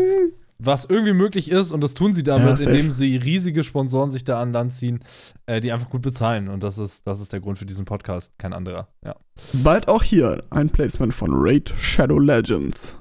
was 0.65 0.85
irgendwie 0.85 1.13
möglich 1.13 1.51
ist 1.51 1.71
und 1.71 1.81
das 1.81 1.93
tun 1.93 2.13
sie 2.13 2.23
damit, 2.23 2.59
Ja, 2.59 2.65
indem 2.67 2.91
sie 2.91 3.17
riesige 3.17 3.63
Sponsoren 3.63 4.11
sich 4.11 4.23
da 4.23 4.41
an 4.41 4.53
Land 4.53 4.73
ziehen, 4.73 4.99
äh, 5.45 5.59
die 5.59 5.71
einfach 5.71 5.89
gut 5.89 6.01
bezahlen 6.01 6.47
und 6.47 6.63
das 6.63 6.77
ist, 6.77 7.05
das 7.05 7.19
ist 7.19 7.33
der 7.33 7.41
Grund 7.41 7.57
für 7.57 7.65
diesen 7.65 7.85
Podcast, 7.85 8.37
kein 8.37 8.53
anderer. 8.53 8.87
Ja. 9.03 9.15
Bald 9.63 9.87
auch 9.87 10.03
hier 10.03 10.43
ein 10.49 10.69
Placement 10.69 11.13
von 11.13 11.31
Raid 11.33 11.73
Shadow 11.77 12.19
Legends. 12.19 12.95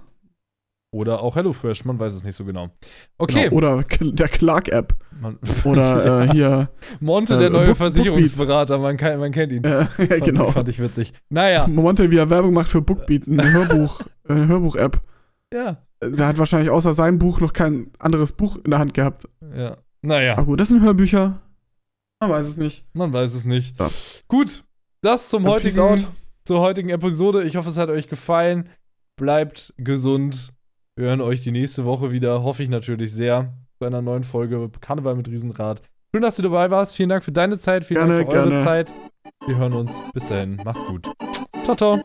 Oder 0.95 1.23
auch 1.23 1.37
HelloFresh, 1.37 1.87
man 1.87 1.99
weiß 1.99 2.13
es 2.13 2.23
nicht 2.23 2.37
so 2.37 2.45
genau. 2.45 2.69
Okay. 3.17 3.45
Genau. 3.45 3.57
Oder 3.57 3.83
der 4.01 4.29
Clark-App. 4.29 4.95
Oder 5.65 6.25
äh, 6.25 6.33
hier. 6.33 6.71
Monte, 7.01 7.37
äh, 7.37 7.39
der 7.39 7.51
neue 7.51 7.69
Book- 7.69 7.79
Versicherungsberater, 7.79 8.77
man, 8.79 8.97
kann, 8.99 9.19
man 9.19 9.33
kennt 9.33 9.53
ihn. 9.53 9.65
Äh, 9.65 9.69
ja, 9.81 9.87
Fand, 9.87 10.25
genau. 10.25 10.51
Fand 10.51 10.69
ich 10.69 10.79
witzig. 10.81 11.15
Naja, 11.31 11.67
Monte, 11.67 12.11
wie 12.11 12.19
er 12.19 12.29
Werbung 12.29 12.53
macht 12.53 12.69
für 12.69 12.83
Bookbeat, 12.83 13.27
ein 13.27 13.43
Hörbuch, 13.53 14.03
eine 14.29 14.49
Hörbuch-App. 14.49 15.01
ja, 15.55 15.79
Der 16.03 16.27
hat 16.27 16.37
wahrscheinlich 16.39 16.69
außer 16.71 16.93
seinem 16.93 17.19
Buch 17.19 17.41
noch 17.41 17.55
kein 17.55 17.91
anderes 17.99 18.33
Buch 18.33 18.57
in 18.63 18.71
der 18.71 18.79
Hand 18.81 18.93
gehabt. 18.95 19.27
ja. 19.57 19.77
Naja, 20.05 20.33
Aber 20.37 20.47
gut, 20.47 20.61
das 20.61 20.67
sind 20.69 20.83
Hörbücher. 20.83 21.41
Man 22.21 22.31
weiß 22.31 22.49
es 22.49 22.57
nicht. 22.57 22.85
man 22.93 23.13
weiß 23.13 23.35
es 23.35 23.45
nicht. 23.45 23.79
Ja. 23.79 23.89
Gut, 24.27 24.65
das 25.01 25.29
zum 25.29 25.47
heutigen, 25.47 26.05
zur 26.45 26.59
heutigen 26.61 26.89
Episode. 26.91 27.45
Ich 27.45 27.55
hoffe, 27.57 27.71
es 27.71 27.79
hat 27.79 27.89
euch 27.89 28.09
gefallen. 28.09 28.69
Bleibt 29.17 29.73
gesund. 29.79 30.53
Wir 30.95 31.07
hören 31.07 31.23
euch 31.23 31.41
die 31.41 31.53
nächste 31.53 31.87
Woche 31.87 32.13
wieder. 32.13 32.43
Hoffe 32.43 32.63
ich 32.63 32.69
natürlich 32.69 33.13
sehr. 33.13 33.55
Zu 33.79 33.87
einer 33.87 34.03
neuen 34.03 34.25
Folge 34.25 34.71
Karneval 34.81 35.15
mit 35.15 35.29
Riesenrad. 35.29 35.81
Schön, 36.15 36.23
dass 36.23 36.37
du 36.37 36.43
dabei 36.43 36.71
warst. 36.71 36.95
Vielen 36.95 37.09
Dank 37.09 37.25
für 37.25 37.33
deine 37.33 37.59
Zeit. 37.59 37.85
Vielen 37.85 38.01
Gerne, 38.01 38.19
Dank 38.19 38.31
für 38.31 38.39
eure 38.39 38.49
gerne. 38.51 38.65
Zeit. 38.65 38.93
Wir 39.47 39.57
hören 39.57 39.73
uns. 39.73 39.99
Bis 40.13 40.27
dahin. 40.27 40.57
Macht's 40.65 40.85
gut. 40.85 41.11
Ciao, 41.65 41.75
ciao. 41.77 42.03